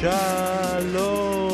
שלום 0.00 1.50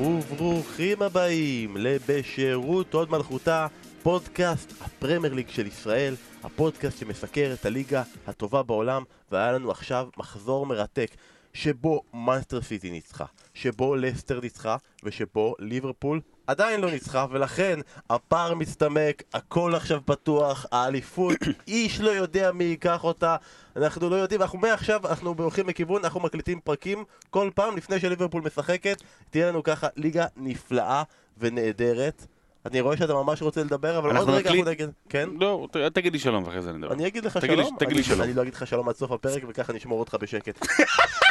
וברוכים 0.00 1.02
הבאים 1.02 1.76
לבשירות 1.76 2.94
הוד 2.94 3.10
מלכותה, 3.10 3.66
פודקאסט 4.02 4.72
הפרמייר 4.80 5.34
ליג 5.34 5.48
של 5.48 5.66
ישראל, 5.66 6.14
הפודקאסט 6.44 6.98
שמסקר 6.98 7.50
את 7.60 7.66
הליגה 7.66 8.02
הטובה 8.26 8.62
בעולם, 8.62 9.02
והיה 9.30 9.52
לנו 9.52 9.70
עכשיו 9.70 10.08
מחזור 10.16 10.66
מרתק 10.66 11.10
שבו 11.52 12.02
מאנסטר 12.14 12.62
סיטי 12.62 12.90
ניצחה, 12.90 13.24
שבו 13.54 13.96
לסטר 13.96 14.40
ניצחה, 14.40 14.76
ושבו 15.04 15.54
ליברפול 15.58 16.20
עדיין 16.48 16.80
לא 16.80 16.90
ניצחה, 16.90 17.26
ולכן 17.30 17.78
הפער 18.10 18.54
מצטמק, 18.54 19.22
הכל 19.34 19.74
עכשיו 19.74 20.00
פתוח, 20.04 20.66
האליפות, 20.72 21.36
איש 21.68 22.00
לא 22.00 22.10
יודע 22.10 22.52
מי 22.52 22.64
ייקח 22.64 23.04
אותה, 23.04 23.36
אנחנו 23.76 24.10
לא 24.10 24.16
יודעים, 24.16 24.42
אנחנו 24.42 24.58
מעכשיו, 24.58 25.06
אנחנו 25.06 25.34
הולכים 25.38 25.68
לכיוון, 25.68 26.04
אנחנו 26.04 26.20
מקליטים 26.20 26.60
פרקים 26.60 27.04
כל 27.30 27.50
פעם 27.54 27.76
לפני 27.76 28.00
שליברפול 28.00 28.42
משחקת, 28.42 29.02
תהיה 29.30 29.48
לנו 29.48 29.62
ככה 29.62 29.86
ליגה 29.96 30.26
נפלאה 30.36 31.02
ונהדרת. 31.38 32.26
אני 32.66 32.80
רואה 32.80 32.96
שאתה 32.96 33.14
ממש 33.14 33.42
רוצה 33.42 33.60
לדבר, 33.64 33.98
אבל 33.98 34.16
עוד 34.16 34.30
רגע. 34.30 34.50
אנחנו 34.50 34.70
נגיד... 34.70 34.88
כן? 35.08 35.28
לא, 35.40 35.68
תגיד 35.92 36.12
לי 36.12 36.18
שלום 36.18 36.44
ואחרי 36.44 36.62
זה 36.62 36.72
נדבר. 36.72 36.92
אני 36.92 37.06
אגיד 37.06 37.24
לך 37.24 37.40
שלום, 37.40 37.76
תגיד 37.78 37.92
לי 37.92 37.96
אני- 37.96 38.02
שלום. 38.02 38.22
אני 38.22 38.34
לא 38.34 38.42
אגיד 38.42 38.54
לך 38.54 38.66
שלום 38.66 38.88
עד 38.88 38.96
סוף 38.96 39.10
הפרק 39.12 39.42
וככה 39.48 39.72
נשמור 39.72 40.00
אותך 40.00 40.14
בשקט. 40.20 40.66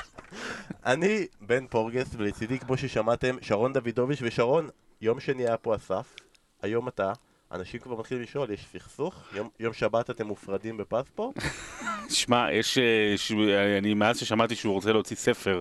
אני 0.85 1.27
בן 1.41 1.67
פורגס 1.67 2.07
ולצידי 2.17 2.59
כמו 2.59 2.77
ששמעתם 2.77 3.35
שרון 3.41 3.73
דוידוביץ' 3.73 4.19
ושרון, 4.21 4.69
יום 5.01 5.19
שני 5.19 5.43
היה 5.43 5.57
פה 5.57 5.75
אסף, 5.75 6.15
היום 6.61 6.87
אתה, 6.87 7.13
אנשים 7.51 7.79
כבר 7.79 7.95
מתחילים 7.95 8.23
לשאול, 8.23 8.51
יש 8.51 8.65
סכסוך? 8.73 9.23
יום, 9.33 9.49
יום 9.59 9.73
שבת 9.73 10.09
אתם 10.09 10.27
מופרדים 10.27 10.77
בפספורט? 10.77 11.35
שמע, 12.09 12.47
יש... 12.51 12.77
אה, 12.77 13.13
ש- 13.17 13.31
אני 13.77 13.93
מאז 13.93 14.19
ששמעתי 14.19 14.55
שהוא 14.55 14.73
רוצה 14.73 14.91
להוציא 14.91 15.15
ספר 15.15 15.59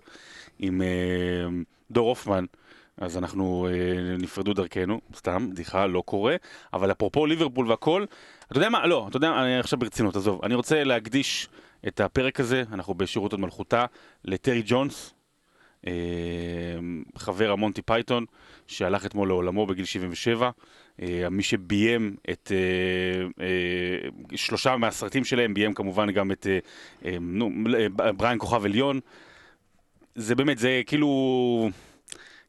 עם 0.59 0.83
אה, 0.83 0.87
דור 1.91 2.09
הופמן, 2.09 2.45
אז 2.99 3.17
אנחנו 3.19 3.69
אה, 3.71 3.73
נפרדו 4.19 4.53
דרכנו, 4.55 5.01
סתם, 5.17 5.51
בדיחה, 5.51 5.87
לא 5.87 6.03
קורה. 6.07 6.37
אבל 6.73 6.93
אפרופו 6.93 7.27
ליברפול 7.27 7.71
והכל, 7.71 8.05
אתה 8.51 8.59
יודע 8.59 8.69
מה? 8.69 8.87
לא, 8.87 9.07
אתה 9.09 9.17
יודע? 9.17 9.29
אני 9.43 9.59
עכשיו 9.59 9.79
ברצינות, 9.79 10.17
עזוב. 10.17 10.41
אני 10.45 10.55
רוצה 10.55 10.85
להקדיש 10.85 11.49
את 11.89 12.01
הפרק 12.01 12.41
הזה, 12.41 12.63
אנחנו 12.73 12.95
בשירות 12.95 13.33
עוד 13.33 13.41
מלכותה, 13.41 13.85
לטרי 14.25 14.63
ג'ונס. 14.67 15.13
אה, 15.87 15.93
חבר 17.17 17.51
המונטי 17.51 17.83
פייתון, 17.83 18.25
שהלך 18.67 19.07
אתמול 19.07 19.29
לעולמו 19.29 19.67
בגיל 19.67 19.85
77, 19.85 20.51
אה, 21.03 21.31
מי 21.31 21.43
שביים 21.43 22.17
את 22.31 22.53
אה, 22.55 23.45
אה, 23.45 24.37
שלושה 24.37 24.77
מהסרטים 24.77 25.25
שלהם, 25.25 25.55
ביים 25.55 25.75
כמובן 25.75 26.11
גם 26.11 26.33
את 26.33 26.47
אה, 26.47 26.59
אה, 27.05 27.17
נו, 27.21 27.51
אה, 27.79 28.13
בריאן 28.13 28.39
כוכב 28.39 28.65
עליון. 28.65 29.01
זה 30.15 30.35
באמת, 30.35 30.59
זה 30.59 30.83
כאילו, 30.87 31.71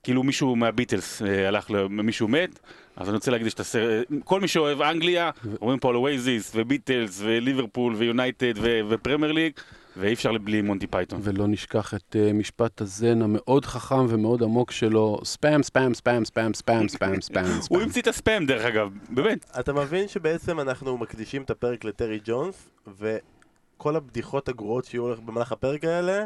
כאילו 0.04 0.24
מישהו 0.24 0.56
מהביטלס 0.56 1.22
אה, 1.22 1.48
הלך, 1.48 1.70
מישהו 1.90 2.28
מת, 2.28 2.60
אז 2.96 3.08
אני 3.10 3.16
רוצה 3.16 3.32
להקדיש 3.32 3.54
את 3.54 3.60
הסרט, 3.60 4.08
כל 4.24 4.42
מי 4.42 4.48
שאוהב 4.48 4.82
אנגליה, 4.82 5.32
אומרים 5.62 5.80
פה 5.80 5.90
על 5.90 5.96
אואזיס, 5.96 6.52
וביטלס, 6.56 7.22
וליברפול, 7.24 7.96
ויונייטד, 7.96 8.54
ופרמייר 8.90 9.32
ליג, 9.32 9.54
ואי 9.98 10.14
אפשר 10.14 10.32
בלי 10.42 10.62
מונטי 10.62 10.88
פייתון. 10.88 11.20
ולא 11.24 11.48
נשכח 11.48 11.94
את 11.94 12.16
אה, 12.16 12.34
משפט 12.34 12.82
הזן 12.82 13.22
המאוד 13.22 13.66
חכם 13.66 14.06
ומאוד 14.10 14.44
עמוק 14.44 14.72
שלו, 14.72 15.20
ספאם, 15.24 15.64
ספאם, 15.64 15.94
ספאם, 15.94 16.26
ספאם, 16.26 16.54
ספאם, 16.54 16.88
ספאם, 16.90 17.22
ספאם, 17.22 17.46
הוא. 17.70 17.82
המציא 17.82 18.02
את 18.02 18.08
הספאם 18.08 18.46
דרך 18.46 18.66
אגב, 18.66 18.90
באמת. 19.10 19.46
אתה 19.60 19.74
מבין 19.74 20.08
שבעצם 20.08 20.60
אנחנו 20.60 20.98
מקדישים 20.98 21.42
את 21.42 21.50
הפרק 21.50 21.84
לטרי 21.84 22.20
ג'ונס, 22.26 22.70
וכל 22.88 23.96
הבדיחות 23.96 24.50
הגרועות 24.50 24.86
שיהיו 24.86 25.16
במהלך 25.26 25.52
הפרק 25.52 25.84
האלה, 25.84 26.26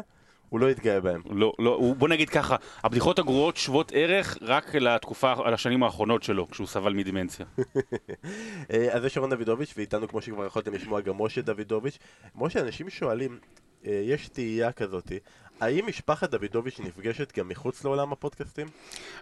הוא 0.52 0.60
לא 0.60 0.70
יתגאה 0.70 1.00
בהם. 1.00 1.22
לא, 1.30 1.52
לא, 1.58 1.74
הוא- 1.74 1.96
בוא 1.96 2.08
נגיד 2.08 2.28
ככה, 2.30 2.56
הבדיחות 2.84 3.18
הגרועות 3.18 3.56
שוות 3.56 3.92
ערך 3.94 4.38
רק 4.40 4.74
לתקופה, 4.74 5.32
לשנים 5.50 5.82
האחרונות 5.82 6.22
שלו, 6.22 6.48
כשהוא 6.50 6.66
סבל 6.66 6.92
מדמנציה. 6.92 7.46
אה, 8.72 8.88
אז 8.92 9.02
זה 9.02 9.08
שרון 9.08 9.34
דוידוביץ', 9.34 9.74
ואיתנו 9.76 10.08
כמו 10.08 10.22
שכבר 10.22 10.46
יכולתם 10.46 10.72
לשמוע 10.74 11.00
גם 11.00 11.14
משה 11.22 11.40
דוידוביץ'. 11.40 11.98
משה, 12.34 12.60
אנשים 12.60 12.90
שואלים, 12.90 13.38
יש 13.84 14.28
תהייה 14.28 14.72
כזאתי, 14.72 15.18
האם 15.62 15.86
משפחת 15.86 16.30
דוידוביץ' 16.30 16.80
נפגשת 16.80 17.38
גם 17.38 17.48
מחוץ 17.48 17.84
לעולם 17.84 18.12
הפודקאסטים? 18.12 18.66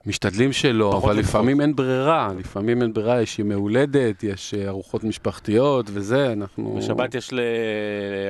משתדלים 0.06 0.53
שלא, 0.53 0.91
אבל 0.91 0.98
ופחות. 0.98 1.16
לפעמים 1.16 1.60
אין 1.60 1.76
ברירה, 1.76 2.28
לפעמים 2.38 2.82
אין 2.82 2.93
ברירה, 2.93 3.22
יש 3.22 3.38
ימי 3.38 3.54
הולדת, 3.54 4.25
יש 4.25 4.54
אה, 4.54 4.69
ארוחות 4.69 5.04
משפחתיות 5.04 5.87
וזה, 5.93 6.32
אנחנו... 6.32 6.76
בשבת 6.78 7.15
יש 7.15 7.32
ל... 7.32 7.41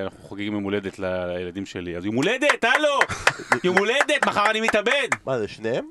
אנחנו 0.03 0.23
חוגגים 0.23 0.53
יום 0.53 0.65
הולדת 0.65 0.99
לילדים 0.99 1.67
שלי, 1.67 1.97
אז 1.97 2.05
יום 2.05 2.15
הולדת, 2.15 2.65
הלו! 2.65 2.99
יום 3.65 3.79
הולדת, 3.79 4.27
מחר 4.27 4.51
אני 4.51 4.61
מתאבד! 4.61 5.09
מה 5.27 5.39
זה, 5.39 5.49
שניהם? 5.49 5.85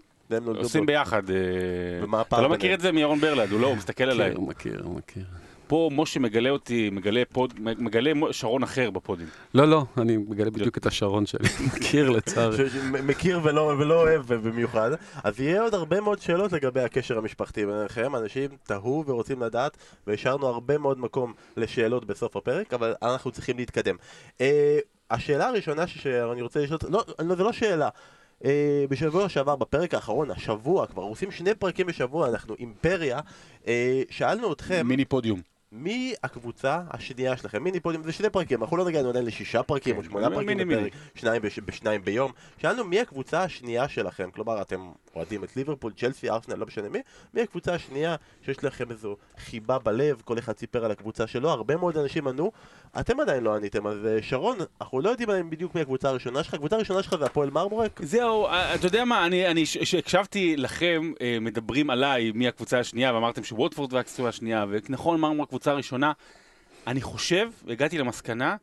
עושים 0.45 0.85
ביחד. 0.85 1.29
אה, 1.29 2.21
אתה 2.21 2.41
לא 2.41 2.49
מכיר? 2.49 2.73
את 2.73 2.81
זה 2.81 2.91
מירון 2.91 3.19
ברלד, 3.19 3.51
הוא 3.51 3.59
לא, 3.59 3.67
הוא 3.67 3.77
מסתכל 3.77 4.03
עליי. 4.03 4.29
מכיר, 4.29 4.41
מכיר, 4.41 4.87
מכיר. 4.87 5.23
פה 5.69 5.89
משה 5.93 6.19
מגלה 6.19 6.49
אותי, 6.49 6.89
מגלה 6.89 7.23
פוד, 7.33 7.53
מגלה 7.59 8.11
שרון 8.31 8.63
אחר 8.63 8.89
בפודים. 8.89 9.27
לא, 9.53 9.65
לא, 9.65 9.85
אני 9.97 10.17
מגלה 10.17 10.49
בדיוק 10.49 10.77
את 10.77 10.85
השרון 10.85 11.25
שלי, 11.25 11.49
מכיר 11.75 12.09
לצערי. 12.09 12.57
מכיר 13.03 13.39
ולא, 13.43 13.61
ולא 13.79 14.01
אוהב 14.01 14.33
במיוחד, 14.33 14.91
אז 15.23 15.39
יהיה 15.39 15.61
עוד 15.61 15.73
הרבה 15.73 16.01
מאוד 16.01 16.21
שאלות 16.21 16.51
לגבי 16.51 16.81
הקשר 16.81 17.17
המשפחתי 17.17 17.65
ביניכם, 17.65 18.15
אנשים 18.15 18.49
תהו 18.63 19.03
ורוצים 19.07 19.41
לדעת, 19.41 19.77
והשארנו 20.07 20.47
הרבה 20.47 20.77
מאוד 20.77 20.99
מקום 20.99 21.33
לשאלות 21.57 22.05
בסוף 22.05 22.35
הפרק, 22.35 22.73
אבל 22.73 22.93
אנחנו 23.01 23.31
צריכים 23.31 23.57
להתקדם. 23.57 23.95
אה, 24.41 24.79
השאלה 25.11 25.47
הראשונה 25.47 25.87
שאני 25.87 26.41
רוצה 26.41 26.59
לשאול, 26.59 26.79
לא, 26.89 27.03
לא, 27.19 27.35
זה 27.35 27.43
לא 27.43 27.51
שאלה. 27.53 27.89
אה, 28.45 28.85
בשבוע 28.89 29.29
שעבר, 29.29 29.55
בפרק 29.55 29.93
האחרון, 29.93 30.31
השבוע, 30.31 30.87
כבר 30.87 31.03
עושים 31.03 31.31
שני 31.31 31.55
פרקים 31.55 31.87
בשבוע, 31.87 32.29
אנחנו 32.29 32.55
אימפריה, 32.59 33.19
אה, 33.67 34.01
שאלנו 34.09 34.53
אתכם, 34.53 34.87
מיני 34.87 35.05
פודיום. 35.05 35.41
מי 35.71 36.13
הקבוצה 36.23 36.81
השנייה 36.91 37.37
שלכם? 37.37 37.63
מיני 37.63 37.79
פודיום 37.79 38.03
זה 38.03 38.11
שני 38.11 38.29
פרקים, 38.29 38.61
אנחנו 38.63 38.77
לא 38.77 38.85
נגענו 38.85 39.09
עדיין 39.09 39.25
לשישה 39.25 39.63
פרקים 39.63 39.97
או 39.97 40.01
כן, 40.01 40.07
שמונה 40.09 40.29
מיני, 40.29 40.65
פרקים. 40.65 40.67
בפרק, 40.83 40.93
שניים 41.15 41.41
בש- 41.41 41.59
בשניים 41.59 42.01
ביום. 42.05 42.31
שאלנו 42.61 42.83
מי 42.83 42.99
הקבוצה 42.99 43.43
השנייה 43.43 43.89
שלכם, 43.89 44.31
כלומר 44.31 44.61
אתם 44.61 44.89
אוהדים 45.15 45.43
את 45.43 45.55
ליברפול, 45.55 45.91
צ'לסי, 45.97 46.29
ארסנל, 46.29 46.55
לא 46.55 46.65
משנה 46.65 46.89
מי, 46.89 46.99
מי 47.33 47.41
הקבוצה 47.41 47.73
השנייה 47.73 48.15
שיש 48.45 48.63
לכם 48.63 48.91
איזו 48.91 49.15
חיבה 49.37 49.79
בלב, 49.79 50.21
כל 50.25 50.39
אחד 50.39 50.57
סיפר 50.57 50.85
על 50.85 50.91
הקבוצה 50.91 51.27
שלו, 51.27 51.49
הרבה 51.49 51.75
מאוד 51.75 51.97
אנשים 51.97 52.27
ענו, 52.27 52.51
אתם 52.99 53.19
עדיין 53.19 53.43
לא 53.43 53.55
עניתם, 53.55 53.87
אז 53.87 54.05
אה, 54.05 54.17
שרון, 54.21 54.57
אנחנו 54.81 54.99
לא 55.01 55.09
יודעים 55.09 55.29
עדיין 55.29 55.49
בדיוק 55.49 55.75
מי 55.75 55.81
הקבוצה 55.81 56.09
הראשונה 56.09 56.43
שלך, 56.43 56.53
הקבוצה 56.53 56.75
הראשונה 56.75 57.03
שלך 57.03 57.15
זה 57.19 57.25
הפועל 57.25 57.49
מרמורק? 57.49 57.99
זהו, 58.03 58.45
אה, 58.47 58.75
אתה 58.75 58.87
יודע 58.87 59.05
מה, 59.05 59.25
אני, 59.25 59.47
אני, 59.47 59.63
כשהקשבתי 59.65 60.57
לכם 60.57 61.11
אה, 61.21 61.37
מדברים 61.41 61.89
עליי 61.89 62.31
מי 62.35 62.47
הקבוצה 62.47 62.79
השנייה, 62.79 63.13
ואמרתם 63.13 63.43
שווטפורד 63.43 63.93
והקבוצה 63.93 64.27
השנייה, 64.27 64.65
ונכון, 64.69 65.19
מרמור 65.19 65.45
הקבוצה 65.59 65.71
הראשונה, 65.71 66.11
אני 66.87 67.01
חושב, 67.01 67.49
הגעתי 67.67 67.97
למסקנה, 67.97 68.55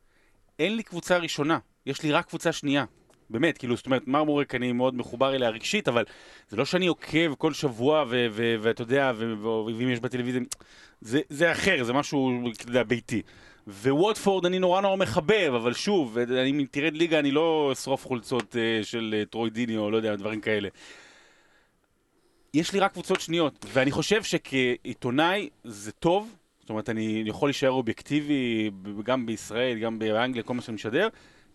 אין 0.58 0.76
לי 0.76 0.82
קבוצה 0.82 1.16
ראשונה, 1.16 1.58
יש 1.86 2.02
לי 2.02 2.12
רק 2.12 2.26
קבוצה 2.26 2.52
שנייה. 2.52 2.84
באמת, 3.30 3.58
כאילו, 3.58 3.76
זאת 3.76 3.86
אומרת, 3.86 4.08
מרמורק 4.08 4.54
אני 4.54 4.72
מאוד 4.72 4.94
מחובר 4.94 5.34
אליה 5.34 5.48
רגשית, 5.48 5.88
אבל 5.88 6.04
זה 6.48 6.56
לא 6.56 6.64
שאני 6.64 6.86
עוקב 6.86 7.34
כל 7.34 7.52
שבוע, 7.52 8.04
ואתה 8.62 8.82
יודע, 8.82 9.12
ואם 9.66 9.90
יש 9.90 10.00
בטלוויזיה, 10.00 10.40
זה, 11.00 11.20
זה 11.28 11.52
אחר, 11.52 11.84
זה 11.84 11.92
משהו, 11.92 12.50
אתה 12.52 12.68
יודע, 12.68 12.82
ביתי. 12.82 13.22
וווטפורד 13.66 14.46
אני 14.46 14.58
נורא 14.58 14.80
נורא 14.80 14.96
מחבב, 14.96 15.52
אבל 15.56 15.74
שוב, 15.74 16.18
אני, 16.18 16.50
אם 16.50 16.64
תרד 16.70 16.96
ליגה 16.96 17.18
אני 17.18 17.30
לא 17.30 17.70
אשרוף 17.72 18.06
חולצות 18.06 18.54
uh, 18.54 18.84
של 18.84 19.22
uh, 19.22 19.30
טרוי 19.30 19.50
דיני 19.50 19.76
או 19.76 19.90
לא 19.90 19.96
יודע, 19.96 20.16
דברים 20.16 20.40
כאלה. 20.40 20.68
יש 22.54 22.72
לי 22.72 22.80
רק 22.80 22.92
קבוצות 22.92 23.20
שניות, 23.20 23.66
ואני 23.72 23.90
חושב 23.90 24.22
שכעיתונאי 24.22 25.48
זה 25.65 25.92
טוב, 25.92 26.36
זאת 26.66 26.71
אומרת, 26.71 26.89
אני 26.91 27.22
יכול 27.27 27.48
להישאר 27.48 27.71
אובייקטיבי 27.71 28.71
גם 29.04 29.27
בישראל, 29.27 29.78
גם 29.78 29.98
באנגליה, 29.98 30.42
כל 30.42 30.54
מה 30.54 30.63
שאני 30.63 30.74
משדר, 30.74 31.09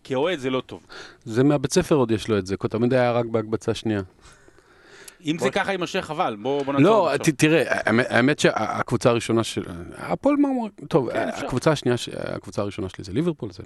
כאוהד 0.04 0.38
זה 0.38 0.50
לא 0.50 0.60
טוב. 0.60 0.86
זה 1.24 1.44
מהבית 1.44 1.72
ספר 1.72 1.94
עוד 1.94 2.10
יש 2.10 2.28
לו 2.28 2.38
את 2.38 2.46
זה, 2.46 2.56
כי 2.56 2.68
תמיד 2.68 2.94
היה 2.94 3.12
רק 3.12 3.24
בהקבצה 3.24 3.74
שנייה. 3.74 4.00
אם 5.24 5.36
זה 5.38 5.50
ככה 5.50 5.72
יימשך, 5.72 6.00
חבל, 6.04 6.36
בוא, 6.42 6.58
נעצור. 6.60 6.78
לא, 6.80 7.10
תראה, 7.36 7.62
האמת- 7.86 8.38
שהקבוצה 8.38 9.10
הראשונה 9.10 9.44
של... 9.44 9.62
הפועל 9.96 10.36
מרמור, 10.36 10.68
טוב, 10.88 11.12
כן. 11.12 11.28
הקבוצה 11.34 11.72
השנייה, 11.72 11.96
הקבוצה 12.16 12.62
הראשונה 12.62 12.88
שלי 12.88 13.04
זה 13.04 13.12
ליברפול, 13.12 13.52
זה 13.52 13.62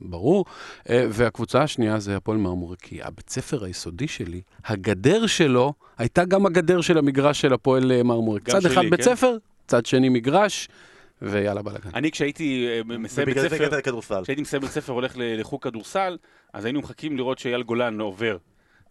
ברור, 0.00 0.44
אה, 0.90 1.06
והקבוצה 1.10 1.62
השנייה 1.62 1.98
זה 2.00 2.16
הפועל 2.16 2.38
מרמור, 2.38 2.74
כי 2.82 3.02
הבית 3.02 3.30
ספר 3.30 3.64
היסודי 3.64 4.08
שלי, 4.08 4.40
הגדר 4.64 5.26
שלו 5.26 5.72
הייתה 5.98 6.24
גם 6.24 6.46
הגדר 6.46 6.80
של 6.80 6.98
המגרש 6.98 7.40
של 7.40 7.52
הפועל 7.52 7.92
אה, 7.92 8.02
מרמור. 8.02 8.38
גם 8.38 8.60
צד 8.60 8.66
אחד 8.66 8.82
בית 8.90 9.00
כן. 9.00 9.02
ספר, 9.02 9.36
צד 9.66 9.86
שני 9.86 10.08
מגרש, 10.08 10.68
ויאללה 11.22 11.62
בלאגן. 11.62 11.90
אני 11.94 12.10
כשהייתי 12.10 12.68
אה, 12.68 12.98
מסיים 12.98 13.26
בית 13.26 13.38
ספר. 13.38 14.22
כשהייתי 14.22 14.42
מסיים 14.42 14.62
בית 14.62 14.70
ספר 14.70 14.92
הולך 14.92 15.12
לחוג 15.16 15.62
כדורסל, 15.62 16.16
אז 16.52 16.64
היינו 16.64 16.80
מחכים 16.80 17.16
לראות 17.16 17.38
שאייל 17.38 17.62
גולן 17.62 18.00
עובר. 18.00 18.36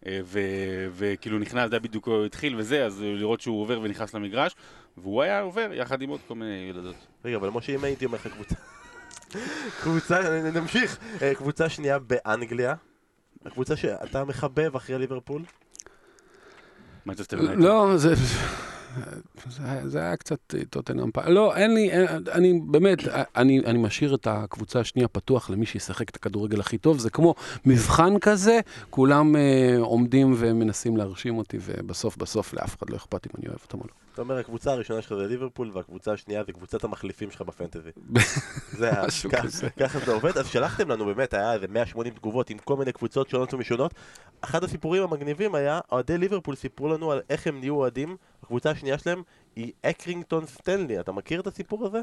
אה, 0.06 0.20
ו- 0.24 0.86
וכאילו 0.92 1.38
נכנס, 1.38 1.70
זה 1.70 1.76
היה 1.76 1.80
בדיוק 1.80 2.08
התחיל 2.26 2.56
וזה, 2.56 2.86
אז 2.86 3.02
לראות 3.02 3.40
שהוא 3.40 3.62
עובר 3.62 3.80
ונכנס 3.80 4.14
למגרש, 4.14 4.54
והוא 4.96 5.22
היה 5.22 5.40
עובר 5.40 5.70
יחד 5.72 6.02
עם 6.02 6.10
עוד 6.10 6.20
כל 6.28 6.34
מיני 6.34 6.66
ילדות. 6.70 6.94
רגע, 7.24 7.36
אבל 7.36 7.48
משה, 7.48 7.74
אם 7.74 7.84
הייתי 7.84 8.04
אומר 8.04 8.18
לך 8.18 8.26
קבוצה... 8.26 8.54
קבוצה, 9.82 10.40
נמשיך. 10.54 10.98
אה, 11.22 11.34
קבוצה 11.34 11.68
שנייה 11.68 11.98
באנגליה. 11.98 12.74
הקבוצה 13.46 13.76
שאתה 13.76 14.24
מחבב 14.24 14.76
אחרי 14.76 14.98
ליברפול? 14.98 15.42
יונייטד. 17.42 17.62
לא, 17.62 17.96
זה... 17.96 18.14
זה 19.50 19.62
זה 19.88 19.98
היה 19.98 20.16
קצת 20.16 20.54
אה, 20.54 20.64
טוטנאם. 20.70 21.10
פ- 21.10 21.18
לא, 21.28 21.56
אין 21.56 21.74
לי, 21.74 21.90
אין- 21.90 22.06
אני 22.32 22.60
באמת, 22.66 23.08
אה, 23.08 23.22
אני, 23.36 23.60
אני 23.60 23.78
משאיר 23.78 24.14
את 24.14 24.26
הקבוצה 24.30 24.80
השנייה 24.80 25.08
פתוח 25.08 25.50
למי 25.50 25.66
שישחק 25.66 26.10
את 26.10 26.16
הכדורגל 26.16 26.60
הכי 26.60 26.78
טוב. 26.78 26.98
זה 26.98 27.10
כמו 27.10 27.34
מבחן 27.66 28.18
כזה, 28.18 28.60
כולם 28.90 29.36
אה, 29.36 29.76
עומדים 29.80 30.34
ומנסים 30.38 30.96
להרשים 30.96 31.38
אותי, 31.38 31.58
ובסוף 31.64 32.16
בסוף 32.16 32.54
לאף 32.54 32.78
אחד 32.78 32.90
לא 32.90 32.96
אכפת 32.96 33.26
אם 33.26 33.30
אני 33.38 33.48
אוהב 33.48 33.58
אותם 33.64 33.78
או 33.78 33.84
לא. 33.88 34.05
אתה 34.16 34.22
אומר, 34.22 34.38
הקבוצה 34.38 34.72
הראשונה 34.72 35.02
שלך 35.02 35.14
זה 35.14 35.26
ליברפול, 35.26 35.70
והקבוצה 35.72 36.12
השנייה 36.12 36.44
זה 36.44 36.52
קבוצת 36.52 36.84
המחליפים 36.84 37.30
שלך 37.30 37.42
בפנטזי. 37.42 37.90
זה 38.78 38.92
ה- 38.92 39.06
משהו 39.06 39.30
כזה. 39.42 39.70
ככה 39.70 39.98
זה 39.98 40.12
עובד. 40.12 40.38
אז 40.38 40.46
שלחתם 40.46 40.88
לנו 40.88 41.04
באמת, 41.04 41.34
היה 41.34 41.54
איזה 41.54 41.66
180 41.68 42.14
תגובות 42.14 42.50
עם 42.50 42.58
כל 42.58 42.76
מיני 42.76 42.92
קבוצות 42.92 43.28
שונות 43.28 43.54
ומשונות. 43.54 43.94
אחד 44.40 44.64
הסיפורים 44.64 45.02
המגניבים 45.02 45.54
היה, 45.54 45.80
אוהדי 45.92 46.18
ליברפול 46.18 46.54
סיפרו 46.54 46.88
לנו 46.88 47.12
על 47.12 47.20
איך 47.30 47.46
הם 47.46 47.60
נהיו 47.60 47.74
אוהדים. 47.74 48.16
הקבוצה 48.42 48.70
השנייה 48.70 48.98
שלהם 48.98 49.22
היא 49.56 49.72
אקרינגטון 49.82 50.46
סטנלי. 50.46 51.00
אתה 51.00 51.12
מכיר 51.12 51.40
את 51.40 51.46
הסיפור 51.46 51.86
הזה? 51.86 52.00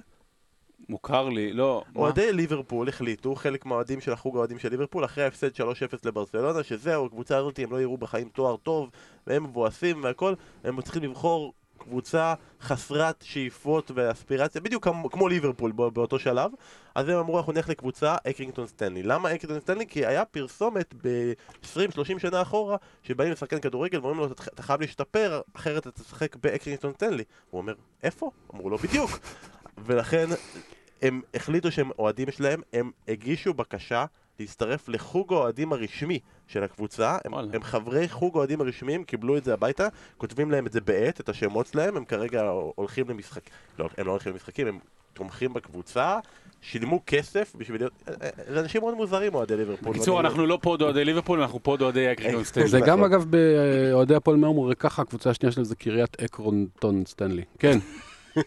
מוכר 0.90 1.30
לי, 1.30 1.54
לא. 1.54 1.84
אוהדי 1.96 2.34
ליברפול 2.34 2.90
החליטו, 2.90 3.36
חלק 3.36 3.66
מהאוהדים 3.66 4.02
של 4.02 4.14
החוג 4.14 4.36
האוהדים 4.36 4.60
של 4.60 4.70
ליברפול, 4.70 5.06
אחרי 5.06 5.24
ההפסד 5.24 5.62
3-0 5.62 5.62
לברצלונה, 6.06 6.64
שזהו, 6.64 7.06
הקבוצה 7.06 7.38
הזאת 7.38 7.60
הם 7.60 7.72
לא 7.72 7.82
יראו 7.82 7.98
בחיים 7.98 8.30
תואר 8.30 8.58
טוב, 8.58 8.90
והם 9.28 9.44
מבואסים 9.44 10.04
והכל, 10.04 10.34
הם 10.64 10.82
צריכים 10.82 11.04
לבחור 11.04 11.54
קבוצה 11.84 12.34
חסרת 12.62 13.22
שאיפות 13.22 13.92
ואספירציה, 13.96 14.62
בדיוק 14.62 14.84
כמו, 14.84 15.10
כמו 15.10 15.28
ליברפול 15.28 15.72
בא, 15.72 15.90
באותו 15.90 16.20
שלב, 16.20 16.52
אז 16.96 17.10
הם 17.10 17.18
אמרו 17.18 17.38
אנחנו 17.38 17.54
נלך 17.54 17.70
לקבוצה 17.70 18.16
אקרינגטון 18.30 18.68
סטנלי. 18.68 19.04
למה 19.04 19.30
אקרינגטון 19.36 19.60
סטנלי? 19.60 19.88
כי 19.88 20.06
היה 20.06 20.26
פרסומת 20.26 20.94
ב-20-30 21.04 22.20
שנה 22.20 22.42
אחורה, 22.42 22.78
שבאים 23.04 23.32
לשחקן 23.32 23.60
כדורגל 23.60 24.00
ואומרים 24.00 24.20
לו 24.20 24.26
"אתה- 24.26 24.44
אתה 24.54 24.64
חייב 24.64 24.82
להשתפר, 24.82 25.42
אחרת 25.56 25.88
אתה 25.88 26.02
תשחק 26.04 26.36
באקרינגטון 26.36 26.94
סטנלי. 26.94 27.24
הוא 27.50 27.62
אומר, 27.62 27.74
איפה? 28.04 28.32
אמרו 28.54 28.70
לו, 28.70 28.78
בדיוק. 28.78 29.20
ולכן 29.78 30.28
הם 31.02 31.22
החליטו 31.34 31.72
שהם 31.72 31.90
אוהדים 32.00 32.32
שלהם, 32.32 32.62
הם 32.74 32.92
הגישו 33.08 33.54
בקשה 33.54 34.06
להצטרף 34.40 34.90
לחוג 34.90 35.34
האוהדים 35.34 35.74
הרשמי 35.74 36.20
של 36.48 36.64
הקבוצה, 36.64 37.18
הם. 37.26 37.34
הם 37.34 37.64
חברי 37.64 38.10
חוג 38.10 38.36
האוהדים 38.36 38.62
הרשמיים, 38.62 39.04
קיבלו 39.04 39.38
את 39.38 39.44
זה 39.44 39.54
הביתה, 39.54 39.88
כותבים 40.18 40.52
להם 40.52 40.68
את 40.68 40.72
זה 40.72 40.82
בעט, 40.82 41.20
את 41.20 41.30
השמות 41.30 41.68
שלהם, 41.68 41.98
הם 41.98 42.06
כרגע 42.06 42.50
הולכים 42.76 43.10
למשחק... 43.10 43.42
לא, 43.80 43.90
הם 43.98 44.06
לא 44.06 44.12
הולכים 44.12 44.34
למשחקים, 44.34 44.68
הם 44.68 44.80
תומכים 45.14 45.54
בקבוצה, 45.54 46.20
שילמו 46.62 47.02
כסף 47.08 47.54
בשביל 47.58 47.82
להיות... 47.82 47.94
אה, 48.08 48.14
אה, 48.22 48.30
זה 48.54 48.60
אנשים 48.60 48.82
מאוד 48.82 48.94
מוזרים 48.94 49.36
אוהדי 49.36 49.58
ליברפול. 49.58 49.94
בקיצור, 49.94 50.20
אנחנו 50.20 50.46
לא 50.46 50.60
פה 50.62 50.76
אוהדי 50.82 51.06
ליברפול, 51.06 51.42
אנחנו 51.42 51.64
פה 51.64 51.76
אוהדי 51.82 52.12
אקרינגטון 52.12 52.44
סטנלי. 52.44 52.68
זה 52.68 52.80
גם. 52.80 53.04
אגב 53.04 53.26
באוהדי 53.30 54.16
הפועל 54.16 54.38
מרמור, 54.38 54.74
ככה 54.74 55.02
הקבוצה 55.02 55.30
השנייה 55.30 55.52
שלהם 55.52 55.66
זה 55.66 55.76
קריית 55.76 56.22
אקרונטון 56.22 57.06
סטנלי. 57.06 57.44
כן, 57.60 57.80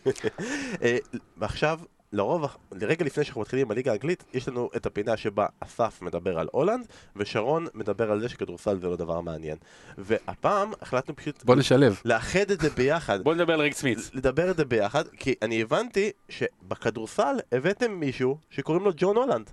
אה, 0.83 0.97
ועכשיו, 1.37 1.81
לרוב, 2.17 2.57
לרגע 2.73 3.05
לפני 3.05 3.25
שאנחנו 3.25 3.41
מתחילים 3.41 3.69
בליגה 3.69 3.91
האנגלית, 3.91 4.25
יש 4.35 4.49
לנו 4.49 4.71
את 4.77 4.87
הפינה 4.87 5.17
שבה 5.17 5.47
אסף 5.61 6.03
מדבר 6.03 6.39
על 6.39 6.49
הולנד, 6.53 6.87
ושרון 7.17 7.67
מדבר 7.75 8.13
על 8.13 8.21
זה 8.21 8.29
שכדורסל 8.29 8.79
זה 8.79 8.89
לא 8.89 8.97
דבר 8.97 9.21
מעניין. 9.21 9.57
והפעם 9.99 10.73
החלטנו 10.81 11.17
פשוט 11.17 11.45
בוא 11.45 11.57
נשלב. 11.57 12.01
לאחד 12.05 12.51
את 12.51 12.61
זה 12.61 12.71
ביחד. 12.71 13.23
בוא 13.23 13.35
נדבר 13.35 13.53
על 13.53 13.61
ריק 13.61 13.75
סמית. 13.75 13.99
לדבר 14.15 14.51
את 14.51 14.57
זה 14.57 14.65
ביחד, 14.65 15.09
כי 15.09 15.35
אני 15.43 15.63
הבנתי 15.63 16.11
שבכדורסל 16.29 17.37
הבאתם 17.53 17.93
מישהו 17.93 18.39
שקוראים 18.51 18.85
לו 18.85 18.91
ג'ון 18.97 19.17
הולנד. 19.17 19.51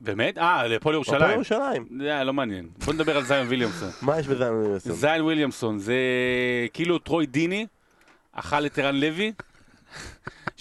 באמת? 0.00 0.38
אה, 0.38 0.66
לפועל 0.66 0.94
ירושלים. 0.94 1.30
ירושלים. 1.30 1.88
זה 1.98 2.24
לא 2.24 2.32
מעניין. 2.32 2.68
בוא 2.84 2.94
נדבר 2.94 3.16
על 3.16 3.24
זיון 3.24 3.46
וויליאמסון. 3.46 3.90
מה 4.02 4.18
יש 4.18 4.26
בזה? 4.26 4.48
אני 4.48 4.68
מנסה? 4.68 4.92
זיון 4.92 5.20
וויליאמסון 5.20 5.78
זה 5.78 5.96
כאילו 6.72 6.98
טרוי 6.98 7.26
דיני, 7.26 7.66
אכל 8.32 8.66
את 8.66 8.78
ערן 8.78 8.94
לוי, 8.94 9.32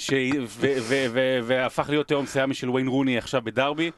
ש... 0.01 0.13
ו- 0.47 0.73
ו- 0.81 1.05
ו- 1.11 1.39
והפך 1.43 1.89
להיות 1.89 2.11
היום 2.11 2.25
סיאמי 2.25 2.53
של 2.53 2.69
ויין 2.69 2.87
רוני 2.87 3.17
עכשיו 3.17 3.41
בדרבי, 3.41 3.91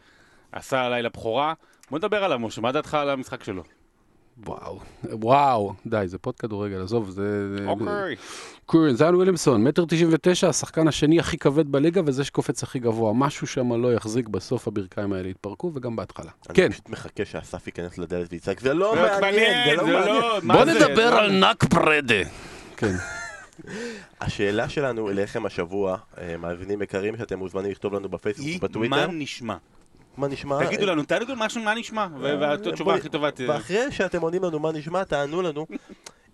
עשה 0.52 0.90
לילה 0.90 1.10
בכורה. 1.10 1.54
בוא 1.92 2.00
נדבר 2.00 2.24
עליו, 2.24 2.40
משה, 2.40 2.62
מה 2.62 2.72
דעתך 2.72 2.94
על 2.94 3.10
המשחק 3.10 3.44
שלו? 3.44 3.64
וואו, 4.46 4.80
וואו, 5.04 5.74
די, 5.86 6.04
זה 6.06 6.18
פוד 6.18 6.36
כדורגל, 6.40 6.82
עזוב, 6.82 7.10
זה... 7.10 7.58
אוקיי. 7.68 8.16
קורן, 8.66 8.96
זיון 8.96 9.16
וויליאמסון, 9.16 9.64
מטר 9.64 9.86
תשעים 9.86 10.10
ותשע, 10.12 10.50
השחקן 10.50 10.88
השני 10.88 11.20
הכי 11.20 11.38
כבד 11.38 11.72
בליגה 11.72 12.02
וזה 12.06 12.24
שקופץ 12.24 12.64
הכי 12.64 12.80
גבוה. 12.80 13.14
משהו 13.14 13.48
שם 13.48 13.74
לא 13.82 13.94
יחזיק 13.94 14.28
בסוף 14.28 14.68
הברכיים 14.68 15.14
האלה 15.14 15.30
יתפרקו 15.30 15.72
וגם 15.74 15.96
בהתחלה. 15.96 16.32
כן. 16.54 16.64
אני 16.64 16.72
פשוט 16.72 16.90
מחכה 16.90 17.26
שאסף 17.26 17.68
ייכנס 17.68 17.98
לדלת 17.98 18.28
ויצעק, 18.32 18.60
זה 18.60 18.74
לא 18.74 18.96
זה 18.96 19.22
מעניין, 19.22 19.70
זה 19.70 19.76
לא 19.76 19.88
מעניין. 19.88 20.22
מה 20.44 20.54
בוא? 20.54 20.66
נדבר 20.66 21.08
על 21.08 21.32
זה? 21.32 21.40
נק 21.40 21.64
פרדה. 21.64 22.24
כן. 22.78 22.94
השאלה 24.22 24.70
שלנו 24.70 25.10
אליכם 25.10 25.46
השבוע, 25.46 25.98
אה, 26.18 26.38
מאזינים 26.38 26.82
יקרים, 26.82 27.18
שאתם 27.18 27.40
מוזמנים 27.40 27.72
לכתוב 27.72 27.94
לנו 27.94 28.10
בפייסבוק 28.10 28.46
היא 28.46 28.58
ובטוויטר. 28.58 28.96
מה 28.96 29.08
נשמע? 29.08 29.58
מה 30.18 30.28
נשמע? 30.28 30.66
תגידו 30.66 30.86
לנו, 30.86 31.04
תגידו 31.04 31.34
משהו 31.36 31.62
מה 31.64 31.74
נשמע, 31.74 32.08
ו- 32.20 32.40
והתשובה 32.40 32.96
הכי 32.96 33.10
טובה 33.10 33.32
תהיה. 33.32 33.50
ואחרי 33.50 33.92
שאתם 33.92 34.22
עונים 34.22 34.44
לנו 34.44 34.60
מה 34.60 34.72
נשמע, 34.72 35.04
תענו 35.04 35.42
לנו 35.42 35.68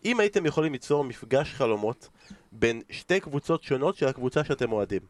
אם 0.06 0.20
הייתם 0.20 0.46
יכולים 0.46 0.72
ליצור 0.72 1.04
מפגש 1.04 1.54
חלומות 1.54 2.10
בין 2.52 2.82
שתי 2.90 3.20
קבוצות 3.20 3.64
שונות 3.64 3.96
של 3.96 4.08
הקבוצה 4.08 4.44
שאתם 4.44 4.72
אוהדים. 4.72 5.02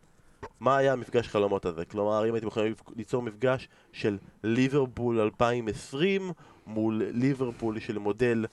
מה 0.59 0.77
היה 0.77 0.93
המפגש 0.93 1.27
חלומות 1.27 1.65
הזה? 1.65 1.85
כלומר, 1.85 2.29
אם 2.29 2.33
הייתם 2.33 2.47
יכולים 2.47 2.73
ליצור 2.95 3.21
מפגש 3.21 3.67
של 3.93 4.17
ליברפול 4.43 5.19
2020 5.19 6.31
מול 6.67 7.03
ליברפול 7.13 7.79
של 7.79 7.97
מודל 7.97 8.45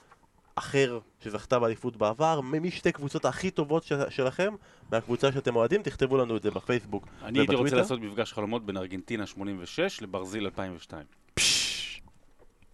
אחר 0.57 0.99
שזכתה 1.23 1.59
באליפות 1.59 1.97
בעבר, 1.97 2.41
מי 2.41 2.71
שתי 2.71 2.91
קבוצות 2.91 3.25
הכי 3.25 3.51
טובות 3.51 3.83
ש- 3.83 3.93
שלכם 4.09 4.53
מהקבוצה 4.91 5.31
שאתם 5.31 5.55
אוהדים, 5.55 5.81
תכתבו 5.83 6.17
לנו 6.17 6.37
את 6.37 6.43
זה 6.43 6.51
בפייסבוק 6.51 7.07
אני 7.23 7.39
הייתי 7.39 7.55
רוצה. 7.55 7.75
לעשות 7.75 7.99
מפגש 7.99 8.33
חלומות 8.33 8.65
בין 8.65 8.77
ארגנטינה 8.77 9.25
86 9.25 10.01
לברזיל 10.01 10.45
2002. 10.45 11.03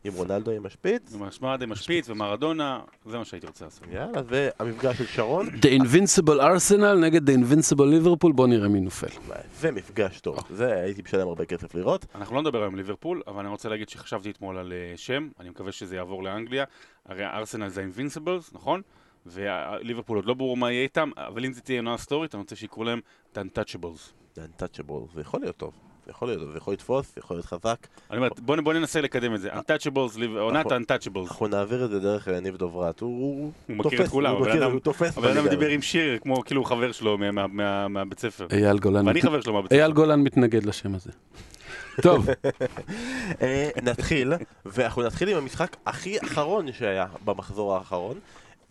עם 0.06 0.14
רונלדו 0.14 0.52
עם 0.52 0.66
השפיץ. 0.66 1.14
עם 1.16 1.24
השמד, 1.24 1.62
עם 1.62 1.72
השפיץ 1.72 2.10
ומרדונה, 2.10 2.80
זה 3.06 3.18
מה 3.18 3.26
שהייתי 3.26 3.48
רוצה 3.48 3.66
לעשות. 3.66 3.84
יאללה, 3.92 4.22
והמפגש 4.26 4.98
של 4.98 5.06
שרון, 5.06 5.48
The 5.48 5.82
Invincible 5.82 6.40
Arsenal 6.42 6.96
נגד 7.02 7.30
The 7.30 7.34
Invincible 7.34 7.78
Liverpool, 7.78 8.32
בוא 8.34 8.48
נראה 8.48 8.68
מי 8.68 8.80
נופל. 8.82 9.08
זה 9.60 9.72
מפגש 9.72 10.20
טוב. 10.20 10.38
זה 10.50 10.74
הייתי 10.74 11.02
משלם 11.02 11.28
הרבה 11.28 11.46
כסף 11.46 11.76
לראות. 11.76 12.06
אנחנו 12.16 12.36
לא 12.36 12.42
נדבר 12.42 12.62
היום 12.62 12.74
על 12.74 12.80
ליברפול, 12.80 13.22
אבל 13.28 13.40
אני 13.40 13.50
רוצה 13.50 13.70
להגיד 13.70 13.90
שחשבתי 13.90 14.30
אתמול 14.30 14.58
על 14.58 14.74
אה, 14.74 14.94
שם, 14.98 15.30
אני 15.40 15.50
מקווה 15.50 15.72
שזה 15.72 15.96
יעבור 15.96 16.24
לאנגליה. 16.24 16.66
הרי 17.06 17.26
ארסנל 17.26 17.70
זה 17.70 17.82
ה-Invincibles, 17.82 18.50
נכון? 18.54 18.82
וליברפול 19.26 20.18
עוד 20.18 20.26
לא 20.26 20.34
ברור 20.34 20.58
מה 20.58 20.72
יהיה 20.72 20.84
איתם, 20.84 21.10
אבל 21.18 21.46
אם 21.46 21.54
זה 21.54 21.62
תהיה 21.62 21.80
עונה 21.80 21.98
סטורית, 21.98 22.36
אני 22.36 22.42
רוצה 22.42 22.56
שיקראו 22.56 22.84
להם 22.84 23.00
The 23.36 23.38
Untouchables. 23.40 24.12
זה 25.14 25.22
יכול 25.22 25.40
להיות 25.42 25.58
טוב. 25.58 25.74
זה 26.06 26.12
יכול 26.12 26.28
להיות, 26.28 26.52
זה 26.52 26.58
יכול 26.58 26.74
לתפוס, 26.74 27.16
זה 27.16 27.22
יכול 27.24 27.38
להיות 27.38 27.46
חזק. 27.46 27.88
אני 28.12 28.18
אומר, 28.18 28.30
בוא, 28.62 28.74
ננסה 28.74 29.02
לקדם 29.02 29.36
את 29.36 29.42
זה. 29.42 29.54
Untouchables, 29.54 30.20
עונת 30.40 30.72
ה-Untouchables. 30.72 31.20
אנחנו 31.28 31.48
נעביר 31.48 31.86
את 31.86 31.90
זה 31.90 32.00
דרך 32.00 32.28
אה, 32.28 32.40
ניב 32.40 32.58
דוברת, 32.58 33.00
הוא 33.00 33.52
הוא 33.68 33.78
מכיר 33.78 34.04
את 34.04 34.08
כולם, 34.10 34.36
הוא 34.72 34.80
תופס 34.80 35.18
הבן 35.18 35.38
אדם 35.38 35.48
דיבר. 35.48 35.68
עם 35.68 35.82
שיר, 35.82 36.20
כמו 36.20 36.44
כאילו 36.46 36.64
חבר 36.64 36.92
שלו 36.92 37.18
מה- 37.18 37.32
מה- 37.32 37.48
מה- 37.48 37.88
מהבית 37.88 38.20
ספר. 38.20 38.48
אייל 38.52 38.80
גולן. 38.80 39.08
ואני 39.08 39.22
חבר 39.22 39.42
שלו 39.42 39.54
מהבית 39.54 39.70
ספר. 39.72 39.80
אייל 39.82 39.92
גולן 39.92 40.20
מתנגד 40.22 40.66
לשם 40.66 40.96
הזה. 40.96 41.12
טוב, 42.02 42.30
אה, 43.42 43.70
נתחיל, 43.84 44.34
ואנחנו 44.66 45.04
נתחיל 45.04 45.30
עם 45.30 45.38
המשחק 45.38 45.78
הכי 45.86 46.20
אחרון 46.24 46.72
שהיה 46.72 47.06
במחזור 47.26 47.76
האחרון. 47.76 48.20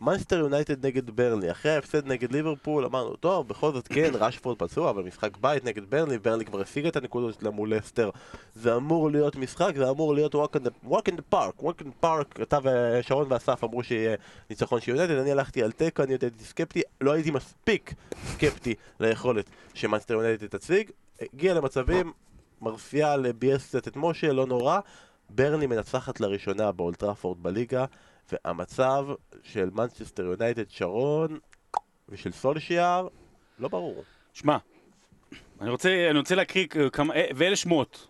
מנסטר 0.03 0.39
יונייטד 0.39 0.87
נגד 0.87 1.11
ברנלי, 1.11 1.51
אחרי 1.51 1.73
ההפסד 1.73 2.07
נגד 2.07 2.33
ליברפול 2.33 2.85
אמרנו, 2.85 3.17
טוב, 3.17 3.49
בכל 3.49 3.73
זאת 3.73 3.89
כן, 3.89 4.11
רשפורד 4.15 4.59
פצוע, 4.59 4.91
אבל 4.91 5.03
משחק 5.03 5.37
בית 5.37 5.65
נגד 5.65 5.91
ברנלי, 5.91 6.19
ברנלי 6.19 6.45
כבר 6.45 6.61
השיג 6.61 6.87
את 6.87 6.97
הנקודות 6.97 7.35
שלה 7.41 7.51
מול 7.51 7.75
לסטר. 7.75 8.11
זה 8.55 8.77
אמור 8.77 9.11
להיות 9.11 9.37
משחק, 9.37 9.73
זה 9.77 9.91
אמור 9.91 10.15
להיות 10.15 10.35
walk 10.35 10.57
in 10.57 10.67
the, 10.67 10.89
walk 10.89 11.13
in 11.13 11.15
the 11.15 11.35
park, 11.35 11.63
walk 11.63 11.83
in 11.83 11.85
the 11.85 12.05
park, 12.05 12.43
אתה 12.43 12.59
ושרון 12.63 13.27
ואסף 13.29 13.65
אמרו 13.65 13.83
שיהיה 13.83 14.17
ניצחון 14.51 14.81
של 14.81 14.91
יונייטד, 14.91 15.15
אני 15.15 15.33
הלכתי 15.33 15.63
על 15.63 15.73
תיקו, 15.73 16.03
אני 16.03 16.13
הייתי 16.13 16.45
סקפטי, 16.45 16.83
לא 17.01 17.13
הייתי 17.13 17.31
מספיק 17.31 17.95
סקפטי 18.27 18.75
ליכולת 19.01 19.51
שמנסטר 19.75 20.15
יונייטד 20.15 20.47
תציג, 20.47 20.91
הגיע 21.35 21.55
למצבים, 21.55 22.13
מרסיאל 22.63 23.33
ביאס 23.33 23.69
קצת 23.69 23.89
את 23.89 23.97
משה, 23.97 24.33
לא 24.33 24.47
נורא. 24.47 24.81
ברנלי 25.31 25.67
מנצחת 25.67 26.21
לראשונה 26.21 26.73
באולד 26.73 27.02
טראפורד 27.02 27.43
בליגה, 27.43 27.85
והמצב 28.33 29.07
של 29.43 29.71
מנצ'סטר 29.73 30.23
יונייטד 30.23 30.71
שרון 30.71 31.39
ושל 32.09 32.33
סולשיאר, 32.33 33.09
לא 33.59 33.69
ברור. 33.69 34.05
שמע, 34.33 34.57
אני 35.61 35.71
רוצה, 35.71 36.07
אני 36.11 36.19
רוצה 36.19 36.35
להקריא 36.35 36.67
כמה, 36.93 37.15
אה, 37.15 37.27
ואלה 37.37 37.57
שמות. 37.57 38.09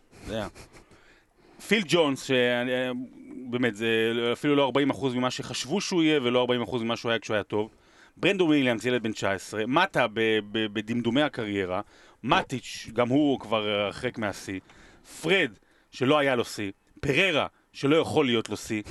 פיל 1.68 1.82
ג'ונס, 1.86 2.22
שבאמת, 2.22 3.74
זה 3.74 4.12
אפילו 4.32 4.56
לא 4.56 4.72
40% 4.90 5.06
ממה 5.14 5.30
שחשבו 5.30 5.80
שהוא 5.80 6.02
יהיה, 6.02 6.20
ולא 6.22 6.46
40% 6.66 6.76
ממה 6.76 6.96
שהוא 6.96 7.10
היה 7.10 7.18
כשהוא 7.18 7.34
היה 7.34 7.44
טוב. 7.44 7.70
ברנדון 8.16 8.44
וויליאמס, 8.44 8.84
ילד 8.84 9.02
בן 9.02 9.12
19, 9.12 9.66
מאטה 9.66 10.06
בדמדומי 10.52 11.22
הקריירה, 11.22 11.80
מטיץ', 12.24 12.88
גם 12.92 13.08
הוא 13.08 13.40
כבר 13.40 13.68
הרחק 13.68 14.18
מהשיא, 14.18 14.60
פרד, 15.22 15.50
שלא 15.90 16.18
היה 16.18 16.36
לו 16.36 16.44
שיא, 16.44 16.72
פריירה, 17.00 17.46
שלא 17.72 17.96
יכול 17.96 18.26
להיות 18.26 18.48
לו 18.48 18.56
שיא. 18.56 18.82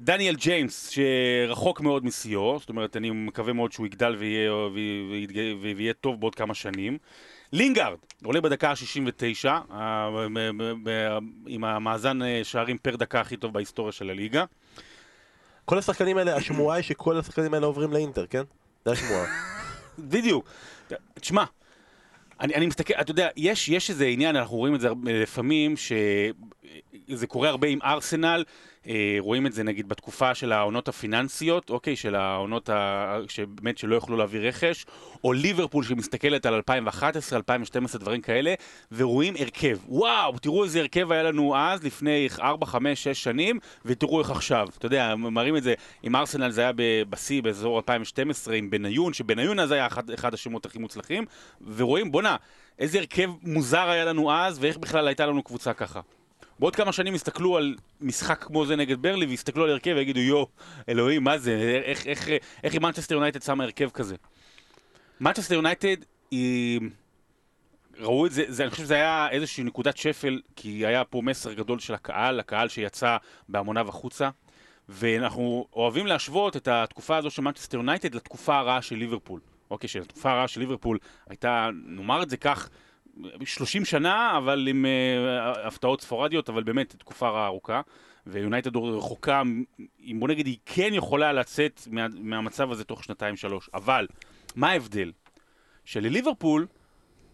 דניאל 0.00 0.34
ג'יימס, 0.34 0.90
שרחוק 0.90 1.80
מאוד 1.80 2.04
משיאו, 2.04 2.58
זאת 2.60 2.68
אומרת, 2.68 2.96
אני 2.96 3.10
מקווה 3.10 3.52
מאוד 3.52 3.72
שהוא 3.72 3.86
יגדל 3.86 4.16
ויהיה, 4.18 4.52
ויהיה, 4.54 5.54
ויהיה 5.76 5.92
טוב 5.92 6.20
בעוד 6.20 6.34
כמה 6.34 6.54
שנים. 6.54 6.98
לינגארד, 7.52 7.98
עולה 8.24 8.40
בדקה 8.40 8.70
ה-69, 8.70 9.48
עם 11.46 11.64
המאזן 11.64 12.22
אה, 12.22 12.40
שערים 12.42 12.78
פר 12.78 12.96
דקה 12.96 13.20
הכי 13.20 13.36
טוב 13.36 13.52
בהיסטוריה 13.52 13.92
של 13.92 14.10
הליגה. 14.10 14.44
כל 15.64 15.78
השחקנים 15.78 16.18
האלה, 16.18 16.36
השמועה 16.36 16.76
היא 16.76 16.84
שכל 16.84 17.18
השחקנים 17.18 17.54
האלה 17.54 17.66
עוברים 17.66 17.92
לאינטר, 17.92 18.26
כן? 18.26 18.42
זה 18.84 18.92
השמועה. 18.92 19.26
בדיוק. 19.98 20.48
תשמע, 21.14 21.44
אני, 22.40 22.54
אני 22.54 22.66
מסתכל, 22.66 22.94
אתה 23.00 23.10
יודע, 23.10 23.28
יש, 23.36 23.68
יש 23.68 23.90
איזה 23.90 24.06
עניין, 24.06 24.36
אנחנו 24.36 24.56
רואים 24.56 24.74
את 24.74 24.80
זה 24.80 24.88
לפעמים, 25.04 25.74
שזה 25.76 27.26
קורה 27.26 27.48
הרבה 27.48 27.68
עם 27.68 27.78
ארסנל, 27.82 28.44
רואים 29.18 29.46
את 29.46 29.52
זה 29.52 29.62
נגיד 29.62 29.88
בתקופה 29.88 30.34
של 30.34 30.52
העונות 30.52 30.88
הפיננסיות, 30.88 31.70
אוקיי, 31.70 31.96
של 31.96 32.14
העונות 32.14 32.68
ה... 32.68 33.18
שבאמת 33.28 33.78
שלא 33.78 33.96
יכלו 33.96 34.16
להביא 34.16 34.48
רכש, 34.48 34.86
או 35.24 35.32
ליברפול 35.32 35.84
שמסתכלת 35.84 36.46
על 36.46 36.54
2011, 36.54 37.36
2012, 37.36 38.00
דברים 38.00 38.20
כאלה, 38.20 38.54
ורואים 38.92 39.34
הרכב. 39.38 39.78
וואו, 39.88 40.38
תראו 40.38 40.64
איזה 40.64 40.80
הרכב 40.80 41.12
היה 41.12 41.22
לנו 41.22 41.56
אז, 41.56 41.84
לפני 41.84 42.28
4, 42.40 42.66
5, 42.66 43.04
6 43.04 43.22
שנים, 43.22 43.58
ותראו 43.84 44.20
איך 44.20 44.30
עכשיו. 44.30 44.68
אתה 44.78 44.86
יודע, 44.86 45.14
מראים 45.16 45.56
את 45.56 45.62
זה, 45.62 45.74
עם 46.02 46.16
ארסנל 46.16 46.50
זה 46.50 46.60
היה 46.60 46.72
בשיא, 47.10 47.42
באזור 47.42 47.76
2012, 47.76 48.54
עם 48.54 48.70
בניון, 48.70 49.12
שבניון 49.12 49.60
אז 49.60 49.72
היה 49.72 49.86
אחד, 49.86 50.10
אחד 50.10 50.34
השמות 50.34 50.66
הכי 50.66 50.78
מוצלחים, 50.78 51.24
ורואים, 51.76 52.12
בואנה, 52.12 52.36
איזה 52.78 52.98
הרכב 52.98 53.30
מוזר 53.42 53.88
היה 53.88 54.04
לנו 54.04 54.32
אז, 54.32 54.58
ואיך 54.60 54.78
בכלל 54.78 55.08
הייתה 55.08 55.26
לנו 55.26 55.42
קבוצה 55.42 55.72
ככה. 55.72 56.00
בעוד 56.58 56.76
כמה 56.76 56.92
שנים 56.92 57.14
יסתכלו 57.14 57.56
על 57.56 57.74
משחק 58.00 58.44
כמו 58.44 58.66
זה 58.66 58.76
נגד 58.76 59.02
ברלי 59.02 59.26
ויסתכלו 59.26 59.64
על 59.64 59.70
הרכב 59.70 59.92
ויגידו 59.96 60.20
יואו, 60.20 60.46
אלוהים, 60.88 61.24
מה 61.24 61.38
זה, 61.38 61.80
איך, 61.84 62.06
איך, 62.06 62.28
איך 62.62 62.72
היא 62.72 62.80
מנצ'סטר 62.80 63.14
יונייטד 63.14 63.42
שמה 63.42 63.64
הרכב 63.64 63.90
כזה? 63.90 64.16
מנצ'סטר 65.20 65.54
יונייטד 65.54 65.96
היא... 66.30 66.80
ראו 68.00 68.26
את 68.26 68.32
זה, 68.32 68.44
זה, 68.48 68.62
אני 68.62 68.70
חושב 68.70 68.82
שזה 68.82 68.94
היה 68.94 69.28
איזושהי 69.30 69.64
נקודת 69.64 69.96
שפל, 69.96 70.40
כי 70.56 70.86
היה 70.86 71.04
פה 71.04 71.20
מסר 71.24 71.52
גדול 71.52 71.78
של 71.78 71.94
הקהל, 71.94 72.40
הקהל 72.40 72.68
שיצא 72.68 73.16
בהמוניו 73.48 73.88
החוצה, 73.88 74.30
ואנחנו 74.88 75.66
אוהבים 75.72 76.06
להשוות 76.06 76.56
את 76.56 76.68
התקופה 76.68 77.16
הזו 77.16 77.30
של 77.30 77.42
מנצ'סטר 77.42 77.76
יונייטד 77.76 78.14
לתקופה 78.14 78.58
הרעה 78.58 78.82
של 78.82 78.96
ליברפול. 78.96 79.40
אוקיי, 79.70 79.88
שהתקופה 79.88 80.30
הרעה 80.30 80.48
של 80.48 80.60
ליברפול 80.60 80.98
הייתה, 81.28 81.68
נאמר 81.86 82.22
את 82.22 82.30
זה 82.30 82.36
כך, 82.36 82.68
30 83.44 83.84
שנה, 83.84 84.36
אבל 84.38 84.68
עם 84.68 84.84
אה, 84.84 85.66
הפתעות 85.66 86.00
ספורדיות, 86.00 86.48
אבל 86.48 86.62
באמת 86.62 86.94
תקופה 86.98 87.46
ארוכה. 87.46 87.80
ויונייטד 88.26 88.76
רחוקה, 88.76 89.42
אם 90.00 90.16
בוא 90.20 90.28
נגיד, 90.28 90.46
היא 90.46 90.58
כן 90.66 90.90
יכולה 90.92 91.32
לצאת 91.32 91.80
מה, 91.90 92.06
מהמצב 92.20 92.70
הזה 92.70 92.84
תוך 92.84 93.04
שנתיים-שלוש. 93.04 93.70
אבל, 93.74 94.06
מה 94.56 94.70
ההבדל? 94.70 95.12
שלליברפול, 95.84 96.66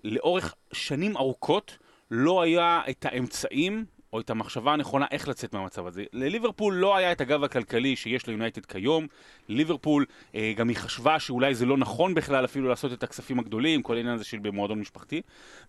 לאורך 0.04 0.54
שנים 0.72 1.16
ארוכות, 1.16 1.78
לא 2.10 2.42
היה 2.42 2.82
את 2.90 3.06
האמצעים 3.08 3.84
או 4.14 4.20
את 4.20 4.30
המחשבה 4.30 4.72
הנכונה 4.72 5.06
איך 5.10 5.28
לצאת 5.28 5.54
מהמצב 5.54 5.86
הזה. 5.86 6.04
לליברפול 6.12 6.74
לא 6.74 6.96
היה 6.96 7.12
את 7.12 7.20
הגב 7.20 7.44
הכלכלי 7.44 7.96
שיש 7.96 8.26
ליונייטד 8.26 8.66
כיום. 8.66 9.06
ליברפול 9.48 10.06
אה, 10.34 10.52
גם 10.56 10.68
היא 10.68 10.76
חשבה 10.76 11.20
שאולי 11.20 11.54
זה 11.54 11.66
לא 11.66 11.76
נכון 11.76 12.14
בכלל 12.14 12.44
אפילו 12.44 12.68
לעשות 12.68 12.92
את 12.92 13.02
הכספים 13.02 13.38
הגדולים, 13.38 13.82
כל 13.82 13.96
העניין 13.96 14.14
הזה 14.14 14.24
של 14.24 14.38
במועדון 14.38 14.80
משפחתי. 14.80 15.22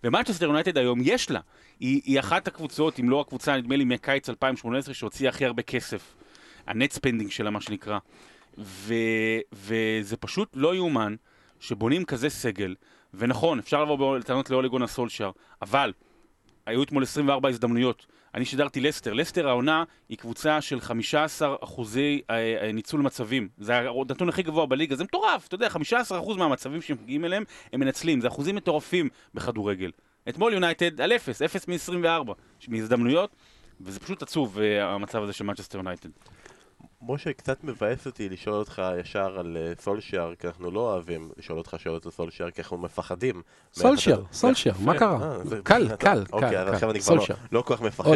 ומנצ'סטר 0.04 0.46
יונייטד 0.46 0.78
היום 0.78 0.98
יש 1.02 1.30
לה. 1.30 1.40
היא, 1.80 2.00
היא 2.04 2.20
אחת 2.20 2.48
הקבוצות, 2.48 3.00
אם 3.00 3.10
לא 3.10 3.20
הקבוצה, 3.20 3.56
נדמה 3.56 3.76
לי 3.76 3.84
מקיץ 3.84 4.28
2018, 4.28 4.94
שהוציאה 4.94 5.30
הכי 5.30 5.44
הרבה 5.44 5.62
כסף. 5.62 6.14
ה 6.66 6.73
net 6.73 6.92
spending 6.92 7.30
שלה, 7.30 7.50
מה 7.50 7.60
שנקרא. 7.60 7.98
ו, 8.58 8.94
וזה 9.52 10.16
פשוט 10.16 10.48
לא 10.54 10.74
יאומן 10.74 11.14
שבונים 11.60 12.04
כזה 12.04 12.28
סגל. 12.28 12.74
ונכון, 13.14 13.58
אפשר 13.58 13.84
לבוא 13.84 14.18
בטענות 14.18 14.50
לאולה 14.50 14.66
גונאר 14.66 14.82
סולשיאר, 14.82 15.30
אבל 15.62 15.92
היו 16.66 16.82
אתמול 16.82 17.02
24 17.02 17.48
הזדמנויות. 17.48 18.06
אני 18.36 18.44
שידרתי 18.44 18.80
לסטר. 18.80 19.12
לסטר 19.12 19.48
העונה 19.48 19.84
היא 20.08 20.18
קבוצה 20.18 20.60
של 20.60 20.80
15 20.80 21.56
אחוזי 21.60 22.22
אה, 22.30 22.62
אה, 22.62 22.72
ניצול 22.72 23.00
מצבים. 23.00 23.48
זה 23.58 23.78
הנתון 23.78 24.28
הכי 24.28 24.42
גבוה 24.42 24.66
בליגה, 24.66 24.96
זה 24.96 25.04
מטורף. 25.04 25.46
אתה 25.46 25.54
יודע, 25.54 25.68
15 25.68 26.18
אחוז 26.18 26.36
מהמצבים 26.36 26.82
שהם 26.82 26.96
מגיעים 27.02 27.24
אליהם, 27.24 27.44
הם 27.72 27.80
מנצלים. 27.80 28.20
זה 28.20 28.28
אחוזים 28.28 28.56
מטורפים 28.56 29.08
בכדורגל. 29.34 29.90
אתמול 30.28 30.52
יונייטד 30.52 31.00
על 31.00 31.12
0, 31.12 31.42
0 31.42 31.68
מ-24 31.68 32.32
מהזדמנויות, 32.68 33.30
וזה 33.80 34.00
פשוט 34.00 34.22
עצוב 34.22 34.58
אה, 34.58 34.94
המצב 34.94 35.22
הזה 35.22 35.32
של 35.32 35.44
מנצ'סטר 35.44 35.78
יונייטד. 35.78 36.10
משה, 37.02 37.32
קצת 37.32 37.64
מבאס 37.64 38.06
אותי 38.06 38.28
לשאול 38.28 38.54
אותך 38.54 38.82
ישר 39.00 39.38
על 39.38 39.56
אה, 39.56 39.82
סולשיאר, 39.82 40.34
כי 40.34 40.46
אנחנו 40.46 40.70
לא 40.70 40.80
אוהבים 40.80 41.30
לשאול 41.36 41.58
אותך 41.58 41.76
שאלות 41.78 42.06
על 42.06 42.12
סולשיאר, 42.12 42.50
כי 42.50 42.60
אנחנו 42.60 42.78
מפחדים. 42.78 43.42
סולשיאר, 43.72 44.22
סולשיאר, 44.32 44.74
מה 44.80 44.98
קרה? 44.98 45.36
אה, 45.36 45.60
קל, 45.62 45.88
קל, 45.88 45.96
קל. 45.96 46.24
אוקיי, 46.32 46.58
אז 46.58 46.68
עכשיו 46.68 46.90
אני 46.90 47.00
כבר 47.00 47.14
לא, 47.14 47.26
לא 47.52 47.62
כל 47.62 47.76
כך 47.76 47.82
מפחד. 47.82 48.10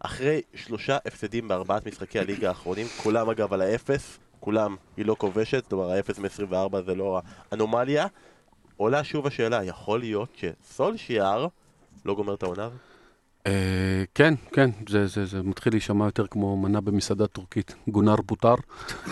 אחרי 0.00 0.40
שלושה 0.54 0.98
הפסדים 1.06 1.48
בארבעת 1.48 1.86
משחקי 1.86 2.18
הליגה 2.18 2.48
האחרונים, 2.48 2.86
כולם 3.02 3.30
אגב 3.30 3.52
על 3.52 3.60
האפס, 3.60 4.18
כולם 4.40 4.76
היא 4.96 5.06
לא 5.06 5.16
כובשת, 5.18 5.72
אומרת 5.72 5.90
האפס 5.90 6.18
מ-24 6.18 6.82
זה 6.86 6.94
לא 6.94 7.20
אנומליה. 7.52 8.06
עולה 8.76 9.04
שוב 9.04 9.26
השאלה, 9.26 9.64
יכול 9.64 10.00
להיות 10.00 10.36
שסולשיאר 10.36 11.46
לא 12.04 12.14
גומר 12.14 12.34
את 12.34 12.42
העונה 12.42 12.64
הזאת? 12.64 12.78
אה, 12.78 12.95
כן, 14.14 14.34
כן, 14.52 14.70
זה, 14.88 15.06
זה, 15.06 15.26
זה 15.26 15.42
מתחיל 15.42 15.72
להישמע 15.72 16.04
יותר 16.04 16.26
כמו 16.26 16.56
מנה 16.56 16.80
במסעדה 16.80 17.26
טורקית, 17.26 17.74
גונר 17.88 18.16
פוטר. 18.26 18.54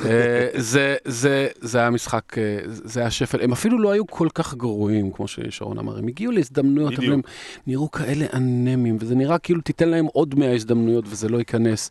אה, 0.04 0.48
זה, 0.54 0.96
זה, 1.04 1.48
זה 1.60 1.78
היה 1.78 1.90
משחק, 1.90 2.38
אה, 2.38 2.58
זה 2.66 3.00
היה 3.00 3.10
שפל. 3.10 3.40
הם 3.40 3.52
אפילו 3.52 3.78
לא 3.78 3.90
היו 3.90 4.06
כל 4.06 4.28
כך 4.34 4.54
גרועים, 4.54 5.12
כמו 5.12 5.28
ששרון 5.28 5.78
אמר, 5.78 5.98
הם 5.98 6.06
הגיעו 6.06 6.32
להזדמנויות, 6.32 6.98
אבל 6.98 7.12
הם 7.12 7.20
נראו 7.66 7.90
כאלה 7.90 8.26
אנמים, 8.34 8.96
וזה 9.00 9.14
נראה 9.14 9.38
כאילו 9.38 9.60
תיתן 9.60 9.88
להם 9.88 10.06
עוד 10.12 10.34
100 10.38 10.54
הזדמנויות 10.54 11.04
וזה 11.08 11.28
לא 11.28 11.38
ייכנס. 11.38 11.90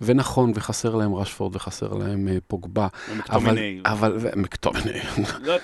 ונכון, 0.00 0.52
וחסר 0.54 0.94
להם 0.94 1.14
רשפורד 1.14 1.56
וחסר 1.56 1.92
להם 1.92 2.28
פוגבה. 2.46 2.88
אבל, 3.30 3.58
אבל, 3.84 4.18
מקטומני. 4.36 4.92
לא, 5.46 5.56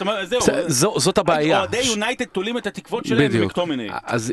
זאת 0.96 1.18
הבעיה. 1.18 1.58
אוהדי 1.58 1.80
יונייטד 1.82 2.24
תולים 2.24 2.58
את 2.58 2.66
התקוות 2.66 3.04
שלהם 3.04 3.32
במקטומני. 3.32 3.88
אז 4.04 4.32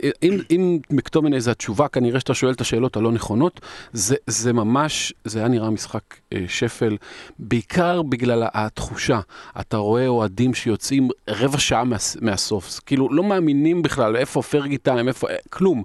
אם 0.52 0.80
מקטומני 0.90 1.42
זה 1.42 1.52
התשובה, 1.52 1.83
התשובה, 1.84 1.88
כנראה 1.88 2.20
שאתה 2.20 2.34
שואל 2.34 2.54
את 2.54 2.62
השאלות 2.62 2.98
הלא 2.98 3.12
נכונות. 3.12 3.62
זה, 3.94 4.16
זה 4.28 4.54
ממש, 4.54 5.14
זה 5.26 5.40
היה 5.40 5.48
נראה 5.48 5.70
משחק 5.70 6.04
אה, 6.34 6.46
שפל, 6.48 6.98
בעיקר 7.40 8.02
בגלל 8.02 8.44
התחושה. 8.54 9.20
אתה 9.60 9.78
רואה 9.78 10.08
אוהדים 10.08 10.54
שיוצאים 10.54 11.10
רבע 11.30 11.58
שעה 11.58 11.84
מה, 11.84 11.96
מהסוף, 12.22 12.80
כאילו 12.86 13.10
לא 13.12 13.24
מאמינים 13.24 13.82
בכלל 13.82 14.16
איפה 14.16 14.42
פרגי 14.42 14.78
טיים, 14.78 15.08
איפה, 15.08 15.30
אה, 15.30 15.36
כלום. 15.50 15.84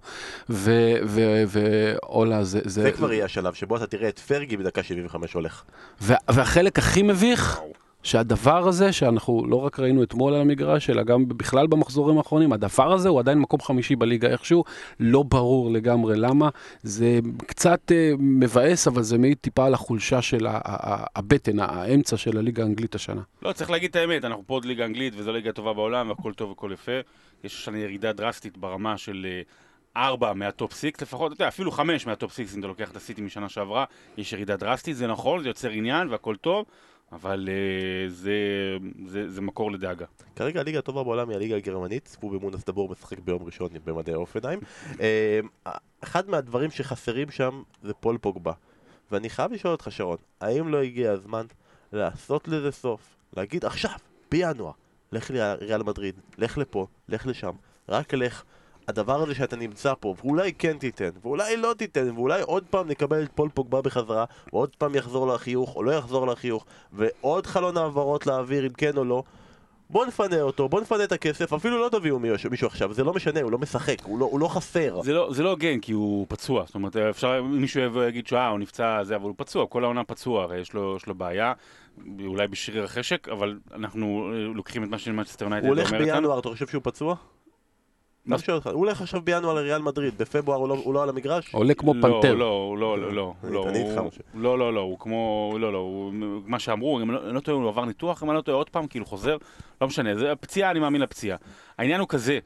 ואולה, 0.49 2.45
זה, 2.45 2.61
זה... 2.65 2.83
זה 2.83 2.93
כבר 2.93 3.13
יהיה 3.13 3.25
השלב 3.25 3.55
שבו 3.55 3.77
אתה 3.77 3.87
תראה 3.87 4.09
את 4.09 4.19
פרגי 4.19 4.57
בדקה 4.57 4.83
75 4.83 5.33
הולך. 5.33 5.63
והחלק 6.01 6.79
הכי 6.79 7.03
מביך... 7.03 7.61
שהדבר 8.03 8.69
הזה, 8.69 8.93
שאנחנו 8.93 9.47
לא 9.47 9.57
רק 9.57 9.81
ראינו 9.81 10.03
אתמול 10.03 10.35
על 10.35 10.41
המגרש, 10.41 10.91
אלא 10.91 11.03
גם 11.03 11.29
בכלל 11.29 11.67
במחזורים 11.67 12.19
האחרונים, 12.19 12.53
הדבר 12.53 12.93
הזה 12.93 13.09
הוא 13.09 13.21
עדיין 13.21 13.39
מקום 13.39 13.61
חמישי 13.61 13.97
בליגה 13.97 14.29
איכשהו, 14.29 14.65
לא 15.01 15.23
ברור 15.23 15.73
לגמרי 15.73 16.17
למה. 16.17 16.49
זה 16.83 17.19
קצת 17.47 17.81
uh, 17.91 18.17
מבאס, 18.19 18.89
אבל 18.89 19.03
זה 19.03 19.19
מעיד 19.19 19.37
טיפה 19.41 19.67
על 19.67 19.75
החולשה 19.75 20.23
של 20.23 20.47
הבטן, 21.17 21.61
האמצע 21.61 22.17
של 22.17 22.39
הליגה 22.39 22.63
האנגלית 22.63 22.95
השנה. 22.95 23.23
לא, 23.43 23.53
צריך 23.53 23.71
להגיד 23.71 23.91
את 23.91 23.97
האמת, 23.97 24.25
אנחנו 24.25 24.43
פה 24.47 24.55
עוד 24.55 24.65
ליגה 24.65 24.85
אנגלית, 24.85 25.15
וזו 25.17 25.33
ליגה 25.33 25.53
טובה 25.53 25.73
בעולם, 25.73 26.09
והכל 26.09 26.33
טוב 26.33 26.49
והכל 26.49 26.71
יפה. 26.75 26.93
יש 27.45 27.55
השנה 27.55 27.79
ירידה 27.79 28.13
דרסטית 28.13 28.59
ברמה 28.59 28.99
של... 28.99 29.27
Uh, 29.45 29.69
ארבע 29.97 30.33
מה 30.33 30.49
top 30.49 30.73
six 30.73 31.03
לפחות, 31.03 31.33
אתה 31.33 31.43
יודע, 31.43 31.49
אפילו 31.49 31.71
חמש 31.71 32.07
מה 32.07 32.17
top 32.17 32.33
six 32.33 32.55
אם 32.55 32.61
אתה 32.61 32.69
לוקח 32.69 32.91
את 32.91 32.97
הסיטי 32.97 33.23
משנה 33.23 33.49
שעברה, 33.49 33.85
יש 34.17 34.33
ירידה 34.33 34.57
דרסטית, 34.57 34.97
זה 34.97 35.07
נכון, 35.07 35.43
זה 35.43 35.49
יוצר 35.49 35.71
עניין 35.71 36.09
והכל 36.09 36.37
טוב, 36.37 36.65
אבל 37.13 37.49
אה, 37.49 38.11
זה, 38.11 38.33
זה, 39.07 39.31
זה 39.31 39.41
מקור 39.41 39.73
לדאגה. 39.73 40.07
כרגע 40.37 40.61
הליגה 40.61 40.79
הטובה 40.79 41.05
בעולם 41.05 41.29
היא 41.29 41.37
הליגה 41.37 41.57
הגרמנית, 41.57 42.05
צפו 42.05 42.31
במואנס 42.31 42.65
דאבור 42.65 42.89
משחק 42.89 43.19
ביום 43.19 43.43
ראשון 43.43 43.69
במדי 43.85 44.15
הופנהיים. 44.15 44.61
אה, 44.93 44.99
אחד 46.01 46.31
מהדברים 46.31 46.71
שחסרים 46.71 47.31
שם 47.31 47.63
זה 47.83 47.95
פול 47.95 48.19
פוגבה. 48.19 48.53
ואני 49.13 49.31
חייב 49.31 49.53
לשאול 49.53 49.73
אותך 49.73 49.87
שרון, 49.91 50.17
האם 50.41 50.69
לא 50.69 50.83
הגיע 50.83 51.13
הזמן 51.13 51.47
לעשות 51.93 52.49
לזה 52.49 52.73
סוף? 52.73 53.17
להגיד 53.37 53.65
עכשיו, 53.65 53.99
בינואר, 54.31 54.73
לך 55.13 55.31
לריאל 55.31 55.83
מדריד, 55.83 56.15
לך 56.39 56.59
לפה, 56.59 56.87
לך 57.09 57.27
לשם, 57.27 57.53
רק 57.89 58.15
לך. 58.15 58.45
הדבר 58.89 59.23
הזה 59.23 59.35
שאתה 59.35 59.57
נמצא 59.57 59.93
פה, 60.01 60.15
ואולי 60.25 60.53
כן 60.53 60.79
תיתן, 60.79 61.11
ואולי 61.23 61.57
לא 61.57 61.75
תיתן, 61.79 62.11
ואולי 62.15 62.43
עוד 62.43 62.65
פעם 62.71 62.89
נקבל 62.89 63.23
את 63.23 63.29
פול 63.35 63.49
פוגבה 63.55 63.83
בחזרה, 63.83 64.25
ועוד 64.53 64.77
פעם 64.77 64.95
יחזור 64.95 65.27
לחיוך, 65.27 65.77
או 65.77 65.83
לא 65.83 65.91
יחזור 65.91 66.27
לחיוך, 66.27 66.65
ועוד 66.93 67.47
חלון 67.47 67.77
העברות 67.77 68.27
להעביר 68.27 68.67
אם 68.67 68.73
כן 68.73 68.97
או 68.97 69.05
לא, 69.05 69.23
בוא 69.91 70.07
נפנה 70.07 70.41
אותו, 70.41 70.69
בוא 70.69 70.81
נפנה 70.81 71.05
את 71.05 71.13
הכסף, 71.13 71.53
אפילו 71.53 71.79
לא 71.79 71.89
תביאו 71.89 72.19
מישהו 72.19 72.51
מישהו 72.51 72.67
עכשיו, 72.67 72.95
זה 72.95 73.05
לא 73.05 73.15
משנה, 73.15 73.41
הוא 73.41 73.53
לא 73.53 73.59
משחק, 73.59 73.97
הוא 74.03 74.19
לא, 74.19 74.25
הוא 74.25 74.41
לא 74.41 74.49
חסר. 74.49 75.03
זה 75.03 75.13
לא, 75.13 75.29
זה 75.33 75.43
לא 75.43 75.51
הוגן, 75.51 75.81
כי 75.81 75.93
הוא 75.93 76.27
פצוע. 76.29 76.65
זאת 76.67 76.75
אומרת, 76.75 76.97
אפשר, 76.97 77.43
מישהו 77.43 77.81
יבוא 77.81 78.01
ויגיד 78.01 78.27
שאה, 78.27 78.49
הוא 78.49 78.59
נפצע, 78.59 79.05
זה, 79.05 79.17
אבל 79.17 79.25
הוא 79.25 79.35
פצוע, 79.37 79.67
כל 79.67 79.85
העונה 79.85 80.05
פצוע, 80.05 80.43
הרי 80.43 80.61
יש 80.61 80.73
לו, 80.73 80.97
יש 80.97 81.07
לו 81.07 81.15
בעיה, 81.15 81.53
אולי 82.27 82.47
בשריר 82.49 82.85
החשק, 82.85 83.29
אבל 83.29 83.59
אנחנו 83.75 84.31
אה, 84.33 84.39
לוקחים 84.55 84.85
את 84.85 84.89
מה 84.89 84.99
שמנצ'סטר 84.99 85.45
יונייטד 85.45 85.67
הוא 85.67 85.75
הולך. 85.75 85.93
בינואר, 85.93 86.39
אתה 86.39 86.49
חושב 86.49 86.67
שהוא 86.67 86.83
פצוע? 86.85 87.15
מה? 88.29 88.37
אני 88.37 88.43
שואל 88.45 88.57
אותך, 88.57 88.67
הוא 88.67 88.75
הולך 88.75 89.01
עכשיו 89.01 89.23
בינואר 89.23 89.55
לריאל 89.55 89.83
מדריד, 89.83 90.19
בפברואר 90.19 90.59
הוא 90.59 90.69
לא- 90.69 90.81
הוא 90.85 90.95
לא 90.95 91.03
על 91.03 91.09
המגרש? 91.09 91.55
עולה 91.55 91.75
כמו 91.75 91.95
לא, 91.95 92.03
פנתר. 92.03 92.35
לא, 92.35 92.77
לא, 92.79 92.99
לא, 92.99 93.13
לא, 93.13 93.35
אני- 93.45 93.53
לא, 93.55 93.69
איתך, 93.69 93.99
משה. 94.07 94.21
לא, 94.35 94.59
לא, 94.59 94.75
לא, 94.75 94.81
הוא 94.81 94.99
כמו, 94.99 95.55
לא, 95.61 95.73
לא, 95.73 96.11
מה 96.47 96.59
שאמרו, 96.59 97.01
אם 97.01 97.11
אני 97.11 97.19
לא- 97.19 97.33
לא 97.35 97.41
טועה, 97.41 97.57
הוא 97.59 97.69
עבר 97.69 97.85
ניתוח, 97.85 98.23
אם 98.23 98.31
אני 98.31 98.37
לא 98.37 98.41
טועה, 98.43 98.57
עוד 98.59 98.71
פעם, 98.71 98.87
כאילו 98.87 99.05
חוזר, 99.07 99.37
לא 99.81 99.87
משנה, 99.87 100.15
זה 100.15 100.33
פציעה, 100.41 100.71
אני 100.71 100.81
מאמין 100.81 101.01
לפציעה. 101.01 101.37
העניין 101.79 102.01
הוא 102.01 102.09
כזה, 102.09 102.39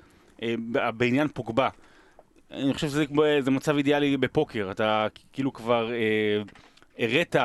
אה, 0.43 0.55
בעניין 0.97 1.29
פוגבה, 1.29 1.69
אני 2.51 2.75
חושב 2.75 2.89
שזה 2.89 3.05
מצב 3.51 3.77
אידיאלי 3.77 4.17
בפוקר, 4.17 4.69
אתה 4.71 5.07
כאילו 5.33 5.53
כבר 5.53 5.93
אה, 5.93 6.43
הראת 6.99 7.37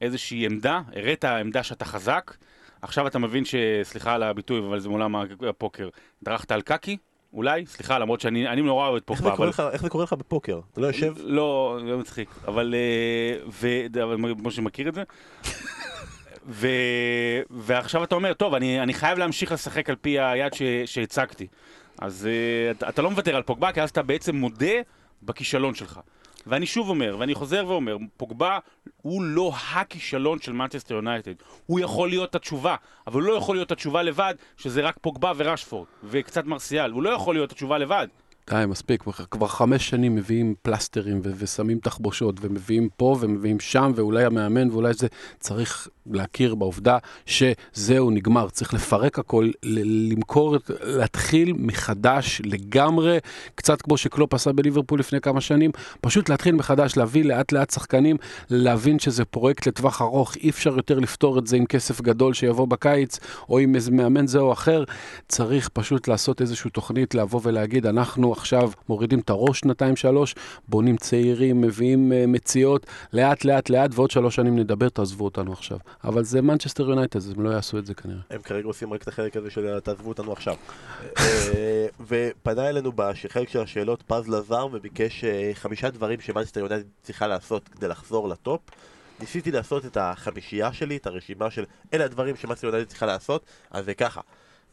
איזושהי 0.00 0.46
עמדה, 0.46 0.80
הראת 0.96 1.24
עמדה 1.24 1.62
שאתה 1.62 1.84
חזק, 1.84 2.34
עכשיו 2.82 3.06
אתה 3.06 3.18
מבין 3.18 3.44
ש... 3.44 3.54
סליחה 3.82 4.14
על 4.14 4.22
הביטוי, 4.22 4.58
אבל 4.58 4.78
זה 4.78 4.88
מעולם 4.88 5.16
הפוקר. 5.48 5.88
דרכת 6.24 6.52
על 6.52 6.62
קקי? 6.62 6.96
אולי? 7.36 7.66
סליחה, 7.66 7.98
למרות 7.98 8.20
שאני 8.20 8.48
אני 8.48 8.62
נורא 8.62 8.88
אוהב 8.88 8.96
את 8.96 9.02
פוגבה, 9.04 9.34
איך 9.72 9.82
זה 9.82 9.88
קורה 9.88 10.04
לך 10.04 10.12
בפוקר? 10.12 10.60
אתה 10.72 10.80
לא 10.80 10.86
יושב? 10.86 11.14
לא, 11.18 11.78
זה 11.86 11.96
מצחיק, 11.96 12.28
אבל... 12.48 12.74
אה, 12.74 13.38
ו... 13.52 13.68
אבל 14.02 14.16
משה 14.16 14.62
מכיר 14.62 14.88
את 14.88 14.94
זה. 14.94 15.02
ו... 16.48 16.68
ועכשיו 17.50 18.04
אתה 18.04 18.14
אומר, 18.14 18.32
טוב, 18.32 18.54
אני, 18.54 18.82
אני 18.82 18.94
חייב 18.94 19.18
להמשיך 19.18 19.52
לשחק 19.52 19.90
על 19.90 19.96
פי 19.96 20.20
היד 20.20 20.54
ש... 20.54 20.62
שהצגתי. 20.84 21.46
אז 21.98 22.28
uh, 22.28 22.76
אתה, 22.76 22.88
אתה 22.88 23.02
לא 23.02 23.10
מוותר 23.10 23.36
על 23.36 23.42
פוגבה, 23.42 23.72
כי 23.72 23.82
אז 23.82 23.90
אתה 23.90 24.02
בעצם 24.02 24.36
מודה 24.36 24.74
בכישלון 25.22 25.74
שלך. 25.74 26.00
ואני 26.46 26.66
שוב 26.66 26.88
אומר, 26.88 27.16
ואני 27.18 27.34
חוזר 27.34 27.64
ואומר, 27.68 27.96
פוגבה 28.16 28.58
הוא 29.02 29.22
לא 29.22 29.52
הכישלון 29.74 30.38
של 30.40 30.52
מנצ'סטר 30.52 30.94
יונייטד. 30.94 31.34
הוא 31.66 31.80
יכול 31.80 32.08
להיות 32.08 32.34
התשובה, 32.34 32.76
אבל 33.06 33.20
הוא 33.20 33.28
לא 33.28 33.34
יכול 33.34 33.56
להיות 33.56 33.72
התשובה 33.72 34.02
לבד, 34.02 34.34
שזה 34.56 34.80
רק 34.80 34.96
פוגבה 35.00 35.32
ורשפורד, 35.36 35.86
וקצת 36.04 36.44
מרסיאל. 36.44 36.90
הוא 36.90 37.02
לא 37.02 37.10
יכול 37.10 37.34
להיות 37.34 37.52
התשובה 37.52 37.78
לבד. 37.78 38.08
די, 38.50 38.64
מספיק, 38.68 39.04
כבר 39.30 39.46
חמש 39.46 39.88
שנים 39.88 40.14
מביאים 40.14 40.54
פלסטרים 40.62 41.20
ו- 41.24 41.32
ושמים 41.38 41.78
תחבושות, 41.78 42.34
ומביאים 42.40 42.88
פה 42.96 43.16
ומביאים 43.20 43.60
שם, 43.60 43.92
ואולי 43.94 44.24
המאמן 44.24 44.70
ואולי 44.70 44.94
זה, 44.94 45.06
צריך 45.40 45.88
להכיר 46.10 46.54
בעובדה 46.54 46.98
שזהו, 47.26 48.10
נגמר, 48.10 48.48
צריך 48.48 48.74
לפרק 48.74 49.18
הכל, 49.18 49.50
ל- 49.62 50.12
למכור, 50.12 50.56
להתחיל 50.80 51.52
מחדש 51.56 52.42
לגמרי, 52.44 53.18
קצת 53.54 53.82
כמו 53.82 53.96
שקלופ 53.96 54.34
עשה 54.34 54.52
בליברפול 54.52 55.00
לפני 55.00 55.20
כמה 55.20 55.40
שנים, 55.40 55.70
פשוט 56.00 56.28
להתחיל 56.28 56.54
מחדש, 56.54 56.96
להביא 56.96 57.24
לאט 57.24 57.52
לאט 57.52 57.70
שחקנים, 57.70 58.16
להבין 58.50 58.98
שזה 58.98 59.24
פרויקט 59.24 59.66
לטווח 59.68 60.02
ארוך, 60.02 60.36
אי 60.36 60.50
אפשר 60.50 60.76
יותר 60.76 60.98
לפתור 60.98 61.38
את 61.38 61.46
זה 61.46 61.56
עם 61.56 61.66
כסף 61.66 62.00
גדול 62.00 62.34
שיבוא 62.34 62.68
בקיץ, 62.68 63.18
או 63.48 63.58
עם 63.58 63.74
איזה 63.74 63.90
מאמן 63.90 64.26
זה 64.26 64.38
או 64.38 64.52
אחר, 64.52 64.84
צריך 65.28 65.68
פשוט 65.68 66.08
לעשות 66.08 66.40
איזושהי 66.40 66.70
תוכנית, 66.70 67.14
לבוא 67.14 67.40
ולהגיד, 67.44 67.86
אנחנו 67.86 68.35
עכשיו 68.36 68.70
מורידים 68.88 69.18
את 69.18 69.30
הראש 69.30 69.58
שנתיים 69.58 69.96
שלוש, 69.96 70.34
בונים 70.68 70.96
צעירים, 70.96 71.60
מביאים 71.60 72.12
uh, 72.12 72.26
מציאות, 72.26 72.86
לאט 73.12 73.44
לאט 73.44 73.70
לאט, 73.70 73.90
ועוד 73.94 74.10
שלוש 74.10 74.34
שנים 74.34 74.58
נדבר, 74.58 74.88
תעזבו 74.88 75.24
אותנו 75.24 75.52
עכשיו. 75.52 75.78
אבל 76.04 76.24
זה 76.24 76.42
מנצ'סטר 76.42 76.88
יונייטד, 76.88 77.16
אז 77.16 77.30
הם 77.30 77.42
לא 77.42 77.50
יעשו 77.50 77.78
את 77.78 77.86
זה 77.86 77.94
כנראה. 77.94 78.20
הם 78.30 78.42
כרגע 78.42 78.66
עושים 78.66 78.92
רק 78.92 79.02
את 79.02 79.08
החלק 79.08 79.36
הזה 79.36 79.50
של 79.50 79.80
תעזבו 79.80 80.08
אותנו 80.08 80.32
עכשיו. 80.32 80.54
אה, 81.18 81.86
ופנה 82.08 82.68
אלינו 82.68 82.92
בחלק 82.92 83.48
של 83.48 83.60
השאלות 83.60 84.02
פז 84.06 84.28
לזר 84.28 84.66
וביקש 84.72 85.24
אה, 85.24 85.50
חמישה 85.54 85.90
דברים 85.90 86.20
שמנצ'סטר 86.20 86.60
יונייטד 86.60 86.88
צריכה 87.02 87.26
לעשות 87.26 87.68
כדי 87.68 87.88
לחזור 87.88 88.28
לטופ. 88.28 88.60
ניסיתי 89.20 89.50
לעשות 89.50 89.86
את 89.86 89.96
החמישייה 89.96 90.72
שלי, 90.72 90.96
את 90.96 91.06
הרשימה 91.06 91.50
של 91.50 91.64
אלה 91.94 92.04
הדברים 92.04 92.36
שמנצ'סטר 92.36 92.66
יונייטד 92.66 92.88
צריכה 92.88 93.06
לעשות, 93.06 93.44
אז 93.70 93.84
זה 93.84 93.94
ככה. 93.94 94.20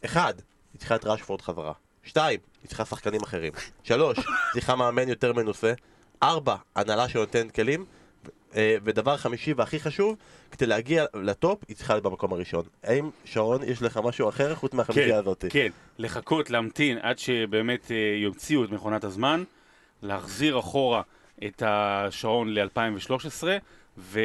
אחד, 0.05 0.33
היא 0.73 0.79
צריכה 0.79 0.95
את 0.95 1.05
ראשפורד 1.05 1.41
חזרה. 1.41 1.73
שתיים, 2.03 2.39
היא 2.61 2.67
צריכה 2.67 2.85
שחקנים 2.85 3.21
אחרים. 3.23 3.53
שלוש, 3.83 4.19
צריכה 4.53 4.75
מאמן 4.75 5.09
יותר 5.09 5.33
מנוסה. 5.33 5.73
ארבע, 6.23 6.55
הנהלה 6.75 7.09
שנותנת 7.09 7.51
כלים. 7.51 7.85
אה, 8.55 8.75
ודבר 8.83 9.17
חמישי 9.17 9.53
והכי 9.53 9.79
חשוב, 9.79 10.15
כדי 10.51 10.65
להגיע 10.65 11.05
לטופ, 11.13 11.59
היא 11.67 11.75
צריכה 11.75 11.93
להיות 11.93 12.03
במקום 12.03 12.33
הראשון. 12.33 12.63
האם, 12.83 13.09
שרון, 13.25 13.63
יש 13.63 13.81
לך 13.81 13.99
משהו 14.03 14.29
אחר 14.29 14.55
חוץ 14.55 14.73
מהחמישייה 14.73 15.17
הזאת? 15.17 15.45
כן, 15.49 15.67
לחכות, 15.97 16.49
להמתין 16.49 16.97
עד 17.01 17.19
שבאמת 17.19 17.91
אה, 17.91 17.95
יוציאו 18.23 18.63
את 18.63 18.69
מכונת 18.69 19.03
הזמן, 19.03 19.43
להחזיר 20.01 20.59
אחורה 20.59 21.01
את 21.45 21.63
השעון 21.65 22.53
ל-2013, 22.53 23.43
ו... 23.97 24.19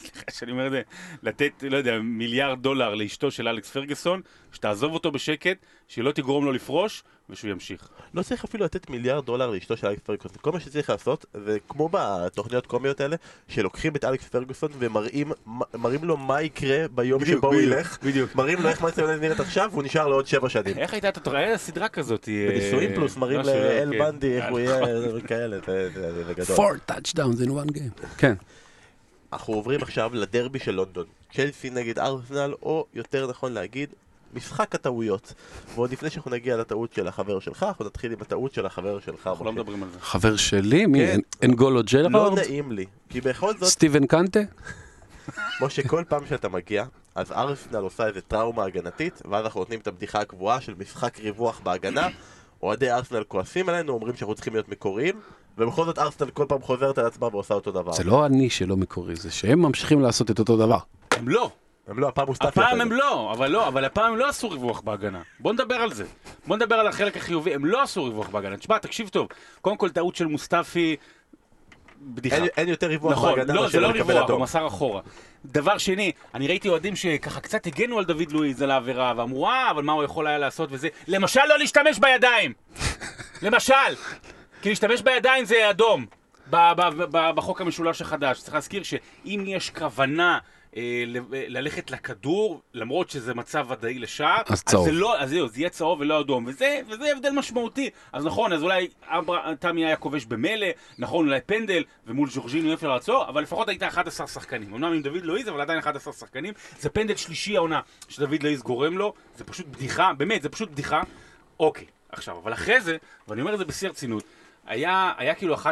סליחה 0.00 0.24
שאני 0.30 0.52
אומר 0.52 0.66
את 0.66 0.72
זה, 0.72 0.82
לתת, 1.22 1.52
לא 1.62 1.76
יודע, 1.76 1.98
מיליארד 1.98 2.62
דולר 2.62 2.94
לאשתו 2.94 3.30
של 3.30 3.48
אלכס 3.48 3.70
פרגוסון, 3.70 4.20
שתעזוב 4.52 4.92
אותו 4.94 5.10
בשקט, 5.12 5.56
שלא 5.88 6.12
תגרום 6.12 6.44
לו 6.44 6.52
לפרוש, 6.52 7.02
ושהוא 7.30 7.50
ימשיך. 7.50 7.88
לא 8.14 8.22
צריך 8.22 8.44
אפילו 8.44 8.64
לתת 8.64 8.90
מיליארד 8.90 9.26
דולר 9.26 9.50
לאשתו 9.50 9.76
של 9.76 9.86
אלכס 9.86 10.02
פרגוסון. 10.02 10.36
כל 10.40 10.52
מה 10.52 10.60
שצריך 10.60 10.90
לעשות, 10.90 11.26
זה 11.44 11.58
כמו 11.68 11.88
בתוכניות 11.92 12.66
קומיות 12.66 13.00
האלה, 13.00 13.16
שלוקחים 13.48 13.96
את 13.96 14.04
אלכס 14.04 14.28
פרגוסון 14.28 14.70
ומראים 14.78 15.32
מראים 15.74 16.04
לו 16.04 16.16
מה 16.16 16.42
יקרה 16.42 16.88
ביום 16.94 17.20
בדיוק, 17.20 17.38
שבו 17.38 17.46
הוא 17.52 17.60
ילך. 17.60 17.98
בדיוק. 18.02 18.34
מראים 18.34 18.62
לו 18.62 18.68
איך 18.68 18.82
מעצם 18.82 19.04
נראית 19.20 19.40
עכשיו, 19.40 19.68
והוא 19.72 19.82
נשאר 19.82 20.08
לעוד 20.08 20.26
שבע 20.26 20.48
שנים. 20.48 20.78
איך 20.78 20.92
הייתה 20.92 21.08
את 21.08 21.26
היה 21.26 21.58
סדרה 21.58 21.88
כזאת? 21.88 22.28
אה, 22.28 22.46
בנישואים 22.50 22.94
פלוס 22.94 23.16
מראים 23.16 23.40
לאל 23.40 23.88
כן. 23.92 23.98
בנדי 23.98 24.36
איך 24.36 24.44
הוא 24.50 24.58
יהיה, 24.58 24.80
וכאלה, 25.14 25.58
זה- 25.66 26.24
זה 26.24 26.32
גדול. 26.34 26.56
Four 26.56 26.90
touchdowns 26.92 27.44
in 27.44 27.48
one 27.48 27.72
game. 27.76 28.06
כן. 28.18 28.34
אנחנו 29.32 29.54
עוברים 29.54 29.82
עכשיו 29.82 30.10
לדרבי 30.14 30.58
של 30.58 30.72
לונדון. 30.72 31.06
צ'לסי 31.32 31.70
נגד 31.70 31.98
ארסנל, 31.98 32.54
או 32.62 32.86
יותר 32.94 33.26
נכון 33.26 33.52
להגיד, 33.52 33.90
משחק 34.34 34.74
הטעויות. 34.74 35.34
ועוד 35.74 35.92
לפני 35.92 36.10
שאנחנו 36.10 36.30
נגיע 36.30 36.56
לטעות 36.56 36.92
של 36.92 37.08
החבר 37.08 37.40
שלך, 37.40 37.62
אנחנו 37.62 37.84
נתחיל 37.84 38.12
עם 38.12 38.18
הטעות 38.20 38.54
של 38.54 38.66
החבר 38.66 39.00
שלך. 39.00 39.26
אנחנו 39.26 39.44
לא. 39.44 39.52
מדברים 39.52 39.82
על 39.82 39.88
זה. 39.92 40.00
חבר 40.00 40.36
שלי? 40.36 40.86
מי? 40.86 40.98
כן. 40.98 41.20
אנגולו 41.44 41.76
לא 41.76 41.82
ג'רארד? 41.82 42.38
נעים 42.38 42.72
לי, 42.72 42.86
כי 43.08 43.20
בכל 43.20 43.56
זאת, 43.58 43.68
סטיבן 43.68 44.06
קנטה? 44.06 44.40
משה, 45.60 45.88
כל 45.88 46.04
פעם 46.08 46.26
שאתה 46.26 46.48
מגיע, 46.48 46.84
אז 47.14 47.32
ארסנל 47.32 47.76
עושה 47.80 48.06
איזה 48.06 48.20
טראומה 48.20 48.64
הגנתית, 48.64 49.22
ואז 49.30 49.44
אנחנו 49.44 49.60
נותנים 49.60 49.80
את 49.80 49.86
הבדיחה 49.86 50.20
הקבועה 50.20 50.60
של 50.60 50.74
משחק 50.78 51.20
ריווח 51.20 51.60
בהגנה. 51.60 52.08
אוהדי 52.62 52.90
ארסנל 52.90 53.24
כועסים 53.24 53.68
עלינו, 53.68 53.92
אומרים 53.92 54.16
שאנחנו 54.16 54.34
צריכים 54.34 54.52
להיות 54.52 54.68
מקוריים, 54.68 55.20
ובכל 55.60 55.84
זאת 55.84 55.98
ארסנל 55.98 56.30
כל 56.30 56.44
פעם 56.48 56.62
חוזרת 56.62 56.98
על 56.98 57.06
עצמה 57.06 57.26
ועושה 57.32 57.54
אותו 57.54 57.70
דבר. 57.70 57.92
זה 57.92 58.04
לא 58.04 58.26
אני 58.26 58.50
שלא 58.50 58.76
מקורי, 58.76 59.16
זה 59.16 59.30
שהם 59.30 59.62
ממשיכים 59.62 60.00
לעשות 60.00 60.30
את 60.30 60.38
אותו 60.38 60.56
דבר. 60.56 60.78
הם 61.10 61.28
לא. 61.28 61.50
הם 61.88 61.98
לא, 61.98 62.08
הפעם 62.08 62.26
מוסטפי. 62.26 62.48
הפעם. 62.48 62.80
הם 62.80 62.92
לא, 62.92 63.32
אבל 63.32 63.50
לא, 63.50 63.68
אבל 63.68 63.84
הפעם 63.84 64.12
הם 64.12 64.18
לא 64.18 64.28
עשו 64.28 64.50
ריווח 64.50 64.80
בהגנה. 64.80 65.22
בוא 65.40 65.52
נדבר 65.52 65.74
על 65.74 65.92
זה. 65.92 66.04
בוא 66.46 66.56
נדבר 66.56 66.74
על 66.74 66.86
החלק 66.86 67.16
החיובי, 67.16 67.54
הם 67.54 67.64
לא 67.64 67.82
עשו 67.82 68.04
ריווח 68.04 68.28
בהגנה. 68.28 68.56
תשמע, 68.56 68.78
תקשיב 68.78 69.08
טוב, 69.08 69.28
קודם 69.60 69.76
כל 69.76 69.88
טעות 69.90 70.16
של 70.16 70.26
מוסטפי, 70.26 70.96
בדיחה. 72.02 72.36
אין- 72.36 72.46
אין 72.56 72.68
יותר 72.68 72.86
ריווח 72.86 73.12
נכון, 73.12 73.34
בהגנה 73.34 73.54
לא, 73.54 73.60
מאשר 73.62 73.72
זה 73.72 73.80
לא 73.80 73.88
לקבל 73.88 74.00
ריווח, 74.12 74.24
אדום. 74.24 74.36
הוא 74.36 74.42
מסר 74.42 74.66
אחורה. 74.66 75.00
דבר 75.44 75.78
שני, 75.78 76.12
אני 76.34 76.46
ראיתי 76.48 76.68
אוהדים 76.68 76.96
שככה 76.96 77.40
קצת 77.40 77.66
הגנו 77.66 77.98
על 77.98 78.04
דוד 78.04 78.32
לואיז 78.32 78.62
על 78.62 78.70
העבירה, 78.70 79.12
ואמרו, 79.16 79.46
אה, 79.48 79.70
אבל 79.70 79.82
מה 79.82 79.92
הוא 79.92 80.04
יכול 80.04 80.26
היה 80.26 80.38
לעשות 80.38 80.68
וזה. 80.72 80.88
למשל 81.08 81.40
לא 81.48 81.58
להשתמש 81.58 81.98
בידיים! 81.98 82.52
למשל! 83.42 83.74
כי 84.62 84.68
להשתמש 84.68 85.02
בידיים 85.02 85.44
זה 85.44 85.70
אדום. 85.70 86.06
בחוק 87.10 87.60
המשולש 87.60 88.02
החדש. 88.02 88.40
צריך 88.40 88.54
להזכיר 88.54 88.82
שאם 88.82 89.44
יש 89.46 89.70
כוונה 89.70 90.38
אה, 90.76 91.04
ללכת 91.30 91.90
לכדור, 91.90 92.60
למרות 92.74 93.10
שזה 93.10 93.34
מצב 93.34 93.66
ודאי 93.70 93.98
לשער, 93.98 94.42
אז 94.46 94.62
צהוב. 94.62 94.84
זה 94.84 94.92
לא, 94.92 95.20
אז 95.20 95.30
זהו, 95.30 95.48
זה 95.48 95.60
יהיה 95.60 95.70
צהוב 95.70 96.00
ולא 96.00 96.20
אדום, 96.20 96.44
וזה, 96.46 96.80
וזה 96.88 97.12
הבדל 97.12 97.30
משמעותי. 97.30 97.90
אז 98.12 98.26
נכון, 98.26 98.52
אז 98.52 98.62
אולי 98.62 98.88
תמי 99.58 99.86
היה 99.86 99.96
כובש 99.96 100.24
במילא, 100.24 100.66
נכון, 100.98 101.26
אולי 101.26 101.40
פנדל, 101.46 101.84
ומול 102.06 102.30
ז'ורג'יני 102.30 102.74
אפשר 102.74 102.88
לעצור, 102.88 103.28
אבל 103.28 103.42
לפחות 103.42 103.68
היית 103.68 103.82
11 103.82 104.26
שחקנים. 104.26 104.74
אמנם 104.74 104.92
עם 104.92 105.02
דוד 105.02 105.22
לואיז, 105.24 105.48
אבל 105.48 105.60
עדיין 105.60 105.78
11 105.78 106.12
שחקנים. 106.12 106.54
זה 106.80 106.88
פנדל 106.88 107.16
שלישי 107.16 107.56
העונה 107.56 107.80
שדוד 108.08 108.42
לואיז 108.42 108.62
גורם 108.62 108.98
לו, 108.98 109.12
זה 109.36 109.44
פשוט 109.44 109.66
בדיחה, 109.66 110.12
באמת, 110.12 110.42
זה 110.42 110.48
פשוט 110.48 110.70
בדיחה. 110.70 111.02
אוקיי, 111.60 111.86
עכשיו, 112.12 112.38
אבל 112.38 112.52
אחרי 112.52 112.80
זה, 112.80 112.96
ואני 113.28 113.40
אומר 113.40 113.54
את 113.54 113.58
זה 113.58 113.64
בשיא 113.64 113.88
הרצינות, 113.88 114.24
היה, 114.70 115.12
היה 115.16 115.34
כאילו 115.34 115.54
1-0 115.56 115.66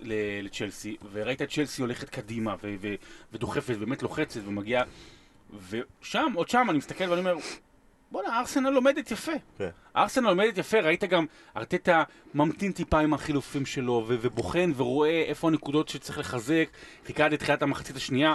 ל- 0.00 0.44
לצ'לסי, 0.44 0.96
וראית 1.12 1.42
את 1.42 1.50
צ'לסי 1.50 1.82
הולכת 1.82 2.08
קדימה, 2.10 2.54
ו- 2.62 2.74
ו- 2.80 2.94
ודוחפת, 3.32 3.76
באמת 3.76 4.02
לוחצת, 4.02 4.40
ומגיעה... 4.46 4.82
ושם, 5.70 6.32
עוד 6.34 6.48
שם, 6.48 6.66
אני 6.70 6.78
מסתכל 6.78 7.04
ואני 7.08 7.20
אומר, 7.20 7.34
בואנה, 8.10 8.38
ארסנל 8.40 8.70
לומדת 8.70 9.10
יפה. 9.10 9.32
כן. 9.58 9.68
ארסנל 9.96 10.28
לומדת 10.28 10.58
יפה, 10.58 10.80
ראית 10.80 11.04
גם, 11.04 11.26
ארטטה 11.56 12.02
ממתין 12.34 12.72
טיפה 12.72 13.00
עם 13.00 13.14
החילופים 13.14 13.66
שלו, 13.66 14.04
ו- 14.08 14.16
ובוחן 14.20 14.72
ורואה 14.76 15.22
איפה 15.22 15.48
הנקודות 15.48 15.88
שצריך 15.88 16.18
לחזק, 16.18 16.68
חיכה 17.06 17.24
עד 17.24 17.32
לתחילת 17.32 17.62
המחצית 17.62 17.96
השנייה, 17.96 18.34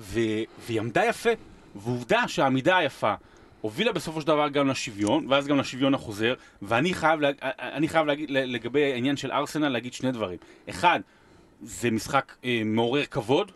ו- 0.00 0.20
והיא 0.66 0.80
עמדה 0.80 1.04
יפה, 1.04 1.30
ועובדה 1.76 2.28
שהעמידה 2.28 2.76
היפה, 2.76 3.14
הובילה 3.60 3.92
בסופו 3.92 4.20
של 4.20 4.26
דבר 4.26 4.48
גם 4.48 4.68
לשוויון, 4.68 5.26
ואז 5.28 5.46
גם 5.46 5.58
לשוויון 5.58 5.94
החוזר, 5.94 6.34
ואני 6.62 6.94
חייב, 6.94 7.20
לה, 7.20 7.30
אני 7.58 7.88
חייב 7.88 8.06
להגיד, 8.06 8.30
לגבי 8.30 8.92
העניין 8.92 9.16
של 9.16 9.32
ארסנל, 9.32 9.68
להגיד 9.68 9.92
שני 9.92 10.12
דברים. 10.12 10.38
אחד, 10.70 11.00
זה 11.62 11.90
משחק 11.90 12.36
אה, 12.44 12.62
מעורר 12.64 13.04
כבוד, 13.04 13.52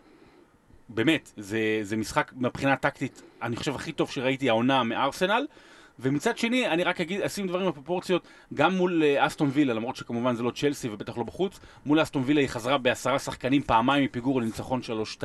באמת, 0.89 1.31
זה, 1.37 1.59
זה 1.81 1.97
משחק 1.97 2.31
מבחינה 2.35 2.75
טקטית, 2.75 3.21
אני 3.41 3.55
חושב 3.55 3.75
הכי 3.75 3.91
טוב 3.91 4.11
שראיתי 4.11 4.49
העונה 4.49 4.83
מארסנל, 4.83 5.45
ומצד 5.99 6.37
שני, 6.37 6.67
אני 6.67 6.83
רק 6.83 7.01
אגיד, 7.01 7.21
אשים 7.21 7.47
דברים 7.47 7.67
בפרופורציות, 7.67 8.27
גם 8.53 8.75
מול 8.75 9.03
אה, 9.03 9.27
אסטון 9.27 9.49
וילה, 9.53 9.73
למרות 9.73 9.95
שכמובן 9.95 10.35
זה 10.35 10.43
לא 10.43 10.51
צ'לסי 10.51 10.89
ובטח 10.89 11.17
לא 11.17 11.23
בחוץ, 11.23 11.59
מול 11.85 12.01
אסטון 12.01 12.23
וילה 12.25 12.41
היא 12.41 12.49
חזרה 12.49 12.77
בעשרה 12.77 13.19
שחקנים 13.19 13.61
פעמיים 13.61 14.03
מפיגור 14.03 14.41
לניצחון 14.41 14.81
3-2, 15.19 15.23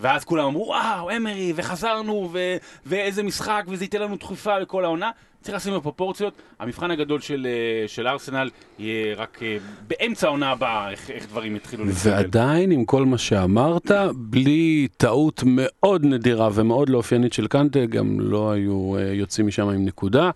ואז 0.00 0.24
כולם 0.24 0.44
אמרו, 0.44 0.66
וואו, 0.66 1.10
אמרי, 1.16 1.52
וחזרנו, 1.56 2.28
ו- 2.32 2.56
ואיזה 2.86 3.22
משחק, 3.22 3.64
וזה 3.68 3.84
ייתן 3.84 4.02
לנו 4.02 4.16
דחיפה 4.16 4.58
לכל 4.58 4.84
העונה. 4.84 5.10
צריך 5.42 5.56
לשים 5.56 5.74
בפרופורציות, 5.76 6.32
המבחן 6.58 6.90
הגדול 6.90 7.20
של, 7.20 7.46
אה, 7.46 7.88
של 7.88 8.06
ארסנל 8.06 8.50
יהיה 8.78 9.14
רק 9.16 9.38
אה, 9.42 9.56
באמצע 9.88 10.26
העונה 10.26 10.50
הבאה, 10.50 10.90
איך, 10.90 11.10
איך 11.10 11.26
דברים 11.26 11.56
יתחילו 11.56 11.84
להתקבל. 11.84 12.10
ועדיין, 12.10 12.70
עם 12.70 12.84
כל 12.84 13.04
מה 13.04 13.18
שאמרת, 13.18 13.90
בלי 14.14 14.88
טעות 14.96 15.42
מאוד 15.46 16.04
נדירה 16.04 16.48
ומאוד 16.52 16.88
לא 16.88 16.98
אופיינית 16.98 17.32
של 17.32 17.46
קנטה, 17.46 17.86
גם 17.86 18.20
לא 18.20 18.50
היו 18.50 18.96
אה, 18.96 19.02
יוצאים 19.02 19.46
משם 19.46 19.68
עם 19.68 19.84
נקודה, 19.84 20.30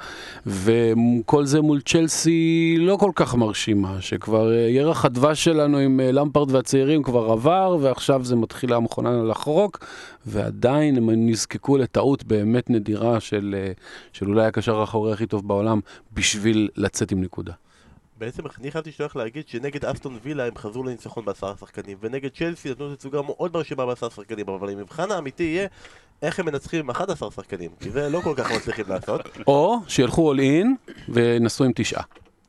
וכל 0.47 1.45
זה 1.45 1.61
מול 1.61 1.81
צ'לסי 1.81 2.77
לא 2.79 2.97
כל 2.97 3.11
כך 3.15 3.35
מרשימה, 3.35 3.97
שכבר 4.01 4.53
ירח 4.53 5.05
הדבש 5.05 5.45
שלנו 5.45 5.79
עם 5.79 6.01
למפרד 6.01 6.51
והצעירים 6.51 7.03
כבר 7.03 7.33
עבר, 7.33 7.77
ועכשיו 7.81 8.25
זה 8.25 8.37
מתחילה 8.37 8.77
המכונה 8.77 9.23
לחרוק, 9.23 9.85
ועדיין 10.27 10.97
הם 10.97 11.11
נזקקו 11.11 11.77
לטעות 11.77 12.25
באמת 12.25 12.71
נדירה 12.71 13.21
של, 13.21 13.55
של 14.13 14.29
אולי 14.29 14.47
הקשר 14.47 14.81
האחורי 14.81 15.13
הכי 15.13 15.27
טוב 15.27 15.49
בעולם 15.49 15.81
בשביל 16.13 16.69
לצאת 16.77 17.13
עם 17.13 17.21
נקודה. 17.21 17.53
בעצם 18.19 18.43
אני 18.61 18.71
חייבתי 18.71 18.91
הולך 18.99 19.17
להגיד 19.17 19.49
שנגד 19.49 19.85
אסטון 19.85 20.19
וילה 20.23 20.47
הם 20.47 20.57
חזרו 20.57 20.83
לניצחון 20.83 21.25
בעשרה 21.25 21.55
שחקנים 21.61 21.99
ונגד 22.01 22.31
צ'לסי 22.31 22.71
נתנו 22.71 22.95
תצוגה 22.95 23.23
מאוד 23.23 23.51
מרשימה 23.55 23.87
בעשרה 23.87 24.11
שחקנים 24.11 24.49
אבל 24.49 24.71
המבחן 24.71 25.11
האמיתי 25.11 25.43
יהיה 25.43 25.69
איך 26.23 26.41
הם 26.41 26.47
מנצחים 26.47 26.81
עם 26.81 26.91
11 26.91 27.31
שחקנים 27.31 27.71
כי 27.81 27.91
זה 27.91 28.09
לא 28.09 28.21
כל 28.21 28.35
כך 28.37 28.53
מצליחים 28.53 28.85
לעשות 28.89 29.21
או 29.47 29.79
שילכו 29.89 30.29
אול 30.29 30.41
אין 30.41 30.77
ונסו 31.09 31.65
עם 31.65 31.73
תשעה. 31.75 32.03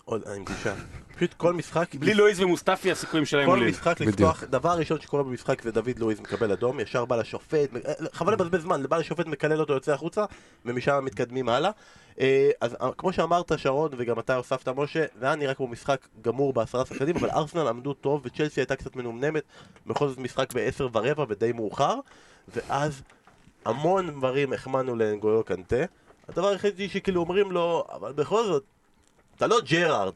עם 0.07 0.45
תשעה 0.45 0.75
פשוט 1.15 1.33
כל 1.33 1.53
משחק... 1.53 1.95
בלי 1.95 2.13
לואיז 2.13 2.41
ומוסטפי 2.41 2.91
הסיכויים 2.91 3.25
שלהם 3.25 3.49
עולים. 3.49 3.65
כל 3.65 3.71
משחק 3.71 4.01
לפתוח, 4.01 4.43
דבר 4.43 4.77
ראשון 4.77 5.01
שקורה 5.01 5.23
במשחק 5.23 5.61
זה 5.61 5.71
דוד 5.71 5.99
לואיז 5.99 6.19
מקבל 6.19 6.51
אדום, 6.51 6.79
ישר 6.79 7.05
בא 7.05 7.15
לשופט, 7.15 7.69
חבל 8.11 8.33
לבזבז 8.33 8.61
זמן, 8.61 8.83
בא 8.89 8.97
לשופט 8.97 9.25
מקלל 9.25 9.59
אותו, 9.59 9.73
יוצא 9.73 9.93
החוצה, 9.93 10.25
ומשם 10.65 11.05
מתקדמים 11.05 11.49
הלאה. 11.49 11.71
אה, 12.19 12.49
אז 12.61 12.75
אה, 12.81 12.89
כמו 12.97 13.13
שאמרת 13.13 13.51
שרון, 13.57 13.91
וגם 13.97 14.19
אתה 14.19 14.35
הוספת 14.35 14.67
משה, 14.67 15.05
זה 15.19 15.25
היה 15.25 15.35
נראה 15.35 15.53
כמו 15.53 15.67
משחק 15.67 16.07
גמור 16.21 16.53
בעשרה 16.53 16.85
שחקנים, 16.85 17.15
אבל 17.15 17.29
ארסנל 17.29 17.67
עמדו 17.67 17.93
טוב, 17.93 18.21
וצ'לסי 18.25 18.61
הייתה 18.61 18.75
קצת 18.75 18.95
מנומנמת, 18.95 19.43
בכל 19.87 20.07
זאת 20.07 20.17
משחק 20.17 20.53
בעשר 20.53 20.87
ורבע 20.93 21.25
ודי 21.29 21.51
מאוחר, 21.51 21.99
ואז 22.47 23.01
המון 23.65 24.11
דברים 24.11 24.53
החמאנו 24.53 24.95
לאנגויו 24.95 25.43
קנטה. 25.43 25.85
הדבר 26.29 26.47
היחידי 26.47 26.89
שכאילו 26.89 27.21
אומרים 27.21 27.51
לו, 27.51 27.85
אבל 27.93 28.13
בכל 28.13 28.45
זאת, 28.45 28.63
אתה 29.35 29.47
לא 29.47 29.57
ג'רארד. 29.69 30.13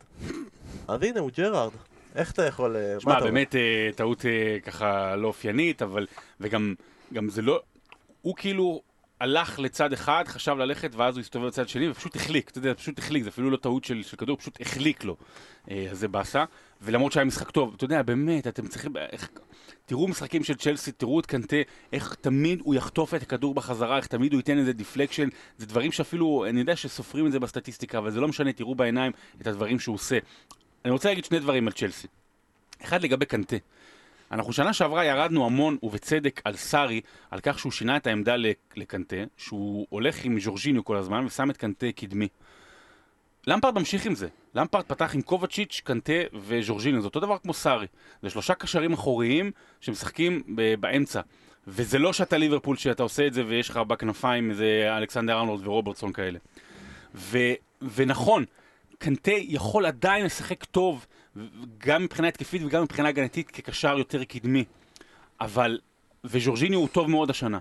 אז 0.89 1.03
הנה, 1.03 1.19
הוא 1.19 1.31
ג'רארד. 1.37 1.71
איך 2.15 2.31
אתה 2.31 2.45
יכול... 2.45 2.75
אה, 2.75 2.99
שמע, 2.99 3.19
באמת 3.19 3.55
אה, 3.55 3.89
טעות 3.95 4.25
אה, 4.25 4.57
ככה 4.63 5.15
לא 5.15 5.27
אופיינית, 5.27 5.81
אבל... 5.81 6.07
וגם 6.39 6.75
גם 7.13 7.29
זה 7.29 7.41
לא... 7.41 7.61
הוא 8.21 8.35
כאילו 8.35 8.81
הלך 9.21 9.59
לצד 9.59 9.93
אחד, 9.93 10.23
חשב 10.27 10.55
ללכת, 10.57 10.95
ואז 10.95 11.15
הוא 11.15 11.21
הסתובב 11.21 11.45
לצד 11.45 11.69
שני, 11.69 11.89
ופשוט 11.89 12.15
החליק, 12.15 12.49
אתה 12.49 12.57
יודע, 12.57 12.73
פשוט 12.73 12.99
החליק, 12.99 13.23
זה 13.23 13.29
אפילו 13.29 13.49
לא 13.49 13.57
טעות 13.57 13.83
של, 13.83 14.03
של 14.03 14.17
כדור, 14.17 14.37
פשוט 14.37 14.61
החליק 14.61 15.03
לו. 15.03 15.15
אז 15.67 15.99
זה 15.99 16.07
באסה, 16.07 16.45
ולמרות 16.81 17.11
שהיה 17.11 17.25
משחק 17.25 17.51
טוב, 17.51 17.73
אתה 17.77 17.85
יודע, 17.85 18.01
באמת, 18.01 18.47
אתם 18.47 18.67
צריכים... 18.67 18.97
איך, 18.97 19.29
תראו 19.85 20.07
משחקים 20.07 20.43
של 20.43 20.55
צ'לסי, 20.55 20.91
תראו 20.91 21.19
את 21.19 21.25
קנטה, 21.25 21.57
איך 21.93 22.15
תמיד 22.21 22.59
הוא 22.63 22.75
יחטוף 22.75 23.13
את 23.13 23.21
הכדור 23.21 23.53
בחזרה, 23.53 23.97
איך 23.97 24.07
תמיד 24.07 24.33
הוא 24.33 24.39
ייתן 24.39 24.57
איזה 24.57 24.73
deflection, 24.73 25.29
זה 25.57 25.65
דברים 25.65 25.91
שאפילו, 25.91 26.45
אני 26.49 26.59
יודע 26.59 26.75
שסופרים 26.75 27.27
את 27.27 27.31
זה 27.31 27.39
בסטטיסטיקה, 27.39 27.97
אבל 27.97 28.11
זה 28.11 28.19
לא 28.19 28.27
משנה, 28.27 28.53
תראו 28.53 28.75
בעיניים 28.75 29.11
את 29.41 29.47
הדברים 29.47 29.79
שהוא 29.79 29.95
עושה. 29.95 30.17
אני 30.85 30.91
רוצה 30.91 31.09
להגיד 31.09 31.25
שני 31.25 31.39
דברים 31.39 31.67
על 31.67 31.73
צ'לסי. 31.73 32.07
אחד 32.83 33.03
לגבי 33.03 33.25
קנטה. 33.25 33.55
אנחנו 34.31 34.53
שנה 34.53 34.73
שעברה 34.73 35.05
ירדנו 35.05 35.45
המון, 35.45 35.77
ובצדק, 35.83 36.41
על 36.45 36.55
סארי, 36.55 37.01
על 37.31 37.39
כך 37.39 37.59
שהוא 37.59 37.71
שינה 37.71 37.97
את 37.97 38.07
העמדה 38.07 38.35
לקנטה, 38.75 39.15
שהוא 39.37 39.87
הולך 39.89 40.25
עם 40.25 40.39
ז'ורג'יניו 40.39 40.85
כל 40.85 40.97
הזמן 40.97 41.25
ושם 41.25 41.49
את 41.49 41.57
קנטה 41.57 41.87
קדמי. 41.95 42.27
למפרד 43.47 43.75
ממשיך 43.75 44.05
עם 44.05 44.15
זה. 44.15 44.27
למפרד 44.55 44.83
פתח 44.83 45.11
עם 45.15 45.21
קובצ'יץ', 45.21 45.81
קנטה 45.83 46.13
וז'ורג'יניו, 46.33 47.01
זה 47.01 47.07
אותו 47.07 47.19
דבר 47.19 47.37
כמו 47.37 47.53
סארי. 47.53 47.87
זה 48.21 48.29
שלושה 48.29 48.53
קשרים 48.53 48.93
אחוריים 48.93 49.51
שמשחקים 49.81 50.43
באמצע. 50.79 51.21
וזה 51.67 51.99
לא 51.99 52.13
שאתה 52.13 52.37
ליברפול 52.37 52.77
שאתה 52.77 53.03
עושה 53.03 53.27
את 53.27 53.33
זה 53.33 53.43
ויש 53.47 53.69
לך 53.69 53.77
בכנפיים 53.77 54.49
איזה 54.49 54.97
אלכסנדר 54.97 55.39
ארנולד 55.39 55.67
ורוברטסון 55.67 56.13
כאלה. 56.13 56.39
ו, 57.15 57.37
ונכון, 57.81 58.45
קנטה 58.99 59.31
יכול 59.31 59.85
עדיין 59.85 60.25
לשחק 60.25 60.63
טוב, 60.63 61.05
גם 61.77 62.03
מבחינה 62.03 62.27
התקפית 62.27 62.61
וגם 62.65 62.83
מבחינה 62.83 63.09
הגנתית 63.09 63.51
כקשר 63.51 63.97
יותר 63.97 64.23
קדמי. 64.23 64.65
אבל, 65.41 65.79
וז'ורג'יני 66.23 66.75
הוא 66.75 66.87
טוב 66.87 67.09
מאוד 67.09 67.29
השנה. 67.29 67.59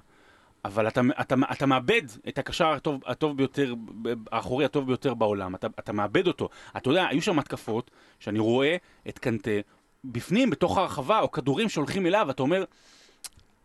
אבל 0.64 0.88
אתה, 0.88 1.00
אתה, 1.20 1.34
אתה 1.52 1.66
מאבד 1.66 2.02
את 2.28 2.38
הקשר 2.38 2.66
הטוב, 2.66 3.00
הטוב 3.06 3.36
ביותר, 3.36 3.74
האחורי 4.32 4.64
הטוב 4.64 4.86
ביותר 4.86 5.14
בעולם, 5.14 5.54
אתה, 5.54 5.66
אתה 5.78 5.92
מאבד 5.92 6.26
אותו. 6.26 6.48
אתה 6.76 6.90
יודע, 6.90 7.06
היו 7.06 7.22
שם 7.22 7.38
התקפות 7.38 7.90
שאני 8.20 8.38
רואה 8.38 8.76
את 9.08 9.18
קנטה 9.18 9.50
בפנים, 10.04 10.50
בתוך 10.50 10.78
הרחבה, 10.78 11.20
או 11.20 11.30
כדורים 11.30 11.68
שהולכים 11.68 12.06
אליו, 12.06 12.30
אתה 12.30 12.42
אומר, 12.42 12.64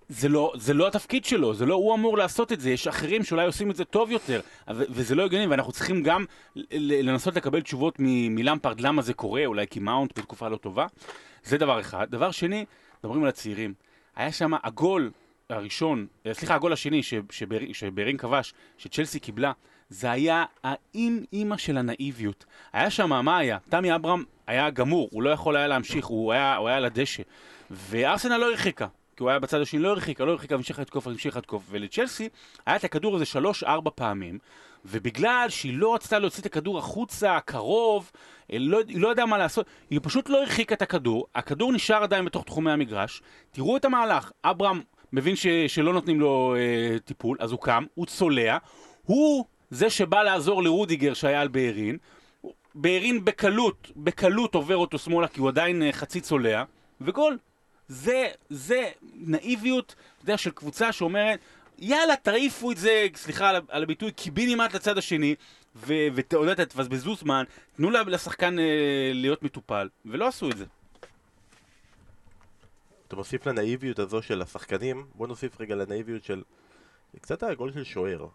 זה 0.09 0.29
לא, 0.29 0.53
זה 0.55 0.73
לא 0.73 0.87
התפקיד 0.87 1.25
שלו, 1.25 1.53
זה 1.53 1.65
לא 1.65 1.75
הוא 1.75 1.95
אמור 1.95 2.17
לעשות 2.17 2.51
את 2.51 2.59
זה, 2.59 2.69
יש 2.69 2.87
אחרים 2.87 3.23
שאולי 3.23 3.45
עושים 3.45 3.71
את 3.71 3.75
זה 3.75 3.85
טוב 3.85 4.11
יותר, 4.11 4.41
וזה 4.67 5.15
לא 5.15 5.25
הגיוני, 5.25 5.47
ואנחנו 5.47 5.71
צריכים 5.71 6.03
גם 6.03 6.25
לנסות 6.79 7.35
לקבל 7.35 7.61
תשובות 7.61 7.95
מלמפרד 7.99 8.81
למה 8.81 9.01
זה 9.01 9.13
קורה, 9.13 9.45
אולי 9.45 9.67
כי 9.67 9.79
מאונט 9.79 10.19
בתקופה 10.19 10.47
לא 10.47 10.57
טובה. 10.57 10.87
זה 11.43 11.57
דבר 11.57 11.79
אחד. 11.79 12.07
דבר 12.09 12.31
שני, 12.31 12.65
מדברים 13.03 13.23
על 13.23 13.29
הצעירים. 13.29 13.73
היה 14.15 14.31
שם 14.31 14.51
הגול 14.63 15.11
הראשון, 15.49 16.07
סליחה, 16.31 16.55
הגול 16.55 16.73
השני 16.73 17.01
שברין 17.73 18.17
כבש, 18.17 18.53
שצ'לסי 18.77 19.19
קיבלה, 19.19 19.51
זה 19.89 20.11
היה 20.11 20.45
האם 20.63 21.23
אימא 21.33 21.57
של 21.57 21.77
הנאיביות. 21.77 22.45
היה 22.73 22.89
שם, 22.89 23.25
מה 23.25 23.37
היה? 23.37 23.57
תמי 23.69 23.95
אברהם 23.95 24.23
היה 24.47 24.69
גמור, 24.69 25.09
הוא 25.11 25.23
לא 25.23 25.29
יכול 25.29 25.55
היה 25.55 25.67
להמשיך, 25.67 26.05
הוא 26.05 26.33
היה, 26.33 26.55
הוא 26.55 26.67
היה 26.67 26.77
על 26.77 26.85
הדשא. 26.85 27.23
וארסנל 27.71 28.37
לא 28.37 28.49
הרחיקה. 28.49 28.87
הוא 29.23 29.29
היה 29.29 29.39
בצד 29.39 29.61
השני, 29.61 29.79
לא 29.79 29.89
הרחיקה, 29.89 30.25
לא 30.25 30.31
הרחיקה, 30.31 30.55
המשיכה 30.55 30.81
לתקוף, 30.81 31.07
המשיכה 31.07 31.39
לתקוף. 31.39 31.63
ולצ'לסי 31.69 32.29
היה 32.65 32.75
את 32.75 32.83
הכדור 32.83 33.15
הזה 33.15 33.25
שלוש-ארבע 33.25 33.91
פעמים, 33.95 34.39
ובגלל 34.85 35.45
שהיא 35.49 35.77
לא 35.77 35.95
רצתה 35.95 36.19
להוציא 36.19 36.41
את 36.41 36.45
הכדור 36.45 36.79
החוצה, 36.79 37.39
קרוב, 37.45 38.11
היא 38.49 38.59
לא, 38.59 38.81
היא 38.87 38.99
לא 38.99 39.11
ידעה 39.11 39.25
מה 39.25 39.37
לעשות, 39.37 39.65
היא 39.89 39.99
פשוט 40.03 40.29
לא 40.29 40.41
הרחיקה 40.41 40.75
את 40.75 40.81
הכדור, 40.81 41.27
הכדור 41.35 41.73
נשאר 41.73 42.03
עדיין 42.03 42.25
בתוך 42.25 42.43
תחומי 42.43 42.71
המגרש, 42.71 43.21
תראו 43.51 43.77
את 43.77 43.85
המהלך, 43.85 44.31
אברהם 44.43 44.81
מבין 45.13 45.35
ש, 45.35 45.47
שלא 45.47 45.93
נותנים 45.93 46.19
לו 46.19 46.55
אה, 46.57 46.99
טיפול, 46.99 47.37
אז 47.39 47.51
הוא 47.51 47.59
קם, 47.59 47.83
הוא 47.93 48.05
צולע, 48.05 48.57
הוא 49.03 49.45
זה 49.69 49.89
שבא 49.89 50.23
לעזור 50.23 50.63
לרודיגר 50.63 51.13
שהיה 51.13 51.41
על 51.41 51.47
בארין, 51.47 51.97
בארין 52.75 53.25
בקלות, 53.25 53.91
בקלות 53.95 54.55
עובר 54.55 54.77
אותו 54.77 54.97
שמאלה 54.97 55.27
כי 55.27 55.39
הוא 55.39 55.49
עדיין 55.49 55.83
אה, 55.83 55.91
חצי 55.91 56.21
צולע, 56.21 56.63
וגול. 57.01 57.37
זה, 57.93 58.27
זה 58.49 58.89
נאיביות, 59.13 59.95
אתה 60.15 60.23
יודע, 60.23 60.37
של 60.37 60.51
קבוצה 60.51 60.91
שאומרת, 60.91 61.39
יאללה, 61.79 62.15
תעיפו 62.15 62.71
את 62.71 62.77
זה, 62.77 63.07
סליחה 63.15 63.49
על, 63.49 63.61
על 63.69 63.83
הביטוי, 63.83 64.11
קיבינימט 64.11 64.73
לצד 64.73 64.97
השני, 64.97 65.35
ואתה 65.75 66.35
יודע, 66.35 66.65
תבזבזו 66.65 67.15
זמן, 67.15 67.43
תנו 67.75 67.89
לשחקן 67.89 68.59
אה, 68.59 69.11
להיות 69.13 69.43
מטופל, 69.43 69.89
ולא 70.05 70.27
עשו 70.27 70.49
את 70.49 70.57
זה. 70.57 70.65
אתה 73.07 73.15
מוסיף 73.15 73.47
לנאיביות 73.47 73.99
הזו 73.99 74.21
של 74.21 74.41
השחקנים, 74.41 75.05
בוא 75.15 75.27
נוסיף 75.27 75.61
רגע 75.61 75.75
לנאיביות 75.75 76.23
של... 76.23 76.43
קצת 77.21 77.43
הגול 77.43 77.71
של 77.71 77.83
שוער. 77.83 78.27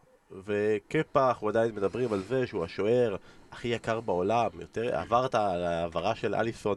וקפה, 0.45 1.29
אנחנו 1.29 1.49
עדיין 1.49 1.75
מדברים 1.75 2.13
על 2.13 2.23
זה 2.29 2.47
שהוא 2.47 2.65
השוער 2.65 3.17
הכי 3.53 3.69
יקר 3.69 4.01
בעולם, 4.01 4.49
יותר 4.61 4.97
עברת 4.97 5.35
על 5.35 5.65
העברה 5.65 6.15
של 6.15 6.35
אליסון. 6.35 6.77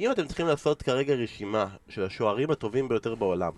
אם 0.00 0.10
אתם 0.10 0.26
צריכים 0.26 0.46
לעשות 0.46 0.82
כרגע 0.82 1.14
רשימה 1.14 1.66
של 1.88 2.04
השוערים 2.04 2.50
הטובים 2.50 2.88
ביותר 2.88 3.14
בעולם, 3.14 3.52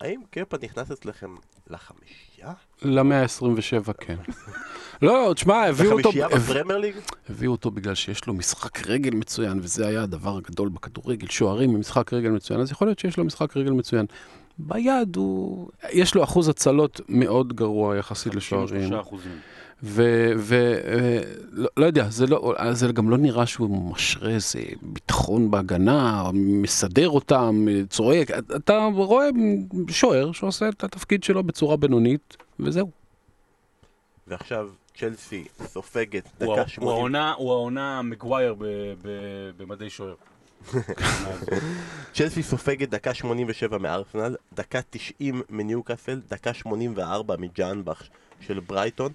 האם 0.00 0.20
קפה 0.30 0.56
נכנס 0.62 0.90
אצלכם 0.90 1.34
לחמישייה? 1.70 2.52
למאה 2.82 3.22
ה-27, 3.22 3.92
כן. 3.92 4.16
לא, 5.02 5.32
תשמע, 5.34 5.64
הביאו 5.64 5.92
אותו... 5.92 6.08
לחמישייה 6.08 6.28
בפרמייר 6.28 6.78
ליג? 6.78 6.94
הביאו 7.30 7.52
אותו 7.52 7.70
בגלל 7.70 7.94
שיש 7.94 8.26
לו 8.26 8.34
משחק 8.34 8.86
רגל 8.86 9.14
מצוין, 9.14 9.58
וזה 9.62 9.86
היה 9.86 10.02
הדבר 10.02 10.36
הגדול 10.36 10.68
בכדורגל, 10.68 11.28
שוערים 11.28 11.70
עם 11.70 11.80
משחק 11.80 12.12
רגל 12.12 12.30
מצוין, 12.30 12.60
אז 12.60 12.70
יכול 12.70 12.88
להיות 12.88 12.98
שיש 12.98 13.16
לו 13.16 13.24
משחק 13.24 13.56
רגל 13.56 13.70
מצוין. 13.70 14.06
ביד 14.58 15.16
הוא, 15.16 15.68
יש 15.90 16.14
לו 16.14 16.24
אחוז 16.24 16.48
הצלות 16.48 17.00
מאוד 17.08 17.52
גרוע 17.52 17.96
יחסית 17.96 18.34
לשוערים. 18.34 18.80
53 18.80 19.06
אחוזים. 19.06 19.38
ולא 19.82 21.68
לא 21.76 21.86
יודע, 21.86 22.08
זה, 22.08 22.26
לא, 22.26 22.54
זה 22.72 22.92
גם 22.92 23.10
לא 23.10 23.16
נראה 23.16 23.46
שהוא 23.46 23.92
משרה 23.92 24.30
איזה 24.30 24.58
ביטחון 24.82 25.50
בהגנה, 25.50 26.30
מסדר 26.34 27.08
אותם, 27.08 27.66
צועק. 27.90 28.30
אתה 28.56 28.88
רואה 28.94 29.26
שוער 29.90 30.32
שעושה 30.32 30.68
את 30.68 30.84
התפקיד 30.84 31.24
שלו 31.24 31.42
בצורה 31.42 31.76
בינונית, 31.76 32.36
וזהו. 32.60 32.90
ועכשיו 34.26 34.68
צ'לסי 34.96 35.44
סופגת 35.66 36.24
הוא 36.40 36.52
דקה 36.54 36.62
הוא 36.62 36.68
80. 36.68 36.88
העונה- 36.88 37.32
הוא 37.32 37.52
העונה 37.52 38.02
מגווייר 38.02 38.54
ב- 38.54 38.64
ב- 39.02 39.50
במדי 39.56 39.90
שוער. 39.90 40.14
צ'לסי 42.14 42.42
סופגת 42.42 42.88
דקה 42.88 43.14
87 43.14 43.78
מארסנל, 43.78 44.36
דקה 44.54 44.78
90 44.90 45.42
מניוקאסל, 45.50 46.20
דקה 46.30 46.54
84 46.54 47.34
מג'אנבך 47.38 48.02
של 48.40 48.60
ברייטון. 48.60 49.12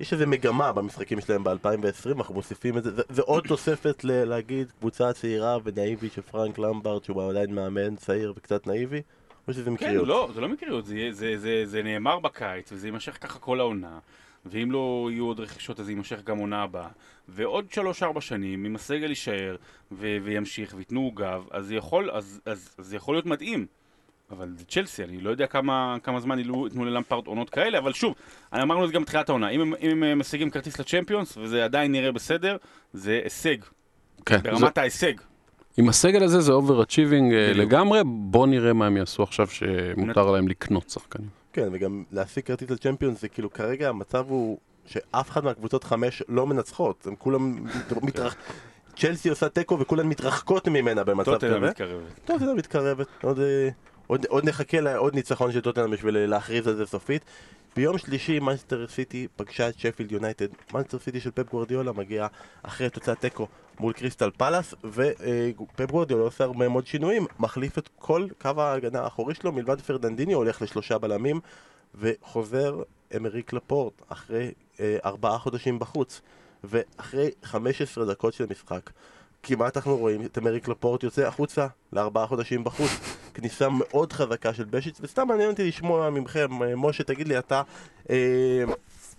יש 0.00 0.12
איזה 0.12 0.26
מגמה 0.26 0.72
במשחקים 0.72 1.20
שלהם 1.20 1.44
ב-2020, 1.44 2.18
אנחנו 2.18 2.34
מוסיפים 2.34 2.78
את 2.78 2.82
זה, 2.84 2.90
זה, 2.96 3.02
זה 3.08 3.22
עוד 3.22 3.44
תוספת 3.48 4.04
ל- 4.04 4.24
להגיד 4.24 4.70
קבוצה 4.78 5.12
צעירה 5.12 5.58
ונאיבית 5.64 6.12
של 6.12 6.22
פרנק 6.22 6.58
למברט, 6.58 7.04
שהוא 7.04 7.30
עדיין 7.30 7.54
מאמן 7.54 7.96
צעיר 7.96 8.32
וקצת 8.36 8.66
נאיבי, 8.66 9.02
או 9.48 9.52
שזה 9.52 9.64
כן, 9.64 9.70
מקריות? 9.70 10.08
לא, 10.08 10.30
זה 10.34 10.40
לא 10.40 10.48
מקריות, 10.48 10.86
זה, 10.86 10.96
יהיה- 10.96 11.12
זה, 11.12 11.38
זה, 11.38 11.62
זה 11.64 11.82
נאמר 11.82 12.18
בקיץ, 12.18 12.72
וזה 12.72 12.86
יימשך 12.88 13.18
ככה 13.20 13.38
כל 13.38 13.60
העונה. 13.60 13.98
ואם 14.46 14.70
לא 14.72 15.08
יהיו 15.12 15.24
עוד 15.26 15.40
רכישות, 15.40 15.80
אז 15.80 15.86
זה 15.86 15.92
יימשך 15.92 16.24
גם 16.24 16.38
עונה 16.38 16.62
הבאה. 16.62 16.88
ועוד 17.28 17.66
3-4 18.16 18.20
שנים, 18.20 18.64
אם 18.66 18.74
הסגל 18.76 19.08
יישאר 19.08 19.56
ו- 19.92 20.16
וימשיך 20.22 20.74
וייתנו 20.76 21.12
גב, 21.14 21.44
אז 21.50 21.66
זה 21.66 21.74
יכול, 21.74 22.10
אז, 22.10 22.40
אז, 22.46 22.74
אז 22.78 22.86
זה 22.86 22.96
יכול 22.96 23.14
להיות 23.14 23.26
מדהים. 23.26 23.66
אבל 24.30 24.48
זה 24.56 24.64
צ'לסי, 24.64 25.04
אני 25.04 25.20
לא 25.20 25.30
יודע 25.30 25.46
כמה, 25.46 25.96
כמה 26.02 26.20
זמן 26.20 26.38
ייתנו 26.38 26.66
ייתנו 26.66 26.84
ללמפרד 26.84 27.26
עונות 27.26 27.50
כאלה, 27.50 27.78
אבל 27.78 27.92
שוב, 27.92 28.14
אני 28.52 28.62
אמרנו 28.62 28.84
את 28.84 28.88
זה 28.88 28.94
גם 28.94 29.02
בתחילת 29.02 29.28
העונה, 29.28 29.48
אם 29.48 29.60
הם, 29.60 29.74
אם 29.80 30.02
הם 30.02 30.18
משיגים 30.18 30.50
כרטיס 30.50 30.80
לצ'מפיונס, 30.80 31.36
וזה 31.36 31.64
עדיין 31.64 31.92
נראה 31.92 32.12
בסדר, 32.12 32.56
זה 32.92 33.20
הישג, 33.24 33.56
כן, 34.26 34.36
זה, 34.36 34.42
ברמת 34.42 34.78
ההישג. 34.78 35.12
עם 35.76 35.88
הסגל 35.88 36.22
הזה 36.22 36.40
זה 36.40 36.52
overachieving 36.52 37.34
בדיוק. 37.34 37.56
לגמרי, 37.56 38.00
בוא 38.04 38.46
נראה 38.46 38.72
מה 38.72 38.86
הם 38.86 38.96
יעשו 38.96 39.22
עכשיו 39.22 39.46
שמותר 39.46 40.30
להם 40.30 40.48
לקנות 40.48 40.90
שחקנים. 40.90 41.28
כן, 41.52 41.68
וגם 41.72 42.04
להשיג 42.12 42.44
כרטיס 42.44 42.70
לצ'מפיונס 42.70 43.20
זה 43.20 43.28
כאילו 43.28 43.52
כרגע 43.52 43.88
המצב 43.88 44.24
הוא 44.28 44.58
שאף 44.86 45.30
אחד 45.30 45.44
מהקבוצות 45.44 45.84
חמש 45.84 46.22
לא 46.28 46.46
מנצחות, 46.46 47.06
הם 47.06 47.14
כולם 47.16 47.66
מתרח... 48.02 48.36
צ'לסי 48.96 49.28
עושה 49.28 49.48
תיקו 49.48 49.78
וכולן 49.78 50.06
מתרחקות 50.06 50.68
ממנה 50.68 51.04
במצב 51.04 51.38
כזה. 51.38 51.60
מתקרבת. 51.60 52.02
טוטנאם 52.24 52.56
מתקרבת, 52.56 53.06
עוד, 53.22 53.40
אה, 53.40 53.68
עוד, 54.10 54.26
עוד 54.28 54.48
נחכה 54.48 54.80
לעוד 54.80 55.14
ניצחון 55.14 55.52
של 55.52 55.60
טוטנאם 55.60 55.90
בשביל 55.90 56.18
להכריז 56.26 56.66
על 56.66 56.76
זה 56.76 56.86
סופית. 56.86 57.22
ביום 57.76 57.98
שלישי 57.98 58.38
מנצ'סטר 58.38 58.86
סיטי 58.88 59.28
פגשה 59.36 59.68
את 59.68 59.78
שפילד 59.78 60.12
יונייטד. 60.12 60.46
מנצ'סטר 60.74 60.98
סיטי 60.98 61.20
של 61.20 61.30
פפ 61.30 61.50
גוורדיולה 61.50 61.92
מגיע 61.92 62.26
אחרי 62.62 62.90
תוצאת 62.90 63.20
תיקו 63.20 63.48
מול 63.80 63.92
קריסטל 63.92 64.30
פלאס, 64.30 64.74
ופפ 64.84 65.90
גוורדיולה 65.90 66.22
עושה 66.22 66.44
הרבה 66.44 66.68
מאוד 66.68 66.86
שינויים, 66.86 67.26
מחליף 67.38 67.78
את 67.78 67.88
כל 67.98 68.26
קו 68.38 68.50
ההגנה 68.56 69.00
האחורי 69.00 69.34
שלו, 69.34 69.52
מלבד 69.52 69.80
פרננדיניו 69.80 70.38
הולך 70.38 70.62
לשלושה 70.62 70.98
בלמים, 70.98 71.40
וחוזר 71.94 72.82
איימריק 73.16 73.52
לפורט 73.52 74.02
אחרי 74.08 74.52
אה, 74.80 74.96
ארבעה 75.04 75.38
חודשים 75.38 75.78
בחוץ. 75.78 76.20
ואחרי 76.64 77.30
15 77.42 78.04
דקות 78.04 78.34
של 78.34 78.46
משחק, 78.50 78.90
כמעט 79.42 79.76
אנחנו 79.76 79.96
רואים 79.96 80.22
את 80.22 80.38
איימריק 80.38 80.68
לפורט 80.68 81.02
יוצא 81.02 81.26
החוצה 81.26 81.66
לארבעה 81.92 82.26
חודשים 82.26 82.64
בחוץ. 82.64 82.90
כניסה 83.34 83.68
מאוד 83.70 84.12
חזקה 84.12 84.54
של 84.54 84.64
בשיץ, 84.64 84.98
וסתם 85.00 85.28
מעניין 85.28 85.50
אותי 85.50 85.68
לשמוע 85.68 86.10
מכם, 86.10 86.62
אה, 86.62 86.76
משה, 86.76 87.04
תגיד 87.04 87.28
לי 87.28 87.38
אתה, 87.38 87.62
אה, 88.10 88.64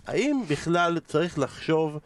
האם 0.06 0.42
בכלל 0.48 0.98
צריך 1.06 1.38
לחשוב, 1.38 1.98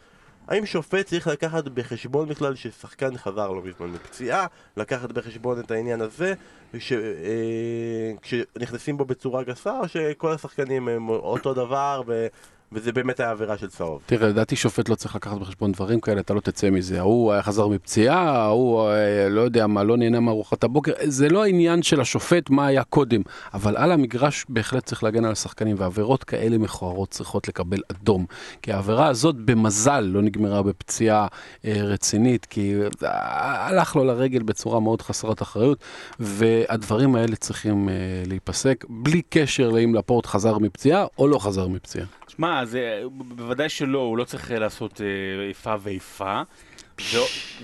האם 0.48 0.66
שופט 0.66 1.06
צריך 1.06 1.26
לקחת 1.26 1.64
בחשבון 1.64 2.28
בכלל 2.28 2.54
ששחקן 2.54 3.16
חזר 3.16 3.50
לא 3.50 3.62
מזמן 3.62 3.88
מפציעה, 3.88 4.46
לקחת 4.76 5.12
בחשבון 5.12 5.60
את 5.60 5.70
העניין 5.70 6.00
הזה, 6.00 6.34
ש, 6.78 6.92
אה, 6.92 8.12
כשנכנסים 8.22 8.96
בו 8.96 9.04
בצורה 9.04 9.42
גסה, 9.42 9.78
או 9.78 9.88
שכל 9.88 10.32
השחקנים 10.32 10.88
הם 10.88 11.08
אותו 11.08 11.54
דבר, 11.54 12.02
ו, 12.06 12.26
וזה 12.72 12.92
באמת 12.92 13.20
היה 13.20 13.30
עבירה 13.30 13.58
של 13.58 13.66
צהוב? 13.66 14.00
תראה, 14.06 14.28
לדעתי 14.28 14.56
שופט 14.56 14.88
לא 14.88 14.94
צריך 14.94 15.16
לקחת 15.16 15.38
בחשבון 15.38 15.72
דברים 15.72 16.00
כאלה, 16.00 16.20
אתה 16.20 16.34
לא 16.34 16.40
תצא 16.40 16.70
מזה. 16.70 16.98
ההוא 16.98 17.32
היה 17.32 17.42
חזר 17.42 17.68
מפציעה, 17.68 18.44
ההוא 18.44 18.90
אה, 18.90 19.28
לא 19.28 19.40
יודע 19.40 19.66
מה, 19.66 19.84
לא 19.84 19.96
נהנה 19.96 20.20
מארוחת 20.20 20.64
הבוקר. 20.64 20.92
זה 21.04 21.28
לא 21.28 21.44
העניין 21.44 21.82
של 21.82 22.00
השופט 22.00 22.50
מה 22.50 22.66
היה 22.66 22.84
קודם, 22.84 23.20
אבל 23.54 23.76
על 23.76 23.92
המגרש 23.92 24.46
בהחלט 24.48 24.84
צריך 24.84 25.04
להגן 25.04 25.24
על 25.24 25.32
השחקנים, 25.32 25.76
ועבירות 25.78 26.24
כאלה 26.24 26.58
מכוערות 26.58 27.10
צריכות 27.10 27.48
לקבל 27.48 27.78
אדום. 27.90 28.26
כי 28.62 28.72
העבירה 28.72 29.06
הזאת 29.06 29.36
במזל 29.36 30.00
לא 30.00 30.22
נגמרה 30.22 30.62
בפציעה 30.62 31.26
אה, 31.64 31.82
רצינית, 31.82 32.46
כי 32.46 32.74
אה, 33.04 33.66
הלך 33.66 33.96
לו 33.96 34.04
לרגל 34.04 34.42
בצורה 34.42 34.80
מאוד 34.80 35.02
חסרת 35.02 35.42
אחריות, 35.42 35.78
והדברים 36.20 37.14
האלה 37.14 37.36
צריכים 37.36 37.88
אה, 37.88 37.94
להיפסק, 38.26 38.84
בלי 38.88 39.22
קשר 39.28 39.70
לאם 39.70 39.94
לפורט 39.94 40.26
חזר 40.26 40.58
מפציעה 40.58 41.06
או 41.18 41.28
לא 41.28 41.38
חזר 41.38 41.68
מפציעה. 41.68 42.06
שמע, 42.36 42.64
זה 42.64 43.02
בוודאי 43.10 43.68
שלא, 43.68 43.98
הוא 43.98 44.18
לא 44.18 44.24
צריך 44.24 44.52
אה, 44.52 44.58
לעשות 44.58 45.00
אה, 45.00 45.48
איפה 45.48 45.74
ואיפה. 45.80 46.42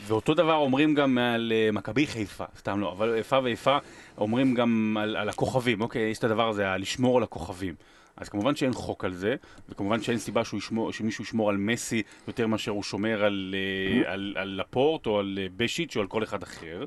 ואותו 0.07 0.35
דבר 0.35 0.55
אומרים 0.55 0.95
גם 0.95 1.19
על 1.19 1.53
אה, 1.55 1.73
מכבי 1.73 2.07
חיפה, 2.07 2.45
סתם 2.59 2.81
לא, 2.81 2.93
אבל 2.93 3.15
איפה 3.15 3.39
ואיפה 3.43 3.79
אומרים 4.19 4.55
גם 4.55 4.97
על, 5.01 5.17
על 5.17 5.29
הכוכבים, 5.29 5.81
אוקיי, 5.81 6.03
יש 6.03 6.19
את 6.19 6.25
הדבר 6.25 6.49
הזה, 6.49 6.73
על 6.73 6.81
לשמור 6.81 7.17
על 7.17 7.23
הכוכבים. 7.23 7.75
אז 8.17 8.29
כמובן 8.29 8.57
שאין 8.57 8.73
חוק 8.73 9.05
על 9.05 9.13
זה, 9.13 9.37
וכמובן 9.69 10.03
שאין 10.03 10.19
סיבה 10.19 10.43
ישמור, 10.57 10.93
שמישהו 10.93 11.25
ישמור 11.25 11.51
על 11.51 11.57
מסי 11.57 12.03
יותר 12.27 12.47
מאשר 12.47 12.71
הוא 12.71 12.83
שומר 12.83 13.25
על, 13.25 13.55
אה, 13.55 14.13
על, 14.13 14.35
על 14.37 14.61
לפורט 14.61 15.07
או 15.07 15.19
על 15.19 15.39
בשיץ' 15.57 15.97
או 15.97 16.01
על 16.01 16.07
כל 16.07 16.23
אחד 16.23 16.43
אחר. 16.43 16.85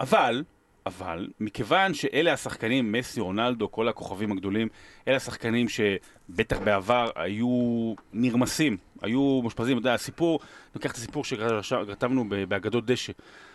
אבל, 0.00 0.42
אבל, 0.88 1.28
מכיוון 1.40 1.94
שאלה 1.94 2.32
השחקנים, 2.32 2.92
מסי, 2.92 3.20
רונלדו, 3.20 3.72
כל 3.72 3.88
הכוכבים 3.88 4.32
הגדולים, 4.32 4.68
אלה 5.08 5.16
השחקנים 5.16 5.66
שבטח 5.68 6.58
בעבר 6.58 7.10
היו 7.14 7.94
נרמסים, 8.12 8.76
היו 9.02 9.40
מאושפזים, 9.42 9.78
אתה 9.78 9.86
יודע, 9.86 9.94
הסיפור, 9.94 10.40
ניקח 10.74 10.90
את 10.90 10.96
הסיפור 10.96 11.24
שכתבנו 11.62 12.24
באגדות 12.48 12.86
דשא. 12.86 13.12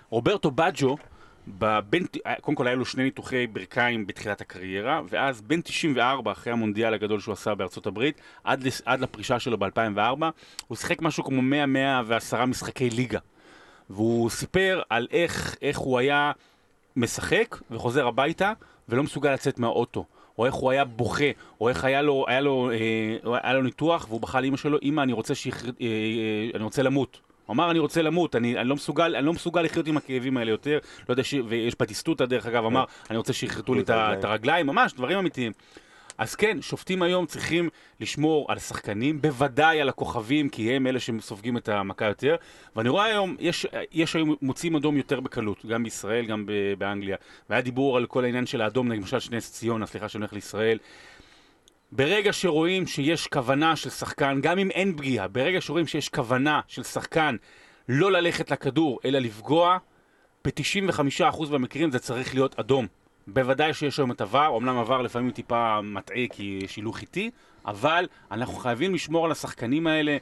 רוברטו 0.09 0.51
בג'ו, 0.51 0.97
בבין, 1.47 2.05
קודם 2.41 2.55
כל 2.55 2.67
היה 2.67 2.75
לו 2.75 2.85
שני 2.85 3.03
ניתוחי 3.03 3.47
ברכיים 3.47 4.07
בתחילת 4.07 4.41
הקריירה, 4.41 5.01
ואז 5.09 5.41
בין 5.41 5.61
94, 5.61 6.31
אחרי 6.31 6.53
המונדיאל 6.53 6.93
הגדול 6.93 7.19
שהוא 7.19 7.33
עשה 7.33 7.55
בארצות 7.55 7.87
הברית, 7.87 8.21
עד, 8.43 8.67
עד 8.85 8.99
לפרישה 8.99 9.39
שלו 9.39 9.57
ב-2004, 9.57 10.23
הוא 10.67 10.77
שיחק 10.77 11.01
משהו 11.01 11.23
כמו 11.23 11.41
100-110 12.33 12.45
משחקי 12.45 12.89
ליגה. 12.89 13.19
והוא 13.89 14.29
סיפר 14.29 14.81
על 14.89 15.07
איך, 15.11 15.55
איך 15.61 15.77
הוא 15.77 15.99
היה 15.99 16.31
משחק 16.95 17.57
וחוזר 17.71 18.07
הביתה 18.07 18.53
ולא 18.89 19.03
מסוגל 19.03 19.33
לצאת 19.33 19.59
מהאוטו. 19.59 20.05
או 20.37 20.45
איך 20.45 20.53
הוא 20.53 20.71
היה 20.71 20.85
בוכה, 20.85 21.25
או 21.61 21.69
איך 21.69 21.83
היה 21.83 22.01
לו, 22.01 22.25
היה 22.27 22.41
לו, 22.41 22.71
אה, 22.71 23.37
היה 23.43 23.53
לו 23.53 23.61
ניתוח 23.61 24.05
והוא 24.09 24.21
בכה 24.21 24.41
לאמא 24.41 24.57
שלו, 24.57 24.77
אמא 24.83 25.01
אני 25.01 25.13
רוצה, 25.13 25.35
שיח, 25.35 25.65
אה, 25.65 25.69
אה, 25.81 26.49
אני 26.55 26.63
רוצה 26.63 26.83
למות. 26.83 27.19
הוא 27.45 27.53
אמר 27.53 27.71
אני 27.71 27.79
רוצה 27.79 28.01
למות, 28.01 28.35
אני, 28.35 28.57
אני, 28.57 28.69
לא 28.69 28.75
מסוגל, 28.75 29.15
אני 29.15 29.25
לא 29.25 29.33
מסוגל 29.33 29.61
לחיות 29.61 29.87
עם 29.87 29.97
הכאבים 29.97 30.37
האלה 30.37 30.51
יותר, 30.51 30.79
לא 31.09 31.13
יודע, 31.13 31.23
ש... 31.23 31.35
ויש 31.47 31.75
בטיסטוטה 31.79 32.25
דרך 32.25 32.45
אגב, 32.45 32.65
אמר 32.65 32.83
אני 33.09 33.17
רוצה 33.17 33.33
שיכרתו 33.33 33.73
לי 33.73 33.81
את 33.89 34.23
הרגליים, 34.23 34.67
ממש, 34.67 34.93
דברים 34.93 35.17
אמיתיים. 35.17 35.51
אז 36.17 36.35
כן, 36.35 36.61
שופטים 36.61 37.01
היום 37.01 37.25
צריכים 37.25 37.69
לשמור 37.99 38.51
על 38.51 38.57
השחקנים, 38.57 39.21
בוודאי 39.21 39.81
על 39.81 39.89
הכוכבים, 39.89 40.49
כי 40.49 40.75
הם 40.75 40.87
אלה 40.87 40.99
שסופגים 40.99 41.57
את 41.57 41.69
המכה 41.69 42.05
יותר. 42.05 42.35
ואני 42.75 42.89
רואה 42.89 43.05
היום, 43.05 43.35
יש, 43.39 43.65
יש 43.91 44.15
היום 44.15 44.35
מוציאים 44.41 44.75
אדום 44.75 44.97
יותר 44.97 45.19
בקלות, 45.19 45.65
גם 45.65 45.83
בישראל, 45.83 46.25
גם 46.25 46.45
ב- 46.45 46.73
באנגליה. 46.77 47.17
והיה 47.49 47.61
דיבור 47.61 47.97
על 47.97 48.05
כל 48.05 48.23
העניין 48.23 48.45
של 48.45 48.61
האדום, 48.61 48.91
למשל 48.91 49.19
של 49.19 49.35
נס 49.35 49.51
ציונה, 49.51 49.85
סליחה 49.85 50.09
שאני 50.09 50.21
הולך 50.21 50.33
לישראל. 50.33 50.77
ברגע 51.91 52.33
שרואים 52.33 52.87
שיש 52.87 53.27
כוונה 53.27 53.75
של 53.75 53.89
שחקן, 53.89 54.39
גם 54.41 54.59
אם 54.59 54.69
אין 54.71 54.97
פגיעה, 54.97 55.27
ברגע 55.27 55.61
שרואים 55.61 55.87
שיש 55.87 56.09
כוונה 56.09 56.61
של 56.67 56.83
שחקן 56.83 57.35
לא 57.89 58.11
ללכת 58.11 58.51
לכדור, 58.51 58.99
אלא 59.05 59.19
לפגוע, 59.19 59.77
ב-95% 60.45 61.49
מהמקרים 61.51 61.91
זה 61.91 61.99
צריך 61.99 62.33
להיות 62.33 62.59
אדום. 62.59 62.87
בוודאי 63.27 63.73
שיש 63.73 63.99
היום 63.99 64.11
את 64.11 64.21
עבר, 64.21 64.57
אמנם 64.57 64.77
עבר 64.77 65.01
לפעמים 65.01 65.31
טיפה 65.31 65.81
מטעה 65.81 66.27
כי 66.31 66.59
יש 66.63 66.75
הילוך 66.75 67.01
איטי, 67.01 67.31
אבל 67.65 68.07
אנחנו 68.31 68.53
חייבים 68.53 68.93
לשמור 68.93 69.25
על 69.25 69.31
השחקנים 69.31 69.87
האלה. 69.87 70.17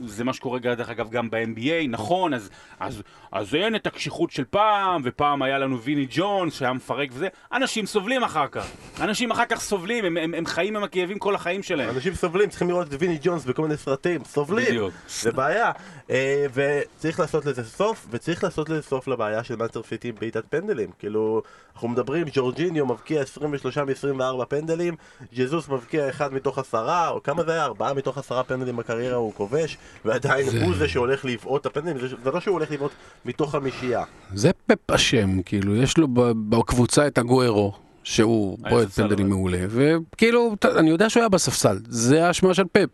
זה 0.00 0.24
מה 0.24 0.32
שקורה 0.32 0.58
דרך 0.58 0.88
אגב 0.88 1.10
גם 1.10 1.30
ב-NBA, 1.30 1.88
נכון, 1.88 2.34
אז, 2.34 2.50
אז, 2.80 3.02
אז 3.32 3.54
אין 3.54 3.76
את 3.76 3.86
הקשיחות 3.86 4.30
של 4.30 4.44
פעם, 4.50 5.02
ופעם 5.04 5.42
היה 5.42 5.58
לנו 5.58 5.82
ויני 5.82 6.06
ג'ונס 6.10 6.54
שהיה 6.54 6.72
מפרק 6.72 7.08
וזה, 7.12 7.28
אנשים 7.52 7.86
סובלים 7.86 8.24
אחר 8.24 8.46
כך. 8.46 8.66
אנשים 9.00 9.30
אחר 9.30 9.44
כך 9.44 9.60
סובלים, 9.60 10.04
הם, 10.04 10.16
הם, 10.16 10.34
הם 10.34 10.46
חיים 10.46 10.76
עם 10.76 10.84
הכאבים 10.84 11.18
כל 11.18 11.34
החיים 11.34 11.62
שלהם. 11.62 11.90
אנשים 11.90 12.14
סובלים, 12.14 12.48
צריכים 12.48 12.68
לראות 12.68 12.94
את 12.94 13.00
ויני 13.00 13.18
ג'ונס 13.22 13.44
בכל 13.44 13.62
מיני 13.62 13.76
סרטים, 13.76 14.24
סובלים, 14.24 14.66
בדיוק. 14.66 14.94
זה 15.08 15.32
בעיה. 15.32 15.72
אה, 16.10 16.46
וצריך 16.54 17.20
לעשות 17.20 17.46
לזה 17.46 17.64
סוף, 17.64 18.06
וצריך 18.10 18.44
לעשות 18.44 18.68
לזה 18.68 18.82
סוף 18.82 19.08
לבעיה 19.08 19.44
של 19.44 19.56
מנצ'סטר 19.56 19.82
סיטי 19.82 20.08
עם 20.08 20.14
בעיטת 20.20 20.44
פנדלים. 20.50 20.90
כאילו, 20.98 21.42
אנחנו 21.74 21.88
מדברים, 21.88 22.26
ג'ורג'יניו 22.32 22.86
מבקיע 22.86 23.22
23 23.22 23.78
מ-24 23.78 24.44
פנדלים, 24.44 24.96
ג'זוס 25.34 25.68
מבקיע 25.68 26.08
אחד 26.08 26.34
מתוך 26.34 26.58
עשרה, 26.58 26.83
או 27.08 27.22
כמה 27.22 27.42
זה 27.44 27.52
היה? 27.52 27.64
ארבעה 27.64 27.94
מתוך 27.94 28.18
עשרה 28.18 28.42
פנדלים 28.44 28.76
בקריירה 28.76 29.16
הוא 29.16 29.32
כובש, 29.34 29.78
ועדיין 30.04 30.50
זה- 30.50 30.64
הוא 30.64 30.74
זה 30.76 30.88
שהולך 30.88 31.24
לבעוט 31.24 31.60
את 31.60 31.66
הפנדלים, 31.66 31.98
זה, 32.00 32.16
זה 32.24 32.30
לא 32.30 32.40
שהוא 32.40 32.52
הולך 32.54 32.70
לבעוט 32.70 32.92
מתוך 33.24 33.50
חמישייה. 33.52 34.04
זה 34.34 34.50
פפ 34.66 34.90
אשם, 34.90 35.42
כאילו, 35.42 35.76
יש 35.76 35.98
לו 35.98 36.06
בקבוצה 36.48 37.06
את 37.06 37.18
אגוארו, 37.18 37.72
שהוא 38.04 38.58
בועט 38.58 38.88
פנדלים. 38.88 39.28
מעולה, 39.28 39.58
וכאילו, 39.68 40.56
אני 40.64 40.90
יודע 40.90 41.10
שהוא 41.10 41.20
היה 41.20 41.28
בספסל, 41.28 41.78
זה 41.88 42.26
האשמה 42.26 42.54
של 42.54 42.64
פפ. 42.72 42.88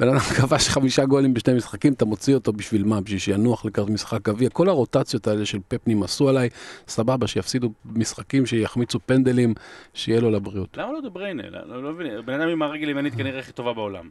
בן 0.00 0.08
אדם 0.08 0.18
כבש 0.36 0.68
חמישה 0.68 1.04
גולים 1.04 1.34
בשני 1.34 1.54
משחקים, 1.54 1.92
אתה 1.92 2.04
מוציא 2.04 2.34
אותו 2.34 2.52
בשביל 2.52 2.84
מה? 2.84 3.00
בשביל 3.00 3.18
שינוח 3.18 3.64
לקראת 3.64 3.90
משחק 3.90 4.22
גביע? 4.22 4.50
כל 4.50 4.68
הרוטציות 4.68 5.26
האלה 5.26 5.46
של 5.46 5.58
פפ 5.68 5.80
נמאסו 5.86 6.28
עליי, 6.28 6.48
סבבה, 6.88 7.26
שיפסידו 7.26 7.72
משחקים, 7.84 8.46
שיחמיצו 8.46 8.98
פנדלים, 9.06 9.54
שיהיה 9.94 10.20
לו 10.20 10.30
לבריאות. 10.30 10.76
למה 10.76 10.92
לא 10.92 11.00
דה 11.00 11.08
בריינה? 11.08 11.42
לא, 11.50 11.58
לא, 11.66 11.82
לא 11.82 11.92
מבין, 11.92 12.06
בן 12.24 12.40
אדם 12.40 12.48
עם 12.48 12.62
הרגל 12.62 12.88
הימנית 12.88 13.14
כנראה 13.14 13.38
הכי 13.38 13.52
טובה 13.52 13.72
בעולם. 13.72 14.10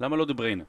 למה 0.00 0.16
לא 0.16 0.24
דה 0.24 0.32
בריינה? 0.32 0.64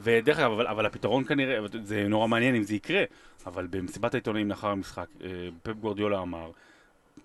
ודרך 0.00 0.38
אגב, 0.38 0.50
אבל, 0.50 0.66
אבל 0.66 0.86
הפתרון 0.86 1.24
כנראה, 1.24 1.58
זה 1.82 2.06
נורא 2.08 2.28
מעניין 2.28 2.54
אם 2.54 2.62
זה 2.62 2.74
יקרה, 2.74 3.02
אבל 3.46 3.66
במסיבת 3.70 4.14
העיתונאים 4.14 4.48
לאחר 4.48 4.68
המשחק, 4.68 5.06
אה, 5.24 5.28
פפ 5.62 5.72
גורדיולה 5.80 6.22
אמר, 6.22 6.50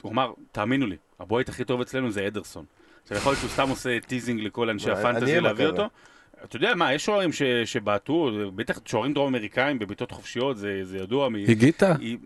הוא 0.01 0.11
אמר, 0.11 0.31
תאמינו 0.51 0.85
לי, 0.87 0.95
הבועט 1.19 1.49
הכי 1.49 1.63
טוב 1.63 1.81
אצלנו 1.81 2.11
זה 2.11 2.27
אדרסון. 2.27 2.65
עכשיו 3.03 3.17
יכול 3.17 3.29
להיות 3.31 3.39
שהוא 3.39 3.49
סתם 3.49 3.69
עושה 3.69 3.99
טיזינג 4.07 4.41
לכל 4.41 4.69
אנשי 4.69 4.91
הפנטזי 4.91 5.39
להביא. 5.39 5.65
אותו. 5.65 5.89
אתה 6.43 6.55
יודע 6.55 6.75
מה, 6.75 6.93
יש 6.93 7.05
שוערים 7.05 7.33
ש- 7.33 7.41
שבעטו, 7.65 8.31
בטח 8.55 8.79
שוערים 8.85 9.13
דרום 9.13 9.27
אמריקאים 9.35 9.79
בבעיטות 9.79 10.11
חופשיות, 10.11 10.57
זה, 10.57 10.79
זה 10.83 10.97
ידוע. 10.97 11.29
מ- 11.29 11.35
היא- 11.99 12.17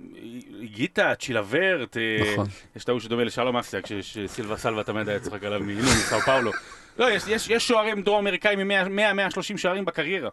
הגיטה, 0.62 1.16
צ'ילוורט, 1.16 1.98
אה, 1.98 2.32
נכון. 2.34 2.48
יש 2.76 2.84
טעות 2.84 3.02
שדומה 3.02 3.24
לשלום 3.24 3.58
אסיאק, 3.58 3.86
שסילבה 4.02 4.58
סלווה 4.58 4.84
תמיד 4.84 5.10
היה 5.10 5.20
צוחק 5.20 5.44
עליו 5.44 5.60
מסאו 5.60 6.20
פאולו. 6.20 6.52
לא, 7.00 7.12
יש, 7.12 7.24
יש, 7.28 7.50
יש 7.50 7.68
שוערים 7.68 8.02
דרום 8.02 8.28
אמריקאים 8.28 8.72
עם 8.72 9.00
100-130 9.00 9.58
שערים 9.58 9.86
בקריירה. 9.86 10.30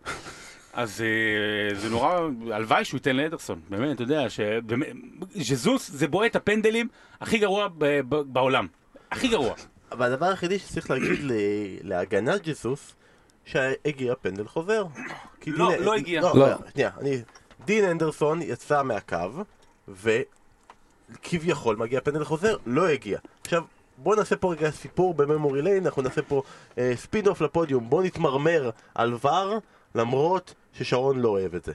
אז 0.72 1.00
אה, 1.00 1.78
זה 1.78 1.88
נורא, 1.88 2.20
הלוואי 2.52 2.84
שהוא 2.84 2.98
ייתן 2.98 3.16
לאדרסון, 3.16 3.60
באמת, 3.68 3.94
אתה 3.94 4.02
יודע, 4.02 4.30
ש- 4.30 4.40
באמת, 4.66 4.86
ז'זוס 5.34 5.90
זה 5.90 6.08
בועט 6.08 6.36
הפנדלים 6.36 6.88
הכי 7.20 7.38
גרוע 7.38 7.68
ב- 7.78 8.00
ב- 8.08 8.32
בעולם. 8.32 8.66
הכי 9.10 9.28
גרוע. 9.28 9.54
אבל 9.92 10.12
הדבר 10.12 10.26
היחידי 10.26 10.58
שצריך 10.58 10.90
להגיד 10.90 11.20
ל- 11.22 11.32
להגנת 11.88 12.48
ג'סוס, 12.48 12.94
שהגיע 13.44 14.14
פנדל 14.22 14.46
חוזר. 14.46 14.84
לא, 15.46 15.76
לא 15.76 15.94
הגיע. 15.94 16.20
לא, 16.20 16.36
לא. 16.36 16.46
שנייה, 16.72 16.90
אני... 17.00 17.22
דין 17.64 17.84
הנדרסון 17.84 18.42
יצא 18.42 18.82
מהקו, 18.82 19.16
וכביכול 21.12 21.76
מגיע 21.76 22.00
פנדל 22.00 22.24
חוזר, 22.24 22.56
לא 22.66 22.88
הגיע. 22.88 23.18
עכשיו, 23.44 23.62
בוא 23.98 24.16
נעשה 24.16 24.36
פה 24.36 24.52
רגע 24.52 24.70
סיפור 24.70 25.14
ב 25.14 25.21
memory 25.21 25.62
lane, 25.62 25.86
אנחנו 25.86 26.02
נעשה 26.02 26.22
פה 26.22 26.42
אה, 26.78 26.92
speed 26.96 27.28
off 27.28 27.40
לפודיום, 27.40 27.90
בוא 27.90 28.02
נתמרמר 28.02 28.70
על 28.94 29.14
VAR, 29.24 29.58
למרות 29.94 30.54
ששרון 30.74 31.20
לא 31.20 31.28
אוהב 31.28 31.54
את 31.54 31.64
זה. 31.64 31.72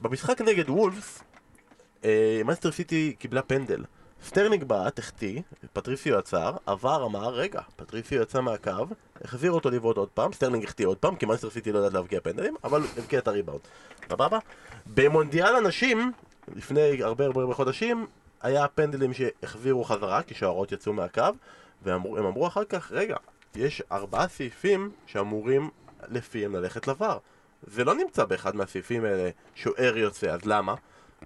במשחק 0.00 0.40
נגד 0.40 0.70
וולפס, 0.70 1.22
אה, 2.04 2.40
מנצ'סטר 2.44 2.72
סיטי 2.72 3.14
קיבלה 3.18 3.42
פנדל. 3.42 3.84
סטרלינג 4.24 4.64
בעט, 4.64 4.98
החטיא, 4.98 5.40
פטריסיו 5.72 6.18
עצר, 6.18 6.56
עבר, 6.66 7.06
אמר, 7.06 7.34
רגע, 7.34 7.60
פטריסיו 7.76 8.22
יצא 8.22 8.40
מהקו, 8.40 8.86
החזיר 9.24 9.52
אותו 9.52 9.70
לבעוט 9.70 9.96
עוד 9.96 10.08
פעם, 10.08 10.32
סטרלינג 10.32 10.64
החטיא 10.64 10.86
עוד 10.86 10.96
פעם, 10.96 11.16
כי 11.16 11.26
מנצ'סטר 11.26 11.50
סיטי 11.50 11.72
לא 11.72 11.78
יודעת 11.78 11.92
להבקיע 11.92 12.20
פנדלים, 12.20 12.54
אבל 12.64 12.82
הבקיע 12.98 13.18
את 13.18 13.28
הריבאונד. 13.28 13.60
סבבה? 14.08 14.38
במונדיאל 14.94 15.56
הנשים, 15.56 16.12
לפני 16.56 17.02
הרבה 17.02 17.24
הרבה 17.24 17.40
הרבה 17.40 17.54
חודשים, 17.54 18.06
היה 18.42 18.68
פנדלים 18.68 19.12
שהחזירו 19.14 19.84
חזרה, 19.84 20.22
כי 20.22 20.34
שוערות 20.34 20.72
יצאו 20.72 20.92
מהקו, 20.92 21.22
והם 21.82 22.26
אמרו 22.26 22.46
אחר 22.46 22.64
כך, 22.64 22.92
רגע, 22.92 23.16
יש 23.54 23.82
ארבעה 23.92 24.28
סעיפים 24.28 24.90
שאמורים 25.06 25.70
לפיהם 26.08 26.56
ללכת 26.56 26.88
ל 26.88 26.94
VAR. 26.94 27.18
זה 27.66 27.84
לא 27.84 27.94
נמצא 27.94 28.24
באחד 28.24 28.56
מהסעיפים 28.56 29.04
האלה 29.04 29.30
שוער 29.54 29.96
יוצא, 29.96 30.30
אז 30.30 30.40
למה? 30.44 30.74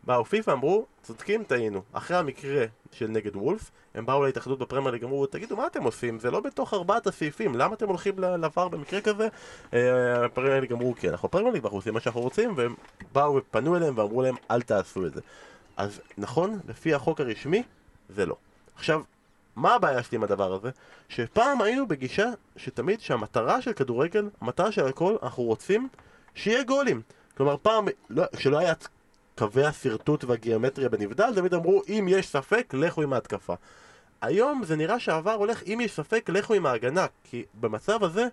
באו 0.04 0.24
פיפ"א 0.24 0.52
אמרו, 0.52 0.86
צודקים, 1.02 1.44
טעינו. 1.44 1.82
אחרי 1.92 2.16
המקרה 2.16 2.64
של 2.92 3.06
נגד 3.06 3.36
וולבס, 3.36 3.70
הם 3.94 4.06
באו 4.06 4.24
להתאחדות 4.24 4.58
בפרמייר 4.58 4.90
ליג, 4.90 5.04
אמרו, 5.04 5.26
תגידו, 5.26 5.56
מה 5.56 5.66
אתם 5.66 5.82
עושים? 5.82 6.18
זה 6.18 6.30
לא 6.30 6.40
בתוך 6.40 6.74
ארבעת 6.74 7.06
הסעיפים, 7.06 7.54
למה 7.54 7.74
אתם 7.74 7.88
הולכים 7.88 8.18
ל 8.18 8.31
VAR 8.31 8.68
במקרה 8.68 9.00
כזה? 9.00 9.28
אה, 9.74 10.24
הפרמייר 10.24 10.60
ליג 10.60 10.72
אמרו, 10.72 10.94
כן, 10.98 11.08
אנחנו 11.08 11.30
פרמייר 11.30 11.52
ליג 11.52 11.64
ואנחנו 11.64 11.78
עושים 11.78 11.94
מה 11.94 12.00
שאנחנו 12.00 12.20
רוצים, 12.20 12.52
והם 12.56 12.74
באו 13.12 13.36
ופנו 13.36 13.76
אליהם 13.76 13.98
ואמרו 13.98 14.22
להם, 14.22 14.34
אל 14.50 14.62
תעשו 14.62 15.06
את 15.06 15.14
זה. 15.14 15.20
אז 15.76 16.00
נכון, 16.18 16.58
לפי 16.68 16.94
החוק 16.94 17.20
הרשמי, 17.20 17.62
זה 18.08 18.26
לא. 18.26 18.36
עכשיו, 18.76 19.02
מה 19.56 19.74
הבעיה 19.74 20.02
שלי 20.02 20.16
עם 20.16 20.24
הדבר 20.24 20.52
הזה? 20.52 20.70
שפעם 21.08 21.62
היינו 21.62 21.88
בגישה 21.88 22.26
שתמיד 22.56 23.00
שהמטרה 23.00 23.62
של 23.62 23.72
כדורגל, 23.72 24.28
המטרה 24.40 24.72
של 24.72 24.86
הכל, 24.86 25.16
אנחנו 25.22 25.42
רוצים 25.42 25.88
שיהיה 26.34 26.62
גולים. 26.62 27.02
כלומר, 27.36 27.56
פעם, 27.62 27.88
לא, 28.10 28.24
כשלא 28.36 28.58
היה 28.58 28.72
קווי 29.38 29.64
השרטוט 29.64 30.24
והגיאומטריה 30.24 30.88
בנבדל, 30.88 31.34
תמיד 31.34 31.54
אמרו, 31.54 31.82
אם 31.88 32.06
יש 32.10 32.28
ספק, 32.28 32.74
לכו 32.74 33.02
עם 33.02 33.12
ההתקפה. 33.12 33.54
היום 34.22 34.64
זה 34.64 34.76
נראה 34.76 34.98
שהעבר 34.98 35.32
הולך, 35.32 35.62
אם 35.66 35.78
יש 35.82 35.92
ספק, 35.92 36.28
לכו 36.28 36.54
עם 36.54 36.66
ההגנה, 36.66 37.06
כי 37.24 37.44
במצב 37.54 38.04
הזה, 38.04 38.26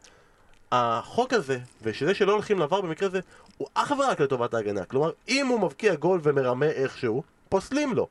החוק 0.72 1.34
הזה, 1.34 1.60
ושזה 1.82 2.14
שלא 2.14 2.32
הולכים 2.32 2.60
לעבר 2.60 2.82
במקרה 2.82 3.08
הזה, 3.08 3.20
הוא 3.58 3.68
אך 3.74 3.92
ורק 3.92 4.20
לטובת 4.20 4.54
ההגנה. 4.54 4.86
כלומר, 4.86 5.12
אם 5.28 5.48
הוא 5.48 5.60
מבקיע 5.60 5.96
גול 5.96 6.20
ומרמה 6.24 6.66
איכשהו, 6.66 7.24
פוסלים 7.50 7.94
לו. 7.94 8.08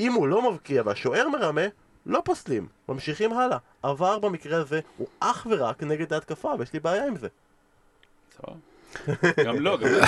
אם 0.00 0.12
הוא 0.12 0.28
לא 0.28 0.50
מבקיע 0.50 0.82
והשוער 0.84 1.28
מרמה, 1.28 1.66
לא 2.06 2.22
פוסלים. 2.24 2.68
ממשיכים 2.88 3.32
הלאה. 3.32 3.58
עבר 3.82 4.18
במקרה 4.18 4.58
הזה 4.58 4.80
הוא 4.96 5.06
אך 5.20 5.46
ורק 5.50 5.82
נגד 5.82 6.12
ההתקפה, 6.12 6.52
ויש 6.58 6.72
לי 6.72 6.80
בעיה 6.80 7.06
עם 7.06 7.16
זה. 7.16 7.28
סבבה. 8.36 8.73
גם 9.44 9.60
לא, 9.60 9.76
גם 9.78 9.88
לא. 9.92 9.98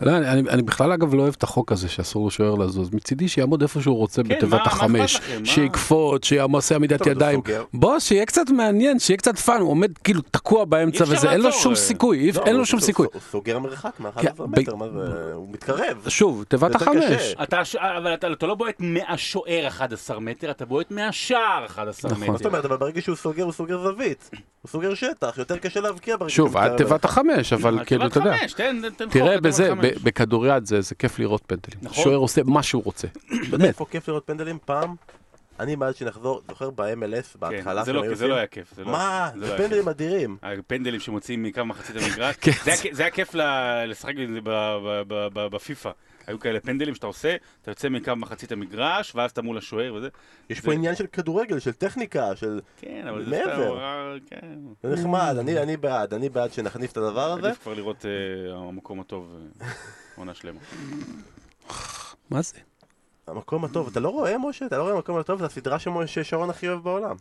לא, 0.06 0.16
אני, 0.16 0.62
בכלל 0.62 0.92
אגב 0.92 1.14
לא 1.14 1.22
אוהב 1.22 1.34
את 1.38 1.42
החוק 1.42 1.72
הזה 1.72 1.88
שאסור 1.88 2.26
לשוער 2.26 2.54
לזוז. 2.54 2.90
מצידי 2.94 3.28
שיעמוד 3.28 3.62
איפה 3.62 3.80
שהוא 3.82 3.96
רוצה 3.96 4.22
כן, 4.22 4.28
בתיבת 4.36 4.66
החמש? 4.66 5.20
שיקפוץ, 5.44 6.24
שיעשה 6.24 6.74
עמידת 6.74 7.06
ידיים. 7.06 7.40
בוא, 7.74 7.98
שיהיה 7.98 8.26
קצת 8.26 8.50
מעניין, 8.50 8.98
שיהיה 8.98 9.16
קצת 9.18 9.38
fun, 9.38 9.60
הוא 9.60 9.70
עומד 9.70 9.98
כאילו 10.04 10.20
תקוע 10.30 10.64
באמצע 10.64 11.04
וזה, 11.08 11.30
אין 11.32 11.40
לו 11.40 11.52
שום. 11.52 11.74
סיכוי, 11.74 12.32
לא, 12.32 12.42
אין 12.46 12.52
לו 12.52 12.58
הוא- 12.58 12.66
שום 12.66 12.80
סיכוי. 12.80 13.06
הוא 13.12 13.20
סוגר 13.30 13.58
מרחק 13.58 13.92
מה-11 13.98 14.42
ב- 14.42 14.60
מטר, 14.60 14.74
מה 14.74 14.86
זה? 14.88 15.32
הוא 15.34 15.48
מתקרב. 15.52 16.08
שוב, 16.08 16.44
תיבת 16.48 16.74
החמש. 16.74 17.34
אבל 17.76 18.14
אתה, 18.14 18.32
אתה 18.32 18.46
לא 18.46 18.54
בועט 18.54 18.74
מהשוער 18.78 19.64
11 19.66 20.20
מטר, 20.20 20.50
אתה 20.50 20.64
בועט 20.64 20.90
מהשער 20.90 21.66
11 21.66 22.10
נכון. 22.10 22.22
מטר. 22.22 22.32
מה 22.32 22.38
זאת 22.38 22.46
אומרת, 22.46 22.64
אבל 22.64 22.76
ברגע 22.76 23.00
שהוא 23.02 23.16
סוגר, 23.16 23.44
הוא 23.44 23.52
סוגר 23.52 23.82
זווית. 23.82 24.30
הוא 24.62 24.70
סוגר 24.70 24.94
שטח, 24.94 25.38
יותר 25.38 25.56
קשה 25.58 25.80
להבקיע 25.80 26.16
ברגע 26.16 26.30
שוב, 26.32 26.56
עד 26.56 26.76
תיבת 26.76 27.04
החמש, 27.04 27.52
אבל 27.52 27.84
כאילו, 27.98 28.06
אתה 28.06 28.18
יודע. 28.18 28.36
חמש, 28.38 28.52
תן, 28.52 28.80
תן 28.96 29.04
חוק, 29.04 29.12
תראה 29.12 29.40
בזה, 29.40 29.70
בכדוריד 30.02 30.66
זה 30.66 30.80
זה 30.80 30.94
כיף 30.94 31.18
לראות 31.18 31.42
פנדלים. 31.46 31.78
נכון. 31.82 32.04
שוער 32.04 32.16
עושה 32.16 32.42
מה 32.44 32.62
שהוא 32.62 32.82
רוצה. 32.84 33.08
יודע 33.52 33.64
איפה 33.64 33.86
כיף 33.90 34.08
לראות 34.08 34.26
פנדלים? 34.26 34.58
פעם, 34.64 34.94
אני 35.60 35.76
מאז 35.76 35.94
שנחזור, 35.94 36.40
זוכר 36.48 36.70
ב-MLS 36.70 37.38
בהתחלה 37.38 37.80
כן, 37.80 37.84
זה 37.84 37.92
לא, 37.92 38.02
היו 38.02 38.14
זה 38.14 38.26
לא 38.26 38.32
עושים? 38.32 38.38
היה 38.38 38.46
כיף. 38.46 38.72
לא- 38.78 38.92
מה? 38.92 39.30
זה 39.38 39.52
לא 39.52 39.56
פנדלים. 39.56 39.88
אדירים. 39.88 40.36
הפנדלים 40.42 41.00
שמוציאים 41.00 41.42
מקו 41.42 41.64
מחצית 41.64 41.96
המגרש, 42.02 42.36
כן. 42.40 42.52
זה 42.92 43.02
היה 43.02 43.10
כיף 43.10 43.34
ל- 43.34 43.84
לשחק 43.86 44.12
בפיפא. 45.34 45.90
היו 46.30 46.40
כאלה 46.40 46.60
פנדלים 46.60 46.94
שאתה 46.94 47.06
עושה, 47.06 47.36
אתה 47.62 47.70
יוצא 47.70 47.88
מקו 47.88 48.16
מחצית 48.16 48.52
המגרש, 48.52 49.14
ואז 49.14 49.30
אתה 49.30 49.42
מול 49.42 49.58
השוער 49.58 49.94
וזה. 49.94 50.08
יש 50.50 50.58
זה- 50.58 50.64
פה 50.64 50.72
עניין 50.72 50.94
של 50.96 51.06
כדורגל, 51.06 51.58
של 51.58 51.72
טכניקה, 51.72 52.36
של... 52.36 52.60
כן, 52.76 53.06
אבל 53.08 53.24
זה 53.24 53.30
מעבר. 53.30 53.52
סתם, 53.52 53.62
הוראה, 53.62 54.14
כן. 54.26 54.58
זה 54.82 54.94
נחמד, 54.94 55.36
אני 55.40 55.58
אני 55.62 55.76
בעד, 55.76 56.14
אני 56.14 56.28
בעד 56.28 56.52
שנכניס 56.52 56.92
את 56.92 56.96
הדבר 56.96 57.32
הזה. 57.32 57.46
עדיף 57.48 57.62
כבר 57.62 57.74
לראות 57.74 58.04
אה, 58.06 58.10
המקום 58.56 59.00
הטוב 59.00 59.36
אה, 59.62 59.66
עונה 60.16 60.34
שלמה. 60.34 60.60
מה 62.30 62.42
זה? 62.42 62.58
המקום 63.26 63.64
הטוב, 63.64 63.88
אתה 63.88 64.00
לא 64.00 64.08
רואה 64.08 64.38
משה? 64.38 64.66
אתה 64.66 64.78
לא 64.78 64.82
רואה 64.82 64.94
המקום 64.94 65.18
הטוב? 65.18 65.38
זו 65.40 65.44
הסדרה 65.46 65.76
ששרון 66.06 66.50
הכי 66.50 66.68
אוהב 66.68 66.82
בעולם. 66.84 67.16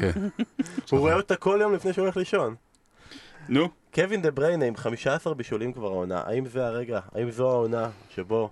כן. 0.00 0.10
הוא 0.90 1.00
רואה 1.00 1.14
אותה 1.14 1.36
כל 1.36 1.58
יום 1.62 1.74
לפני 1.74 1.92
שהוא 1.92 2.02
הולך 2.02 2.16
לישון. 2.16 2.54
נו, 3.48 3.68
קווין 3.94 4.22
דה 4.22 4.30
בריינה 4.30 4.64
עם 4.64 4.76
15 4.76 5.34
בישולים 5.34 5.72
כבר 5.72 5.86
העונה, 5.86 6.22
האם 6.26 6.46
זה 6.46 6.66
הרגע, 6.66 7.00
האם 7.12 7.30
זו 7.30 7.50
העונה 7.50 7.90
שבו 8.10 8.50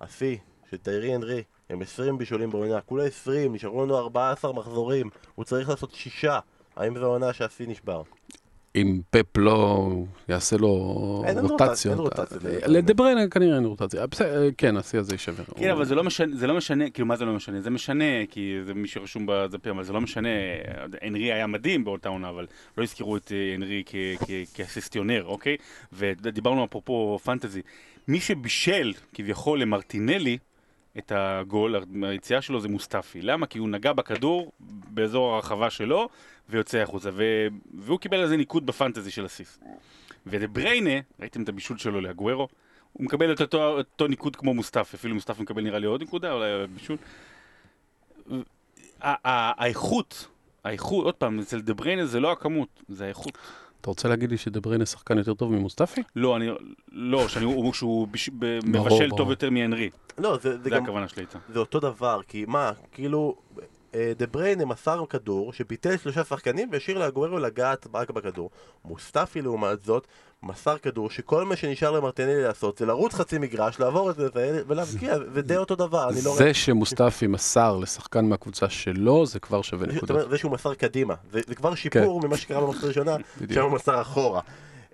השיא 0.00 0.36
של 0.70 0.76
טיירי 0.76 1.16
אנרי 1.16 1.42
הם 1.70 1.82
20 1.82 2.18
בישולים 2.18 2.50
בעונה, 2.50 2.80
כולה 2.80 3.04
20, 3.04 3.54
נשארו 3.54 3.84
לנו 3.84 3.98
14 3.98 4.52
מחזורים, 4.52 5.10
הוא 5.34 5.44
צריך 5.44 5.68
לעשות 5.68 5.90
שישה, 5.94 6.38
האם 6.76 6.98
זו 6.98 7.04
העונה 7.04 7.32
שהשיא 7.32 7.66
נשבר? 7.68 8.02
אם 8.76 9.00
פפ 9.10 9.36
לא 9.36 9.90
יעשה 10.28 10.56
לו 10.56 10.68
רוטציות. 10.68 11.50
רוטציה, 11.50 11.90
אין 11.92 11.98
רוטציה 12.00 12.36
לדבריינה. 12.36 12.66
לדבריינה 12.68 13.28
כנראה 13.28 13.56
אין 13.56 13.64
רוטציה. 13.64 14.06
בסדר, 14.06 14.48
כן, 14.58 14.76
השיא 14.76 14.98
הזה 14.98 15.14
יישבר. 15.14 15.44
כן, 15.56 15.70
אבל 15.70 15.84
זה 15.84 15.94
לא 15.94 16.04
משנה, 16.04 16.36
זה 16.36 16.46
לא 16.46 16.54
משנה, 16.54 16.90
כאילו, 16.90 17.08
מה 17.08 17.16
זה 17.16 17.24
לא 17.24 17.32
משנה? 17.32 17.60
זה 17.60 17.70
משנה, 17.70 18.04
כי 18.30 18.56
זה 18.64 18.74
מי 18.74 18.88
שרשום 18.88 19.26
בדפים, 19.28 19.74
אבל 19.74 19.84
זה 19.84 19.92
לא 19.92 20.00
משנה. 20.00 20.28
הנרי 21.02 21.32
היה 21.32 21.46
מדהים 21.46 21.84
באותה 21.84 22.08
עונה, 22.08 22.28
אבל 22.28 22.46
לא 22.78 22.82
הזכירו 22.82 23.16
את 23.16 23.32
אה, 23.32 23.80
כ- 23.86 24.54
כאסיסטיונר, 24.54 25.24
אוקיי? 25.24 25.56
ודיברנו 25.92 26.64
אפרופו 26.64 27.18
פנטזי. 27.24 27.62
מי 28.08 28.20
שבישל, 28.20 28.92
כביכול, 29.14 29.60
למרטינלי, 29.60 30.38
את 30.98 31.12
הגול, 31.14 31.76
היציאה 32.02 32.42
שלו 32.42 32.60
זה 32.60 32.68
מוסטפי. 32.68 33.22
למה? 33.22 33.46
כי 33.46 33.58
הוא 33.58 33.68
נגע 33.68 33.92
בכדור 33.92 34.52
באזור 34.90 35.34
הרחבה 35.34 35.70
שלו 35.70 36.08
ויוצא 36.48 36.78
החוצה. 36.78 37.10
ו... 37.12 37.46
והוא 37.74 37.98
קיבל 37.98 38.16
על 38.16 38.28
זה 38.28 38.36
ניקוד 38.36 38.66
בפנטזי 38.66 39.10
של 39.10 39.24
הסיס. 39.24 39.58
ודה 40.26 40.46
בריינה, 40.46 41.00
ראיתם 41.20 41.42
את 41.42 41.48
הבישול 41.48 41.78
שלו 41.78 42.00
לאגוורו? 42.00 42.48
הוא 42.92 43.04
מקבל 43.04 43.32
את 43.32 43.40
אותו, 43.40 43.78
אותו 43.78 44.06
ניקוד 44.06 44.36
כמו 44.36 44.54
מוסטפי, 44.54 44.96
אפילו 44.96 45.14
מוסטפי 45.14 45.42
מקבל 45.42 45.62
נראה 45.62 45.78
לי 45.78 45.86
עוד 45.86 46.02
נקודה, 46.02 46.32
אולי 46.32 46.66
בישול. 46.74 46.96
האיכות, 49.00 50.28
האיכות, 50.64 51.04
עוד 51.04 51.14
פעם, 51.14 51.38
אצל 51.38 51.60
דה 51.60 51.74
בריינה 51.74 52.06
זה 52.06 52.20
לא 52.20 52.32
הכמות, 52.32 52.68
זה 52.88 53.04
האיכות. 53.04 53.38
אתה 53.80 53.90
רוצה 53.90 54.08
להגיד 54.08 54.30
לי 54.30 54.36
שדבריינה 54.36 54.86
שחקן 54.86 55.18
יותר 55.18 55.34
טוב 55.34 55.52
ממוסטפי? 55.52 56.02
לא, 56.16 56.36
אני, 56.36 56.48
לא, 56.92 57.28
שאני, 57.28 57.44
הוא, 57.44 57.72
שהוא 57.72 58.08
ביש, 58.08 58.28
ב, 58.28 58.38
ברור, 58.38 58.86
מבשל 58.86 59.06
ברור. 59.06 59.18
טוב 59.18 59.30
יותר 59.30 59.50
מהנרי, 59.50 59.90
לא, 60.18 60.36
זה, 60.36 60.56
זה 60.56 60.62
זה 60.62 60.70
גם... 60.70 60.82
הכוונה 60.82 61.08
שלי 61.08 61.22
איתה. 61.22 61.38
זה 61.52 61.58
אותו 61.58 61.80
דבר, 61.80 62.20
כי 62.28 62.44
מה, 62.48 62.72
כאילו, 62.92 63.36
דה 64.16 64.26
בריינה 64.26 64.64
מסר 64.64 65.04
כדור 65.10 65.52
שביטל 65.52 65.96
שלושה 65.96 66.24
שחקנים 66.24 66.68
והשאיר 66.72 66.98
לאגוארו 66.98 67.38
לגעת 67.38 67.86
רק 67.94 68.10
בכדור. 68.10 68.50
מוסטפי 68.84 69.42
לעומת 69.42 69.82
זאת, 69.84 70.06
מסר 70.42 70.78
כדור 70.78 71.10
שכל 71.10 71.44
מה 71.44 71.56
שנשאר 71.56 71.90
למרטינלי 71.90 72.42
לעשות 72.42 72.78
זה 72.78 72.86
לרוץ 72.86 73.14
חצי 73.14 73.38
מגרש, 73.38 73.80
לעבור 73.80 74.10
את 74.10 74.16
זה 74.16 74.28
ולהבקיע, 74.66 75.14
זה 75.34 75.42
די 75.42 75.56
אותו 75.56 75.74
דבר, 75.76 76.08
אני 76.08 76.18
לא. 76.24 76.36
זה 76.36 76.54
שמוסטפי 76.54 77.26
מסר 77.26 77.76
לשחקן 77.76 78.24
מהקבוצה 78.24 78.68
שלו, 78.68 79.26
זה 79.26 79.40
כבר 79.40 79.62
שווה 79.62 79.86
זה-. 79.92 79.98
אומרת, 80.10 80.30
זה 80.30 80.38
שהוא 80.38 80.52
מסר 80.52 80.74
קדימה, 80.74 81.14
זה, 81.32 81.40
זה 81.46 81.54
כבר 81.54 81.74
שיפור 81.74 82.20
ממה 82.20 82.36
שקרה 82.36 82.60
במחצית 82.60 82.84
הראשונה. 82.84 83.16
שם 83.54 83.62
הוא 83.62 83.72
מסר 83.72 84.00
אחורה. 84.00 84.40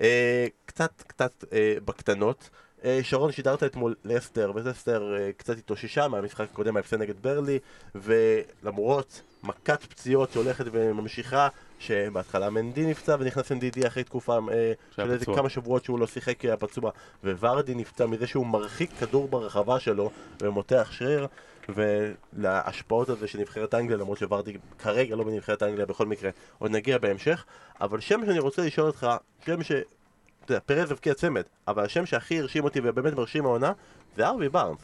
אה, 0.00 0.46
קצת, 0.66 1.02
קצת 1.06 1.44
אה, 1.52 1.74
בקטנות. 1.84 2.50
אה, 2.84 3.00
שרון, 3.02 3.32
שידרת 3.32 3.62
אתמול 3.62 3.94
לסטר, 4.04 4.52
ולסטר 4.54 5.16
אה, 5.18 5.30
קצת 5.36 5.58
התאוששה 5.58 6.08
מהמשחק 6.08 6.46
הקודם, 6.52 6.76
ההפסד 6.76 6.96
נגד 6.96 7.14
ברלי, 7.22 7.58
ולמרות 7.94 9.22
מכת 9.42 9.84
פציעות 9.84 10.32
שהולכת 10.32 10.64
וממשיכה, 10.72 11.48
שבהתחלה 11.78 12.50
מנדי 12.50 12.86
נפצע 12.86 13.16
ונכנס 13.20 13.52
NDD 13.52 13.86
אחרי 13.86 14.04
תקופה 14.04 14.38
אה, 14.52 14.72
של 14.90 15.10
איזה. 15.10 15.24
כמה 15.24 15.48
שבועות 15.48 15.84
שהוא 15.84 15.98
לא 15.98 16.06
שיחק 16.06 16.38
כי 16.38 16.46
היה 16.46 16.56
פצוע, 16.56 16.90
וורדי 17.24 17.74
נפצע 17.74 18.06
מזה 18.06 18.26
שהוא 18.26 18.46
מרחיק 18.46 18.90
כדור 19.00 19.28
ברחבה 19.28 19.80
שלו 19.80 20.10
ומותח 20.40 20.88
שריר, 20.92 21.26
ולהשפעות 21.68 23.08
הזה 23.08 23.28
של 23.28 23.38
נבחרת 23.38 23.74
אנגליה, 23.74 23.98
למרות 23.98 24.18
שוורדי 24.18 24.56
כרגע 24.78 25.16
לא 25.16 25.24
בנבחרת 25.24 25.62
אנגליה 25.62 25.86
בכל 25.86 26.06
מקרה, 26.06 26.30
עוד 26.58 26.70
נגיע 26.70 26.98
בהמשך, 26.98 27.44
אבל 27.80 28.00
שם 28.00 28.20
שאני 28.26 28.38
רוצה 28.38 28.62
לשאול 28.62 28.86
אותך, 28.86 29.06
שם 29.46 29.62
ש... 29.62 29.72
אתה 30.44 30.52
יודע, 30.52 30.60
פרז 30.66 30.90
הבקיע 30.90 31.14
צמד, 31.14 31.42
אבל 31.68 31.84
השם 31.84 32.06
שהכי 32.06 32.40
הרשים 32.40 32.64
אותי 32.64 32.80
ובאמת 32.82 33.12
מרשים 33.12 33.46
העונה, 33.46 33.72
זה 34.16 34.26
ארווי 34.26 34.48
בארנס. 34.48 34.78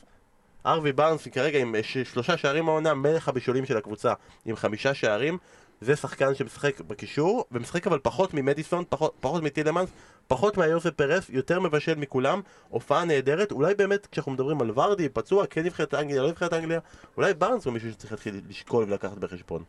ארווי 0.67 0.93
בארנס 0.93 1.29
כרגע 1.29 1.59
עם 1.59 1.75
ש- 1.83 1.99
שלושה 1.99 2.37
שערים 2.37 2.69
העונה, 2.69 2.95
מלך 2.95 3.29
הבישולים 3.29 3.67
של 3.67 3.77
הקבוצה, 3.77 4.13
עם 4.47 4.57
חמישה 4.57 4.95
שערים. 4.95 5.39
זה 5.81 5.97
שחקן 5.97 6.35
שמשחק 6.35 6.81
בקישור, 6.81 7.45
ומשחק 7.53 7.87
אבל 7.87 7.99
פחות 8.03 8.35
ממדיסון, 8.35 8.85
פחות, 8.89 9.15
פחות 9.21 9.43
מטילמנס, 9.43 9.89
פחות 10.29 10.57
מהיוסף 10.57 10.91
פרס, 10.91 11.31
יותר 11.31 11.61
מבשל 11.61 11.95
מכולם, 11.95 12.41
הופעה 12.69 13.05
נהדרת, 13.05 13.53
אולי 13.53 13.75
באמת 13.75 14.07
כשאנחנו 14.07 14.33
מדברים 14.33 14.61
על 14.61 14.71
ורדי, 14.75 15.09
פצוע, 15.09 15.47
כן 15.47 15.65
נבחרת 15.65 15.95
אנגליה, 15.95 16.23
לא 16.23 16.29
נבחרת 16.29 16.53
אנגליה, 16.53 16.81
אולי 17.17 17.35
בארנס 17.35 17.65
הוא 17.65 17.73
מישהו 17.73 17.91
שצריך 17.91 18.13
להתחיל 18.13 18.41
לשקול 18.49 18.85
ולקחת 18.89 19.19
בחשבון. 19.19 19.63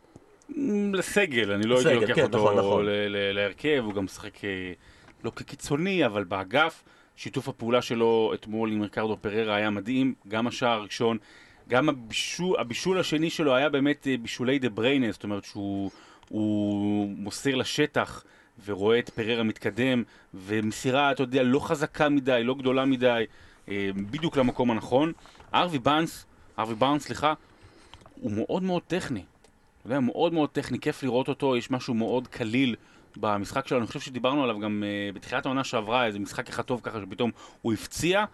מ, 0.48 0.94
לסגל, 0.94 1.52
אני 1.52 1.66
לא 1.66 1.78
הייתי 1.78 1.94
לוקח 1.94 2.14
כן, 2.14 2.22
אותו 2.22 2.38
נכון, 2.38 2.58
נכון. 2.58 2.84
להרכב, 3.34 3.82
הוא 3.84 3.94
גם 3.94 4.04
משחק 4.04 4.44
אה, 4.44 4.72
לא 5.24 5.32
כקיצוני, 5.36 6.06
אבל 6.06 6.24
באגף. 6.24 6.82
שיתוף 7.16 7.48
הפעולה 7.48 7.82
שלו 7.82 8.32
אתמול 8.34 8.72
עם 8.72 8.82
ריקרדו 8.82 9.16
פררה 9.20 9.56
היה 9.56 9.70
מדהים, 9.70 10.14
גם 10.28 10.46
השער 10.46 10.78
הראשון, 10.80 11.18
גם 11.68 11.88
הבישול, 11.88 12.60
הבישול 12.60 13.00
השני 13.00 13.30
שלו 13.30 13.54
היה 13.54 13.68
באמת 13.68 14.06
אה, 14.06 14.16
בישולי 14.16 14.58
דה 14.58 14.68
בריינה, 14.68 15.12
זאת 15.12 15.24
אומרת 15.24 15.44
שהוא 15.44 15.90
הוא 16.28 17.08
מוסר 17.16 17.54
לשטח 17.54 18.24
ורואה 18.64 18.98
את 18.98 19.10
פררה 19.10 19.42
מתקדם, 19.42 20.02
ומסירה, 20.34 21.12
אתה 21.12 21.22
יודע, 21.22 21.42
לא 21.42 21.60
חזקה 21.68 22.08
מדי, 22.08 22.40
לא 22.44 22.54
גדולה 22.54 22.84
מדי, 22.84 23.24
אה, 23.68 23.90
בדיוק 24.10 24.36
למקום 24.36 24.70
הנכון. 24.70 25.12
ארווי 25.54 25.78
באנס, 25.78 26.26
ארווי 26.58 26.74
באנס, 26.74 27.02
סליחה, 27.02 27.34
הוא 28.20 28.32
מאוד 28.32 28.62
מאוד 28.62 28.82
טכני. 28.82 29.22
אתה 29.78 29.86
יודע, 29.86 30.00
מאוד 30.00 30.32
מאוד 30.32 30.48
טכני, 30.48 30.80
כיף 30.80 31.02
לראות 31.02 31.28
אותו, 31.28 31.56
יש 31.56 31.70
משהו 31.70 31.94
מאוד 31.94 32.28
קליל 32.28 32.76
במשחק 33.16 33.66
שלו, 33.68 33.78
אני 33.78 33.86
חושב 33.86 34.00
שדיברנו 34.00 34.44
עליו 34.44 34.60
גם 34.60 34.82
uh, 34.82 35.14
בתחילת 35.14 35.46
העונה 35.46 35.64
שעברה, 35.64 36.06
איזה 36.06 36.18
משחק 36.18 36.48
אחד 36.48 36.62
טוב 36.62 36.80
ככה 36.82 37.00
שפתאום 37.00 37.30
הוא 37.62 37.72
הפציע. 37.72 38.24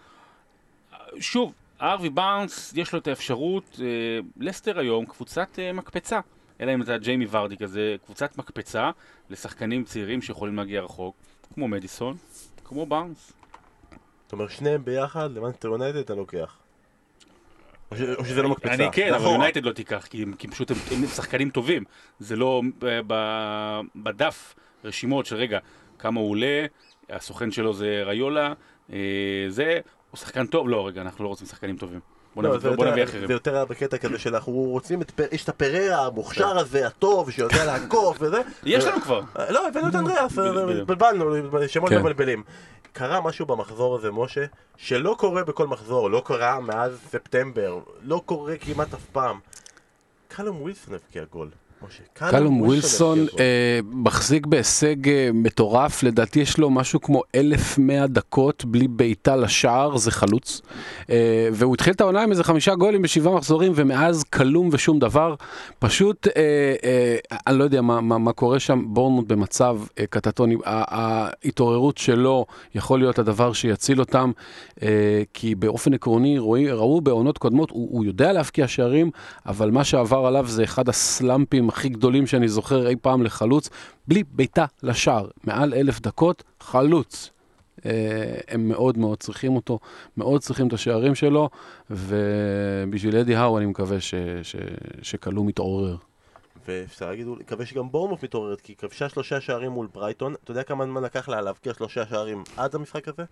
שוב, 1.19 1.53
ארווי 1.81 2.09
בארנס, 2.09 2.73
יש 2.75 2.93
לו 2.93 2.99
את 2.99 3.07
האפשרות, 3.07 3.63
uh, 3.75 3.79
לסטר 4.37 4.79
היום, 4.79 5.05
קבוצת 5.05 5.47
uh, 5.55 5.77
מקפצה. 5.77 6.19
אלא 6.61 6.73
אם 6.73 6.81
אתה 6.81 6.97
ג'יימי 6.97 7.25
ורדי 7.31 7.57
כזה, 7.57 7.95
קבוצת 8.05 8.37
מקפצה 8.37 8.91
לשחקנים 9.29 9.83
צעירים 9.83 10.21
שיכולים 10.21 10.55
להגיע 10.55 10.81
רחוק, 10.81 11.15
כמו 11.53 11.67
מדיסון, 11.67 12.17
כמו 12.63 12.85
בארנס. 12.85 13.33
זאת 14.23 14.33
אומרת, 14.33 14.49
שניהם 14.49 14.85
ביחד, 14.85 15.29
למאנסטר 15.35 15.67
יונייטד 15.67 15.97
אתה 15.97 16.15
לוקח. 16.15 16.57
או, 17.91 17.97
ש... 17.97 18.01
או 18.01 18.25
שזה 18.25 18.41
לא 18.41 18.49
מקפצה. 18.49 18.73
אני 18.73 18.87
כן, 18.91 19.07
אבל 19.07 19.13
לאחורה. 19.13 19.31
יונייטד 19.33 19.63
לא 19.63 19.71
תיקח, 19.71 20.07
כי, 20.09 20.25
כי 20.37 20.47
פשוט 20.47 20.71
הם, 20.71 20.77
הם 20.91 21.05
שחקנים 21.07 21.49
טובים. 21.49 21.83
זה 22.19 22.35
לא 22.35 22.61
ב- 22.79 23.81
בדף 23.95 24.55
רשימות 24.83 25.25
של 25.25 25.35
רגע, 25.35 25.59
כמה 25.99 26.19
הוא 26.19 26.29
עולה, 26.31 26.65
הסוכן 27.09 27.51
שלו 27.51 27.73
זה 27.73 28.03
ריולה, 28.05 28.53
אה, 28.93 28.97
זה, 29.49 29.79
הוא 30.11 30.17
שחקן 30.17 30.45
טוב, 30.45 30.69
לא 30.69 30.87
רגע, 30.87 31.01
אנחנו 31.01 31.23
לא 31.23 31.29
רוצים 31.29 31.47
שחקנים 31.47 31.77
טובים. 31.77 31.99
בוא 32.35 32.43
לא, 32.43 32.49
נביא- 32.49 32.59
זה 32.59 32.69
בוא 32.69 32.85
יותר- 32.85 32.91
נביא 32.91 33.03
אחרים. 33.03 33.27
זה 33.27 33.33
יותר 33.33 33.65
בקטע 33.65 33.97
כזה 33.97 34.19
של 34.19 34.35
אנחנו 34.35 34.51
רוצים 34.53 35.01
את 35.01 35.11
פר... 35.11 35.23
יש 35.31 35.43
את 35.43 35.49
הפררה 35.49 36.05
המוכשר 36.05 36.57
הזה, 36.57 36.87
הטוב, 36.87 37.31
שיודע 37.31 37.65
לעקוף 37.65 38.17
וזה. 38.19 38.37
יש 38.63 38.85
לנו 38.85 39.01
כבר. 39.01 39.21
לא, 39.49 39.67
הבאנו 39.67 39.87
את 39.89 39.95
אנדריאס, 39.95 40.31
בדיוק. 40.37 40.81
התבלבלנו, 40.81 41.25
שמות 41.67 41.89
כן. 41.89 41.99
מבלבלים. 41.99 42.43
קרה 42.93 43.21
משהו 43.21 43.45
במחזור 43.45 43.95
הזה, 43.95 44.11
משה, 44.11 44.45
שלא 44.77 45.15
קורה 45.19 45.43
בכל 45.43 45.67
מחזור, 45.67 46.09
לא 46.09 46.21
קרה 46.25 46.59
מאז 46.59 46.99
ספטמבר, 47.09 47.79
לא 48.01 48.21
קורה 48.25 48.57
כמעט 48.57 48.93
אף 48.93 49.05
פעם. 49.11 49.39
קלום 50.27 50.61
ווילסון 50.61 50.93
הבקיע 50.93 51.23
גול. 51.23 51.49
קלום 52.13 52.61
ווילסון. 52.61 53.19
אה, 53.39 53.79
מחזיק 53.91 54.45
בהישג 54.45 55.09
אה, 55.09 55.29
מטורף, 55.33 56.03
לדעתי 56.03 56.39
יש 56.39 56.57
לו 56.57 56.69
משהו 56.69 57.01
כמו 57.01 57.21
1,100 57.35 58.07
דקות 58.07 58.65
בלי 58.65 58.87
בעיטה 58.87 59.35
לשער, 59.35 59.97
זה 59.97 60.11
חלוץ. 60.11 60.61
אה, 61.09 61.49
והוא 61.53 61.73
התחיל 61.73 61.93
את 61.93 62.01
העונה 62.01 62.23
עם 62.23 62.31
איזה 62.31 62.43
חמישה 62.43 62.75
גולים 62.75 63.01
בשבעה 63.01 63.35
מחזורים, 63.35 63.71
ומאז 63.75 64.23
כלום 64.23 64.69
ושום 64.71 64.99
דבר. 64.99 65.35
פשוט, 65.79 66.27
אה, 66.27 66.31
אה, 66.83 67.17
אני 67.47 67.59
לא 67.59 67.63
יודע 67.63 67.81
מה, 67.81 68.01
מה, 68.01 68.17
מה 68.17 68.33
קורה 68.33 68.59
שם, 68.59 68.83
בורנמוט 68.87 69.27
במצב 69.27 69.79
אה, 69.99 70.05
קטטוני. 70.05 70.55
ההתעוררות 70.65 71.97
שלו 71.97 72.45
יכול 72.75 72.99
להיות 72.99 73.19
הדבר 73.19 73.53
שיציל 73.53 73.99
אותם, 73.99 74.31
אה, 74.83 74.87
כי 75.33 75.55
באופן 75.55 75.93
עקרוני 75.93 76.39
ראו 76.69 77.01
בעונות 77.01 77.37
קודמות, 77.37 77.71
הוא, 77.71 77.89
הוא 77.91 78.05
יודע 78.05 78.33
להבקיע 78.33 78.67
שערים, 78.67 79.11
אבל 79.45 79.71
מה 79.71 79.83
שעבר 79.83 80.25
עליו 80.25 80.45
זה 80.47 80.63
אחד 80.63 80.89
הסלאמפים 80.89 81.66
הכי 81.69 81.89
גדולים 81.89 82.27
שאני 82.27 82.47
זוכר 82.47 82.87
אי 82.87 82.95
פעם 83.01 83.23
לחלוץ, 83.23 83.69
בלי 84.07 84.23
בעיטה 84.31 84.65
לשער, 84.83 85.27
מעל 85.43 85.73
אלף 85.73 85.99
דקות, 86.01 86.43
חלוץ. 86.59 87.31
אה, 87.85 88.37
הם 88.47 88.69
מאוד 88.69 88.97
מאוד 88.97 89.17
צריכים 89.17 89.55
אותו, 89.55 89.79
מאוד 90.17 90.41
צריכים 90.41 90.67
את 90.67 90.73
השערים 90.73 91.15
שלו, 91.15 91.49
ובשביל 91.89 93.17
אדי 93.17 93.35
האו 93.35 93.57
אני 93.57 93.65
מקווה 93.65 94.01
ש, 94.01 94.13
ש, 94.43 94.55
שכלום 95.01 95.47
מתעורר. 95.47 95.95
ואפשר 96.67 97.09
להגיד, 97.09 97.27
מקווה 97.27 97.65
שגם 97.65 97.91
בורנמוט 97.91 98.23
מתעוררת, 98.23 98.61
כי 98.61 98.71
היא 98.71 98.77
כבשה 98.77 99.09
שלושה 99.09 99.41
שערים 99.41 99.71
מול 99.71 99.87
ברייטון. 99.93 100.35
אתה 100.43 100.51
יודע 100.51 100.63
כמה 100.63 100.85
זמן 100.85 101.03
לקח 101.03 101.29
לה 101.29 101.41
להבקיע 101.41 101.73
שלושה 101.73 102.05
שערים 102.05 102.43
עד 102.57 102.75
המשחק 102.75 103.07
הזה? 103.07 103.23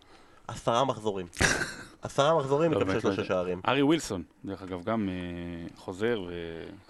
עשרה 0.47 0.85
מחזורים. 0.85 1.27
עשרה 2.01 2.37
מחזורים 2.37 2.71
לא, 2.71 2.79
באמת, 2.79 3.01
שלושה 3.01 3.21
לא. 3.21 3.27
שערים. 3.27 3.61
ארי 3.67 3.81
ווילסון, 3.81 4.23
דרך 4.45 4.61
אגב, 4.61 4.83
גם 4.83 5.09
אה, 5.09 5.67
חוזר, 5.77 6.21
ו... 6.27 6.31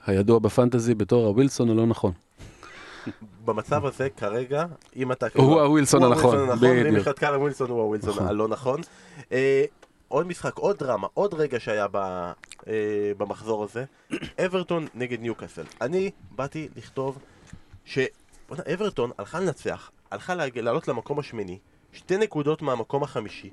הידוע 0.06 0.40
בפנטזי 0.40 0.96
בתור 0.96 1.26
הווילסון 1.26 1.70
הלא 1.70 1.86
נכון. 1.86 2.12
במצב 3.46 3.86
הזה 3.86 4.10
כרגע, 4.10 4.66
אם 4.96 5.12
אתה... 5.12 5.28
הוא 5.34 5.62
הווילסון 5.62 6.04
הנכון, 6.04 6.24
הווילסון 6.24 6.50
הנכון, 6.50 6.70
ואם 6.70 6.84
בדיוק. 6.84 6.98
יש 6.98 7.02
לך 7.02 7.08
את 7.08 7.20
קארל 7.20 7.38
ווילסון 7.38 7.70
הוא 7.70 7.82
הווילסון 7.82 8.10
נכון. 8.10 8.28
הלא 8.28 8.48
נכון. 8.48 8.82
אה, 9.32 9.66
עוד 10.08 10.28
משחק, 10.28 10.58
עוד 10.58 10.78
דרמה, 10.78 11.08
עוד 11.14 11.34
רגע 11.34 11.60
שהיה 11.60 11.88
ב, 11.92 11.96
אה, 11.96 13.12
במחזור 13.18 13.64
הזה, 13.64 13.86
אברטון 14.46 14.88
נגד 14.94 15.22
ניוקאסל. 15.22 15.64
אני 15.82 16.12
באתי 16.32 16.70
לכתוב 16.76 17.20
ש... 17.86 18.00
אברטון 18.74 19.12
הלכה 19.18 19.40
לנצח, 19.40 19.92
הלכה 20.12 20.36
לעלות 20.56 20.88
למקום 20.88 21.20
השמיני, 21.20 21.60
שתי 21.96 22.18
נקודות 22.18 22.62
מהמקום 22.62 23.04
החמישי, 23.04 23.50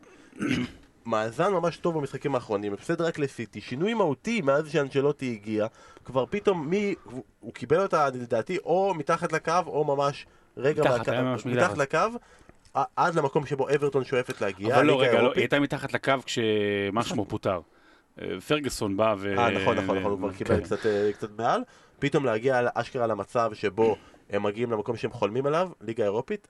מאזן 1.07 1.53
ממש 1.53 1.76
טוב 1.76 1.99
במשחקים 1.99 2.34
האחרונים, 2.34 2.72
הפסד 2.72 3.01
רק 3.01 3.18
לסיטי, 3.18 3.61
שינוי 3.61 3.95
מהותי 3.95 4.40
מאז 4.40 4.72
שאנצ'לוטי 4.72 5.32
הגיע, 5.32 5.66
כבר 6.05 6.24
פתאום 6.30 6.68
מי, 6.68 6.95
הוא- 7.05 7.22
הוא 7.40 7.53
קיבל 7.55 7.82
אותה 7.82 8.09
לדעתי 8.09 8.59
או 8.64 8.95
מתחת 8.97 9.32
לקו 9.32 9.53
או 9.66 9.84
ממש 9.84 10.26
רגע 10.57 10.82
מתחת, 10.82 11.09
מהקו- 11.09 11.22
ממש 11.22 11.47
מתחת 11.47 11.76
מתחת. 11.78 11.78
לקו, 12.74 12.82
עד 12.97 13.14
למקום 13.14 13.47
שבו 13.47 13.68
אברטון 13.74 14.05
שואפת 14.05 14.40
להגיע. 14.40 14.76
אבל 14.76 14.86
לא, 14.86 15.01
רגע, 15.03 15.22
לא. 15.22 15.32
היא 15.32 15.40
הייתה 15.40 15.61
מתחת 15.61 15.93
לקו 15.93 16.12
כשמה 16.24 17.03
שמו 17.03 17.24
פוטר. 17.24 17.61
אה, 18.22 18.40
פרגוסון 18.49 18.97
בא 18.97 19.14
ו... 19.18 19.38
אה, 19.38 19.51
נכון, 19.51 19.78
נכון, 19.78 19.99
נכון, 19.99 20.11
הוא 20.11 20.18
כבר 20.18 20.32
קיבל 20.32 20.57
כן. 20.57 20.62
קצת, 20.64 20.86
אה, 20.86 21.11
קצת 21.12 21.28
מעל. 21.38 21.62
פתאום 21.99 22.24
להגיע 22.24 22.61
אשכרה 22.74 23.07
למצב 23.07 23.51
שבו 23.55 23.97
הם 24.30 24.43
מגיעים 24.43 24.70
למקום 24.70 24.97
שהם 24.97 25.11
חולמים 25.12 25.47
עליו, 25.47 25.70
ליגה 25.80 26.05
אירופית. 26.05 26.49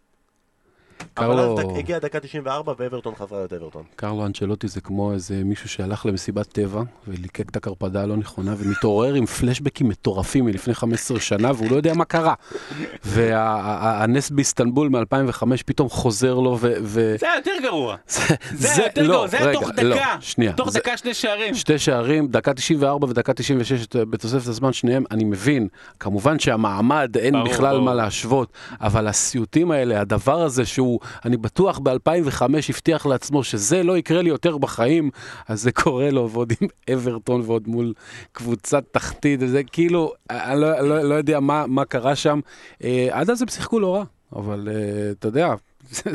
אבל 1.16 1.38
אז 1.40 1.58
דק- 1.58 1.78
הגיעה 1.78 1.98
דקה 2.00 2.20
94 2.20 2.72
ואברטון 2.78 3.14
חזרה 3.14 3.38
להיות 3.38 3.52
אברטון. 3.52 3.82
קרלו 3.96 4.26
אנצ'לוטי 4.26 4.68
זה 4.68 4.80
כמו 4.80 5.12
איזה 5.12 5.42
מישהו 5.44 5.68
שהלך 5.68 6.06
למסיבת 6.06 6.46
טבע 6.46 6.82
וליקק 7.08 7.48
את 7.50 7.56
הקרפדה 7.56 8.02
הלא 8.02 8.16
נכונה 8.16 8.54
ומתעורר 8.58 9.14
עם 9.14 9.26
פלשבקים 9.26 9.88
מטורפים 9.88 10.44
מלפני 10.44 10.74
15 10.74 11.20
שנה 11.20 11.50
והוא 11.56 11.70
לא 11.70 11.76
יודע 11.76 11.94
מה 11.94 12.04
קרה. 12.04 12.34
והנס 13.04 14.30
באיסטנבול 14.30 14.88
מ-2005 14.88 15.42
פתאום 15.66 15.88
חוזר 15.88 16.34
לו 16.34 16.58
ו... 16.60 16.72
ו- 16.82 17.14
זה 17.18 17.26
היה 17.26 17.36
יותר 17.36 17.50
גרוע. 17.62 17.96
זה, 18.08 18.34
זה 18.52 18.68
היה 18.74 18.86
יותר 18.86 19.02
לא, 19.02 19.08
גרוע, 19.14 19.26
זה 19.26 19.36
היה 19.38 19.52
תוך 19.52 19.62
לא, 19.82 19.94
דקה. 19.96 20.16
שנייה. 20.20 20.52
תוך 20.52 20.70
זה- 20.70 20.78
דקה 20.78 20.96
שני 20.96 21.14
שערים. 21.14 21.54
שתי 21.54 21.78
שערים, 21.78 22.28
דקה 22.28 22.54
94 22.54 23.06
ודקה 23.06 23.32
96 23.34 23.86
בתוספת 23.96 24.46
הזמן, 24.48 24.72
שניהם, 24.72 25.04
אני 25.10 25.24
מבין. 25.24 25.68
כמובן 26.00 26.38
שהמעמד, 26.38 27.16
אין 27.18 27.34
ברור, 27.34 27.48
בכלל 27.48 27.72
ברור. 27.74 27.84
מה 27.84 27.94
להשוות, 27.94 28.48
אבל 28.80 29.06
הסיוטים 29.06 29.70
האלה, 29.70 30.00
הדבר 30.00 30.42
הזה 30.42 30.64
שהוא, 30.66 30.91
אני 31.24 31.36
בטוח 31.36 31.78
ב-2005 31.78 32.42
הבטיח 32.68 33.06
לעצמו 33.06 33.44
שזה 33.44 33.82
לא 33.82 33.98
יקרה 33.98 34.22
לי 34.22 34.28
יותר 34.28 34.58
בחיים, 34.58 35.10
אז 35.48 35.62
זה 35.62 35.72
קורה 35.72 36.10
לו, 36.10 36.30
ועוד 36.30 36.52
עם 36.60 36.68
אברטון 36.94 37.42
ועוד 37.46 37.68
מול 37.68 37.92
קבוצת 38.32 38.84
תחתית, 38.90 39.40
זה 39.46 39.62
כאילו, 39.64 40.12
אני 40.30 40.60
לא, 40.60 40.80
לא, 40.80 41.02
לא 41.02 41.14
יודע 41.14 41.40
מה, 41.40 41.66
מה 41.66 41.84
קרה 41.84 42.16
שם. 42.16 42.40
אה, 42.84 43.08
עד 43.10 43.30
אז 43.30 43.42
הם 43.42 43.48
שיחקו 43.48 43.80
לא 43.80 43.94
רע, 43.94 44.04
אבל 44.36 44.68
אה, 44.72 45.10
אתה 45.10 45.28
יודע, 45.28 45.54
זה, 45.90 46.10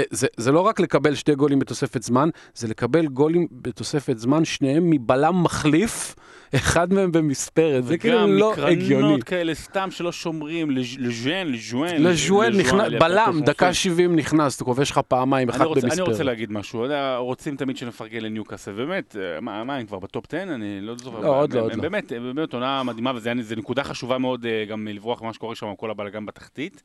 זה, 0.10 0.26
זה 0.36 0.52
לא 0.52 0.60
רק 0.60 0.80
לקבל 0.80 1.14
שתי 1.14 1.34
גולים 1.34 1.58
בתוספת 1.58 2.02
זמן, 2.02 2.28
זה 2.54 2.68
לקבל 2.68 3.06
גולים 3.06 3.46
בתוספת 3.52 4.18
זמן, 4.18 4.44
שניהם 4.44 4.90
מבלם 4.90 5.42
מחליף, 5.42 6.14
אחד 6.54 6.92
מהם 6.92 7.12
במספרת, 7.12 7.84
זה 7.84 7.98
כאילו 7.98 8.26
לא 8.26 8.52
וגם 8.56 8.66
הגיוני. 8.66 8.86
מקרנות 9.04 9.24
כאלה 9.24 9.54
סתם 9.54 9.88
שלא 9.90 10.12
שומרים, 10.12 10.70
לז'- 10.70 10.96
לז'ואן, 10.98 11.46
לז'ואן. 11.46 12.02
לז'ואל 12.02 12.56
נכנס, 12.56 12.72
לז'ואן, 12.72 12.98
בלם, 12.98 13.40
דקה 13.44 13.64
יפה. 13.66 13.74
70 13.74 14.16
נכנס, 14.16 14.56
אתה 14.56 14.64
כובש 14.64 14.90
לך 14.90 15.00
פעמיים, 15.08 15.48
אחד 15.48 15.64
רוצה, 15.64 15.80
אני 15.80 15.90
רוצה 15.90 16.04
במספרת. 16.04 16.26
להגיד 16.26 16.52
משהו, 16.52 16.86
רוצים 17.18 17.56
תמיד 17.56 17.76
שנפרגן 17.76 18.20
לניוקאסל, 18.20 18.72
באמת, 18.72 19.16
אה, 19.20 19.40
מה, 19.40 19.76
הם 19.76 19.86
כבר 19.86 19.98
בטופ 19.98 20.24
10? 20.34 20.42
אני 20.54 20.78
לא 20.80 20.94
זוכר. 20.96 21.20
לא, 21.20 21.40
עוד 21.40 21.52
לא, 21.52 21.60
עוד 21.60 21.74
לא. 21.74 21.82
באמת, 21.82 22.12
באמת 22.12 22.52
עונה 22.52 22.82
מדהימה, 22.82 23.12
זה 23.40 23.56
נקודה 23.56 23.84
חשובה 23.84 24.18
מאוד 24.18 24.46
אה, 24.46 24.64
גם 24.68 24.88
לברוח 24.88 25.22
ממה 25.22 25.32
שקורה 25.32 25.54
שם, 25.54 25.66
כל 25.76 25.90
הבלאגן 25.90 26.26
בתחתית, 26.26 26.82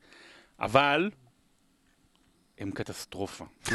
אבל 0.60 1.10
הם 2.58 2.70
קטסטרופה. 2.70 3.44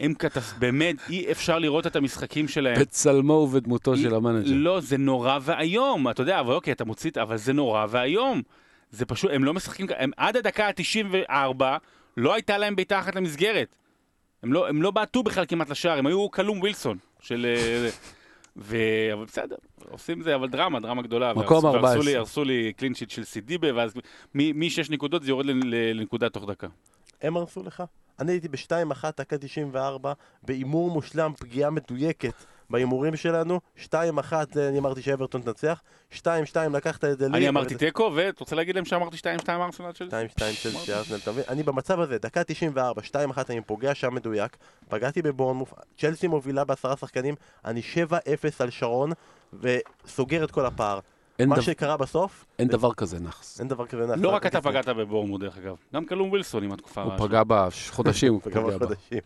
הם 0.00 0.14
קטסטרופה, 0.14 0.60
באמת, 0.60 0.96
אי 1.10 1.32
אפשר 1.32 1.58
לראות 1.58 1.86
את 1.86 1.96
המשחקים 1.96 2.48
שלהם. 2.48 2.80
בצלמו 2.80 3.32
ובדמותו 3.32 3.96
של 3.96 4.14
המנג'ר. 4.14 4.50
לא, 4.54 4.80
זה 4.80 4.96
נורא 4.98 5.38
ואיום, 5.42 6.08
אתה 6.10 6.22
יודע, 6.22 6.40
אבל 6.40 6.54
אוקיי, 6.54 6.72
אתה 6.72 6.84
מוציא, 6.84 7.10
את- 7.10 7.18
אבל 7.18 7.36
זה 7.36 7.52
נורא 7.52 7.86
ואיום. 7.90 8.42
זה 8.90 9.06
פשוט, 9.06 9.30
הם 9.34 9.44
לא 9.44 9.54
משחקים, 9.54 9.86
כ- 9.86 9.92
הם 9.96 10.10
עד 10.16 10.36
הדקה 10.36 10.66
ה-94, 10.68 11.62
לא 12.16 12.34
הייתה 12.34 12.58
להם 12.58 12.76
בעיטה 12.76 12.98
אחת 13.00 13.14
למסגרת. 13.16 13.76
הם 14.42 14.52
לא, 14.52 14.68
הם 14.68 14.82
לא 14.82 14.90
בעטו 14.90 15.22
בכלל 15.22 15.44
כמעט 15.48 15.70
לשער, 15.70 15.98
הם 15.98 16.06
היו 16.06 16.28
קלום 16.28 16.58
ווילסון 16.60 16.98
של... 17.20 17.46
אה, 17.56 17.88
ו... 18.56 18.76
אבל 19.12 19.24
בסדר, 19.24 19.56
עושים 19.90 20.22
זה, 20.22 20.34
אבל 20.34 20.48
דרמה, 20.48 20.80
דרמה 20.80 21.02
גדולה. 21.02 21.34
מקום 21.34 21.64
והרסו- 21.64 21.66
14. 21.76 21.82
והרסו 21.94 22.02
לי, 22.10 22.16
הרסו 22.16 22.44
לי 22.44 22.72
clean 22.76 22.93
sheet 22.93 23.10
של 23.10 23.24
סידיבה, 23.24 23.68
ואז 23.74 23.92
מ-6 24.34 24.46
נקודות 24.90 25.22
זה 25.22 25.30
יורד 25.30 25.46
לנקודה 25.94 26.28
תוך 26.28 26.44
דקה. 26.50 26.66
הם 27.22 27.36
הרסו 27.36 27.62
לך. 27.62 27.82
אני 28.20 28.32
הייתי 28.32 28.48
ב-2-1, 28.48 29.04
דקה 29.16 29.38
94, 29.38 30.12
בהימור 30.42 30.90
מושלם, 30.90 31.32
פגיעה 31.38 31.70
מדויקת 31.70 32.34
בהימורים 32.70 33.16
שלנו. 33.16 33.60
2-1, 33.76 33.92
אה, 33.92 34.68
אני 34.68 34.78
אמרתי 34.78 35.02
שאברטון 35.02 35.42
תנצח. 35.42 35.82
2-2, 36.12 36.24
לקחת 36.72 37.04
את 37.04 37.18
זה 37.18 37.28
לי. 37.28 37.38
אני 37.38 37.48
אמרתי 37.48 37.74
תיקו, 37.74 38.12
ואתה 38.14 38.36
רוצה 38.40 38.56
להגיד 38.56 38.74
להם 38.74 38.84
שאמרתי 38.84 39.16
2-2 39.16 39.20
ארסנל 39.48 39.92
של... 39.94 40.08
2-2 40.08 40.40
של 40.52 40.92
ארסנל, 40.92 41.16
אתה 41.16 41.32
מבין? 41.32 41.44
אני 41.48 41.62
במצב 41.62 42.00
הזה, 42.00 42.18
דקה 42.18 42.44
94, 42.44 43.02
2-1, 43.02 43.38
אני 43.50 43.60
פוגע 43.60 43.94
שם 43.94 44.14
מדויק, 44.14 44.56
פגעתי 44.88 45.22
בבורנמוף, 45.22 45.74
צ'לסי 45.98 46.26
מובילה 46.26 46.64
בעשרה 46.64 46.96
שחקנים, 46.96 47.34
אני 47.64 47.80
7-0 48.10 48.14
על 48.58 48.70
שרון, 48.70 49.10
וסוגר 49.52 50.44
את 50.44 50.50
כל 50.50 50.66
הפער. 50.66 50.98
מה 51.48 51.56
דו- 51.56 51.62
שקרה 51.62 51.96
בסוף, 51.96 52.44
אין 52.58 52.68
דבר 52.68 52.94
כזה 52.94 53.20
נאחס. 53.20 53.60
אין 53.60 53.68
דבר 53.68 53.86
כזה 53.86 54.06
נעשה. 54.06 54.20
לא 54.22 54.28
רק 54.28 54.46
אתה 54.46 54.60
פגעת 54.60 54.88
בבורמוד, 54.88 55.40
דרך 55.40 55.58
אגב. 55.58 55.76
גם 55.94 56.04
קלום 56.04 56.30
ווילסון 56.30 56.64
עם 56.64 56.72
התקופה 56.72 57.02
הוא 57.02 57.12
פגע 57.18 57.42
בחודשים, 57.46 58.32
הוא 58.32 58.40
פגע 58.44 58.60
בה. 58.60 58.78
חודשים. 58.78 59.18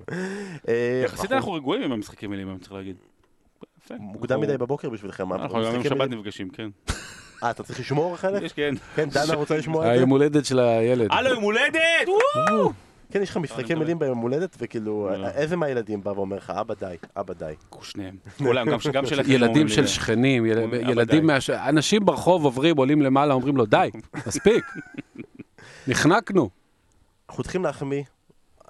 אה, 0.68 1.02
יחסית 1.04 1.32
אנחנו 1.32 1.52
רגועים 1.52 1.82
עם 1.82 1.92
המשחקים 1.92 2.32
האלה, 2.32 2.42
אם 2.42 2.50
אני 2.50 2.58
צריך 2.58 2.72
להגיד. 2.72 2.96
מוקדם 3.90 4.40
מדי 4.40 4.58
בבוקר 4.58 4.90
בשבילכם. 4.90 5.28
מה, 5.28 5.36
אנחנו 5.36 5.62
גם 5.64 5.74
עם 5.74 5.82
שבת 5.82 6.10
נפגשים, 6.10 6.48
כן. 6.50 6.68
אה, 7.42 7.50
אתה 7.50 7.62
צריך 7.62 7.80
לשמור 7.80 8.16
חלק? 8.16 8.42
יש, 8.42 8.52
כן. 8.52 8.74
כן, 8.94 9.08
דנה 9.08 9.34
רוצה 9.34 9.56
לשמוע 9.56 9.82
את 9.84 9.90
זה? 9.90 9.92
היום 9.92 10.10
הולדת 10.10 10.44
של 10.44 10.58
הילד. 10.58 11.08
הלו, 11.10 11.30
יום 11.30 11.42
הולדת! 11.42 11.78
וואו! 12.50 12.72
כן, 13.11 13.22
יש 13.22 13.30
לך 13.30 13.36
משחקי. 13.36 13.74
מילים 13.74 13.98
ביום 13.98 14.18
הולדת, 14.18 14.57
וכאילו, 14.61 15.11
לא. 15.16 15.26
איזה 15.28 15.57
מהילדים 15.57 16.02
בא 16.02 16.11
ואומר 16.11 16.36
לך, 16.36 16.50
אבא 16.50 16.74
די, 16.74 16.96
אבא 17.16 17.34
די. 17.34 17.55
שניהם. 17.82 18.16
כולם, 18.38 18.70
גם 18.70 18.80
ש- 18.80 18.86
גם 18.86 19.07
של 19.07 19.20
אחרים 19.20 19.34
אומרים 19.42 19.50
ילדים 19.57 19.68
של. 19.68 19.86
שכנים, 19.86 20.46
יל- 20.46 20.59
אומרים, 20.59 20.82
"אבא, 20.82 20.90
ילדים, 20.92 21.20
די." 21.20 21.26
מהש- 21.26 21.50
אנשים 21.50 22.05
ברחוב 22.05 22.44
עוברים, 22.44 22.76
עולים 22.76 23.02
למעלה, 23.02 23.34
אומרים 23.34 23.57
לו, 23.57 23.66
די, 23.66 23.90
מספיק. 24.26 24.64
נחנקנו. 25.88 26.50
אנחנו 27.28 27.42
צריכים 27.42 27.64
להחמיא, 27.64 28.02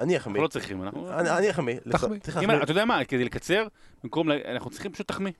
אני 0.01 0.17
אחמיא. 0.17 0.33
אנחנו 0.35 0.43
לא 0.43 0.49
צריכים, 0.49 0.83
אנחנו... 0.83 1.09
אני 1.19 1.51
אחמיא. 1.51 1.77
תחמיא. 2.23 2.63
אתה 2.63 2.71
יודע 2.71 2.85
מה, 2.85 3.05
כדי 3.05 3.25
לקצר, 3.25 3.67
במקום, 4.05 4.29
אנחנו 4.31 4.71
צריכים 4.71 4.93
פשוט 4.93 5.09
תחמיא. 5.09 5.33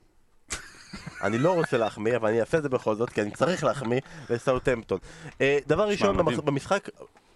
אני 1.23 1.37
לא 1.37 1.53
רוצה 1.53 1.77
להחמיא, 1.77 2.15
אבל 2.15 2.29
אני 2.29 2.39
אעשה 2.41 2.57
את 2.57 2.63
זה 2.63 2.69
בכל 2.69 2.95
זאת, 2.95 3.09
כי 3.09 3.21
אני 3.21 3.31
צריך 3.31 3.63
להחמיא 3.63 3.99
לסאוטהמפטון. 4.29 4.99
אה, 5.41 5.59
דבר 5.67 5.87
ראשון, 5.87 6.17
במשחק, 6.45 6.89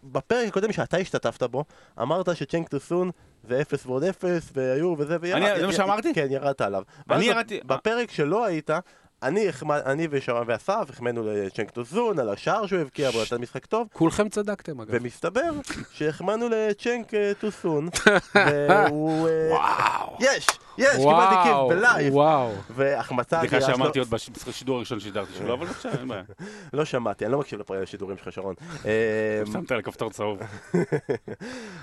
בפרק 0.03 0.47
הקודם 0.47 0.71
שאתה 0.71 0.97
השתתפת 0.97 1.43
בו, 1.43 1.63
אמרת 2.01 2.35
שג'נק 2.35 2.67
טוסון 2.67 3.11
זה 3.43 3.61
אפס 3.61 3.85
ועוד 3.85 4.03
אפס, 4.03 4.49
והיו 4.53 4.95
וזה, 4.97 5.17
וירד. 5.21 5.41
אני- 5.41 5.59
זה 5.59 5.67
מה 5.67 5.73
שאמרתי? 5.73 6.13
כן, 6.13 6.27
ירדת 6.29 6.61
עליו. 6.61 6.83
אני 7.11 7.25
ירדתי- 7.25 7.59
בפרק 7.65 8.11
שלא 8.11 8.45
היית, 8.45 8.69
אני 9.23 9.47
אני 9.85 10.07
ואסף 10.47 10.85
החמאנו 10.89 11.23
לג'נק 11.25 11.71
טוסון, 11.71 12.19
על 12.19 12.29
השער 12.29 12.65
שהוא 12.65 12.79
הבקיע, 12.79 13.09
והוא 13.09 13.21
נתן 13.21 13.41
משחק 13.41 13.65
טוב. 13.65 13.87
כולכם 13.93 14.29
צדקתם, 14.29 14.81
אגב. 14.81 14.89
ומסתבר 14.93 15.51
שהחמאנו 15.91 16.49
לג'נק 16.49 17.13
אה, 17.13 17.31
טוסון, 17.39 17.89
והוא... 18.69 19.27
אה, 19.27 19.49
וואו. 19.51 20.17
יש! 20.19 20.47
יש! 20.77 20.95
קיבלתי 20.95 21.35
כיף 21.43 21.55
בלייב! 21.69 22.13
וואו. 22.13 22.51
והחמצה 22.69 23.39
סליחה 23.39 23.61
שאמרתי 23.61 23.99
עוד 23.99 24.07
בשידור 24.47 24.77
הראשון 24.77 24.99
ששידרתי 24.99 25.31
שלו, 25.37 25.53
אבל 25.53 25.65
בבקשה, 25.65 25.91
אין 25.91 26.07
בעיה. 26.07 26.23
לא 26.73 26.85
שמעתי, 26.85 27.25
אני 27.25 27.31
לא 27.31 27.39
מקשיב 27.39 27.59
לשידורים 27.81 28.17
שלך, 28.17 28.33
שרון. 28.33 28.55
אה, 28.85 29.43
שמת 29.51 29.71
על 29.71 29.79
הכפתור 29.79 30.09
צהוב. 30.09 30.39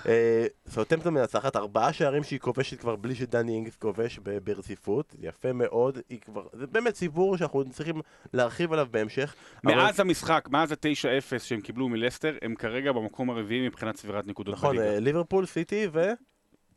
אה, 0.08 0.46
סאוטהמפטון 0.68 1.14
מנצחת 1.14 1.56
ארבעה 1.56 1.92
שערים 1.92 2.24
שהיא 2.24 2.40
כובשת 2.40 2.80
כבר 2.80 2.96
בלי 2.96 3.14
שדני 3.14 3.52
אינגס 3.52 3.76
כובש 3.76 4.18
ברציפות, 4.44 5.14
יפה 5.22 5.52
מאוד, 5.52 5.98
היא 6.08 6.20
כבר, 6.20 6.42
זה 6.52 6.66
באמת 6.66 6.96
סיפור 6.96 7.25
שאנחנו 7.38 7.64
צריכים 7.70 8.00
להרחיב 8.34 8.72
עליו 8.72 8.86
בהמשך. 8.90 9.34
אבל- 9.66 9.74
מאז 9.74 10.00
המשחק, 10.00 10.48
מאז 10.50 10.72
ה-9-0 10.72 11.38
שהם 11.44 11.60
קיבלו 11.60 11.88
מלסטר, 11.88 12.34
הם 12.42 12.54
כרגע 12.54 12.92
במקום 12.92 13.30
הרביעי 13.30 13.66
מבחינת 13.66 13.94
צבירת 13.94 14.26
נקודות 14.26 14.54
נכון, 14.54 14.76
בליגה. 14.76 14.92
אה, 14.94 15.00
ליברפול, 15.00 15.46
סיטי 15.46 15.88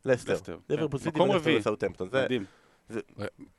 ולסטר. 0.06 0.34
לסטר, 0.34 0.58
ליברפול, 0.70 1.00
כן. 1.00 1.04
סיטי 1.06 1.20
ולסטר. 1.22 1.52
וסאוטהמפטון. 1.60 2.10
זה 2.12 2.24
מדהים. 2.24 2.46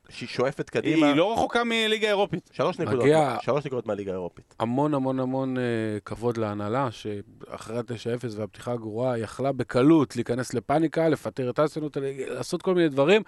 שהיא 0.09 0.29
שואפת 0.29 0.69
קדימה. 0.69 1.07
היא 1.07 1.15
לא 1.15 1.33
רחוקה 1.33 1.63
מליגה 1.63 2.07
אירופית. 2.07 2.49
שלוש 2.53 2.79
נקודות, 2.79 3.01
מגיע- 3.03 3.37
שלוש 3.41 3.65
נקודות 3.65 3.85
מהליגה 3.87 4.11
האירופית. 4.11 4.55
המון 4.59 4.93
המון 4.93 5.19
המון 5.19 5.57
אה, 5.57 5.63
כבוד 6.05 6.37
להנהלה, 6.37 6.89
שאחרי 6.91 7.77
ה-9-0 7.77 8.35
והפתיחה 8.37 8.71
הגרועה, 8.71 9.17
יכלה 9.19 9.51
בקלות 9.51 10.15
להיכנס 10.15 10.53
לפאניקה, 10.53 11.09
לפטר 11.09 11.49
את 11.49 11.59
אסנות, 11.59 11.97
לעשות 12.27 12.61
כל 12.61 12.75
מיני 12.75 12.89
דברים. 12.89 13.21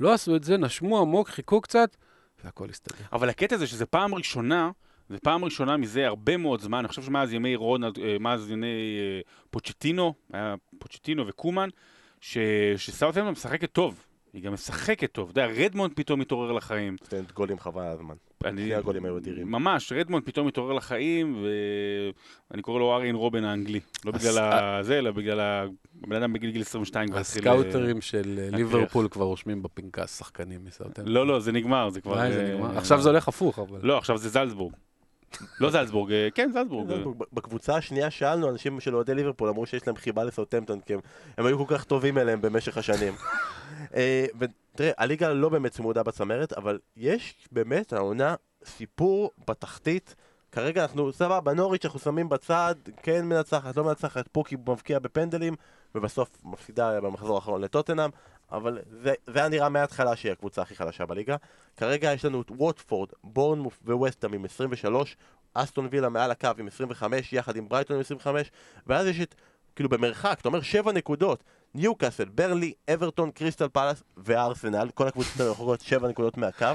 לא 0.00 0.12
עשו 0.12 0.36
את 0.36 0.44
זה, 0.44 0.56
נשמו 0.56 1.00
עמוק, 1.00 1.28
חיכו 1.28 1.60
קצת, 1.60 1.96
והכל 2.44 2.70
הסתדר. 2.70 3.04
אבל 3.12 3.28
הקטע 3.28 3.56
זה 3.56 3.66
שזה 3.66 3.86
פעם 3.86 4.14
ראשונה, 4.14 4.70
זה 5.08 5.18
פעם 5.18 5.44
ראשונה 5.44 5.76
מזה 5.76 6.06
הרבה 6.06 6.36
מאוד 6.36 6.60
זמן, 6.60 6.78
אני 6.78 6.88
חושב 6.88 7.02
שמאז 7.02 7.32
ימי 7.32 7.56
רונלד, 7.56 7.98
אה, 7.98 8.16
מאז 8.20 8.50
ימי 8.50 8.66
אה, 8.66 9.20
פוצ'טינו, 9.50 10.14
היה 10.32 10.54
פוצ'טינו 10.78 11.26
וקומן, 11.26 11.68
ש- 12.20 12.38
שסאוטהמפטון 12.76 13.32
משחקת 13.32 13.72
טוב. 13.72 14.04
היא 14.32 14.42
גם 14.42 14.52
משחקת 14.52 15.12
טוב. 15.12 15.30
אתה 15.30 15.40
יודע, 15.40 15.64
רדמונד 15.64 15.92
פתאום 15.94 16.20
מתעורר 16.20 16.52
לחיים. 16.52 16.96
נותנת 17.00 17.32
גולים 17.32 17.58
חבל 17.58 17.82
על 17.82 17.92
הזמן. 17.92 18.14
אני- 18.44 18.62
שני 18.62 18.74
הגולים 18.74 19.04
היו 19.04 19.18
אדירים. 19.18 19.50
ממש, 19.50 19.92
רדמונד 19.92 20.24
פתאום 20.24 20.46
מתעורר 20.46 20.72
לחיים, 20.72 21.44
ואני 22.50 22.62
קורא 22.62 22.78
לו 22.78 22.94
אריאן 22.94 23.14
רובן 23.14 23.44
האנגלי. 23.44 23.80
לא 24.04 24.12
הס- 24.14 24.22
בגלל 24.22 24.50
זה, 24.82 24.98
אלא 24.98 25.10
בגלל 25.10 25.40
הבן 26.04 26.16
אדם 26.16 26.32
בגיל 26.32 26.50
גיל 26.50 26.62
22 26.62 27.08
כבר 27.08 27.18
התחיל... 27.20 27.48
הסקאוטרים 27.48 28.00
של 28.00 28.18
אה, 28.38 28.44
להקריח. 28.50 28.54
ליברפול 28.74 29.08
כבר 29.08 29.24
רושמים 29.24 29.62
בפנקס 29.62 30.18
שחקנים 30.18 30.60
מסרטן. 30.64 31.02
לא, 31.06 31.26
לא, 31.26 31.40
זה 31.40 31.52
נגמר, 31.52 31.90
זה 31.90 32.00
כבר... 32.00 32.12
אולי 32.12 32.32
זה 32.32 32.46
אה, 32.46 32.54
נגמר. 32.54 32.78
עכשיו 32.78 33.00
זה 33.00 33.08
הולך 33.08 33.28
הפוך, 33.28 33.58
אבל... 33.58 33.78
לא, 33.82 33.98
עכשיו 33.98 34.18
זה 34.18 34.28
זלצבורג. 34.28 34.72
לא 35.60 35.70
זלצבורג, 35.70 36.12
אה, 36.12 36.28
כן, 36.34 36.50
זלצבורג. 36.52 36.88
בקבוצה 37.32 37.76
השנייה 37.76 38.10
שאלנו 38.10 38.48
אנשים 38.50 38.80
של 38.80 38.94
אוהדי 38.96 39.14
ליברפול, 39.14 39.48
אמרו 39.48 39.66
שיש 39.66 39.86
להם 39.86 39.96
חיבה 39.96 40.24
לסאוטהמפטון, 40.24 40.80
כי 40.80 40.94
הם 41.38 41.46
היו 41.46 41.58
כל 41.66 41.74
כך 41.76 41.84
טובים 41.84 42.18
אליהם 42.18 42.40
במשך 42.40 42.78
השנים. 42.78 43.12
אה, 44.72 44.74
ותראה, 44.74 44.92
הליגה 44.98 45.32
לא 45.32 45.48
באמת 45.48 45.72
צמודה 45.72 46.02
בצמרת, 46.02 46.52
אבל 46.52 46.78
יש 46.96 47.48
באמת 47.52 47.92
העונה 47.92 48.34
סיפור 48.64 49.30
בתחתית. 49.48 50.14
כרגע 50.52 50.82
אנחנו, 50.82 51.12
סבבה, 51.12 51.52
נוריץ' 51.52 51.84
אנחנו 51.84 52.00
שמים 52.00 52.28
בצד, 52.28 52.74
כן 53.02 53.24
מנצחת, 53.24 53.76
לא 53.76 53.84
מנצחת, 53.84 54.28
פוקי 54.28 54.56
מבקיע 54.56 54.98
בפנדלים, 54.98 55.54
ובסוף 55.94 56.30
מפסידה 56.44 57.00
במחזור 57.00 57.36
האחרון 57.36 57.60
לטוטנאם, 57.60 58.10
אבל 58.52 58.78
זה, 58.90 59.14
זה 59.26 59.38
היה 59.38 59.48
נראה 59.48 59.68
מההתחלה 59.68 60.16
שהיא 60.16 60.32
הקבוצה 60.32 60.62
הכי 60.62 60.74
חלשה 60.74 61.06
בליגה. 61.06 61.36
כרגע 61.76 62.12
יש 62.12 62.24
לנו 62.24 62.42
את 62.42 62.50
ווטפורד, 62.50 63.08
בורנמוף 63.24 63.80
וווסטהאם 63.84 64.32
עם 64.32 64.44
23, 64.44 65.16
אסטון 65.54 65.88
וילה 65.90 66.08
מעל 66.08 66.30
הקו 66.30 66.48
עם 66.58 66.66
25, 66.66 67.32
יחד 67.32 67.56
עם 67.56 67.68
ברייטון 67.68 67.96
עם 67.96 68.00
25, 68.00 68.50
ואז 68.86 69.06
יש 69.06 69.20
את, 69.20 69.34
כאילו 69.76 69.88
במרחק, 69.88 70.36
אתה 70.40 70.48
אומר 70.48 70.60
7 70.60 70.92
נקודות, 70.92 71.44
ניוקאסל, 71.74 72.24
ברלי, 72.24 72.72
אברטון, 72.94 73.30
קריסטל 73.30 73.68
פלאס 73.68 74.02
וארסנל, 74.16 74.88
כל 74.94 75.08
הקבוצות 75.08 75.40
האלה 75.40 75.50
רחוקות 75.50 75.80
7 75.80 76.08
נקודות 76.08 76.36
מהקו. 76.36 76.66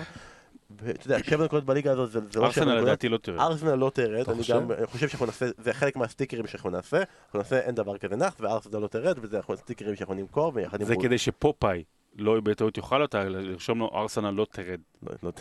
ואתה 0.81 1.07
יודע, 1.07 1.23
7 1.23 1.45
נקודות 1.45 1.63
בליגה 1.65 1.91
הזאת 1.91 2.11
זה, 2.11 2.19
זה 2.19 2.25
לא 2.25 2.31
7 2.31 2.43
ארסנל 2.45 2.65
נקודות. 2.65 2.83
לדעתי 2.87 3.09
לא 3.09 3.17
תראה. 3.17 3.45
ארסנל 3.45 3.75
לא 3.75 3.91
תרד, 3.93 4.19
אתה 4.19 4.31
אני? 4.31 4.41
גם 4.49 4.71
אני 4.71 4.85
חושב 4.87 5.07
שאנחנו 5.07 5.25
נעשה, 5.25 5.45
זה 5.57 5.73
חלק 5.73 5.95
מהסטיקרים 5.95 6.47
שאנחנו 6.47 6.69
נעשה, 6.69 6.97
אנחנו 6.97 7.39
נעשה 7.39 7.59
אין 7.59 7.75
דבר 7.75 7.97
כזה 7.97 8.15
נח, 8.15 8.33
וארסנל 8.39 8.79
לא 8.79 8.87
תרד, 8.87 9.19
וזה 9.21 9.37
אנחנו 9.37 9.57
סטיקרים 9.57 9.95
שאנחנו 9.95 10.13
נמכור, 10.13 10.51
ויחד 10.55 10.81
עם... 10.81 10.87
זה 10.87 10.95
כדי 11.01 11.17
שפופאי 11.17 11.83
לא 12.15 12.39
בטעות 12.41 12.77
יאכל 12.77 13.01
אותה, 13.01 13.23
לרשום 13.23 13.79
לו 13.79 13.91
ארסנל 13.95 14.29
לא 14.29 14.45
תרד, 14.51 14.79
לא- 15.03 15.15
לא- 15.23 15.31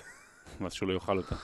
אז 0.67 0.73
שהוא 0.73 0.89
לא 0.89 0.95
יאכל 0.95 1.17
אותה. 1.17 1.37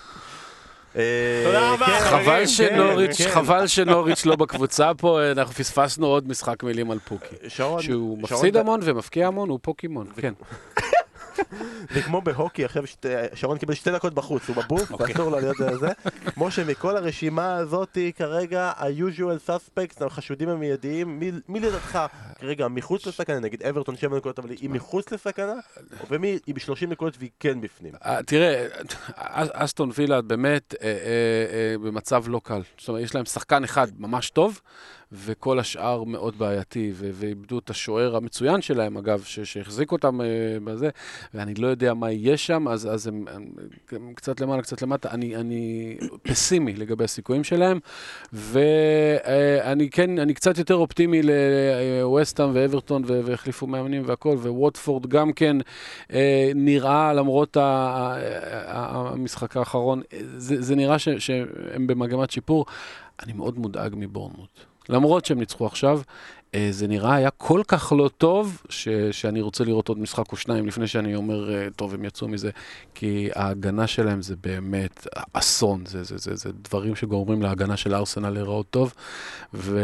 אה, 0.96 1.02
תודה 1.44 1.72
רבה, 1.72 1.86
כן, 1.86 2.00
חברים. 2.00 2.24
חבל 2.24 2.40
כן, 2.40 2.46
שנוריץ', 2.46 3.18
כן. 3.18 3.30
חבל 3.30 3.66
שנוריץ' 3.66 4.26
לא 4.26 4.36
בקבוצה 4.36 4.94
פה, 4.94 5.30
אנחנו 5.30 5.54
פספסנו 5.54 6.06
עוד 6.06 6.28
משחק 6.28 6.62
מילים 6.62 6.90
על 6.90 6.98
פוקי. 6.98 7.36
שהוא 7.48 8.18
מפסיד 8.18 8.56
המון 8.56 8.80
ומפקיע 8.82 9.26
המון, 9.26 9.48
הוא 9.48 9.58
פוקימון, 9.62 10.06
כן. 10.16 10.32
זה 11.94 12.02
כמו 12.02 12.20
בהוקי, 12.20 12.62
שתי- 12.84 13.08
שרון 13.34 13.58
קיבל 13.58 13.74
שתי 13.74 13.90
דקות 13.90 14.14
בחוץ, 14.14 14.48
הוא 14.48 14.56
בבוף, 14.56 14.90
אוקיי. 14.92 15.06
ואסור 15.12 15.30
לו 15.30 15.40
להיות 15.40 15.56
זה. 15.80 15.88
כמו 16.34 16.50
שמכל 16.50 16.96
הרשימה 16.96 17.56
הזאת, 17.56 17.98
כרגע 18.16 18.72
ה-usual 18.76 19.48
suspects, 19.50 20.04
החשודים 20.06 20.48
המיידיים, 20.48 21.18
מי- 21.48 21.60
לדעתך 21.60 21.98
כרגע 22.40 22.68
מחוץ 22.68 23.06
לסכנה, 23.06 23.40
נגיד 23.40 23.62
אברטון 23.62 23.96
7 23.96 24.16
נקודות, 24.16 24.38
אבל 24.38 24.50
היא 24.50 24.70
מחוץ 24.70 25.12
לסכנה, 25.12 25.54
ומי 26.10 26.38
היא 26.46 26.54
ב-30 26.54 26.86
נקודות 26.88 27.14
והיא 27.18 27.30
כן 27.40 27.60
בפנים. 27.60 27.92
אה, 28.04 28.22
תראה, 28.26 28.66
אס- 29.16 29.48
אסטון 29.52 29.90
וילה 29.94 30.22
באמת 30.22 30.74
אה, 30.82 30.88
אה, 30.88 30.94
במצב 31.78 32.24
לא 32.28 32.40
קל. 32.44 32.62
זאת 32.78 32.88
אומרת, 32.88 33.02
יש 33.04 33.14
להם 33.14 33.24
שחקן 33.24 33.64
אחד 33.64 33.86
ממש 33.98 34.30
טוב, 34.30 34.60
וכל 35.12 35.58
השאר 35.58 36.04
מאוד 36.04 36.38
בעייתי, 36.38 36.92
ואיבדו 36.96 37.58
את 37.58 37.70
השוער 37.70 38.16
המצוין 38.16 38.62
שלהם, 38.62 38.96
אגב, 38.96 39.22
שהחזיק 39.22 39.92
אותם 39.92 40.20
אה, 40.20 40.26
בזה, 40.64 40.88
ואני 41.34 41.54
לא 41.54 41.66
יודע 41.66 41.94
מה 41.94 42.10
יהיה 42.10 42.36
שם, 42.36 42.68
אז, 42.68 42.86
אז 42.94 43.06
הם, 43.06 43.24
הם, 43.30 43.46
הם 43.92 44.12
קצת 44.14 44.40
למעלה, 44.40 44.62
קצת 44.62 44.82
למטה. 44.82 45.10
אני, 45.10 45.36
אני 45.36 45.96
פסימי 46.22 46.72
לגבי 46.72 47.04
הסיכויים 47.04 47.44
שלהם, 47.44 47.80
ואני 48.32 49.90
כן, 49.90 50.18
אני 50.18 50.34
קצת 50.34 50.58
יותר 50.58 50.74
אופטימי 50.74 51.20
לווסטהאם 51.22 52.50
ואברטון, 52.54 53.02
והחליפו 53.06 53.66
מאמנים 53.66 54.02
והכל, 54.06 54.36
וווטפורד 54.36 55.06
גם 55.06 55.32
כן 55.32 55.56
אה, 56.12 56.52
נראה, 56.54 57.12
למרות 57.12 57.56
ה- 57.56 58.16
המשחק 58.66 59.56
האחרון, 59.56 60.02
זה, 60.36 60.62
זה 60.62 60.76
נראה 60.76 60.98
ש, 60.98 61.08
שהם 61.08 61.86
במגמת 61.86 62.30
שיפור. 62.30 62.66
אני 63.22 63.32
מאוד 63.32 63.58
מודאג 63.58 63.94
מבורנמוט. 63.96 64.71
למרות 64.88 65.24
שהם 65.24 65.38
ניצחו 65.38 65.66
עכשיו, 65.66 66.00
אה, 66.54 66.68
זה 66.70 66.86
נראה 66.86 67.14
היה 67.14 67.30
כל 67.30 67.62
כך 67.68 67.92
לא 67.96 68.10
טוב, 68.18 68.62
ש, 68.68 68.88
שאני 69.10 69.40
רוצה 69.40 69.64
לראות 69.64 69.88
עוד 69.88 69.98
משחק 69.98 70.32
או 70.32 70.36
שניים 70.36 70.66
לפני 70.66 70.86
שאני 70.86 71.14
אומר, 71.14 71.54
אה, 71.54 71.68
טוב, 71.76 71.94
הם 71.94 72.04
יצאו 72.04 72.28
מזה, 72.28 72.50
כי 72.94 73.28
ההגנה 73.34 73.86
שלהם 73.86 74.22
זה 74.22 74.36
באמת 74.36 75.06
אסון, 75.32 75.86
זה, 75.86 76.04
זה, 76.04 76.18
זה, 76.18 76.36
זה 76.36 76.50
דברים 76.52 76.96
שגורמים 76.96 77.42
להגנה 77.42 77.76
של 77.76 77.94
ארסנל 77.94 78.30
להיראות 78.30 78.66
טוב, 78.70 78.94
ו, 79.54 79.80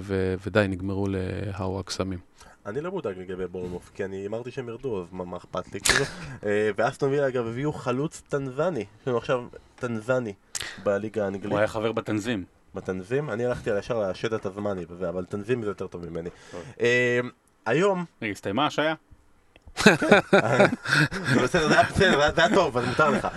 ו, 0.00 0.34
ודי, 0.46 0.66
נגמרו 0.68 1.06
להאו 1.08 1.80
הקסמים. 1.80 2.18
אני 2.66 2.80
לא 2.80 2.90
מודאג 2.90 3.18
לגבי 3.18 3.46
בורנמוף, 3.46 3.90
כי 3.94 4.04
אני 4.04 4.26
אמרתי 4.26 4.50
שהם 4.50 4.68
ירדו, 4.68 5.02
אז 5.02 5.06
מה 5.12 5.24
מה 5.24 5.36
אכפת 5.36 5.72
לי 5.72 5.80
כאילו. 5.80 6.04
אה, 6.46 6.70
ואסטון 6.76 7.10
וילה 7.10 7.28
אגב 7.28 7.46
הביאו 7.46 7.72
חלוץ 7.72 8.22
טנזני, 8.28 8.80
יש 9.00 9.08
לנו 9.08 9.16
עכשיו 9.18 9.44
טנזני 9.74 10.32
בליגה 10.84 11.20
הוא 11.20 11.24
האנגלית. 11.24 11.58
היה 11.58 11.66
חבר 11.66 11.92
בתנזים. 11.92 12.44
בתנזים, 12.74 13.30
אני 13.30 13.46
הלכתי 13.46 13.70
על 13.70 13.78
ישר 13.78 14.10
לשד 14.10 14.32
התזמני 14.32 14.84
אבל 15.08 15.24
תנזים 15.24 15.62
זה 15.62 15.70
יותר 15.70 15.86
טוב 15.86 16.10
ממני. 16.10 16.30
אה, 16.80 17.20
היום, 17.66 18.04
רגע, 18.22 18.32
הסתיימה 18.32 18.66
השעיה? 18.66 18.94
זה 19.84 19.92
בסדר, 21.42 21.68
זה 21.68 21.74
היה 21.74 22.32
זה 22.32 22.54
טוב, 22.54 22.78
אז 22.78 22.84
מותר 22.88 23.10
לך. 23.10 23.28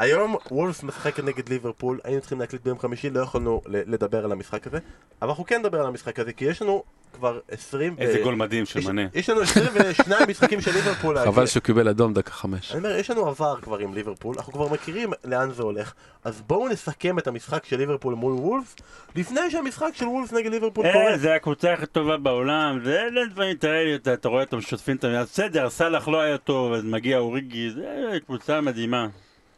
אה, 0.00 0.04
היום 0.04 0.36
וולפס 0.50 0.82
משחקת 0.82 1.24
נגד 1.24 1.48
ליברפול, 1.48 2.00
היינו 2.04 2.20
צריכים 2.20 2.40
להקליט 2.40 2.62
ביום 2.64 2.78
חמישי, 2.78 3.10
לא 3.10 3.20
יכולנו 3.20 3.60
לדבר 3.66 4.24
על 4.24 4.32
המשחק 4.32 4.66
הזה, 4.66 4.78
אבל 5.22 5.28
אנחנו 5.30 5.46
כן 5.46 5.58
נדבר 5.60 5.80
על 5.80 5.86
המשחק 5.86 6.18
הזה, 6.18 6.32
כי 6.32 6.44
יש 6.44 6.62
לנו 6.62 6.82
כבר 7.12 7.40
20... 7.50 7.94
ו- 7.98 8.00
איזה 8.02 8.18
גול 8.22 8.34
מדהים 8.34 8.66
של 8.66 8.78
יש- 8.78 8.86
מנה. 8.86 9.02
יש 9.14 9.30
לנו 9.30 9.40
22 9.40 10.20
משחקים 10.30 10.60
של 10.60 10.70
ליברפול. 10.74 11.18
חבל 11.24 11.46
שהוא 11.46 11.62
קיבל 11.62 11.88
אדום 11.88 12.14
דקה 12.14 12.30
חמש. 12.32 12.70
אני 12.72 12.78
אומר, 12.78 12.96
יש 12.96 13.10
לנו 13.10 13.26
עבר 13.28 13.56
כבר 13.62 13.78
עם 13.78 13.94
ליברפול, 13.94 14.34
אנחנו 14.36 14.52
כבר 14.52 14.68
מכירים 14.68 15.10
לאן 15.24 15.50
זה 15.52 15.62
הולך, 15.62 15.92
אז 16.24 16.42
בואו 16.46 16.68
נסכם 16.68 17.18
את 17.18 17.26
המשחק 17.26 17.64
של 17.64 17.76
ליברפול 17.76 18.14
מול 18.14 18.32
וולפס, 18.32 18.76
לפני 19.16 19.50
שהמשחק 19.50 19.88
של 19.94 20.04
וולפס 20.06 20.32
נגד 20.32 20.50
ליברפול 20.50 20.92
קורה. 20.92 21.10
אה, 21.10 21.18
זה 21.18 21.34
הקבוצה 21.34 21.72
הכי 21.72 21.86
טובה 21.86 22.16
בעולם, 22.16 22.80
זה 22.84 23.00
אלה 23.00 23.26
דברים, 23.26 23.56
תראה 23.56 23.84
לי, 23.84 23.94
אתה 24.14 24.28
רואה 24.28 24.42
אותם 24.42 24.60
שוטפים 24.60 24.96
את 24.96 25.04
המילה, 25.04 25.22
בסדר, 25.24 25.70
סאלח 25.70 26.08
לא 26.08 26.20
היה 26.20 26.38
טוב, 26.38 26.72
אז 26.72 26.84
מגיע 26.84 27.18
אוריגי, 27.18 27.70
זה 27.70 27.84
קבוצה 28.26 28.60
מדהימה. 28.60 29.06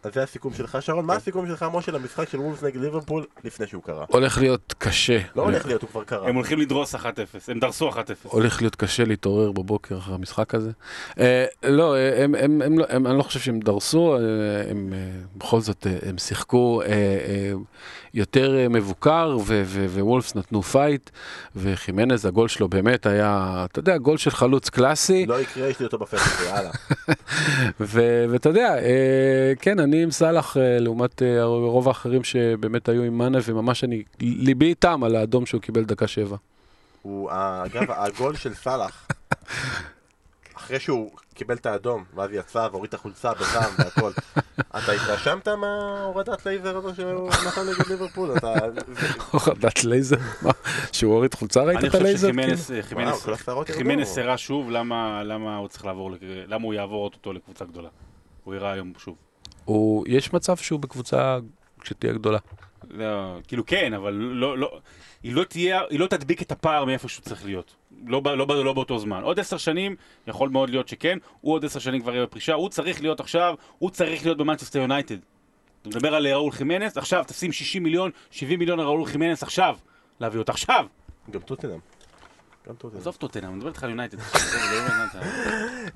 אז 0.03 0.15
זה 0.15 0.23
הסיכום 0.23 0.55
שלך, 0.55 0.79
שרון. 0.81 1.05
מה 1.05 1.15
הסיכום 1.15 1.47
שלך, 1.47 1.67
משה, 1.73 1.93
למשחק 1.93 2.29
של 2.29 2.41
וולפס 2.41 2.63
נגד 2.63 2.81
ליברפול 2.81 3.25
לפני 3.45 3.67
שהוא 3.67 3.83
קרה? 3.83 4.05
הולך 4.09 4.39
להיות 4.39 4.75
קשה. 4.79 5.19
לא 5.37 5.43
הולך 5.43 5.67
להיות, 5.67 5.83
הוא 5.83 5.91
כבר 5.91 6.05
קרה. 6.05 6.29
הם 6.29 6.35
הולכים 6.35 6.59
לדרוס 6.61 6.95
1-0, 6.95 6.99
הם 7.49 7.59
דרסו 7.59 7.91
1-0. 7.91 7.95
הולך 8.23 8.63
להיות 8.63 8.77
קשה 8.77 9.05
להתעורר 9.05 9.53
בבוקר 9.53 9.99
אחרי 9.99 10.15
המשחק 10.15 10.55
הזה. 10.55 10.71
אה, 11.19 11.45
לא, 11.63 11.97
אה, 11.97 12.25
הם, 12.25 12.35
הם, 12.35 12.63
הם, 12.63 12.79
לא- 12.79 12.85
הם, 12.89 13.07
אני 13.07 13.19
לא 13.19 13.23
חושב 13.23 13.41
שהם 13.41 13.61
דרסו, 13.61 14.15
אה, 14.15 14.21
הם 14.71 14.93
בכל 15.37 15.61
זאת, 15.61 15.87
הם 16.07 16.19
שיחקו 16.19 16.83
יותר 18.15 18.67
מבוקר, 18.71 19.37
ווולפס 19.95 20.35
נתנו 20.35 20.63
פייט, 20.63 21.11
וחימנז, 21.57 22.27
הגול 22.27 22.49
שלו 22.49 22.69
באמת 22.69 23.07
היה, 23.07 23.65
אתה 23.71 23.79
יודע, 23.79 23.99
גול 23.99 24.17
של 24.17 24.31
חלוץ 24.31 24.69
קלאסי, 24.69 25.27
לא 25.27 25.41
יקרה, 25.41 25.69
יש 25.69 25.81
לי 25.81 25.87
אותו 25.87 25.99
בפייסבוק, 25.99 26.47
יאללה. 26.47 26.71
ואתה 28.31 28.49
יודע, 28.49 28.75
כן, 29.61 29.81
אני 29.89 30.03
עם 30.03 30.11
סאלח, 30.11 30.57
אה, 30.57 30.79
לעומת 30.79 31.23
אה, 31.23 31.45
רוב 31.45 31.89
האחרים 31.89 32.25
שבאמת 32.25 32.89
היו 32.89 33.03
עם 33.03 33.19
מאנה, 33.19 33.39
וממש 33.45 33.85
אני, 33.85 34.03
ליבי 34.21 34.67
איתם 34.67 35.05
על 35.05 35.17
האדום 35.17 35.47
שהוא 35.47 35.61
קיבל 35.61 35.85
דקה 35.85 36.07
שבע. 36.07 36.37
הוא, 37.03 37.31
אגב, 37.31 37.91
הגול 37.91 38.37
של 38.37 38.55
סאלח, 38.55 39.09
אחרי 40.57 40.81
שהוא 40.81 41.11
קיבל 41.35 41.55
את 41.55 41.67
האדום, 41.67 42.05
ואז 42.15 42.31
יצא 42.33 42.69
והוריד 42.73 42.89
את 42.89 42.95
החולצה 42.95 43.33
בזעם 43.35 43.73
והכל, 43.79 44.11
אתה 44.61 44.93
התרשמת 44.93 45.49
מההורדת 45.49 46.47
לייזר 46.47 46.77
הזו 46.77 46.95
שהוא 46.95 47.31
נתן 47.47 47.61
נגד 47.69 47.87
ליברפול? 47.91 48.37
אתה... 48.37 48.55
הורדת 49.31 49.85
לייזר? 49.85 50.17
מה? 50.43 50.51
שהוא 50.93 51.15
הוריד 51.15 51.35
חולצה 51.35 51.63
ראית 51.63 51.79
אני 51.79 51.87
את 51.87 51.93
חושב 51.93 52.05
הלייזר? 52.05 52.29
שחימנס, 52.29 52.71
וואו, 52.71 52.83
חימנס, 52.83 53.25
כל 53.25 53.35
השערות 53.35 53.69
ירדו. 53.69 53.79
חימנס 53.79 54.19
הראה 54.19 54.39
שוב 54.39 54.71
למה 54.71 55.23
למה 55.25 55.57
הוא 55.57 55.69
צריך 55.69 55.85
לעבור, 55.85 56.11
למה 56.23 56.65
הוא 56.65 56.75
יעבור 56.75 57.05
אותו 57.05 57.33
לקבוצה 57.33 57.65
גדולה. 57.65 57.89
הוא 58.45 58.55
הראה 58.55 58.73
היום 58.73 58.93
שוב. 58.99 59.28
הוא, 59.69 60.05
יש 60.09 60.33
מצב 60.33 60.57
שהוא 60.57 60.81
בקבוצה 60.81 61.39
שתהיה 61.85 62.13
גדולה. 62.13 62.39
לא, 62.91 63.39
כאילו 63.49 63.67
כן, 63.67 63.95
אבל 63.95 64.13
לא, 64.13 64.59
לא, 64.59 64.79
היא 65.23 65.35
לא 65.35 65.45
תהיה, 65.45 65.81
היא 65.91 66.01
לא 66.01 66.07
תדביק 66.07 66.43
את 66.43 66.53
הפער 66.53 66.85
מאיפה 66.85 67.09
שהוא 67.09 67.25
צריך 67.25 67.45
להיות. 67.45 67.75
לא, 68.07 68.23
לא, 68.25 68.45
ב- 68.45 68.53
לא 68.53 68.73
באותו 68.73 68.99
זמן. 68.99 69.23
עוד 69.23 69.41
עשר 69.41 69.57
שנים, 69.57 69.97
יכול 70.27 70.49
מאוד 70.49 70.71
להיות 70.71 70.89
שכן, 70.89 71.19
הוא 71.41 71.55
עוד 71.55 71.65
עשר 71.65 71.79
שנים 71.79 72.03
כבר 72.03 72.15
יהיה 72.15 72.27
בפרישה, 72.27 72.55
הוא 72.55 72.69
צריך 72.69 73.01
להיות 73.03 73.21
עכשיו, 73.21 73.55
הוא 73.79 73.91
צריך 73.91 74.25
להיות 74.25 74.39
במנצ'סטר 74.39 74.79
יונייטד. 74.79 75.17
אתה 75.83 75.89
מדבר 75.89 76.15
על 76.15 76.27
ראול 76.27 76.53
חימנס, 76.53 76.97
עכשיו 76.97 77.25
תשים 77.27 77.53
60 77.53 77.83
מיליון, 77.83 78.11
70 78.31 78.59
מיליון 78.59 78.81
על 78.81 78.87
ראול 78.87 79.07
חימנס 79.07 79.43
עכשיו, 79.43 79.77
להביא 80.21 80.39
אותה 80.39 80.53
עכשיו. 80.53 80.87
גם 81.31 81.41
טוטנאם. 81.41 81.79
גם 82.69 82.75
טוטנאם. 82.75 83.01
עזוב 83.01 83.17
טוטנאם, 83.17 83.49
אני 83.49 83.57
מדבר 83.57 83.69
איתך 83.69 83.83
על 83.83 83.91
יונייטד. 83.91 84.19
לא 84.19 84.23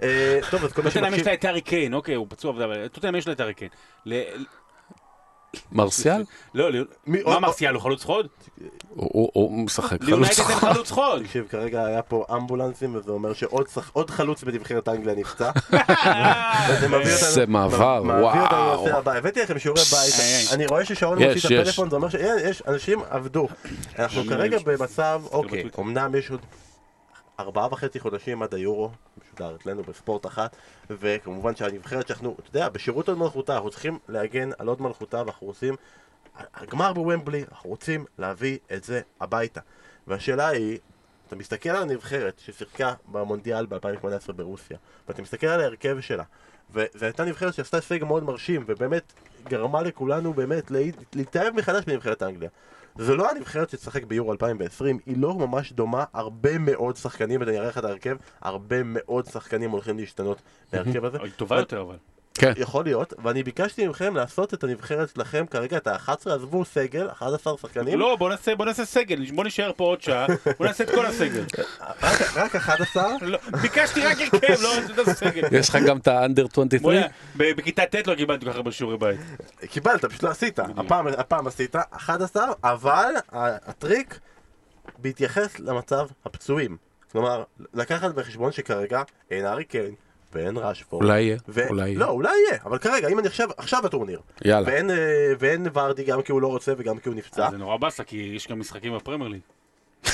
אה, 0.02 0.40
טוב, 0.50 0.64
אז 0.64 0.72
כל 0.72 0.82
מי 0.82 0.90
טוטנאם 0.90 1.04
יש 1.06 1.10
שמקשיב... 1.10 1.28
לה 1.28 1.34
את 1.34 1.44
הארי 1.44 1.60
קיין, 1.60 1.94
אוקיי, 1.94 2.14
הוא 2.14 2.26
פצוע, 2.28 2.50
אבל 2.50 2.88
טוטנאם 2.88 3.14
יש 3.14 3.26
לה 3.26 3.32
את 3.32 3.40
הארי 3.40 3.54
קיין. 3.54 3.70
מרסיאל? 5.72 6.24
לא, 6.55 6.72
לא, 6.72 6.84
מה 7.07 7.40
מרסיאל, 7.40 7.74
הוא 7.74 7.82
חלוץ 7.82 8.05
חוד? 8.05 8.26
הוא- 8.96 9.64
משחק 9.64 9.88
חלוץ 9.88 10.03
ליונייטד 10.09 10.38
אין 10.50 10.59
חוד. 10.59 10.72
חלוץ 10.72 10.90
חוד. 10.90 11.22
תקשיב, 11.22 11.46
כרגע 11.50 11.84
היה 11.84 12.03
פה 12.03 12.24
אמבולנסים, 12.36 12.94
וזה 12.94 13.11
אומר 13.11 13.32
שעוד 13.32 14.11
חלוץ 14.11 14.44
בנבחרת 14.44 14.88
אנגליה 14.88 15.14
נפצע. 15.14 15.50
זה 17.34 17.46
מעבר, 17.46 18.00
וואו. 18.05 18.34
לנושא 18.34 18.96
הבא. 18.96 19.12
הבאתי 19.12 19.42
לכם 19.42 19.59
שיעורי 19.59 19.82
בית. 19.82 20.14
אני 20.53 20.66
רואה 20.66 20.84
ששרון 20.84 21.22
יש, 21.22 21.44
מוציא 21.44 21.57
את. 21.57 21.61
הפלאפון, 21.62 21.90
זה 21.90 21.96
אומר 21.96 22.09
שיש, 22.09 22.62
אנשים 22.68 23.00
עבדו. 23.11 23.48
אנחנו 23.98 24.22
כרגע 24.28 24.59
מבין. 24.59 24.76
במצב, 24.78 25.22
אוקיי. 25.32 25.64
אמנם 25.78 26.14
יש 26.14 26.30
עוד 26.30 26.40
ארבעה 27.40 27.68
וחצי 27.72 28.00
חודשים 28.00 28.42
עד 28.42 28.54
היורו, 28.54 28.90
משודר 29.24 29.56
אצלנו 29.56 29.82
בספורט 29.82 30.26
אחת, 30.26 30.56
וכמובן 30.90 31.56
שהנבחרת 31.56 32.08
שאנחנו, 32.08 32.36
אתה 32.40 32.48
יודע, 32.50 32.68
בשירות 32.68 33.08
עוד 33.08 33.18
מלכותה, 33.18 33.54
אנחנו 33.54 33.70
צריכים 33.70 33.98
להגן 34.08 34.50
על 34.58 34.68
עוד 34.68 34.82
מלכותה, 34.82 35.18
ואנחנו 35.18 35.46
רוצים, 35.46 35.74
הגמר 36.54 36.92
בוומבלי, 36.92 37.44
אנחנו 37.52 37.70
רוצים 37.70 38.04
להביא 38.18 38.58
את 38.72 38.84
זה 38.84 39.00
הביתה. 39.20 39.60
והשאלה 40.06 40.48
היא, 40.48 40.78
אתה 41.26 41.36
מסתכל 41.36 41.68
על 41.68 41.82
הנבחרת 41.82 42.38
ששיחקה 42.38 42.94
במונדיאל 43.08 43.66
ב-2018 43.66 44.32
ברוסיה, 44.32 44.76
ואתה 45.08 45.22
מסתכל 45.22 45.46
על 45.46 45.60
ההרכב 45.60 46.00
שלה, 46.00 46.24
וזו 46.70 47.04
הייתה 47.06 47.24
נבחרת 47.24 47.54
שעשתה 47.54 47.76
הישג 47.76 48.04
מאוד 48.04 48.24
מרשים, 48.24 48.64
ובאמת 48.66 49.12
גרמה 49.44 49.82
לכולנו 49.82 50.34
באמת 50.34 50.70
להת- 50.70 51.16
להתאהב 51.16 51.54
מחדש 51.54 51.84
בנבחרת 51.84 52.22
אנגליה. 52.22 52.50
זו 52.99 53.16
לא 53.16 53.30
הנבחרת 53.30 53.70
שתשחק 53.70 54.05
ביורו 54.05 54.32
2020, 54.32 54.99
היא 55.07 55.16
לא 55.16 55.34
ממש 55.34 55.72
דומה, 55.72 56.05
הרבה 56.12 56.59
מאוד 56.59 56.97
שחקנים, 56.97 57.40
ואני 57.40 57.59
אראה 57.59 57.68
לך 57.68 57.78
את 57.78 57.84
ההרכב, 57.84 58.16
הרבה 58.40 58.76
מאוד 58.84 59.26
שחקנים 59.26 59.70
הולכים 59.70 59.99
להשתנות 59.99 60.43
מההרכב 60.72 61.05
הזה. 61.05 61.18
היא 61.22 61.32
טובה 61.36 61.59
יותר, 61.59 61.80
אבל. 61.80 61.97
כן. 62.34 62.52
יכול 62.56 62.84
להיות, 62.84 63.12
ואני 63.24 63.42
ביקשתי 63.42 63.88
מכם 63.88 64.16
לעשות 64.16 64.54
את 64.54 64.64
הנבחרת 64.64 65.08
שלכם 65.14 65.44
כרגע, 65.50 65.76
את 65.76 65.86
ה-11, 65.86 66.10
עזבו 66.30 66.64
סגל, 66.64 67.08
11 67.10 67.54
שחקנים, 67.58 67.98
לא, 67.98 68.16
בוא 68.16 68.30
נעשה, 68.30 68.54
בוא 68.56 68.64
נעשה 68.66 68.84
סגל, 68.84 69.30
בוא 69.34 69.44
נשאר 69.44 69.70
פה 69.76 69.84
עוד 69.84 70.02
שעה, 70.02 70.26
בוא 70.58 70.66
נעשה 70.66 70.84
את 70.84 70.90
כל 70.90 71.06
הסגל. 71.06 71.44
רק- 72.02 72.36
רק 72.36 72.56
11, 72.56 73.04
לא, 73.22 73.38
ביקשתי 73.62 74.00
רק 74.06 74.16
הרכב, 74.20 74.62
לא 74.62 74.72
רציתי 74.78 74.92
לעשות 75.00 75.16
סגל. 75.16 75.42
יש 75.52 75.68
לך 75.68 75.76
גם 75.86 75.98
את 75.98 76.08
האנדר 76.08 76.46
23? 76.52 76.82
בוא'נה, 76.82 77.06
ב- 77.36 77.56
בכיתה 77.56 77.82
ט' 77.86 78.06
לא 78.06 78.14
קיבלתי 78.14 78.44
כל 78.44 78.50
כך 78.50 78.56
הרבה 78.56 78.72
שיעורי 78.72 78.96
בית. 78.98 79.20
קיבלת, 79.70 80.04
פשוט 80.04 80.22
לא 80.22 80.28
עשית. 80.28 80.58
הפעם, 80.58 81.06
הפעם 81.06 81.46
עשית 81.46 81.76
11, 81.90 82.44
אבל 82.64 83.12
הטריק 83.32 84.18
בהתייחס 84.98 85.58
למצב 85.60 86.06
הפצועים. 86.24 86.76
כלומר, 87.12 87.42
לקחת 87.74 88.14
בחשבון 88.14 88.52
שכרגע 88.52 89.02
אין 89.30 89.46
ארי 89.46 89.64
קיין 89.64 89.94
ואין 90.32 90.56
ראשפורד. 90.56 91.02
אולי 91.04 91.22
יהיה, 91.22 91.36
ו- 91.48 91.68
אולי 91.68 91.88
יהיה. 91.88 91.98
לא, 91.98 92.08
אולי 92.08 92.30
יהיה, 92.48 92.58
אבל 92.64 92.78
כרגע, 92.78 93.08
אם 93.08 93.18
אני 93.18 93.26
עכשיו, 93.26 93.48
עכשיו 93.56 93.80
בטורניר. 93.84 94.20
יאללה. 94.44 94.66
ואין, 94.68 94.90
אה, 94.90 94.96
ואין 95.38 95.66
ורדי 95.74 96.04
גם 96.04 96.22
כי 96.22 96.32
הוא 96.32 96.42
לא 96.42 96.46
רוצה 96.48 96.72
וגם 96.78 96.98
כי 96.98 97.08
הוא 97.08 97.16
נפצע. 97.16 97.50
זה 97.50 97.56
נורא 97.56 97.76
באסה, 97.76 98.04
כי 98.04 98.32
יש 98.36 98.48
גם 98.48 98.60
משחקים 98.60 98.96
בפרמייר 98.96 99.30
ליג. 99.30 99.40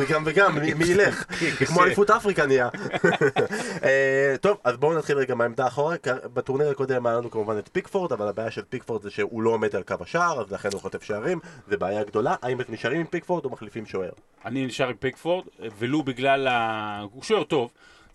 וגם 0.00 0.22
וגם, 0.26 0.58
מי 0.58 0.74
מי 0.74 0.84
ילך? 0.84 1.24
כמו 1.66 1.82
אליפות 1.84 2.10
אפריקה 2.10 2.46
נהיה. 2.46 2.68
אה, 3.84 4.34
טוב, 4.40 4.58
אז 4.64 4.76
בואו 4.76 4.98
נתחיל 4.98 5.18
רגע 5.18 5.34
מהעמדה 5.34 5.66
אחורה. 5.66 5.96
כ- 6.02 6.08
בטורניר 6.34 6.70
הקודם 6.70 7.06
היה 7.06 7.16
לנו 7.16 7.30
כמובן 7.30 7.58
את 7.58 7.68
פיקפורד, 7.72 8.12
אבל 8.12 8.28
הבעיה 8.28 8.50
של 8.50 8.62
פיקפורד 8.68 9.02
זה 9.02 9.10
שהוא 9.10 9.42
לא 9.42 9.50
עומד 9.50 9.76
על 9.76 9.82
קו 9.82 9.94
השער, 10.00 10.40
אז 10.40 10.52
לכן 10.52 10.68
הוא 10.72 10.80
חוטף 10.80 11.02
שערים, 11.02 11.38
זה 11.68 11.76
בעיה 11.76 12.04
גדולה. 12.04 12.34
האם 12.42 12.60
אתם 12.60 12.72
נשארים 12.72 13.00
עם 13.00 13.06
פיקפורד 13.06 13.44
או 13.44 13.50
מחליפים 13.50 13.86
שוער? 13.86 14.10
אני 14.44 14.66
נשאר 14.66 14.88
עם 14.88 14.96
פיקפורד, 14.96 15.44
ולו 15.78 16.02
בגלל 16.02 16.46
ה... 16.48 17.00
הוא 17.12 17.22
שוער 17.22 17.44
טוב. 17.44 17.70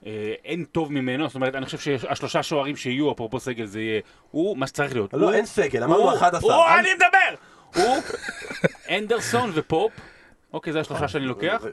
אה, 0.05 0.33
אין 0.45 0.63
טוב 0.63 0.91
ממנו, 0.91 1.27
זאת 1.27 1.35
אומרת, 1.35 1.55
אני 1.55 1.65
חושב 1.65 1.77
שהשלושה 1.77 2.43
שוערים 2.43 2.75
שיהיו, 2.75 3.11
אפרופו 3.11 3.39
סגל, 3.39 3.65
זה 3.65 3.81
יהיה 3.81 4.01
הוא 4.31 4.57
מה 4.57 4.67
שצריך 4.67 4.93
להיות. 4.93 5.13
לא, 5.13 5.33
אין 5.33 5.45
סגל, 5.45 5.83
אמרנו 5.83 6.15
11. 6.15 6.55
הוא, 6.55 6.65
אני 6.79 6.89
מדבר! 6.93 7.35
הוא, 7.75 7.97
אנדרסון 8.89 9.51
ופופ, 9.53 9.91
אוקיי, 10.53 10.73
זה 10.73 10.79
השלושה 10.79 11.07
שאני 11.07 11.25
לוקח. 11.25 11.63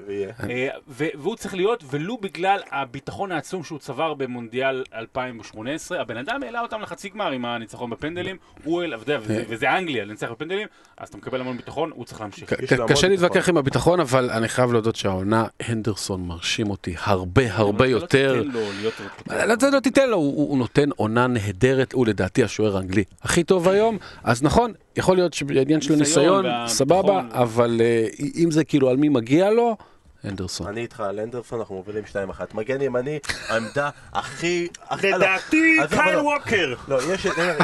אה, 0.51 0.69
והוא 0.87 1.37
צריך 1.37 1.55
להיות, 1.55 1.85
ולו 1.91 2.19
בגלל 2.19 2.61
הביטחון 2.73 3.33
העצום 3.33 3.65
שהוא 3.65 3.79
צבר 3.79 4.15
במונדיאל 4.15 4.85
2018, 4.95 6.01
הבן 6.01 6.17
אדם 6.17 6.43
העלה 6.43 6.61
אותם 6.61 6.81
לחצי 6.81 7.09
גמר 7.09 7.31
עם 7.31 7.45
הניצחון 7.45 7.91
בפנדלים, 7.91 8.37
הוא 8.65 8.83
העלה, 8.83 8.99
ואתה 8.99 9.13
יודע, 9.13 9.25
וזה- 9.49 9.77
אנגליה, 9.79 10.05
לנצח 10.05 10.31
בפנדלים, 10.31 10.69
אז 10.97 11.09
אתה 11.09 11.17
מקבל 11.17 11.41
המון 11.41 11.57
ביטחון, 11.57 11.91
הוא 11.95 12.05
צריך 12.05 12.21
להמשיך. 12.21 12.53
קשה. 12.89 13.09
להתווכח 13.09 13.49
עם 13.49 13.57
הביטחון, 13.57 14.01
אבל 14.01 14.31
אני 14.31 14.49
חייב 14.49 14.73
להודות 14.73 14.97
שהעונה, 14.97 15.45
הנדרסון 15.61 16.27
מרשים 16.27 16.71
אותי 16.71 16.95
הרבה 16.99 17.43
הרבה 17.55 17.85
לא 17.85 17.91
יותר. 17.91 18.43
תיתן 18.43 18.51
לו 18.53 18.61
להיות 18.81 18.95
רפוטר. 19.07 19.47
לא, 19.47 19.55
זה 19.61 19.71
לא 19.71 19.81
תיתן 19.81 20.09
לו, 20.11 20.17
הוא, 20.17 20.49
הוא 20.49 20.59
נותן 20.59 20.89
עונה 20.97 21.27
נהדרת, 21.27 21.93
הוא 21.93 22.07
לדעתי 22.07 22.45
השוער 22.45 22.77
האנגלי 22.77 23.05
הכי 23.23 23.45
טוב 23.45 23.69
היום, 23.69 23.99
אז 24.25 24.43
נכון, 24.43 24.73
יכול 24.99 25.17
להיות 25.17 25.35
שבעניין 25.35 25.81
של 25.81 25.95
ניסיון. 25.95 26.45
סבבה, 26.67 27.23
אבל 27.33 27.81
אה, 27.81 28.07
אם 28.37 28.51
זה 28.51 28.65
כאילו 28.65 28.89
על 28.91 28.97
מי 28.97 29.09
מגיע 29.09 29.51
לו, 29.51 29.77
הנדרסון. 30.25 30.67
אני 30.67 30.81
איתך 30.81 31.01
על 31.01 31.21
אנדרסון, 31.21 31.59
אנחנו 31.59 31.75
מובילים 31.75 32.05
2-1. 32.05 32.17
מגן 32.55 32.81
ימני, 32.83 33.19
העמדה 33.49 33.91
הכי... 34.13 34.69
הכי- 34.89 35.11
לדעתי, 35.13 35.77
לא, 35.81 35.87
קייל 35.87 36.17
לא. 36.17 36.23
ווקר. 36.23 36.75
לא, 36.89 36.99
יש 37.15 37.27
את... 37.27 37.33
זה- 37.37 37.59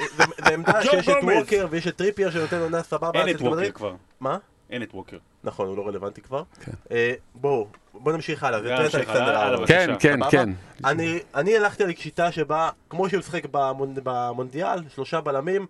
זה 0.47 0.55
עמדה 0.55 0.83
שיש 0.83 1.09
את. 1.09 1.15
ווקר 1.23 1.67
ויש 1.71 1.87
את 1.87 1.97
טריפייר 1.97 2.31
שנותן 2.31 2.59
עונה 2.61 2.83
סבבה. 2.83 3.21
אין 3.21 3.37
את 3.37 3.41
ווקר. 3.41 3.71
כבר. 3.75 3.95
מה? 4.21 4.39
אין 4.71 4.83
את 4.83 4.95
ווקר. 4.95 5.17
נכון, 5.45 5.69
הוא 5.69 5.77
לא 5.77 5.87
רלוונטי 5.87 6.21
כבר. 6.21 6.43
כן. 6.65 6.73
אה, 6.91 7.13
בואו, 7.35 7.67
בואו 7.95 8.15
נמשיך 8.15 8.45
הלאה. 8.45 8.63
זה 8.63 8.69
טרנט 8.69 8.95
אלכסנדר. 8.95 9.57
בבקשה. 9.59 9.87
כן, 9.87 9.91
כן? 10.01 10.21
כן. 10.31 10.51
אני, 10.85 11.19
אני 11.35 11.57
הלכתי 11.57 11.85
על 11.85 11.93
שיטה 11.99 12.33
שבה, 12.33 12.69
כמו 12.91 13.09
שהוא 13.09 13.19
משחק 13.19 13.43
במונ, 13.51 13.95
במונדיאל, 14.03 14.79
שלושה 14.95 15.21
בלמים, 15.21 15.67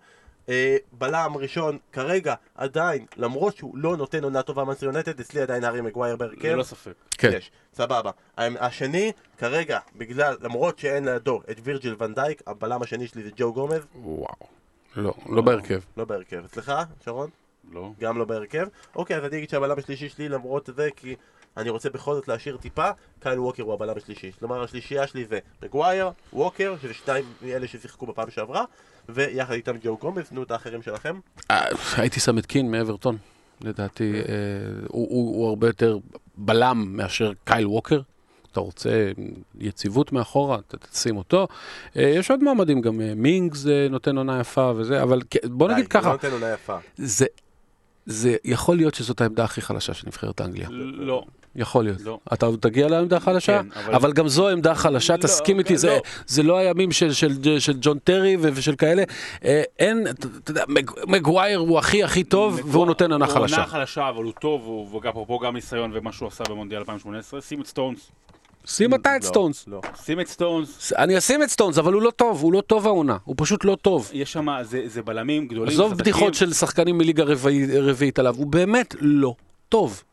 אה, 0.49 0.77
בלם 0.91 1.37
ראשון, 1.37 1.77
כרגע, 1.91 2.35
עדיין, 2.55 3.05
למרות 3.17 3.57
שהוא 3.57 3.77
לא 3.77 3.97
נותן 3.97 4.23
עונה 4.23 4.41
טובה 4.41 4.63
מנצ'סטר 4.63 4.85
יונייטד, 4.85 5.19
אצלי 5.19 5.41
עדיין 5.41 5.63
הארי 5.63 5.81
מגווייר 5.81 6.15
בהרכב. 6.15 6.47
ללא 6.47 6.63
ספק. 6.63 6.93
כן. 7.17 7.31
יש, 7.33 7.51
סבבה. 7.73 8.11
השני, 8.37 9.11
כרגע, 9.37 9.79
בגלל, 9.95 10.37
למרות 10.41 10.79
שאין 10.79 11.05
לידו 11.05 11.41
את 11.51 11.57
וירג'יל 11.63 11.95
ונדייק, 11.99 12.41
הבלם 12.47 12.81
השני 12.81 13.07
שלי 13.07 13.23
זה 13.23 13.29
ג'ו 13.37 13.53
גומז, 13.53 13.81
וואו. 13.95 14.27
לא, 14.95 15.13
לא 15.29 15.41
בהרכב. 15.41 15.79
לא 15.97 16.05
בהרכב. 16.05 16.43
אצלך, 16.45 16.73
שרון? 17.05 17.29
לא. 17.71 17.91
גם 17.99 18.17
לא 18.17 18.25
בהרכב. 18.25 18.67
אוקיי, 18.95 19.17
אז 19.17 19.23
אני 19.25 19.37
אגיד 19.37 19.49
שהבלם 19.49 19.79
השלישי 19.79 20.09
שלי, 20.09 20.29
למרות 20.29 20.69
זה, 20.75 20.89
כי 20.95 21.15
אני 21.57 21.69
רוצה 21.69 21.89
בכל 21.89 22.15
זאת 22.15 22.27
להשאיר 22.27 22.57
טיפה, 22.57 22.89
קייל 23.19 23.39
ווקר 23.39 23.63
הוא 23.63 23.73
הבלם 23.73 23.97
השלישי. 23.97 24.31
כלומר, 24.39 24.63
השלישייה 24.63 25.07
שלי 25.07 25.25
זה 25.25 25.39
מגווייר, 25.63 26.09
ווקר, 26.33 26.75
שזה 26.81 26.93
שניים 26.93 27.25
מאלה 27.41 27.67
ששיחקו 27.67 28.05
בפעם 28.05 28.31
שעברה, 28.31 28.65
ויחד 29.09 29.53
איתם 29.53 29.75
ג'ו 29.83 29.97
גומז, 29.97 30.31
נו 30.31 30.43
את 30.43 30.51
האחרים 30.51 30.81
שלכם. 30.81 31.19
אה, 31.51 31.65
הייתי 31.97 32.19
שם 32.19 32.37
את 32.37 32.45
קין 32.45 32.71
מאברטון, 32.71 33.17
לדעתי. 33.61 34.13
אה, 34.13 34.21
הוא- 34.87 35.49
הרבה 35.49 35.67
יותר 35.67 35.97
בלם 36.37 36.83
מאשר 36.97 37.31
קייל 37.43 37.67
ווקר. 37.67 38.01
אתה 38.51 38.59
רוצה 38.59 39.11
יציבות 39.59 40.11
מאחורה, 40.11 40.59
אתה 40.67 40.77
תשים 40.77 41.17
אותו. 41.17 41.47
אה, 41.97 42.01
יש 42.01 42.31
עוד 42.31 42.43
מועמדים, 42.43 42.81
גם 42.81 43.01
מינגס 43.15 43.65
נותן 43.89 44.17
עונה 44.17 44.39
יפה 44.39 44.71
וזה, 44.75 45.03
אבל 45.03 45.21
בוא 45.45 45.71
נגיד 45.71 45.87
ככה, 45.87 46.07
לא 46.07 46.13
נותן 46.13 46.31
עונה 46.31 46.49
יפה. 46.53 46.77
זה, 46.97 47.25
זה 48.05 48.35
יכול 48.43 48.75
להיות 48.77 48.95
שזאת 48.95 49.21
העמדה 49.21 49.43
הכי 49.43 49.61
חלשה 49.61 49.93
של 49.93 50.07
נבחרת 50.07 50.41
אנגליה. 50.41 50.67
לא. 50.71 51.23
יכול 51.55 51.83
להיות. 51.83 52.01
לא. 52.01 52.19
אתה 52.33 52.45
עוד 52.45 52.59
תגיע 52.59 52.87
לעמדה 52.87 53.17
החלשה? 53.17 53.61
כן, 53.63 53.67
אבל- 53.85 53.95
אבל 53.95 54.13
גם 54.13 54.27
זו 54.27 54.49
עמדה 54.49 54.75
חלשה, 54.75 55.13
לא, 55.13 55.21
תסכים 55.21 55.59
איתי, 55.59 55.73
לא. 55.73 55.79
זה- 55.79 55.97
זה 56.27 56.43
לא 56.43 56.57
הימים 56.57 56.91
של- 56.91 57.13
של 57.13 57.59
של 57.59 57.77
ג'ון 57.81 57.99
טרי 57.99 58.37
ושל 58.41 58.75
כאלה. 58.75 59.03
אה, 59.45 59.61
אין, 59.79 60.07
אתה 60.07 60.27
יודע, 60.51 60.63
מג- 60.67 60.91
מגווייר 61.07 61.59
הוא 61.59 61.79
הכי 61.79 62.03
הכי 62.03 62.23
טוב, 62.23 62.59
והוא 62.65 62.85
נותן 62.85 63.11
עונה 63.11 63.25
הוא 63.25 63.33
חלשה. 63.33 63.55
עונה 63.55 63.67
חלשה, 63.67 64.09
אבל 64.09 64.23
הוא 64.23 64.33
טוב, 64.41 64.61
הוא 64.65 65.01
אפרופו 65.09 65.39
גם 65.39 65.53
ניסיון 65.55 65.91
ומה 65.93 66.11
שהוא 66.11 66.27
עשה 66.27 66.43
במונדיאל 66.49 66.79
2018. 66.79 67.41
שים 67.41 67.61
את 67.61 67.67
סטונס. 67.67 67.99
שים 68.67 68.93
אתה 68.95 69.15
את 69.15 69.23
לא, 69.23 69.27
סטונס. 69.27 69.65
לא. 69.67 69.81
שים 70.05 70.19
את 70.19 70.27
סטונס. 70.27 70.93
אני 70.93 71.17
אשים 71.17 71.43
את 71.43 71.49
סטונס, 71.49 71.77
אבל 71.77 71.93
הוא 71.93 72.01
לא 72.01 72.11
טוב, 72.11 72.41
הוא 72.43 72.53
לא 72.53 72.61
טוב 72.61 72.87
העונה, 72.87 73.17
הוא 73.23 73.35
פשוט 73.37 73.65
לא 73.65 73.77
טוב. 73.81 74.09
יש 74.13 74.31
שם, 74.33 74.47
זה 74.61 74.81
זה 74.85 75.01
בלמים 75.01 75.47
גדולים, 75.47 75.73
עזוב. 75.73 75.93
בדיחות 75.93 76.33
של 76.33 76.53
שחקנים 76.53 76.97
מליגה 76.97 77.23
רביעי- 77.23 77.79
רביעית 77.79 78.19
עליו, 78.19 78.35
הוא 78.37 78.47
באמת 78.47 78.95
לא 78.99 79.35
טוב. 79.69 80.03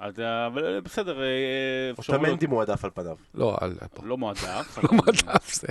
בסדר. 0.00 0.06
אז, 0.08 0.20
אה, 0.20 0.46
אבל 0.46 0.80
בסדר. 0.80 1.22
אה, 1.22 1.26
אפשר 1.98 2.12
לראות. 2.12 2.24
אוטמנדי 2.26 2.46
מועדף 2.46 2.84
על 2.84 2.90
פניו. 2.94 3.16
לא, 3.34 3.56
על... 3.60 3.74
לא 4.02 4.16
מועדף. 4.16 4.78
לא 4.84 4.90
מועדף 4.92 5.54
זה. 5.54 5.66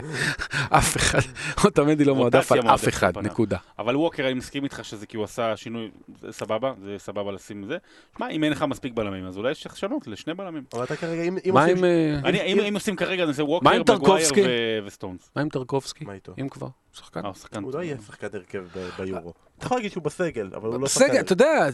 אף 0.69 0.97
אחד, 0.97 1.19
אוטמנדי 1.63 2.05
לא 2.05 2.15
מועדף 2.15 2.51
על 2.51 2.59
אף 2.59 2.87
אחד. 2.87 3.17
נקודה. 3.17 3.57
אבל 3.79 3.95
ווקר, 3.95 4.25
אני 4.25 4.33
מסכים 4.33 4.63
איתך 4.63 4.85
שזה 4.85 5.05
כי 5.05 5.17
הוא 5.17 5.23
עשה 5.23 5.57
שינוי, 5.57 5.89
זה 6.21 6.31
סבבה, 6.31 6.73
זה 6.83 6.95
סבבה 6.97 7.31
לשים 7.31 7.63
את 7.63 7.67
זה. 7.67 7.77
שמע, 8.17 8.29
אם 8.29 8.43
אין 8.43 8.51
לך 8.51 8.63
מספיק 8.63 8.93
בלמים, 8.93 9.25
אז 9.25 9.37
אולי 9.37 9.51
יש 9.51 9.65
לשנות 9.65 10.07
לשני 10.07 10.33
בלמים. 10.33 10.63
אבל 10.73 10.83
אתה 10.83 10.95
כרגע, 10.95 11.21
אם 11.21 11.53
מה 11.53 11.65
עושים... 11.65 11.83
אה, 11.85 12.29
אם 12.67 12.73
עושים 12.73 12.95
כרגע, 12.95 13.23
אני 13.23 13.31
מה 13.37 13.43
ווקר, 13.43 13.95
מגווייר 13.95 14.85
וסטונס. 14.85 15.31
מה 15.35 15.41
עם 15.41 15.49
טרקובסקי? 15.49 16.05
מה 16.05 16.13
איתו? 16.13 16.33
אם 16.41 16.49
כבר. 16.49 16.67
שחקן. 16.93 17.19
אה, 17.19 17.25
הוא 17.27 17.35
שחקן. 17.35 17.63
הוא 17.63 17.73
לא 17.73 17.83
יהיה 17.83 17.97
שחקן 18.05 18.27
הרכב 18.33 18.65
ביורו. 18.97 19.33
אתה 19.57 19.65
יכול 19.65 19.77
להגיד 19.77 19.91
שהוא 19.91 20.03
בסגל, 20.03 20.49
אבל 20.55 20.67
הוא 20.69 20.73
לא 20.73 20.79
בסגל, 20.85 21.05
שחקן. 21.07 21.19
אתה 21.19 21.33
יודע, 21.33 21.67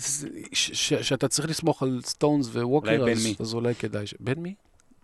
שאתה 1.01 1.27
צריך 1.27 1.49
לסמוך 1.49 1.83
על 1.83 1.99
סטונס 2.03 2.47
וווקר, 2.47 3.11
אז- 3.11 3.25
מי? 3.25 3.35
אז 3.39 3.53
אולי 3.53 3.75
כדאי 3.75 4.07
ש... 4.07 4.13
בן 4.19 4.39
מי? 4.39 4.55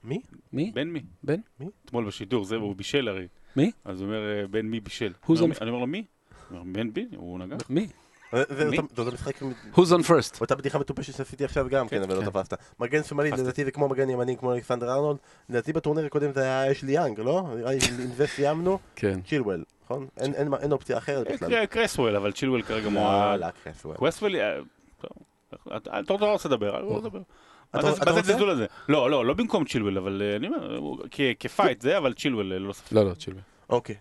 מי? 0.03 0.21
מי? 0.53 0.71
בן 0.75 0.87
מי? 0.87 1.01
בן? 1.23 1.39
אתמול 1.85 2.05
בשידור, 2.07 2.45
זה, 2.45 2.55
הוא 2.55 2.75
בישל 2.75 3.07
הרי. 3.07 3.27
מי? 3.55 3.71
אז 3.85 4.01
הוא 4.01 4.07
אומר, 4.07 4.41
אה, 4.41 4.47
בן 4.47 4.65
מי 4.65 4.79
בישל. 4.79 5.13
Who's 5.25 5.29
אני 5.31 5.39
אומר, 5.41 5.55
on- 5.55 5.61
אני 5.61 5.69
אומר 5.69 5.79
לו, 5.81 5.87
מי? 5.87 6.03
הוא 6.49 6.57
אומר, 6.59 6.73
בן 6.73 6.93
בי, 6.93 7.05
הוא 7.15 7.39
נגע. 7.39 7.55
מי? 7.69 7.87
זה-? 8.31 8.67
אותו- 8.97 9.11
משחק, 9.13 9.41
עם- 9.41 9.53
Who's 9.75 9.79
on 9.99 10.07
first? 10.07 10.41
אותה 10.41 10.55
בדיחה 10.55 10.79
מטופשת 10.79 11.13
שעשיתי 11.17 11.45
עכשיו 11.45 11.67
גם 11.69 11.87
כן, 11.87 12.01
אבל 12.03 12.15
כן. 12.19 12.25
לא 12.25 12.29
תפסת. 12.29 12.53
מגן 12.79 13.03
שמאלי. 13.03 13.31
לדעתי 13.31 13.65
זה 13.65 13.71
כמו 13.71 13.87
מגן 13.89 14.09
ימני, 14.09 14.37
כמו 14.37 14.53
אלכסנדר 14.53 14.91
ארנולד. 14.93 15.17
לדעתי 15.49 15.73
בטורניר 15.73 16.05
הקודם 16.05 16.33
זה 16.33 16.41
היה 16.41 16.71
אשלי 16.71 16.91
יאנג, 16.91 17.19
לא? 17.19 17.43
נראה 17.57 17.71
לי 17.71 17.77
עם 18.03 18.11
זה 18.15 18.27
סיימנו. 18.27 18.79
כן. 18.95 19.21
צ'ילואל, 19.21 19.63
נכון? 19.85 20.07
אין- 20.17 20.71
אופציה 20.71 20.97
אחרת 20.97 21.27
אה, 21.27 21.33
בכלל. 21.33 21.49
קר- 21.49 21.65
קרסוול, 21.65 22.15
אבל 22.15 22.31
צ'ילואל 22.31 22.61
כרגע 22.61 22.85
לא, 22.85 22.91
מועד. 22.91 23.39
לא, 23.39 23.47
קרסוול. 23.63 23.95
קרסוול, 23.97 24.35
אה, 24.35 24.57
טוב, 26.07 26.17
אתה 26.17 26.25
לא 26.25 26.31
רוצה 26.31 26.49
לדבר, 26.49 26.77
אני 26.77 26.85
לא 26.85 26.91
רוצה 26.91 27.07
לדבר. 27.07 27.19
מה 27.73 27.81
זה-? 27.81 28.19
הזלזול 28.19 28.49
הזה? 28.49 28.65
לא, 28.89 29.11
לא, 29.11 29.25
לא 29.25 29.33
במקום 29.33 29.65
צ'ילואל, 29.65 29.97
אבל 29.97 30.21
אה, 30.25 30.35
אני 30.35 30.47
אומר, 30.47 30.97
כ 31.39 31.51
fight 31.51 31.81
זה, 31.81 31.97
אבל 31.97 32.13
צ'ילואל, 32.13 32.53
אה, 32.53 32.59
ללא 32.59 32.73
ספק. 32.73 32.91
לא, 32.93 33.05
לא, 33.09 33.13
צ'ילבי. 33.13 33.41
אוקיי. 33.69 33.95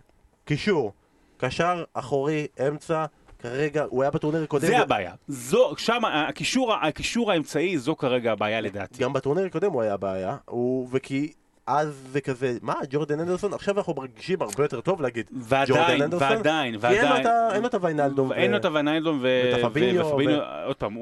קישור, 0.44 0.92
קשר, 1.36 1.84
אחורי, 1.94 2.46
אמצע, 2.68 3.04
כרגע, 3.42 3.84
הוא 3.88 4.02
היה 4.02 4.10
בטורניר 4.10 4.42
הקודם. 4.42 4.66
זה 4.66 4.78
הבעיה. 4.78 5.12
זו, 5.28 5.72
שם, 5.76 6.02
הקישור, 6.04 6.74
הקישור 6.74 7.32
האמצעי, 7.32 7.78
זו 7.78 7.96
כרגע 7.96 8.32
הבעיה 8.32 8.60
לדעתי. 8.60 9.02
גם 9.02 9.12
בטורניר 9.12 9.46
הקודם 9.46 9.72
הוא 9.72 9.82
היה 9.82 9.96
בעיה, 9.96 10.36
הוא, 10.46 10.88
וכי 10.92 11.32
אז 11.66 12.08
זה 12.12 12.20
כזה, 12.20 12.58
מה, 12.62 12.74
ג'ורדן 12.90 13.20
אנדרסון? 13.20 13.52
עכשיו 13.54 13.78
אנחנו 13.78 13.94
מרגישים 13.96 14.42
הרבה 14.42 14.64
יותר 14.64 14.80
טוב 14.80 15.02
להגיד, 15.02 15.26
ג'ורדן 15.32 15.44
ועדיין, 15.48 16.02
אנדרסון? 16.02 16.28
ועדיין, 16.28 16.72
כי 16.74 16.78
ועדיין. 16.80 17.20
את 17.20 17.26
ה- 17.26 17.48
אין 17.54 17.62
לו 17.62 17.68
את 17.68 17.74
הוויינלדום. 17.74 18.32
אין 18.32 18.50
לו 18.50 18.56
את 18.56 18.64
הוויינלדום 18.64 19.18
ו... 19.22 19.42
ואת 19.54 19.64
הפביניו, 19.64 20.06
ו- 20.06 20.10
ופביניו, 20.12 20.38
ו- 20.40 20.64
עוד 20.66 20.76
פעם, 20.76 20.94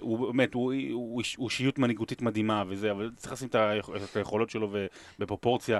הוא 0.00 0.28
באמת, 0.32 0.54
הוא- 0.54 0.72
הוא 0.92 1.20
איש- 1.20 1.36
הוא 1.36 1.48
אישיות 1.48 1.78
מנהיגותית 1.78 2.22
מדהימה 2.22 2.64
וזה, 2.68 2.90
אבל 2.90 3.10
צריך 3.16 3.32
לשים 3.32 3.48
את 3.48 3.54
היכ- 3.54 3.90
את 4.10 4.16
היכולות 4.16 4.50
שלו 4.50 4.68
ו- 4.72 4.86
בפרופורציה. 5.18 5.78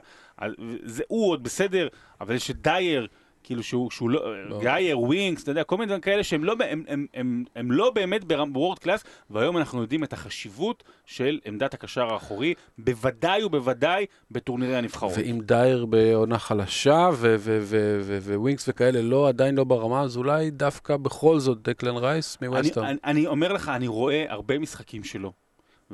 זה- 0.85 1.03
הוא 1.09 1.31
עוד 1.31 1.43
בסדר, 1.43 1.89
אבל 2.21 2.35
יש 2.35 2.51
את 2.51 2.57
דייר. 2.57 3.07
כאילו 3.45 3.63
שהוא, 3.63 3.91
שהוא 3.91 4.11
לא, 4.11 4.49
לא. 4.49 4.61
דייר, 4.61 4.99
ווינקס, 4.99 5.43
אתה 5.43 5.51
יודע, 5.51 5.65
כל 5.65 5.77
מיני 5.77 5.87
דברים 5.87 6.01
כאלה 6.01 6.25
שהם 6.25 6.45
לא, 6.45 6.55
הם, 6.69 6.85
הם, 6.89 7.07
הם, 7.15 7.45
הם 7.57 7.73
לא 7.73 7.91
באמת 7.91 8.25
ב 8.25 8.34
world 8.34 8.79
class, 8.79 9.05
והיום 9.31 9.57
אנחנו 9.59 9.83
יודעים 9.83 10.05
את 10.05 10.13
החשיבות 10.13 10.85
של 11.07 11.41
עמדת 11.45 11.75
הקשר 11.75 12.13
האחורי, 12.13 12.55
בוודאי 12.79 13.45
ובוודאי 13.45 14.07
בטורנירי 14.31 14.77
הנבחרות. 14.77 15.13
ואם 15.17 15.41
דייר 15.43 15.87
בעונה 15.87 16.39
חלשה, 16.39 17.09
ו- 17.13 17.37
ו- 17.39 17.59
ו- 17.63 17.99
ו- 18.23 18.35
ווינקס 18.41 18.69
וכאלה 18.69 19.03
לא, 19.03 19.29
עדיין 19.29 19.55
לא 19.55 19.65
ברמה, 19.65 20.03
אז 20.03 20.17
אולי 20.17 20.51
דווקא 20.51 20.97
בכל 20.97 21.39
זאת 21.39 21.63
דקלן 21.63 21.97
רייס 21.97 22.39
אני, 22.41 22.49
מווסטהאם. 22.49 22.87
אני, 22.87 22.97
אני 23.05 23.27
אומר 23.27 23.53
לך, 23.53 23.69
אני 23.69 23.87
רואה 23.87 24.25
הרבה 24.29 24.59
משחקים 24.59 25.05
שלו, 25.05 25.33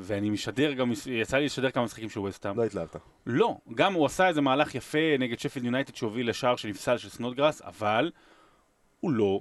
ואני 0.03 0.31
משדר 0.31 0.73
גם, 0.73 0.93
יצא 1.07 1.37
לי 1.37 1.45
לשדר 1.45 1.71
כמה 1.71 1.85
משחקים 1.85 2.11
של 2.11 2.21
ווסטהאם. 2.21 2.57
לא 2.59 2.65
התלהבת. 2.65 2.97
לא, 3.27 3.57
גם 3.75 3.95
הוא 3.95 4.07
עשה 4.07 4.29
איזה 4.29 4.41
מהלך 4.41 4.75
יפה 4.75 4.99
נגד 5.19 5.39
שפילד 5.39 5.65
יונייטד 5.65 5.95
שהוביל 5.95 6.29
לשער 6.31 6.57
שנפסל 6.57 6.97
של 6.99 7.09
סנודגרס, 7.09 7.63
אבל 7.63 8.11
הוא 9.01 9.11
לא, 9.13 9.41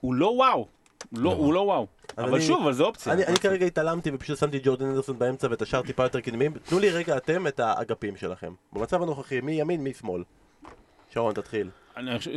הוא 0.00 0.14
לא 0.14 0.26
וואו. 0.26 0.66
לא, 1.12 1.22
לא. 1.22 1.32
הוא 1.32 1.54
לא 1.54 1.60
וואו. 1.60 1.86
אבל 2.18 2.34
אני- 2.34 2.42
שוב, 2.44 2.62
אבל 2.62 2.72
זה 2.72 2.82
אופציה. 2.82 3.12
אני, 3.12 3.26
אני 3.26 3.36
כרגע 3.36 3.66
התעלמתי 3.66 4.10
ופשוט 4.14 4.38
שמתי 4.38 4.60
ג'ורדן 4.64 4.86
הנדרסון 4.86 5.18
באמצע 5.18 5.46
ואת 5.50 5.62
השאר 5.62 5.82
טיפה 5.82 6.02
יותר 6.02 6.20
קדמיים. 6.20 6.52
תנו 6.64 6.78
לי 6.78 6.90
רגע 6.90 7.16
אתם 7.16 7.46
את 7.46 7.60
האגפים 7.60 8.16
שלכם. 8.16 8.54
במצב 8.72 9.02
הנוכחי, 9.02 9.40
מי 9.40 9.52
ימין, 9.52 9.84
מי 9.84 9.94
שמאל. 9.94 10.22
שרון, 11.10 11.34
תתחיל. 11.34 11.70
אני 11.96 12.18
חושב... 12.18 12.30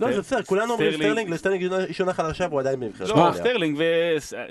לא, 0.00 0.12
זה 0.12 0.20
בסדר, 0.20 0.42
כולנו 0.42 0.72
אומרים 0.72 0.92
סטרלינג- 0.92 1.02
סטרלינג, 1.04 1.30
לסטרלינג 1.32 1.90
יש 1.90 2.00
עונה 2.00 2.12
חלשה 2.12 2.46
והוא 2.50 2.60
עדיין 2.60 2.80
בנבחרת. 2.80 3.08
לא. 3.08 3.30
סטרלינג 3.34 3.76
ו... 3.78 3.84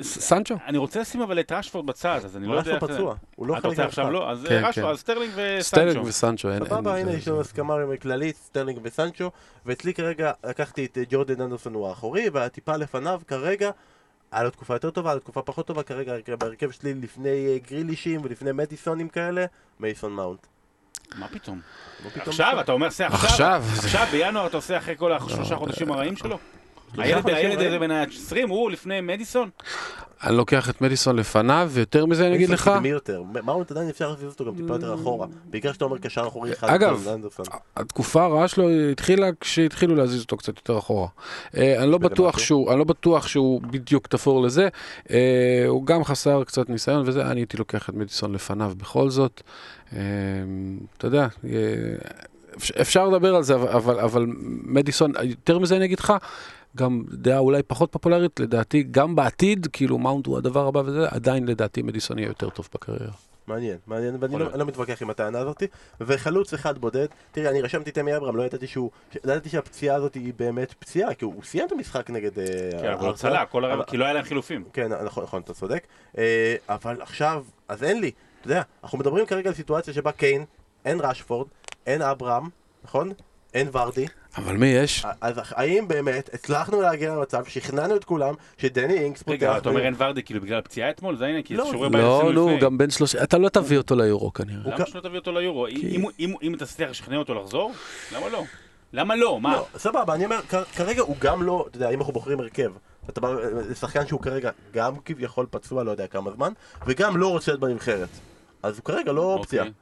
סנצ'ו? 0.04 0.56
אני 0.68 0.78
רוצה 0.78 1.00
לשים 1.02 1.22
אבל 1.22 1.40
את 1.40 1.52
רשפורד 1.52 1.86
בצד, 1.86 2.20
אז 2.26 2.38
אני 2.38 2.48
לא 2.48 2.54
יודע... 2.54 2.72
רשפורד 2.74 2.92
פצוע, 2.94 3.16
הוא 3.36 3.48
לא 3.48 3.54
אתה 3.54 3.62
חלק 3.62 3.70
רוצה 3.72 3.86
עכשיו. 3.86 4.12
לא? 4.12 4.32
אז 4.32 4.46
כן, 4.50 4.56
רשפורד, 4.66 4.86
כן. 4.86 4.92
אז 4.92 5.00
סטרלינג 5.00 5.34
סטרלינג 5.60 5.98
וסנצ'ו. 6.06 6.08
וסנצ'ו, 6.10 6.50
אין... 6.52 6.66
סבבה, 6.66 6.98
הנה 6.98 7.12
יש 7.14 7.28
לנו 7.28 7.42
הסכמה 7.42 7.74
כללית, 8.02 8.36
סטרלינג 8.36 8.80
וסנצ'ו, 8.84 9.32
ואצלי 9.66 9.94
כרגע 9.94 10.32
לקחתי 10.46 10.86
את 10.86 10.98
אה, 10.98 11.04
ג'ורדן 11.10 11.42
הנדרסון 11.42 11.74
הוא 11.74 11.88
האחורי, 11.88 12.30
והטיפה 12.34 12.78
לפניו 12.78 13.22
כרגע, 13.28 13.72
היה 14.32 14.44
לו 14.44 14.50
תקופה 14.50 14.74
יותר 14.76 14.90
טובה, 14.90 15.10
היה 15.10 15.16
לו 15.16 15.22
תקופה 15.22 15.42
פחות 15.42 15.68
טובה, 15.68 15.84
כרגע 15.84 16.14
הרכב- 16.14 16.36
בהרכב 16.36 16.72
שלי 16.72 16.94
לפני 16.94 17.30
אה, 17.48 17.58
גרילישים 17.70 18.22
ולפני 18.24 18.52
מדיסונים 18.52 19.10
כאלה, 19.10 19.46
מייסון 19.80 20.12
מאונט. 20.12 20.48
מה 21.20 21.28
פתאום? 21.28 21.60
לא 22.06 22.10
עכשיו. 22.26 22.60
אתה 22.60 22.72
אומר 22.72 22.86
עושה 22.86 23.08
עכשיו? 23.08 23.30
עכשיו. 23.30 23.64
עכשיו, 23.78 24.08
בינואר 24.12 24.48
אתה 24.48 24.58
עושה 24.58 24.78
אחרי 24.78 24.96
כל 24.98 25.14
השלושה 25.14 25.56
חודשים 25.56 25.92
הרעים 25.92 26.16
שלו? 26.16 26.38
הילד 26.98 27.22
חודשים 27.22 27.38
הילד? 27.38 27.60
הזה 27.60 27.80
בן 27.80 27.92
ה-20, 27.92 28.50
הוא 28.50 28.72
לפני 28.72 29.02
מדיסון? 29.02 29.50
אני 30.24 30.38
לוקח 30.38 30.70
את 30.70 30.82
מדיסון 30.82 31.16
לפניו, 31.16 31.70
ויותר 31.74 32.06
מזה 32.06 32.28
אני 32.28 32.36
אגיד 32.36 32.50
לך, 32.50 32.68
מייסון 32.68 32.74
קדמי 32.74 32.90
יותר, 32.90 33.24
מאונט 33.44 33.72
עדיין 33.72 33.90
אפשר 33.90 34.10
להזיז 34.10 34.32
אותו 34.32 34.46
גם 34.46 34.56
טיפה 34.56 34.74
יותר 34.74 34.94
אחורה, 34.94 35.28
בעיקר 35.46 35.74
שאתה 35.74 35.86
אומר 35.86 35.98
קשר 35.98 36.28
אחורי 36.28 36.54
אחד, 36.54 36.70
אגב. 36.70 37.08
התקופה 37.78 38.24
הרעה 38.24 38.48
שלו 38.48 38.70
התחילה 38.70 39.30
כשהתחילו 39.40 39.96
להזיז 39.96 40.22
אותו 40.22 40.38
קצת 40.38 40.58
יותר 40.58 40.78
אחורה. 40.78 41.08
אה, 41.58 41.84
אני 41.84 41.92
לא 41.92 41.98
בטוח. 41.98 42.40
שהוא, 42.40 42.72
אני 42.72 42.80
לא 42.80 42.84
בטוח 42.84 43.28
שהוא 43.28 43.62
בדיוק 43.62 44.08
תפור 44.08 44.44
לזה. 44.44 44.68
אה, 45.12 45.66
הוא 45.68 45.86
גם 45.86 46.04
חסר 46.04 46.44
קצת 46.44 46.70
ניסיון 46.70 47.04
וזה, 47.06 47.26
אני 47.26 47.40
הייתי 47.40 47.58
לוקח 47.58 47.90
את 47.90 47.94
מדיסון 47.94 48.34
לפניו 48.34 48.74
בכל 48.78 49.10
זאת. 49.10 49.42
אה, 49.96 50.00
אתה 50.98 51.08
יודע, 51.08 51.28
אה, 51.46 51.50
אפ- 52.58 52.78
אפשר 52.82 53.08
לדבר 53.08 53.36
על 53.36 53.44
זה, 53.44 53.56
אבל- 53.56 54.00
אבל, 54.00 54.26
מדיסון, 54.64 55.12
יותר 55.24 55.60
מזה 55.60 55.76
אני 55.78 55.86
אגיד 55.86 56.00
לך, 56.00 56.14
גם 56.78 57.04
דעה 57.12 57.38
אולי 57.38 57.64
פחות 57.64 57.92
פופולרית, 57.92 58.40
לדעתי, 58.40 58.84
גם 58.92 59.16
בעתיד, 59.16 59.68
כאילו 59.74 59.98
מאונט 59.98 60.26
הוא 60.26 60.38
הדבר 60.38 60.68
הבא 60.68 60.80
וזה, 60.86 61.08
עדיין 61.10 61.48
לדעתי 61.48 61.82
מדיסון 61.82 62.20
יהיה 62.20 62.28
יותר 62.28 62.50
טוב 62.50 62.70
בקריירה. 62.74 63.12
מעניין, 63.48 63.78
מעניין, 63.88 64.18
ואני 64.20 64.40
לא, 64.40 64.52
לא 64.58 64.66
מתווכח 64.66 65.02
עם 65.02 65.10
הטענה 65.10 65.40
הזאת. 65.40 65.64
וחלוץ 66.02 66.54
אחד 66.54 66.78
בודד, 66.78 67.06
תראה, 67.32 67.50
אני 67.52 67.62
רשמתי 67.62 67.90
את 67.90 67.98
אמי 67.98 68.16
אברהם, 68.16 68.36
לא 68.36 68.44
ידעתי 68.44 68.68
שהוא, 68.68 68.92
לא 69.24 69.32
ידעתי 69.32 69.50
שהפציעה 69.50 69.96
הזאת 69.96 70.14
היא 70.14 70.34
באמת 70.38 70.74
פציעה, 70.80 71.14
כי 71.14 71.26
הוא, 71.26 71.34
הוא 71.34 71.44
סיים 71.44 71.68
את 71.68 71.72
המשחק 71.72 72.10
נגד... 72.10 72.40
אה, 72.40 72.46
כן, 72.82 72.88
אבל 72.92 73.08
הוא. 73.08 73.16
צלע, 73.16 73.44
כי 73.88 73.98
לא 73.98 74.06
היה 74.06 74.14
להם 74.14 74.24
חילופים. 74.24 74.64
כן, 74.74 74.92
נכון, 75.06 75.24
נכון, 75.24 75.42
אתה 75.42 75.54
צודק. 75.54 75.84
אה, 76.18 76.56
אבל 76.70 77.02
עכשיו, 77.02 77.44
אז 77.68 77.84
אין 77.84 78.02
לי, 78.02 78.12
אתה 78.44 78.52
יודע, 78.52 78.62
אנחנו 78.84 78.98
מדברים 78.98 79.26
כרגע 79.26 79.50
על 79.50 79.56
סיטואציה 79.56 79.94
שבה 79.94 80.12
קיין, 80.12 80.46
אין 80.86 81.00
רשפורד, 81.02 81.48
אין 81.88 82.02
אברהם, 82.02 82.44
נכון? 82.84 83.12
אין 83.54 83.68
ורדי. 83.74 84.06
אבל 84.38 84.58
מי 84.58 84.68
יש? 84.68 85.06
אז 85.22 85.36
האם 85.50 85.88
באמת 85.88 86.30
הצלחנו 86.34 86.82
להגיע 86.82 87.16
למצב, 87.16 87.46
שכנענו 87.46 87.96
את 87.96 88.04
כולם, 88.04 88.34
שדני 88.58 88.94
אינקס 89.00 89.22
פותח... 89.24 89.34
רגע, 89.34 89.58
אתה 89.58 89.70
אומר 89.70 89.86
אין 89.86 89.96
ורדי 89.98 90.24
כאילו 90.24 90.42
בגלל 90.42 90.58
הפציעה 90.60 90.90
אתמול? 90.90 91.16
זה 91.18 91.26
העניין, 91.26 91.44
כי 91.44 91.56
לא, 91.56 91.66
שיעורי 91.66 91.90
בית 91.90 92.02
לא, 92.02 92.18
עשינו 92.18 92.32
נו, 92.32 92.48
לפני. 92.48 92.60
גם 92.60 92.78
בן 92.78 92.90
שלושים, 92.90 93.20
אתה 93.24 93.38
לא 93.38 93.50
תביא 93.50 93.78
אותו 93.78 93.96
ליורו 93.96 94.34
כנראה. 94.34 94.76
למה 94.76 94.86
שלא 94.86 95.02
תביא 95.02 95.20
אותו 95.20 95.32
ליורו? 95.32 95.68
אם 95.68 96.02
הוא- 96.02 96.12
אם- 96.20 96.34
אם 96.44 96.54
אתה 96.56 96.66
תצליח 96.66 96.90
לשכנע 96.90 97.18
אותו 97.18 97.34
לחזור? 97.34 97.74
למה 98.16 98.30
לא? 98.30 98.44
למה 98.94 99.16
לא? 99.16 99.40
מה? 99.42 99.54
לא, 99.56 99.68
סבבה, 99.78 100.14
אני 100.14 100.26
אומר, 100.26 100.40
כרגע 100.76 101.02
הוא 101.02 101.16
גם 101.20 101.44
לא, 101.44 101.66
אתה 101.70 101.78
יודע, 101.78 101.90
אם 101.90 102.00
אנחנו 102.00 102.14
בוחרים 102.14 102.40
הרכב, 102.40 102.72
אתה 103.10 103.22
בא 103.22 103.34
לשחקן 103.70 104.08
שהוא 104.08 104.22
כרגע 104.22 104.50
גם 104.74 104.94
כביכול 105.06 105.46
פצוע, 105.50 105.84
לא 105.84 105.92
יודע 105.92 106.08
כמה 106.08 106.32
זמן, 106.32 106.54
וגם 106.86 107.18
לא 107.18 107.28
רוצה 107.28 107.52
להיות 107.52 107.62
בנבחרת. 107.62 108.10
אז 108.64 108.78
הוא 108.78 108.86
כרגע 108.86 109.12
לא 109.12 109.22
אופציה. 109.22 109.62
אוקיי. 109.62 109.74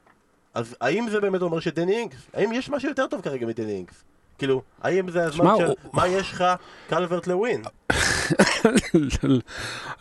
אז 0.54 0.76
האם 0.82 1.10
זה 1.10 1.20
באמת 1.20 1.42
אומר 1.42 1.60
שדני 1.60 1.98
אינקס, 1.98 2.18
האם 2.34 2.54
יש 2.54 2.70
משהו 2.70 2.90
יותר 2.90 3.08
טוב 3.08 3.22
כרגע 3.22 3.46
מדני 3.46 3.72
אינקס? 3.72 4.04
כאילו, 4.38 4.62
האם 4.82 5.12
זה 5.12 5.24
הזמן 5.24 5.54
של 5.58 5.68
מה 5.94 6.08
יש 6.08 6.32
לך 6.32 6.44
קלברט 6.90 7.28
לווין? 7.28 7.62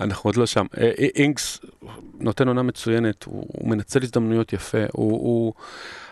אנחנו 0.01 0.29
עוד 0.29 0.37
לא 0.37 0.47
שם. 0.47 0.67
אה, 0.79 0.91
אה, 0.99 1.07
אינקס 1.15 1.61
נותן 2.21 2.49
עונה 2.49 2.63
מצוינת, 2.63 3.25
הוא 3.25 3.69
מנצל 3.69 4.03
הזדמנויות 4.03 4.53
יפה, 4.53 4.79
הוא... 4.93 5.53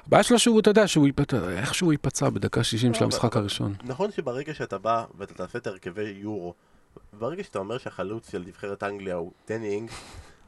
הבעיה 0.06 0.22
שלו 0.22 0.38
שהוא, 0.38 0.60
אתה 0.60 0.70
יודע, 0.70 0.86
שהוא 0.86 1.06
ייפצע, 1.06 1.50
איכשהו 1.50 1.86
הוא 1.86 1.92
ייפצע 1.92 2.30
בדקה 2.30 2.64
60 2.64 2.94
של 2.94 3.04
המשחק 3.04 3.36
הראשון. 3.36 3.74
נכון 3.84 4.10
שברגע 4.10 4.54
שאתה 4.54 4.78
בא 4.78 5.04
ואתה 5.18 5.34
תעשה 5.34 5.58
את 5.58 5.66
הרכבי 5.66 6.02
יורו, 6.02 6.54
ברגע 7.12 7.44
שאתה 7.44 7.58
אומר 7.58 7.78
שהחלוץ 7.78 8.30
של 8.30 8.44
נבחרת 8.46 8.82
אנגליה 8.82 9.14
הוא 9.14 9.32
דני 9.48 9.68
אינקס, 9.68 9.94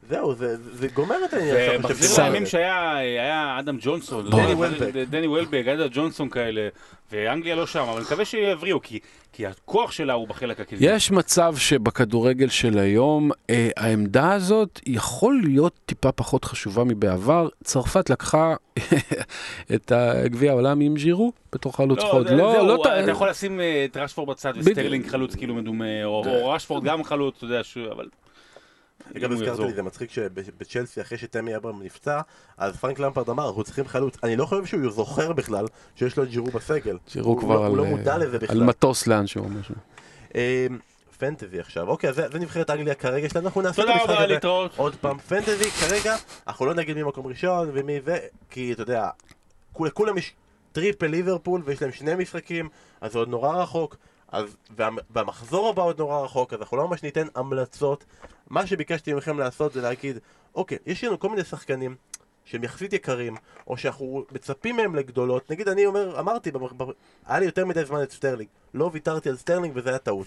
זהו, 0.08 0.34
זה, 0.34 0.56
זה, 0.72 0.88
גומר 0.88 1.16
את 1.24 1.34
העניין. 1.34 1.56
ומחזיר 1.80 2.24
לימים 2.24 2.46
שהיה 2.46 2.96
היה 2.96 3.56
אדם 3.58 3.76
ג'ונסון, 3.80 4.30
דני 4.30 4.54
וולבק. 4.54 4.94
וולבק, 5.26 5.64
אדם 5.74 5.86
ג'ונסון 5.92 6.28
כאלה, 6.28 6.68
ואנגליה 7.12 7.54
לא 7.56 7.66
שם, 7.66 7.80
אבל 7.80 7.92
אני 7.96 8.04
מקווה 8.04 8.24
שיבריאו, 8.24 8.82
כי- 8.82 8.98
כי 9.32 9.46
הכוח 9.46 9.92
שלה 9.92 10.12
הוא 10.12 10.28
בחלק 10.28 10.60
הקדמי. 10.60 10.86
יש 10.86 11.10
מצב 11.10 11.54
שבכדורגל 11.56 12.48
של 12.48 12.78
היום, 12.78 13.30
אה, 13.50 13.68
העמדה 13.76 14.32
הזאת 14.32 14.80
יכול 14.86 15.40
להיות 15.44 15.72
טיפה 15.86 16.12
פחות 16.12 16.44
חשובה 16.44 16.84
מבעבר. 16.84 17.48
צרפת 17.64 18.10
לקחה 18.10 18.54
את 19.74 19.92
הגביע 19.92 20.50
העולם 20.50 20.80
עם 20.80 20.98
ז'ירו 20.98 21.32
בתור 21.52 21.76
חלוץ 21.76 21.98
לא, 21.98 22.04
חוד. 22.10 22.28
זה- 22.28 22.34
לא, 22.36 22.52
זהו, 22.52 22.66
לא, 22.66 22.82
ת- 22.84 22.86
אתה 22.86 23.10
יכול 23.10 23.30
לשים 23.30 23.60
אה, 23.60 23.86
את 23.90 23.96
רשפורד 23.96 24.28
בצד. 24.30 24.52
וסטרלינג 24.56 25.06
חלוץ 25.06 25.34
כאילו 25.34 25.54
מדומה, 25.54 26.04
או 26.04 26.22
או 26.26 26.50
רשפורד 26.50 26.84
גם 26.84 27.04
חלוץ, 27.04 27.34
אתה 27.36 27.44
יודע, 27.44 27.60
אבל... 27.92 28.06
אגב, 29.16 29.32
הזכרת. 29.32 29.58
לי, 29.58 29.72
זה 29.72 29.82
מצחיק 29.82 30.10
שבצ'לסי, 30.10 31.00
אחרי 31.00 31.18
שתמי 31.18 31.56
אברהם 31.56 31.82
נפצע, 31.82 32.20
אז 32.58 32.76
פרנק 32.76 32.98
למפרד 32.98 33.28
אמר, 33.30 33.48
אנחנו 33.48 33.64
צריכים 33.64 33.86
חלוץ. 33.88 34.16
אני 34.22 34.36
לא 34.36 34.44
חושב 34.46 34.64
שהוא 34.66 34.90
זוכר 34.90 35.32
בכלל 35.32 35.64
שיש 35.96 36.16
לו 36.16 36.22
את 36.22 36.28
ג'ירו 36.30 36.46
בסגל. 36.46 36.98
הוא 37.20 37.38
כבר 37.40 37.54
לא- 37.54 37.64
על, 37.64 37.68
הוא 37.70 37.76
לא 37.76 37.84
אה, 37.84 37.88
מודע 37.90 38.18
לזה 38.18 38.36
על 38.36 38.42
בכלל. 38.42 38.64
מטוס 38.64 39.06
לאנשהו 39.06 39.44
או 39.44 39.48
משהו. 39.48 39.74
Fantasy 41.18 41.60
עכשיו, 41.60 41.88
אוקיי, 41.88 42.10
אז 42.10 42.16
זה 42.16 42.26
זה 42.32 42.38
נבחרת 42.38 42.70
אנגליה 42.70 42.94
כרגע 42.94 43.28
שלנו, 43.28 43.46
אנחנו 43.46 43.62
נעשה 43.62 43.82
את 43.82 43.88
המשחק 43.88 44.10
הזה 44.10 44.26
להתראות. 44.26 44.72
עוד 44.76 44.94
פעם. 45.00 45.18
Fantasy 45.18 45.70
כרגע, 45.70 46.16
אנחנו 46.46 46.66
לא 46.66 46.74
נגיד 46.74 46.96
מי 46.96 47.02
מקום 47.02 47.26
ראשון 47.26 47.70
ומי 47.74 48.00
זה, 48.00 48.18
כי 48.50 48.72
אתה 48.72 48.82
יודע, 48.82 49.08
כול- 49.72 49.88
לכולם 49.88 50.18
יש 50.18 50.32
triple 50.72 51.06
ליברפול 51.06 51.62
ויש 51.64 51.82
להם 51.82 51.92
שני 51.92 52.14
משחקים, 52.14 52.68
אז 53.00 53.12
זה 53.12 53.18
עוד 53.18 53.28
נורא 53.28 53.62
רחוק. 53.62 53.96
אז, 54.32 54.56
וה, 54.76 54.88
והמחזור 55.10 55.68
הבא 55.68 55.82
עוד 55.82 55.98
נורא 55.98 56.20
רחוק, 56.20 56.52
אז 56.52 56.60
אנחנו 56.60 56.76
לא 56.76 56.88
ממש 56.88 57.02
ניתן 57.02 57.26
המלצות. 57.34 58.04
מה 58.50 58.66
שביקשתי 58.66 59.14
מכם 59.14 59.38
לעשות 59.38 59.72
זה 59.72 59.80
להגיד, 59.82 60.18
אוקיי, 60.54 60.78
יש 60.86 61.04
לנו 61.04 61.18
כל 61.18 61.28
מיני 61.28 61.44
שחקנים 61.44 61.96
שהם 62.44 62.64
יחסית 62.64 62.92
יקרים, 62.92 63.36
או 63.66 63.76
שאנחנו 63.76 64.24
מצפים 64.32 64.76
מהם 64.76 64.94
לגדולות. 64.94 65.50
נגיד, 65.50 65.68
אני 65.68 65.86
אומר, 65.86 66.20
אמרתי, 66.20 66.50
היה 67.26 67.38
לי 67.38 67.46
יותר 67.46 67.66
מדי 67.66 67.84
זמן 67.84 68.02
את 68.02 68.12
סטרלינג. 68.12 68.48
לא 68.74 68.90
ויתרתי 68.92 69.28
על 69.28 69.36
סטרלינג 69.36 69.72
וזה 69.76 69.88
היה 69.88 69.98
טעות. 69.98 70.26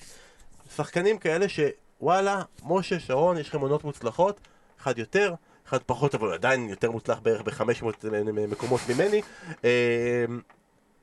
שחקנים 0.76 1.18
כאלה 1.18 1.46
שוואלה, 1.50 2.42
משה, 2.64 3.00
שרון, 3.00 3.38
יש 3.38 3.50
לכם 3.50 3.62
עונות 3.62 3.84
מוצלחות, 3.84 4.40
אחד 4.82 4.98
יותר, 5.00 5.34
אחד 5.68 5.80
פחות, 5.86 6.16
אבל 6.16 6.34
עדיין 6.34 6.70
יותר 6.70 6.92
מוצלח 6.92 7.20
בערך 7.20 7.42
ב-500 7.42 8.08
מקומות 8.48 8.82
ממני. 8.90 9.22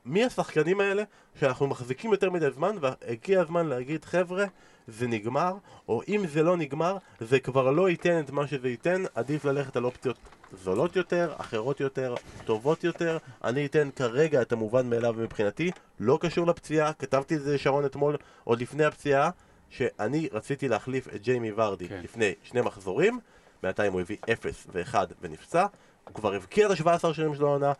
מי 0.04 0.24
השחקנים 0.24 0.80
האלה 0.80 1.02
שאנחנו 1.40 1.66
מחזיקים 1.66 2.12
יותר 2.12 2.30
מדי 2.30 2.50
זמן 2.50 2.76
והגיע 2.80 3.40
הזמן 3.40 3.66
להגיד 3.66 4.04
חבר'ה 4.04 4.44
זה 4.88 5.06
נגמר 5.06 5.54
או 5.88 6.02
אם 6.08 6.26
זה 6.26 6.42
לא 6.42 6.56
נגמר 6.56 6.96
זה 7.20 7.40
כבר 7.40 7.70
לא 7.70 7.90
ייתן 7.90 8.20
את 8.20 8.30
מה 8.30 8.46
שזה 8.46 8.68
ייתן 8.68 9.02
עדיף 9.14 9.44
ללכת 9.44 9.76
על 9.76 9.84
אופציות 9.84 10.16
זולות 10.52 10.96
יותר, 10.96 11.32
אחרות 11.36 11.80
יותר, 11.80 12.14
טובות 12.44 12.84
יותר. 12.84 13.18
אני 13.44 13.66
אתן 13.66 13.88
כרגע 13.96 14.42
את 14.42 14.52
המובן 14.52 14.90
מאליו 14.90 15.12
מבחינתי 15.12 15.70
לא 16.00 16.18
קשור 16.20 16.46
לפציעה, 16.46 16.92
כתבתי 16.92 17.36
את 17.36 17.42
זה 17.42 17.54
לשרון 17.54 17.84
אתמול 17.84 18.16
עוד 18.44 18.60
לפני 18.60 18.84
הפציעה 18.84 19.30
שאני 19.68 20.28
רציתי 20.32 20.68
להחליף 20.68 21.08
את 21.08 21.22
ג'יימי 21.22 21.52
ורדי 21.56 21.88
כן. 21.88 22.00
לפני 22.02 22.32
שני 22.42 22.60
מחזורים. 22.60 23.18
בינתיים 23.62 23.92
הוא 23.92 24.00
הביא 24.00 24.16
0 24.32 24.66
ו-1 24.72 24.94
ונפצע. 25.20 25.66
הוא 26.04 26.14
כבר 26.14 26.34
הבקיע 26.34 26.66
את 26.66 26.80
ה-17 26.80 27.14
שירים 27.14 27.34
שלו 27.34 27.48
העונה 27.48 27.72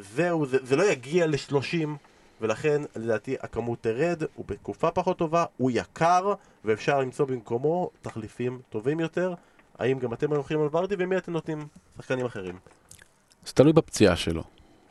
זהו, 0.00 0.46
זה, 0.46 0.58
זה 0.62 0.76
לא 0.76 0.82
יגיע 0.82 1.26
ל-30 1.26 1.88
ולכן 2.40 2.82
לדעתי 2.96 3.36
הכמות 3.40 3.82
תרד, 3.82 4.22
הוא 4.34 4.44
בתקופה 4.48 4.90
פחות 4.90 5.18
טובה, 5.18 5.44
הוא 5.56 5.70
יקר 5.74 6.34
ואפשר 6.64 7.00
למצוא 7.00 7.26
במקומו 7.26 7.90
תחליפים 8.02 8.60
טובים 8.68 9.00
יותר 9.00 9.34
האם 9.78 9.98
גם 9.98 10.12
אתם 10.12 10.32
הולכים 10.32 10.60
על 10.60 10.68
ורדי 10.72 10.94
ומי 10.98 11.16
אתם 11.16 11.32
נותנים 11.32 11.66
שחקנים 11.96 12.26
אחרים? 12.26 12.58
זה 13.46 13.52
תלוי 13.52 13.72
בפציעה 13.72 14.16
שלו. 14.16 14.42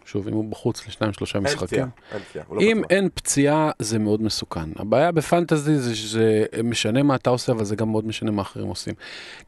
שוב, 0.08 0.28
אם 0.28 0.34
הוא 0.34 0.52
בחוץ 0.52 0.88
לשניים 0.88 1.14
שלושה 1.14 1.38
אין 1.38 1.44
משחקים. 1.44 1.68
פציעה, 1.68 1.88
אין 2.12 2.22
פציעה, 2.30 2.46
לא 2.52 2.62
אם. 2.62 2.82
אין 2.90 3.10
פציעה 3.14 3.72
זה 3.80 4.00
מאוד 4.00 4.22
מסוכן. 4.22 4.70
הבעיה 4.76 5.12
בפנטזי 5.12 5.76
זה 5.76 5.96
שזה 5.96 6.46
משנה 6.64 7.04
מה 7.04 7.16
אתה 7.16 7.30
עושה, 7.30 7.52
אבל 7.52 7.66
זה 7.66 7.76
גם 7.76 7.92
מאוד 7.92 8.08
משנה 8.08 8.32
מה 8.32 8.42
אחרים 8.42 8.68
עושים. 8.68 8.94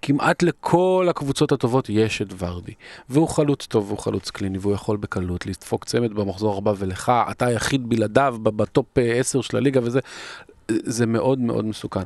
כמעט 0.01 0.43
לכל 0.43 1.07
הקבוצות 1.09 1.51
הטובות 1.51 1.89
יש 1.89 2.21
את 2.21 2.27
ורדי. 2.37 2.73
והוא 3.09 3.27
חלוץ 3.27 3.65
טוב, 3.65 3.87
והוא 3.87 3.99
חלוץ 3.99 4.29
קליני, 4.29 4.57
והוא 4.57 4.73
יכול 4.73 4.97
בקלות 4.97 5.45
לדפוק 5.45 5.85
צמד 5.85 6.13
במחזור 6.13 6.57
הבא, 6.57 6.73
ולך, 6.77 7.11
אתה 7.31 7.45
היחיד 7.45 7.89
בלעדיו 7.89 8.35
ב 8.43 8.57
top 8.57 8.97
אה, 8.97 9.13
10 9.13 9.41
של 9.41 9.57
הליגה, 9.57 9.79
וזה 9.83 9.99
זה 10.71 11.05
מאוד 11.05 11.39
מאוד 11.39 11.65
מסוכן. 11.65 12.03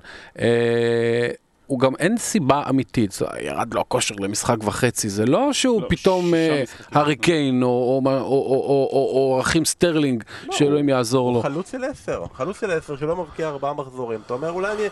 הוא 1.67 1.79
גם 1.79 1.95
אין 1.99 2.17
סיבה 2.17 2.63
אמיתית, 2.69 3.11
זה- 3.11 3.25
ירד 3.41 3.73
לו 3.73 3.81
הכושר 3.81 4.15
למשחק 4.19 4.55
וחצי, 4.63 5.09
זה 5.09 5.25
לא 5.25 5.53
שהוא 5.53 5.81
לא, 5.81 5.87
פתאום 5.89 6.25
שישה 6.25 6.53
אה. 6.53 6.63
הארי 6.99 7.15
קיין 7.15 7.63
או- 7.63 7.67
או- 7.67 8.01
או- 8.05 8.17
או- 8.17 8.19
או- 8.21 8.89
או 8.91 9.33
או 9.35 9.41
אחים 9.41 9.65
סטרלינג, 9.65 10.23
שאלוהים 10.51 10.89
יעזור 10.89 11.29
לו. 11.31 11.35
הוא 11.35 11.43
חלוץ 11.43 11.71
של 11.71 11.83
10, 11.83 12.23
חלוץ 12.33 12.59
של 12.61 12.71
10 12.71 12.97
שלא 12.97 13.15
מבקיע 13.15 13.47
ארבעה 13.47 13.73
מחזורים 13.73 14.19
אתה 14.25 14.33
אומר 14.33 14.51
אולי 14.51 14.71
אני 14.71 14.83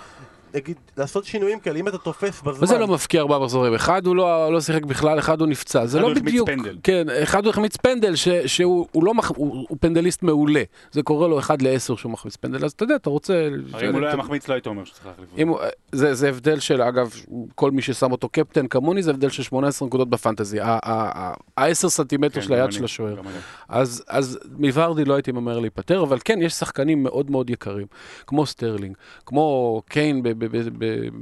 אגיד 0.58 0.78
לעשות 0.98 1.26
שינויים 1.26 1.60
כאלה 1.60 1.80
אם 1.80 1.88
אתה 1.88 1.98
תופס 1.98 2.42
בזמן 2.42 2.60
מה 2.62 2.66
זה 2.68 2.78
לא 2.78 2.88
מפקיע 2.88 3.22
ארבעה 3.22 3.40
מחזורים? 3.40 3.74
אחד 3.74 4.06
הוא 4.06 4.16
לא, 4.16 4.54
לא 4.54 4.62
שיחק 4.62 4.86
בכלל, 4.86 5.20
אחד 5.20 5.42
הוא 5.42 5.48
נפצע. 5.48 5.86
זה 5.86 5.98
אחד 5.98 6.02
לא 6.02 6.08
הוא 6.08 6.12
החמיץ 6.12 6.26
בדיוק... 6.26 6.50
פנדל. 6.50 6.78
כן, 6.84 7.08
אחד 7.24 7.46
הוא 7.46 7.50
החמיץ 7.50 7.78
פנדל, 7.78 8.16
ש, 8.16 8.28
שהוא 8.28 8.88
הוא 8.92 9.04
לא 9.04 9.14
מח... 9.14 9.32
הוא, 9.36 9.66
הוא 9.70 9.78
פנדליסט 9.82 10.24
מעולה. 10.24 10.64
זה 10.92 11.04
קורה 11.04 11.28
לו 11.28 11.40
אחד 11.40 11.62
לעשר 11.62 11.96
שהוא 11.96 12.12
מחמיץ 12.12 12.36
פנדל, 12.36 12.66
אז 12.66 12.72
אתה 12.72 12.84
יודע, 12.84 12.96
אתה 12.96 13.10
רוצה... 13.10 13.50
הרי 13.74 13.90
אם 13.90 13.94
הוא 13.94 14.02
לא 14.02 14.08
היה 14.08 14.16
מחמיץ, 14.16 14.48
לא 14.48 14.54
היית 14.54 14.68
אומר 14.68 14.84
שצריך 14.84 15.06
להחליף 15.06 15.50
אותו. 15.50 15.64
זה, 15.92 16.14
זה 16.14 16.30
הבדל 16.30 16.60
של, 16.60 16.82
אגב, 16.82 17.16
כל 17.56 17.72
מי 17.72 17.82
ששם 17.82 18.12
אותו 18.12 18.30
קפטן 18.30 18.68
כמוני, 18.68 19.04
זה 19.04 19.12
הבדל 19.12 19.30
של 19.30 19.44
18 19.44 19.88
נקודות 19.88 20.10
בפנטזי. 20.10 20.60
ה-10 20.62 21.74
סנטימטר 21.74 22.42
כן, 22.42 22.42
של 22.42 22.54
היד 22.54 22.72
של 22.72 22.84
השוער. 22.84 23.22
אז, 23.70 24.04
אז 24.08 24.40
מוורדי 24.58 25.06
לא 25.06 25.14
הייתי 25.14 25.32
ממהר 25.32 25.60
להיפטר, 25.60 26.04
אבל 26.04 26.18
כן, 26.26 26.42
יש 26.42 26.54
שחקנים 26.54 27.04
מאוד 27.04 27.32
מאוד 27.32 27.50
יקרים, 27.50 27.88
כמו 28.28 28.46
סטרלינג, 28.46 28.96
כמו 29.26 29.82
קיין 29.90 30.24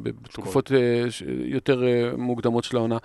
בתקופות 0.04 0.72
אה, 0.72 1.04
יותר 1.46 1.84
אה, 1.88 2.12
מוקדמות 2.18 2.64
של 2.64 2.78
העונה, 2.78 2.98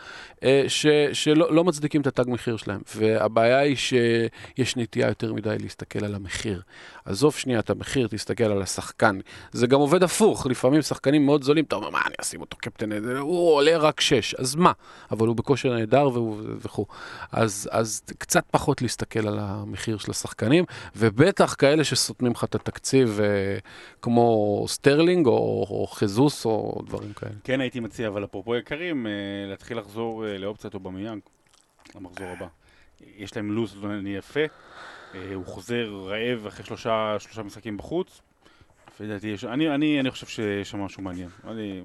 אה, 0.43 0.65
ש- 0.69 0.87
שלא 1.12 1.55
לא 1.55 1.65
מצדיקים 1.65 2.01
את 2.01 2.07
התג 2.07 2.25
מחיר 2.29 2.57
שלהם. 2.57 2.81
והבעיה 2.97 3.59
היא 3.59 3.77
שיש 3.77 4.77
נטייה 4.77 5.09
יותר 5.09 5.33
מדי 5.33 5.57
להסתכל 5.61 6.05
על 6.05 6.15
המחיר. 6.15 6.62
עזוב 7.05 7.35
שנייה 7.35 7.59
את 7.61 7.71
המחיר, 7.71 8.09
תסתכל 8.09 8.45
על 8.45 8.63
השחקן. 8.63 9.19
זה 9.53 9.67
גם 9.67 9.79
עובד 9.81 10.03
הפוך, 10.03 10.47
לפעמים 10.47 10.83
שחקנים 10.83 11.27
מאוד 11.27 11.43
זולים, 11.43 11.65
אתה 11.65 11.77
אומר, 11.77 11.91
מה, 11.91 12.01
אני 12.07 12.15
אשים 12.21 12.41
אותו 12.41 12.57
קפטן, 12.57 12.93
הוא 13.19 13.55
עולה 13.55 13.79
רק 13.79 14.01
6, 14.01 14.35
אז 14.35 14.55
מה? 14.55 14.73
אבל 15.11 15.27
הוא 15.27 15.37
בכושר 15.37 15.75
נהדר 15.75 16.09
וכו'. 16.59 16.87
אז, 17.33 17.69
אז 17.73 18.03
קצת 18.19 18.45
פחות 18.51 18.83
להסתכל 18.83 19.29
על 19.29 19.39
המחיר 19.41 19.99
של 19.99 20.11
השחקנים, 20.11 20.65
ובטח 20.97 21.55
כאלה 21.59 21.85
שסותמים 21.85 22.33
לך 22.33 22.45
את 22.45 22.55
התקציב, 22.55 23.21
אה, 23.23 23.59
כמו 24.03 24.65
סטרלינג 24.69 25.27
או, 25.27 25.67
או 25.71 25.87
ז'סוס 25.87 26.45
או 26.45 26.83
דברים 26.87 27.13
כאלה. 27.13 27.33
כן 27.45 27.61
הייתי 27.61 27.81
מציע, 27.81 28.09
אבל 28.09 28.25
אפרופו 28.25 28.57
יקרים, 28.57 29.07
אה, 29.07 29.13
להתחיל 29.51 29.79
לחזור 29.79 30.27
אה, 30.27 30.39
לאופציית 30.39 30.75
אובמיאנג 30.75 31.21
למחזור 31.95 32.27
הבא. 32.37 32.47
יש 33.17 33.37
להם 33.37 33.53
לו"ז 33.53 33.77
יפה, 34.07 34.41
הוא 35.35 35.47
חוזר 35.47 35.89
רעב 36.07 36.47
אחרי 36.47 36.65
שלושה, 36.67 37.17
שלושה 37.19 37.43
משחקים 37.43 37.77
בחוץ. 37.77 38.21
לפי 38.89 39.07
דעתי, 39.07 39.27
יש- 39.29 39.45
אני, 39.45 39.75
אני, 39.75 40.01
אני 40.01 40.11
חושב 40.11 40.27
שיש 40.27 40.71
שם 40.71 40.81
משהו 40.81 41.03
מעניין. 41.03 41.29
אני... 41.49 41.83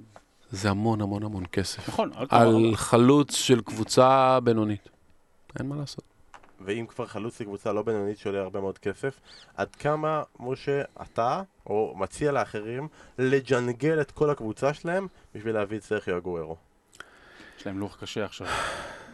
זה 0.52 0.70
המון 0.70 1.02
המון 1.02 1.24
המון 1.24 1.44
כסף. 1.52 1.90
נכון, 1.90 2.12
על 2.30 2.72
חלוץ 2.76 3.36
של 3.36 3.62
קבוצה 3.62 4.40
בינונית. 4.44 4.90
אין 5.60 5.70
מה 5.70 5.76
לעשות. 5.76 6.04
ואם 6.66 6.86
כבר 6.90 7.06
חלוץ 7.08 7.42
לקבוצה 7.42 7.74
לא 7.74 7.82
בינונית 7.82 8.18
שעולה 8.18 8.40
הרבה 8.42 8.60
מאוד 8.62 8.78
כסף, 8.78 9.20
עד 9.56 9.76
כמה, 9.76 10.24
משה, 10.40 10.82
אתה, 11.02 11.42
או 11.66 11.96
מציע 11.98 12.32
לאחרים, 12.32 12.88
לג'נגל 13.18 14.02
את 14.02 14.12
כל 14.12 14.30
הקבוצה 14.30 14.74
שלהם 14.74 15.08
בשביל 15.36 15.54
להביא 15.56 15.78
את 15.78 15.84
סרחיו 15.84 16.18
אגוארו? 16.18 16.56
יש 17.60 17.66
להם 17.68 17.80
לוח 17.80 17.98
קשה 18.02 18.26
עכשיו. 18.26 18.48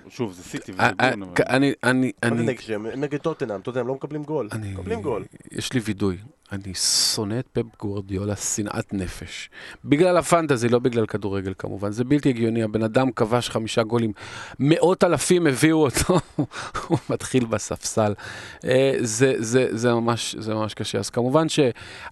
שוב, 0.10 0.34
זה 0.34 0.44
סיטי 0.44 0.72
אה, 0.80 0.90
אבל... 1.00 1.24
אני, 1.50 1.74
אני, 1.84 2.12
אני, 2.24 2.56
נגד 2.96 3.18
טוטנאם, 3.18 3.60
אתה 3.60 3.70
יודע, 3.70 3.82
הם 3.82 3.88
לא 3.88 3.96
מקבלים 3.96 4.24
גול. 4.24 4.50
מקבלים 4.62 5.02
גול. 5.02 5.26
יש 5.52 5.74
לי 5.74 5.80
וידוי. 5.80 6.18
אני 6.52 6.74
שונא 6.74 7.40
את 7.40 7.48
פפ 7.54 7.66
גוורדיולה 7.80 8.36
שנאת 8.36 8.94
נפש. 8.94 9.50
בגלל 9.86 10.18
הפנטזי, 10.18 10.70
לא 10.70 10.80
בגלל 10.80 11.06
כדורגל 11.06 11.54
כמובן. 11.58 11.92
זה 11.92 12.04
בלתי 12.04 12.30
הגיוני, 12.30 12.64
הבן 12.64 12.84
אדם 12.84 13.12
כבש 13.12 13.50
חמישה 13.50 13.84
גולים. 13.84 14.12
מאות 14.60 15.04
אלפים 15.04 15.48
הביאו 15.48 15.78
אותו, 15.78 16.20
הוא 16.88 16.98
מתחיל 17.10 17.46
בספסל. 17.46 18.14
אה, 18.66 18.96
זה, 19.00 19.34
זה, 19.38 19.68
זה, 19.72 19.94
ממש, 19.94 20.36
זה 20.40 20.54
ממש 20.54 20.74
קשה. 20.74 21.00
אז 21.00 21.10
כמובן 21.10 21.50
ש... 21.50 21.60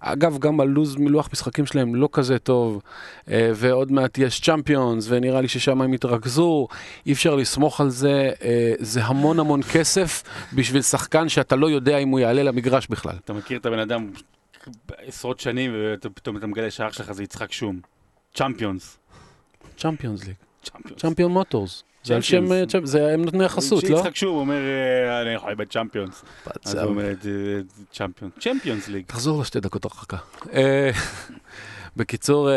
אגב, 0.00 0.38
גם 0.38 0.60
הלו"ז 0.60 0.96
מלוח 0.96 1.28
משחקים 1.32 1.66
שלהם 1.66 1.94
לא 1.94 2.08
כזה 2.12 2.38
טוב, 2.38 2.82
אה, 3.30 3.50
ועוד 3.54 3.92
מעט 3.92 4.18
יש 4.18 4.40
צ'מפיונס, 4.40 5.06
ונראה 5.08 5.40
לי 5.40 5.48
ששם 5.48 5.82
הם 5.82 5.94
יתרכזו. 5.94 6.68
אי 7.06 7.12
אפשר 7.12 7.34
לסמוך 7.34 7.80
על 7.80 7.90
זה. 7.90 8.30
אה, 8.42 8.72
זה 8.78 9.04
המון 9.04 9.40
המון 9.40 9.62
כסף 9.62 10.22
בשביל 10.52 10.82
שחקן 10.82 11.28
שאתה 11.28 11.56
לא 11.56 11.70
יודע 11.70 11.98
אם 11.98 12.08
הוא 12.08 12.20
יעלה 12.20 12.42
למגרש 12.42 12.86
בכלל. 12.86 13.16
אתה 13.24 13.32
מכיר 13.32 13.58
את 13.58 13.66
הבן 13.66 13.78
אדם 13.78 14.10
עשרות 14.98 15.40
שנים, 15.40 15.70
ופתאום 16.02 16.36
אתה 16.36 16.46
מגלה 16.46 16.70
שהאח 16.70 16.92
שלך 16.92 17.12
זה 17.12 17.22
יצחק 17.22 17.52
שום. 17.52 17.80
צ'מפיונס. 18.34 18.98
צ'מפיונס 19.76 20.24
ליג. 20.24 20.34
צ'מפיון 20.96 21.32
מוטורס. 21.32 21.82
זה 22.04 22.14
על 22.14 22.20
שם, 22.22 22.44
זה 22.84 23.12
הם 23.12 23.24
נותני 23.24 23.48
חסות, 23.48 23.84
לא? 23.84 23.88
כשיצחק 23.88 24.16
שוב 24.16 24.36
אומר, 24.36 24.60
אה, 24.60 25.22
אני 25.22 25.30
יכול 25.30 25.50
להיות 25.50 25.70
צ'מפיונס. 25.70 26.24
אז. 26.64 26.74
הוא 26.74 26.84
אומר, 26.84 27.08
"אה, 27.08 27.12
צ'מפיונס. 27.92 28.32
צ'מפיונס 28.40 28.88
ליג. 28.88 29.04
תחזור 29.06 29.40
לשתי 29.40 29.60
דקות 29.60 29.84
הרחקה. 29.84 30.16
אה, 30.52 30.90
בקיצור, 31.96 32.48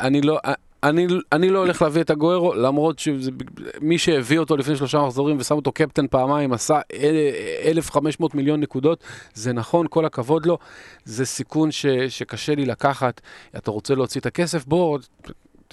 אני 0.00 0.20
לא... 0.20 0.38
אני, 0.82 1.06
אני 1.32 1.48
לא 1.50 1.58
הולך 1.58 1.82
להביא 1.82 2.02
את 2.02 2.10
הגוארו, 2.10 2.54
למרות 2.54 2.98
שמי 2.98 3.98
שהביא 3.98 4.38
אותו 4.38 4.56
לפני 4.56 4.76
שלושה 4.76 4.98
מחזורים 5.02 5.36
ושם 5.40 5.54
אותו 5.54 5.72
קפטן 5.72 6.06
פעמיים, 6.06 6.52
עשה 6.52 6.80
אל- 6.92 7.16
1,500 7.64 8.34
מיליון 8.34 8.60
נקודות, 8.60 9.04
זה 9.34 9.52
נכון, 9.52 9.86
כל 9.90 10.04
הכבוד 10.04 10.46
לו, 10.46 10.58
זה 11.04 11.26
סיכון 11.26 11.70
ש, 11.70 11.86
שקשה 11.86 12.54
לי 12.54 12.64
לקחת, 12.66 13.20
אתה 13.56 13.70
רוצה 13.70 13.94
להוציא 13.94 14.20
את 14.20 14.26
הכסף, 14.26 14.64
בוא, 14.64 14.98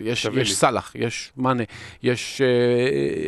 יש, 0.02 0.28
יש. 0.34 0.54
סאלח, 0.54 0.92
יש 0.96 1.32
מאנה, 1.38 1.64
יש, 2.04 2.42
אה, 2.42 2.48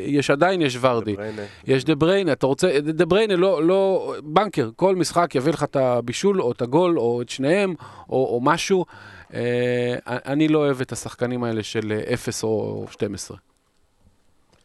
יש 0.06 0.30
עדיין, 0.30 0.62
יש 0.62 0.78
ורדי. 0.82 1.16
בריינה. 1.16 1.42
יש 1.68 1.84
דה 1.86 1.96
בריינה, 1.96 2.32
אתה 2.32 2.46
רוצה, 2.46 2.80
דה 2.80 3.06
בריינה 3.06 3.36
לא, 3.36 3.64
לא, 3.64 4.14
בנקר, 4.24 4.70
כל 4.76 4.96
משחק 4.96 5.36
יביא 5.36 5.54
לך 5.54 5.64
את 5.64 5.76
הבישול 5.76 6.42
או 6.42 6.52
את 6.52 6.62
הגול 6.62 7.00
או 7.00 7.22
את 7.22 7.30
שניהם 7.30 7.74
או, 8.10 8.16
או 8.16 8.40
משהו. 8.44 8.86
אה, 9.34 9.96
אני 10.08 10.48
לא 10.48 10.58
אוהב 10.60 10.82
את 10.82 10.92
השחקנים 10.92 11.44
האלה 11.44 11.64
של 11.64 11.92
אה, 12.08 12.14
0 12.14 12.44
או 12.44 12.86
12. 12.92 13.38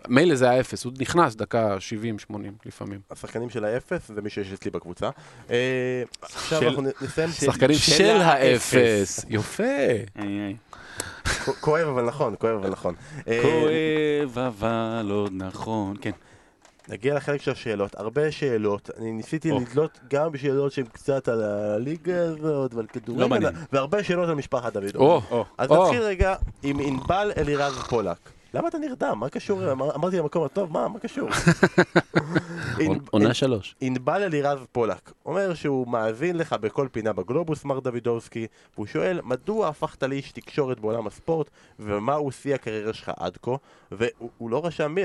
מילא 0.08 0.34
זה 0.34 0.50
היה 0.50 0.60
0, 0.60 0.84
הוא 0.84 0.92
נכנס 1.00 1.34
דקה 1.34 1.76
70-80 2.30 2.34
לפעמים. 2.66 3.00
השחקנים 3.10 3.50
של 3.50 3.64
האפס 3.64 4.08
זה 4.14 4.22
מי 4.22 4.30
שיש 4.30 4.52
אצלי 4.52 4.70
בקבוצה. 4.70 5.10
אה, 5.50 6.02
עכשיו 6.22 6.60
של- 6.60 6.66
אנחנו 6.68 6.82
נסיים. 7.02 7.28
שחקנים 7.30 7.76
של 7.76 8.16
האפס. 8.20 9.24
יפה. 9.28 9.62
כ- 11.24 11.48
כואב 11.60 11.88
אבל 11.88 12.02
נכון, 12.04 12.34
כואב 12.38 12.54
אבל 12.56 12.70
נכון. 12.70 12.94
אה, 13.28 13.42
כואב 13.42 14.38
אבל 14.38 15.08
עוד 15.10 15.32
נכון, 15.34 15.96
כן. 16.00 16.10
נגיע 16.88 17.14
לחלק 17.14 17.42
של 17.42 17.50
השאלות, 17.50 17.94
הרבה 17.94 18.32
שאלות, 18.32 18.90
אני 18.98 19.12
ניסיתי 19.12 19.50
או. 19.50 19.60
לדלות 19.60 19.98
גם 20.10 20.32
בשאלות 20.32 20.72
שהן 20.72 20.84
קצת 20.92 21.28
על 21.28 21.42
הליגה 21.42 22.22
הזאת 22.22 22.74
ועל 22.74 22.84
לא 22.84 23.00
כדורגל, 23.00 23.26
מעניין. 23.26 23.54
והרבה 23.72 24.04
שאלות 24.04 24.28
על 24.28 24.34
משפחת 24.34 24.72
דוד. 24.72 24.96
או, 24.96 25.22
או, 25.30 25.44
אז 25.58 25.70
או. 25.70 25.84
נתחיל 25.84 26.02
רגע 26.02 26.34
עם 26.62 26.80
ענבל 26.80 27.32
אלירז 27.36 27.78
פולק. 27.78 28.33
למה 28.54 28.68
אתה 28.68 28.78
נרדם? 28.78 29.18
מה 29.20 29.28
קשור? 29.28 29.60
אמר- 29.72 29.94
אמרתי 29.94 30.18
למקום 30.18 30.44
הטוב, 30.44 30.72
מה? 30.72 30.88
מה 30.88 30.98
קשור? 30.98 31.28
עונה 33.10 33.34
שלוש. 33.34 33.74
ענבל 33.80 34.22
אלירז 34.22 34.58
פולק 34.72 35.12
אומר 35.26 35.54
שהוא 35.54 35.88
מאזין 35.88 36.36
לך 36.38 36.52
בכל 36.52 36.88
פינה 36.92 37.12
בגלובוס, 37.12 37.64
מר 37.64 37.80
דוידובסקי, 37.80 38.46
והוא 38.74 38.86
שואל, 38.86 39.20
מדוע 39.24 39.68
הפכת 39.68 40.02
לאיש 40.02 40.32
תקשורת 40.32 40.80
בעולם 40.80 41.06
הספורט, 41.06 41.50
ומהו 41.78 42.32
שיא 42.32 42.54
הקריירה 42.54 42.92
שלך 42.92 43.12
עד 43.16 43.36
כה? 43.42 43.50
והוא 43.92 44.30
הוא 44.38 44.50
לא 44.50 44.66
רשם 44.66 44.92
מי, 44.94 45.02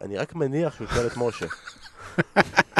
אני 0.00 0.16
רק 0.18 0.34
מניח 0.34 0.76
שהוא 0.76 0.86
שואל 0.94 1.06
את 1.06 1.16
משה. 1.16 1.46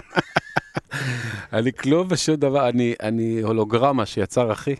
אני 1.52 1.72
כלום 1.72 2.06
ושום 2.10 2.36
דבר, 2.36 2.68
אני, 2.68 2.94
אני 3.02 3.40
הולוגרמה 3.42 4.06
שיצר 4.06 4.52
אחי. 4.52 4.74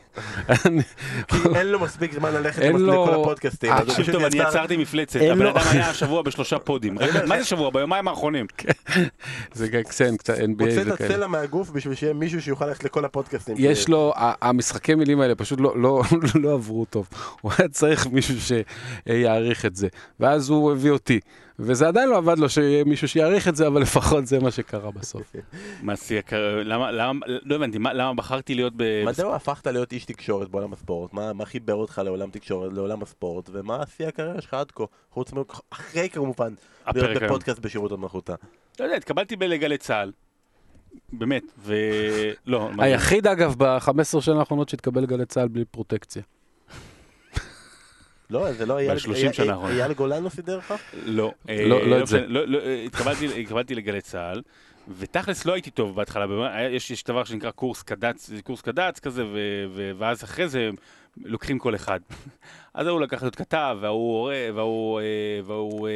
כי 1.28 1.36
אין 1.54 1.66
לו 1.66 1.80
מספיק 1.80 2.12
זמן 2.12 2.32
ללכת 2.34 2.62
אין 2.62 2.72
למס- 2.72 2.80
לו- 2.82 3.04
לכל 3.06 3.20
הפודקאסטים. 3.20 3.72
אה, 3.72 3.78
הוא 3.78 3.84
תקשיב 3.88 4.12
טוב, 4.12 4.22
אני 4.24 4.36
יצר- 4.36 4.48
עצרתי 4.48 4.76
מפלצת, 4.76 5.20
הבן 5.20 5.38
לו- 5.38 5.50
אדם 5.50 5.60
היה 5.70 5.90
השבוע 5.90 6.22
בשלושה 6.22 6.58
פודים. 6.58 6.94
מה 7.26 7.38
זה 7.38 7.44
שבוע? 7.44 7.70
ביומיים 7.70 8.08
האחרונים. 8.08 8.46
זה 9.54 9.68
גם 9.68 9.82
כן, 9.98 10.16
קצת 10.16 10.34
NBA 10.38 10.46
מוצא 10.48 10.82
את 10.82 10.86
וכאלה. 10.86 10.94
הצלע 11.14 11.26
מהגוף 11.26 11.70
בשביל 11.70 11.94
שיהיה 11.94 12.12
מישהו 12.14 12.42
שיוכל 12.42 12.66
ללכת 12.66 12.84
לכל 12.84 13.04
הפודקאסטים. 13.04 13.54
יש 13.58 13.88
לו, 13.88 14.12
המשחקי 14.16 14.94
מילים 14.94 15.20
האלה 15.20 15.34
פשוט 15.34 15.60
לא, 15.60 15.72
לא, 15.76 16.02
לא 16.34 16.52
עברו 16.52 16.84
טוב. 16.84 17.08
הוא 17.40 17.52
היה 17.58 17.68
צריך 17.68 18.06
מישהו 18.06 18.34
שיעריך 19.06 19.66
את 19.66 19.76
זה. 19.76 19.88
ואז 20.20 20.48
הוא 20.50 20.72
הביא 20.72 20.90
אותי. 20.90 21.20
וזה 21.62 21.88
עדיין 21.88 22.08
לא 22.08 22.16
עבד 22.16 22.38
לו 22.38 22.48
שיהיה 22.48 22.84
מישהו 22.84 23.08
שיעריך 23.08 23.48
את 23.48 23.56
זה, 23.56 23.66
אבל 23.66 23.80
לפחות 23.82 24.26
זה 24.26 24.38
מה 24.38 24.50
שקרה 24.50 24.90
בסוף. 24.90 25.32
מה 25.82 25.96
שיא 25.96 26.18
הקריירה? 26.18 26.62
למה, 26.62 26.90
למה, 26.90 27.26
לא 27.26 27.54
הבנתי, 27.54 27.78
מה- 27.78 27.92
למה 27.92 28.14
בחרתי 28.14 28.54
להיות 28.54 28.72
ב... 28.76 29.04
מדוע 29.06 29.36
הפכת 29.36 29.66
להיות 29.66 29.92
איש 29.92 30.04
תקשורת 30.04 30.48
בעולם 30.48 30.72
הספורט? 30.72 31.12
מה, 31.12 31.32
מה 31.32 31.44
חיבר 31.44 31.74
אותך 31.74 32.00
לעולם 32.04 32.30
תקשורת, 32.30 32.72
לעולם 32.72 33.02
הספורט? 33.02 33.50
ומה 33.52 33.82
שיא 33.96 34.06
הקריירה 34.06 34.40
שלך 34.40 34.54
עד 34.54 34.70
כה? 34.70 34.84
חוץ 35.10 35.32
מ... 35.32 35.36
אחרי 35.70 36.08
כמובן, 36.08 36.54
להיות. 36.94 37.22
בפודקאסט 37.22 37.58
בשירות 37.58 37.92
המלכותה. 37.92 38.34
לא 38.80 38.84
יודע, 38.84 38.96
התקבלתי 38.96 39.36
בגלי 39.36 39.78
צה"ל. 39.78 40.12
באמת, 41.12 41.42
ו... 41.58 41.74
לא, 42.46 42.68
מה 42.70 42.76
זה? 42.76 42.82
היחיד, 42.82 43.26
אגב, 43.26 43.54
ב-15 43.58 44.20
שנה 44.20 44.38
האחרונות 44.38 44.68
שהתקבל 44.68 45.06
גלי 45.06 45.26
צה"ל 45.26 45.48
בלי 45.48 45.64
פרוטקציה. 45.64 46.22
לא, 48.30 48.52
זה 48.52 48.66
לא 48.66 48.78
אייל... 48.78 48.94
ב-30 48.94 49.14
אייל- 49.14 49.32
שנה 49.32 49.52
האחרונות. 49.52 49.76
אייל 49.76 49.92
גולן 49.92 50.22
לא 50.22 50.28
סידר 50.28 50.58
לך? 50.58 50.74
לא, 51.06 51.32
אה, 51.48 51.64
לא- 51.66 51.86
לא 51.86 52.00
את 52.00 52.06
זה. 52.06 52.24
לא, 52.26 52.46
לא, 52.46 52.58
אה, 52.58 52.84
התקבלתי 53.42 53.74
לגלי 53.74 54.00
צה"ל, 54.00 54.42
ותכלס 54.98 55.44
לא 55.44 55.52
הייתי 55.52 55.70
טוב 55.70 55.96
בהתחלה, 55.96 56.26
היה- 56.54 56.70
יש 56.70 56.90
יש 56.90 57.04
דבר 57.04 57.24
שנקרא 57.24 57.50
קורס 57.50 57.82
קד"צ, 57.82 58.30
קורס 58.44 58.60
קד"צ 58.60 58.98
כזה, 59.00 59.24
ו- 59.24 59.38
ו- 59.74 59.92
ואז 59.98 60.24
אחרי 60.24 60.48
זה 60.48 60.70
לוקחים 61.24 61.58
כל 61.58 61.74
אחד. 61.74 62.00
אז 62.74 62.86
ההוא 62.86 63.00
לקח 63.00 63.22
להיות 63.22 63.36
כתב, 63.36 63.76
וההוא 63.80 64.14
עורך, 64.14 64.36
וההוא, 64.54 65.00
אה, 65.00 65.04
וההוא 65.44 65.88
אה, 65.88 65.92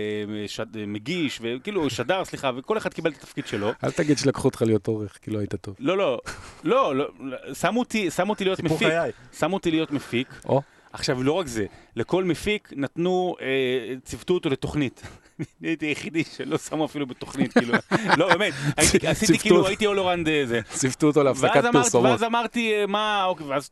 שד- 0.48 0.86
מגיש, 0.86 1.38
וכאילו 1.42 1.90
שדר, 1.90 2.24
סליחה, 2.24 2.50
וכל 2.56 2.78
אחד 2.78 2.94
קיבל 2.94 3.10
את 3.10 3.16
התפקיד 3.16 3.46
שלו. 3.46 3.70
אל 3.84 3.90
תגיד 3.90 4.18
שלקחו 4.18 4.48
אותך 4.48 4.62
להיות 4.62 4.86
עורך, 4.86 5.18
כי 5.22 5.30
לא 5.30 5.38
היית 5.38 5.54
טוב. 5.54 5.74
לא, 5.78 5.98
לא, 5.98 6.20
לא, 6.64 6.96
לא, 6.96 7.08
לא, 7.20 7.54
שמו 7.54 7.80
אותי, 7.80 8.10
שמו 8.10 8.32
אותי 8.32 8.44
להיות 8.44 8.56
סיפור 8.56 8.76
מפיק, 8.76 8.88
חיי. 8.88 9.10
שמו 9.38 9.54
אותי 9.56 9.70
להיות 9.70 9.90
מפיק. 9.90 10.28
או, 10.48 10.62
עכשיו, 10.94 11.22
לא 11.22 11.32
רק 11.32 11.46
זה, 11.46 11.66
לכל 11.96 12.24
מפיק 12.24 12.72
נתנו, 12.76 13.36
אה, 13.40 13.94
ציוותו 14.04 14.34
אותו 14.34 14.50
לתוכנית. 14.50 15.02
אני 15.38 15.68
הייתי 15.68 15.86
היחידי 15.86 16.24
שלא 16.24 16.58
שמו 16.58 16.84
אפילו 16.84 17.06
בתוכנית, 17.06 17.52
כאילו, 17.52 17.74
לא, 18.18 18.28
באמת, 18.28 18.52
הייתי, 18.76 19.06
עשיתי 19.06 19.38
כאילו. 19.38 19.66
הייתי 19.66 19.84
הולורנד 19.84 20.28
אה, 20.28 20.42
זה. 20.46 20.60
ציוותו 20.68 21.06
אותו 21.06 21.22
להפסקת 21.22 21.64
פרסומות. 21.72 22.10
ואז 22.10 22.22
אמרתי, 22.22 22.74
אה, 22.74 22.86
מה, 22.86 23.24
אוקיי, 23.24 23.46
ואז, 23.46 23.70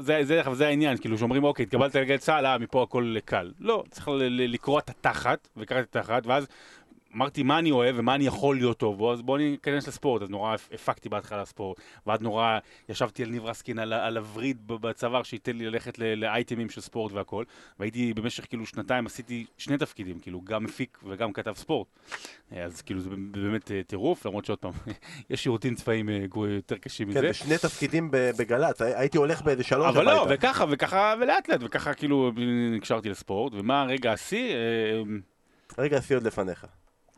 זה, 0.00 0.20
זה, 0.22 0.42
זה 0.52 0.66
העניין, 0.66 0.96
כאילו, 0.96 1.18
שאומרים, 1.18 1.44
אוקיי, 1.44 1.62
התקבלת 1.62 1.94
לגל 1.94 2.16
צה"ל, 2.16 2.46
אה, 2.46 2.58
מפה 2.58 2.82
הכל 2.82 3.14
קל. 3.24 3.52
לא, 3.60 3.84
צריך 3.90 4.08
לקרוע 4.30 4.80
את 4.80 4.90
התחת, 4.90 5.48
וקראתי 5.56 5.86
את 5.90 5.96
התחת, 5.96 6.26
ואז 6.26 6.46
אמרתי 7.16 7.42
מה 7.42 7.58
אני 7.58 7.70
אוהב 7.70 7.94
ומה 7.98 8.14
אני 8.14 8.26
יכול 8.26 8.56
להיות 8.56 8.78
טוב 8.78 8.98
בו, 8.98 9.12
אז 9.12 9.22
בואו 9.22 9.36
ניכנס 9.38 9.88
לספורט, 9.88 10.22
אז 10.22 10.30
נורא 10.30 10.56
הפקתי 10.72 11.08
בהתחלה 11.08 11.42
לספורט, 11.42 11.80
ואז 12.06 12.20
נורא 12.20 12.58
ישבתי 12.88 13.22
על 13.22 13.28
ניב 13.30 13.44
רסקין 13.44 13.78
על, 13.78 13.92
על 13.92 14.16
הווריד 14.16 14.56
בצוואר 14.66 15.22
שייתן 15.22 15.56
לי 15.56 15.66
ללכת 15.66 15.98
לאייטמים 15.98 16.70
של 16.70 16.80
ספורט 16.80 17.12
והכל, 17.12 17.44
והייתי 17.78 18.14
במשך 18.14 18.46
כאילו 18.48 18.66
שנתיים 18.66 19.06
עשיתי 19.06 19.46
שני 19.58 19.78
תפקידים, 19.78 20.18
כאילו 20.18 20.40
גם 20.44 20.64
מפיק 20.64 20.98
וגם 21.08 21.32
כתב 21.32 21.52
ספורט, 21.56 21.86
אז 22.56 22.82
כאילו 22.82 23.00
זה 23.00 23.10
באמת 23.30 23.70
אה, 23.72 23.80
טירוף, 23.86 24.26
למרות 24.26 24.44
שעוד 24.44 24.58
פעם, 24.58 24.72
יש 25.30 25.42
שירותים 25.42 25.74
צבאיים 25.74 26.08
אה, 26.08 26.24
יותר 26.54 26.78
קשים 26.78 27.08
מזה. 27.08 27.20
כן, 27.20 27.26
ושני 27.30 27.58
תפקידים 27.58 28.08
בגל"צ, 28.12 28.82
הי- 28.82 28.94
הייתי 28.94 29.18
הולך 29.18 29.42
באיזה 29.42 29.62
שלוש 29.64 29.86
אבל 29.96 30.04
לא, 30.04 30.22
הביתה. 30.22 30.46
וככה, 30.48 30.64
וככה, 30.70 31.14
ולאט 31.20 31.48
לאט, 31.48 31.60
וככה 31.62 31.94
כאילו 31.94 32.32
נקשרתי 32.72 33.08
לספורט, 33.10 33.52
ומה 33.56 33.82
הרגע 33.82 34.12
השיא? 34.12 34.52
אה, 34.54 35.02
רגע, 35.78 35.96
עשי 35.98 36.14
עוד 36.14 36.22
לפניך. 36.22 36.66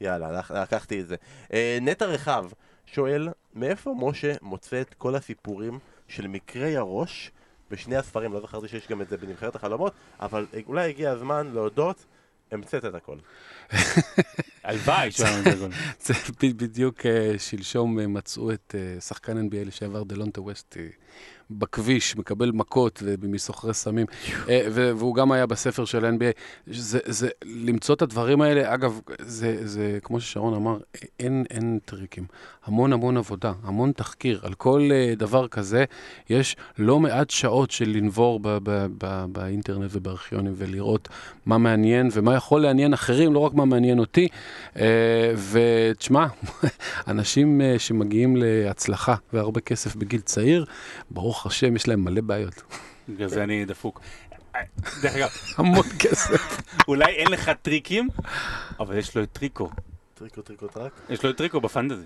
יאללה, 0.01 0.32
לק- 0.32 0.51
לקחתי 0.51 1.01
את 1.01 1.09
זה. 1.09 1.16
אה, 1.53 1.78
נטע 1.80 2.07
רחב 2.07 2.46
שואל, 2.86 3.28
מאיפה 3.55 3.94
משה 3.98 4.32
מוצא 4.42 4.80
את 4.80 4.94
כל 4.98 5.14
הסיפורים 5.14 5.78
של 6.09 6.26
מקרי 6.26 6.76
הראש 6.76 7.30
בשני 7.70 7.96
הספרים? 7.96 8.32
לא 8.32 8.40
זכרתי 8.40 8.68
שיש 8.68 8.88
גם 8.88 9.03
את 9.03 9.09
זה 9.09 9.16
בנבחרת 9.16 9.55
החלומות, 9.57 9.92
אבל 10.20 10.46
אולי 10.66 10.88
הגיע 10.88 11.11
הזמן 11.11 11.51
להודות, 11.55 12.05
המצאת 12.53 12.84
את 12.84 12.94
הכל. 12.94 13.16
הלוואי 14.64 15.11
שהיה 15.11 15.38
לנו 15.38 15.51
את 15.53 15.59
זה. 15.59 15.66
זה 16.05 16.14
ב- 16.42 16.57
בדיוק 16.62 17.07
אה, 17.07 17.34
שלשום 17.38 17.98
אה, 18.01 18.07
מצאו 18.07 18.53
את 18.53 18.74
שחקן 19.01 19.48
NBA 19.48 19.66
לשעבר 19.66 20.03
דלונטה 20.03 20.40
ווסט 20.40 20.76
בכביש, 21.51 22.16
מקבל 22.16 22.51
מכות 22.51 23.03
ומסוחרי 23.05 23.74
סמים, 23.74 24.07
אה, 24.48 24.66
והוא 24.72 25.14
גם 25.14 25.32
היה 25.32 25.46
בספר 25.46 25.84
של 25.84 26.05
NBA. 26.05 26.40
זה, 26.66 26.98
זה, 27.05 27.28
למצוא 27.44 27.94
את 27.94 28.03
הדברים 28.03 28.40
האלה, 28.40 28.74
אגב, 28.74 29.01
זה, 29.20 29.66
זה 29.66 29.98
כמו 30.03 30.20
ששרון 30.20 30.55
אמר, 30.55 30.78
אין, 31.20 31.44
אין 31.51 31.78
טריקים. 31.84 32.24
המון 32.64 32.92
המון 32.92 33.16
עבודה, 33.16 33.53
המון 33.62 33.92
תחקיר. 33.92 34.40
על 34.42 34.55
כל 34.55 34.88
אה, 34.92 35.14
דבר 35.16 35.48
כזה 35.48 35.84
יש 36.30 36.57
לא 36.78 37.01
מעט 37.01 37.30
שעות 37.30 37.70
של 37.70 37.88
לנבור 37.88 38.40
ב- 38.40 38.48
ב- 38.48 38.86
ב- 38.98 39.24
באינטרנט 39.32 39.90
ובארכיונים 39.92 40.53
ולראות 40.57 41.09
מה 41.46 41.59
מעניין 41.59 42.09
ומה 42.12 42.34
יכול 42.34 42.62
לעניין 42.62 42.92
אחרים, 42.92 43.34
לא 43.34 43.38
רק 43.38 43.55
מה 43.55 43.64
מעניין 43.64 43.98
אותי. 43.98 44.28
אה, 44.76 45.34
ותשמע, 45.51 46.26
אנשים 47.09 47.61
שמגיעים 47.78 48.36
להצלחה 48.36 49.14
והרבה 49.32 49.61
כסף 49.61 49.96
בגיל 49.96 50.20
צעיר, 50.20 50.64
ברוך 51.11 51.39
השם, 51.47 51.76
יש 51.76 51.88
להם 51.88 52.05
מלא 52.05 52.20
בעיות. 52.20 52.62
בגלל 53.09 53.28
זה 53.28 53.43
אני 53.45 53.64
דפוק. 53.64 54.01
דרך 55.03 55.14
אגב, 55.14 55.28
המון 55.59 55.86
כסף. 55.99 56.61
אולי 56.88 57.05
אין 57.12 57.28
לך 57.28 57.51
טריקים, 57.62 58.09
אבל 58.80 58.99
יש 58.99 59.16
לו 59.16 59.22
את 59.22 59.28
טריקו. 59.32 59.70
טריקו 60.14 60.42
טריקו 60.42 60.67
טרק? 60.68 60.92
יש 61.08 61.25
לו 61.25 61.30
את 61.30 61.37
טריקו 61.37 61.61
ב 61.61 61.65
Fantasy. 61.65 62.04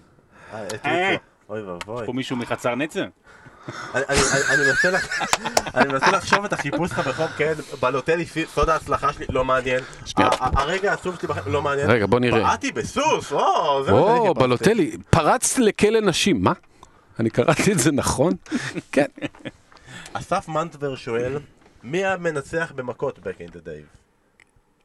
אה, 0.52 0.58
אה, 0.58 0.62
אה. 0.62 0.68
טריקו. 0.68 1.24
אוי 1.48 1.62
ואבוי. 1.62 2.06
פה 2.06 2.12
מישהו 2.12 2.36
מחצר 2.36 2.74
נצר? 2.74 3.00
אני- 3.00 3.08
אני 4.08 4.18
אני- 4.50 4.98
אני 5.74 5.92
מנסה 5.92 6.10
לחשוב 6.16 6.44
את 6.44 6.52
החיפוש 6.52 6.90
שלך 6.90 7.08
בחום, 7.08 7.26
כן, 7.36 7.52
בלוטלי, 7.80 8.24
סוד 8.54 8.68
ההצלחה 8.68 9.12
שלי, 9.12 9.26
לא 9.30 9.44
מעניין. 9.44 9.80
הרגע 10.40 10.90
העצוב 10.90 11.16
שלי 11.18 11.28
בחיים, 11.28 11.52
לא 11.52 11.62
מעניין. 11.62 11.90
רגע, 11.90 12.06
בוא 12.06 12.20
נראה. 12.20 12.42
בעטתי 12.42 12.72
בסוס, 12.72 13.32
או, 13.32 13.84
זה 13.84 13.92
מה 13.92 13.98
שאני 13.98 14.18
או, 14.18 14.24
חיפשתי. 14.26 14.40
בלוטלי, 14.40 14.96
פרצת 15.10 15.58
לכלא 15.58 16.00
נשים, 16.00 16.42
מה? 16.44 16.52
אני 17.20 17.30
קראתי 17.30 17.72
את 17.72 17.78
זה 17.78 17.92
נכון? 17.92 18.32
כן. 18.92 19.06
אסף 20.12 20.48
מנטבר 20.48 20.96
שואל, 20.96 21.38
מי 21.82 22.04
המנצח 22.04 22.72
במכות 22.74 23.18
back 23.18 23.48
in 23.48 23.50
the 23.50 23.66
day? 23.66 23.84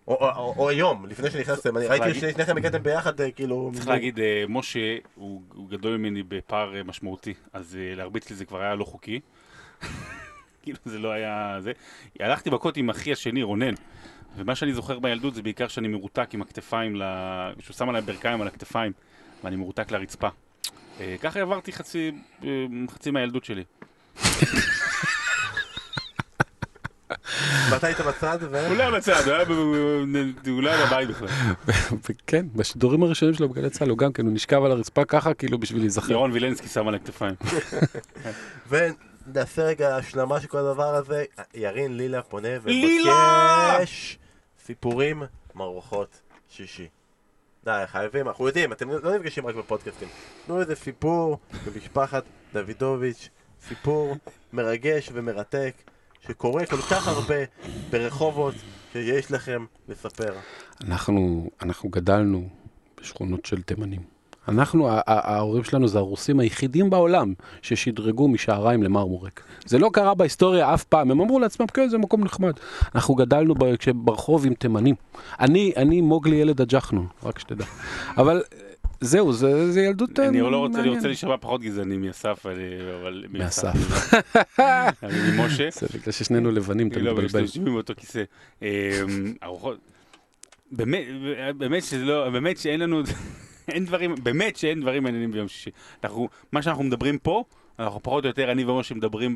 או- 0.07 0.15
או 0.15 0.29
או- 0.35 0.53
או 0.57 0.69
היום, 0.69 1.05
לפני 1.05 1.31
שנכנסתם, 1.31 1.77
אני 1.77 1.87
ראיתי 1.87 2.19
ששניכם 2.19 2.57
הגעתם 2.57 2.83
ביחד, 2.83 3.21
אה, 3.21 3.31
כאילו... 3.31 3.71
צריך 3.73 3.87
להגיד, 3.87 4.19
אה, 4.19 4.43
משה 4.49 4.97
הוא 5.15 5.69
גדול 5.69 5.97
ממני 5.97 6.23
בפער 6.23 6.75
אה, 6.75 6.83
משמעותי, 6.83 7.33
אז 7.53 7.77
להרביץ 7.95 8.29
לי 8.29 8.35
זה 8.35 8.45
כבר 8.45 8.61
היה 8.61 8.75
לא 8.75 8.83
חוקי. 8.83 9.19
כאילו 10.63 10.77
זה 10.85 10.99
לא 10.99 11.11
היה 11.11 11.57
זה. 11.59 11.71
הלכתי 12.19 12.49
מכות 12.49 12.77
עם 12.77 12.89
אחי 12.89 13.11
השני, 13.11 13.43
רונן, 13.43 13.73
ומה 14.37 14.55
שאני 14.55 14.73
זוכר 14.73 14.99
בילדות 14.99 15.35
זה 15.35 15.41
בעיקר 15.41 15.67
שאני 15.67 15.87
מרותק 15.87 16.29
עם 16.33 16.41
הכתפיים, 16.41 16.95
ל... 16.95 17.03
שהוא 17.59 17.73
שם 17.73 17.89
עליי 17.89 18.01
ברכיים 18.01 18.41
על 18.41 18.47
הכתפיים, 18.47 18.91
ואני 19.43 19.55
מרותק 19.55 19.91
לרצפה. 19.91 20.27
אה, 20.99 21.15
ככה 21.21 21.39
העברתי 21.39 21.71
חצי, 21.71 22.11
אה, 22.43 22.65
חצי 22.89 23.11
מהילדות 23.11 23.45
שלי. 23.45 23.63
ואתה 27.71 27.87
היית 27.87 27.99
בצד, 27.99 28.37
ו... 28.41 28.55
היה 28.55 28.91
בצד, 28.91 29.27
לא 30.45 30.69
היה 30.69 30.85
בבית 30.85 31.09
בכלל. 31.09 31.27
וכן, 32.09 32.45
בשידורים 32.55 33.03
הראשונים 33.03 33.35
שלו 33.35 33.49
בגלי 33.49 33.69
צה"ל 33.69 33.89
הוא 33.89 33.97
גם 33.97 34.13
כן, 34.13 34.25
הוא 34.25 34.33
נשכב 34.33 34.63
על 34.63 34.71
הרצפה 34.71 35.05
ככה, 35.05 35.33
כאילו 35.33 35.57
בשביל 35.57 35.81
להיזכר. 35.81 36.11
ירון 36.11 36.31
וילנסקי 36.31 36.67
שם 36.67 36.87
על 36.87 36.95
הכתפיים. 36.95 37.35
ונעשה 38.69 39.63
רגע 39.63 39.95
השלמה 39.95 40.41
של 40.41 40.47
כל 40.47 40.57
הדבר 40.57 40.95
הזה. 40.95 41.25
ירין 41.53 41.97
לילה 41.97 42.21
פונה 42.21 42.49
לילה! 42.65 43.11
ומבקש 43.75 44.17
סיפורים 44.65 45.23
מרוחות 45.55 46.21
שישי. 46.49 46.87
די, 47.63 47.83
חייבים, 47.87 48.27
אנחנו 48.27 48.47
יודעים, 48.47 48.71
אתם 48.71 48.89
לא 48.89 49.15
נפגשים 49.15 49.45
רק 49.45 49.55
בפודקאסטים. 49.55 50.07
תנו 50.45 50.61
איזה 50.61 50.75
סיפור 50.75 51.37
במשפחת 51.65 52.23
דוידוביץ', 52.53 53.29
סיפור 53.67 54.15
מרגש 54.53 55.09
ומרתק, 55.13 55.73
שקורה 56.27 56.65
כל 56.65 56.81
כך 56.81 57.07
הרבה 57.07 57.35
ברחובות 57.89 58.55
שיש 58.93 59.31
לכם 59.31 59.65
לספר. 59.87 60.33
אנחנו, 60.81 61.49
אנחנו 61.61 61.89
גדלנו 61.89 62.49
בשכונות 63.01 63.45
של 63.45 63.61
תימנים. 63.61 64.18
אנחנו, 64.49 64.87
ההורים 65.07 65.63
שלנו 65.63 65.87
זה 65.87 65.97
הרוסים 65.97 66.39
היחידים 66.39 66.89
בעולם 66.89 67.33
ששדרגו 67.61 68.27
משעריים 68.27 68.83
למרמורק. 68.83 69.43
זה 69.65 69.79
לא 69.79 69.89
קרה 69.93 70.13
בהיסטוריה 70.13 70.73
אף 70.73 70.83
פעם, 70.83 71.11
הם 71.11 71.21
אמרו 71.21 71.39
לעצמם, 71.39 71.67
כן, 71.67 71.89
זה 71.89 71.97
מקום 71.97 72.23
נחמד. 72.23 72.53
אנחנו 72.95 73.15
גדלנו 73.15 73.55
ברחוב 73.95 74.45
עם 74.45 74.53
תימנים. 74.53 74.95
אני, 75.39 75.73
אני 75.77 76.01
מוגלי 76.01 76.35
ילד 76.35 76.61
הג'חנון, 76.61 77.07
רק 77.23 77.39
שתדע. 77.39 77.65
אבל 78.17 78.43
אה, 78.53 78.69
זהו, 79.01 79.33
זה, 79.33 79.71
זה 79.71 79.81
ילדות 79.81 80.19
אה, 80.19 80.27
אני 80.27 80.39
לא 80.41 80.57
רוצה, 80.57 80.79
אני. 80.79 80.89
רוצה 80.89 81.07
להישמע 81.07 81.37
פחות 81.37 81.61
גזעני 81.61 81.97
מאסף, 81.97 82.45
אבל... 82.45 83.25
מאסף. 83.29 83.73
אני 85.03 85.37
ממשה. 85.37 85.69
זה 85.71 85.87
בגלל 85.93 86.11
ששנינו 86.11 86.51
לבנים, 86.51 86.87
אתה 86.87 86.99
לא, 86.99 87.11
מתבלבל. 87.11 87.41
יושבים 87.41 87.65
באותו 87.65 87.93
כיסא. 87.97 88.23
אמ, 88.61 88.67
ארוחות... 89.43 89.77
באמת, 90.71 91.03
באמת 91.57 91.83
שזה 91.83 92.05
לא, 92.05 92.29
באמת 92.29 92.57
שאין 92.57 92.79
לנו, 92.79 93.01
אין 93.69 93.85
דברים, 93.85 94.15
באמת 94.23 94.55
שאין 94.55 94.81
דברים 94.81 95.03
מעניינים 95.03 95.31
ביום 95.31 95.47
שישי. 95.47 95.71
אנחנו, 96.03 96.29
מה 96.51 96.61
שאנחנו 96.61 96.83
מדברים 96.83 97.17
פה, 97.19 97.43
אנחנו 97.79 98.03
פחות 98.03 98.23
או 98.23 98.29
יותר, 98.29 98.51
אני 98.51 98.63
ומשה 98.63 98.95
מדברים 98.95 99.35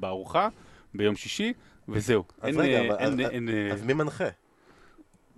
בארוחה, 0.00 0.48
ביום 0.94 1.16
שישי, 1.16 1.52
וזהו. 1.88 2.24
אז 2.40 2.48
אין, 2.48 2.60
רגע, 2.60 2.80
אה, 2.80 2.86
אבל- 2.88 2.96
אין, 2.98 3.12
אז- 3.12 3.30
אין, 3.30 3.48
אה, 3.48 3.72
אז 3.72 3.82
מי 3.82 3.92
מנחה? 3.92 4.24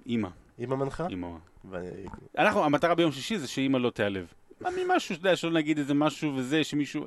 אימא, 0.06 0.28
אמא 0.58 0.76
מנחה? 0.76 1.06
אימא. 1.06 1.28
ואני- 1.70 1.86
אנחנו, 2.38 2.64
המטרה 2.64 2.94
ביום 2.94 3.12
שישי 3.12 3.38
זה 3.38 3.48
שאימא 3.48 3.78
לא 3.78 3.90
תיעלב. 3.90 4.26
ממשהו, 4.60 5.14
אתה 5.14 5.26
יודע, 5.26 5.36
שלא 5.36 5.50
נגיד 5.50 5.78
איזה 5.78 5.94
משהו 5.94 6.32
וזה, 6.36 6.64
שמישהו... 6.64 7.04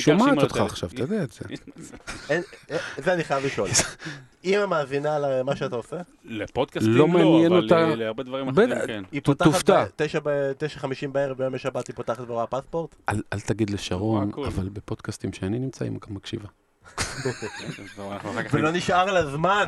שומעת 0.00 0.38
אותך. 0.42 0.56
עכשיו, 0.56 0.88
אתה 0.94 1.02
יודע 1.02 1.22
את 1.22 1.32
זה. 1.32 1.40
אה, 2.30 2.40
זה 2.98 3.12
אני 3.14 3.24
חייב 3.24 3.44
לשאול. 3.44 3.68
אמא 4.44 4.66
מאזינה 4.66 5.18
למה 5.18 5.56
שאתה 5.56 5.76
עושה? 5.76 5.96
לפודקאסטים 6.24 6.92
לא 6.92 7.08
לא, 7.08 7.46
אבל 7.46 7.94
להרבה 7.94 8.22
דברים 8.22 8.48
אחרים. 8.48 8.68
כן. 8.86 9.02
היא 9.12 9.20
ת- 9.20 9.24
פותחת 9.24 9.48
תופתע. 9.48 9.84
ב-9.50 10.24 10.86
בערב 11.12 11.38
ביום 11.38 11.58
שבת, 11.58 11.88
היא 11.88 11.96
פותחת 11.96 12.24
ורואה 12.28 12.46
פספורט? 12.46 12.96
אל 13.08 13.22
אל 13.32 13.40
תגיד 13.40 13.70
לשרון. 13.70 14.30
אבל 14.46 14.68
בפודקאסטים 14.68 15.32
שאני 15.32 15.58
נמצא, 15.58 15.84
היא 15.84 15.92
מקשיבה. 16.08 16.48
ולא 18.52 18.70
נשאר 18.70 19.12
לה 19.12 19.26
זמן 19.26 19.64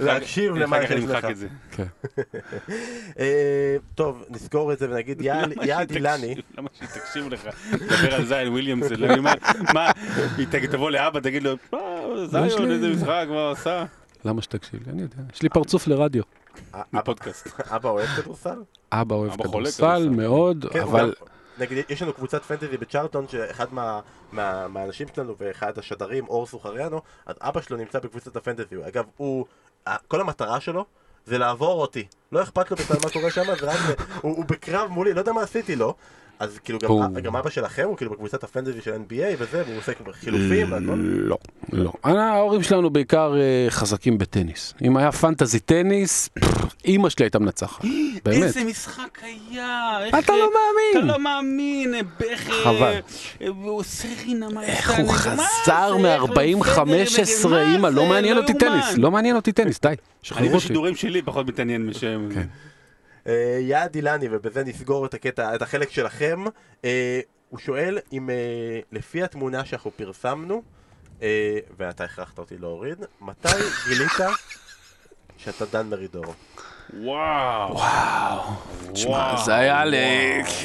להקשיב 0.00 0.54
למה 0.54 0.76
שיש 0.88 1.04
לך. 1.04 1.24
את 1.24 1.36
זה. 1.36 1.48
אה, 3.18 3.76
טוב, 3.94 4.24
נסגור 4.30 4.72
את 4.72 4.78
זה 4.78 4.90
ונגיד 4.90 5.20
יעד 5.62 5.90
אילני. 5.90 6.34
למה 6.58 6.68
שהיא 6.78 6.88
תקשיב 6.88 7.28
לך? 7.28 7.40
לדבר 7.72 8.14
על 8.14 8.26
זיין 8.26 8.48
וויליאמס, 8.48 8.86
מה, 9.74 9.90
היא 10.38 10.46
תבוא 10.70 10.90
לאבא, 10.90 11.20
תגיד 11.20 11.42
לו, 11.42 11.54
"מה, 11.72 11.78
זיון, 12.26 12.70
איזה 12.70 12.88
משחק, 12.88 13.24
מה 13.28 13.42
הוא 13.42 13.50
עשה? 13.52 13.84
למה 14.24 14.42
שתקשיב 14.42 14.80
לי? 14.86 14.92
אני 14.92 15.02
יודע. 15.02 15.16
יש 15.34 15.42
לי 15.42 15.48
פרצוף 15.48 15.86
לרדיו. 15.86 16.22
אבא- 16.74 16.82
בפודקאסט. 16.92 17.48
אבא 17.70 17.88
אוהב 17.88 18.06
כדורסל? 18.06 18.58
אבא 18.92 19.14
אוהב 19.14 19.32
כדורסל. 19.42 20.08
מאוד, 20.08 20.66
כן, 20.72 20.80
אבל 20.80 21.12
נגיד, 21.58 21.84
יש 21.88 22.02
לנו 22.02 22.12
קבוצת 22.12 22.42
פנטזי 22.42 22.76
בצ'ארטון, 22.76 23.28
שאחד 23.28 23.74
מה- 23.74 24.00
מה- 24.32 24.68
מהאנשים 24.68 25.08
שלנו 25.16 25.34
ואחד 25.38 25.78
השדרים, 25.78 26.26
אור 26.28 26.46
סוחריאנו, 26.46 27.00
אז 27.26 27.36
אבא 27.40 27.60
שלו 27.60 27.76
נמצא 27.76 27.98
בקבוצת 27.98 28.36
הפנטזי. 28.36 28.76
אגב, 28.88 29.04
הוא, 29.16 29.46
כל 30.08 30.20
המטרה 30.20 30.60
שלו 30.60 30.84
זה 31.26 31.38
לעבור 31.38 31.80
אותי. 31.80 32.06
לא 32.32 32.42
אכפת 32.42 32.70
לו 32.70 32.76
בכלל 32.76 32.96
מה 33.04 33.10
קורה 33.10 33.30
שם, 33.30 33.42
זה 33.60 33.66
רק, 33.66 33.78
הוא 34.22 34.36
הוא 34.36 34.44
בקרב 34.44 34.90
מולי, 34.90 35.14
לא 35.14 35.18
יודע 35.20 35.32
מה 35.32 35.42
עשיתי 35.42 35.76
לו. 35.76 35.94
אז 36.38 36.58
כאילו 36.58 36.78
גם, 36.78 36.88
הוא- 36.90 37.20
גם 37.22 37.36
אבא 37.36 37.50
שלכם 37.50 37.82
הוא 37.84 37.96
כאילו 37.96 38.10
בקבוצת 38.10 38.44
הפנטזי 38.44 38.80
של 38.80 38.92
NBA 38.92 39.36
וזה, 39.38 39.62
והוא 39.66 39.78
עושה 39.78 39.94
כבר 39.94 40.12
חילופים 40.12 40.72
והכל. 40.72 40.84
לא, 40.96 41.38
לא. 41.72 41.92
ההורים 42.04 42.62
שלנו 42.62 42.90
בעיקר 42.90 43.34
אה, 43.36 43.66
חזקים 43.70 44.18
בטניס. 44.18 44.74
אם 44.82 44.96
היה 44.96 45.12
פנטזי 45.12 45.60
טניס, 45.60 46.30
אימא 46.84 47.08
שלי 47.08 47.24
הייתה 47.24 47.38
מנצחת. 47.38 47.84
באמת. 48.24 48.42
איזה 48.42 48.64
משחק 48.64 49.18
היה, 49.22 49.98
איך... 50.04 50.14
אתה 50.18 50.32
לא 50.32 50.50
אתה 50.50 50.98
מאמין. 50.98 51.08
לא 51.08 51.18
מאמין, 51.18 51.94
איך... 52.24 52.50
אה, 52.50 52.54
חבל. 52.64 52.94
אה, 53.42 53.48
הוא 53.48 53.82
איך 54.62 54.90
הוא 54.98 55.08
חזר 55.12 55.36
זה? 55.66 55.72
איך 55.72 55.92
הוא 55.92 56.00
מ-40-15, 56.00 57.20
בסדר, 57.22 57.50
מה 57.50 57.72
אימא, 57.72 57.86
לא? 57.86 58.06
מעניין 58.06 58.36
אותי. 58.36 58.54
טניס. 58.54 58.98
לא 58.98 59.10
מעניין 59.10 59.36
אותי 59.36 59.52
טניס, 59.52 59.80
די. 59.80 59.94
אני. 60.36 60.48
בשידורים 60.48 60.96
שלי 60.96 61.22
פחות 61.22 61.46
מתעניין 61.46 61.86
משם. 61.86 62.28
אה, 63.26 63.58
יעד 63.60 63.94
אילני, 63.94 64.26
ובזה 64.30 64.64
נסגור 64.64 65.06
את 65.06 65.14
הקטע, 65.14 65.54
את 65.54 65.62
החלק 65.62 65.90
שלכם. 65.90 66.44
אה, 66.84 67.20
הוא 67.48 67.58
שואל 67.58 67.98
אם 68.12 68.30
אה, 68.30 68.34
לפי 68.92 69.22
התמונה 69.22 69.64
שאנחנו 69.64 69.90
פרסמנו, 69.90 70.62
אה, 71.22 71.58
ואתה 71.76 72.04
הכרחת 72.04 72.38
אותי 72.38 72.58
להוריד, 72.58 72.98
מתי 73.20 73.48
גילית 73.88 74.12
שאתה 75.36 75.64
דן 75.66 75.86
מרידור? 75.86 76.34
וואו. 77.00 77.74
וואו. 77.74 78.42
תשמע, 78.92 79.36
זה 79.44 79.54
היה 79.54 79.84
ל... 79.84 79.94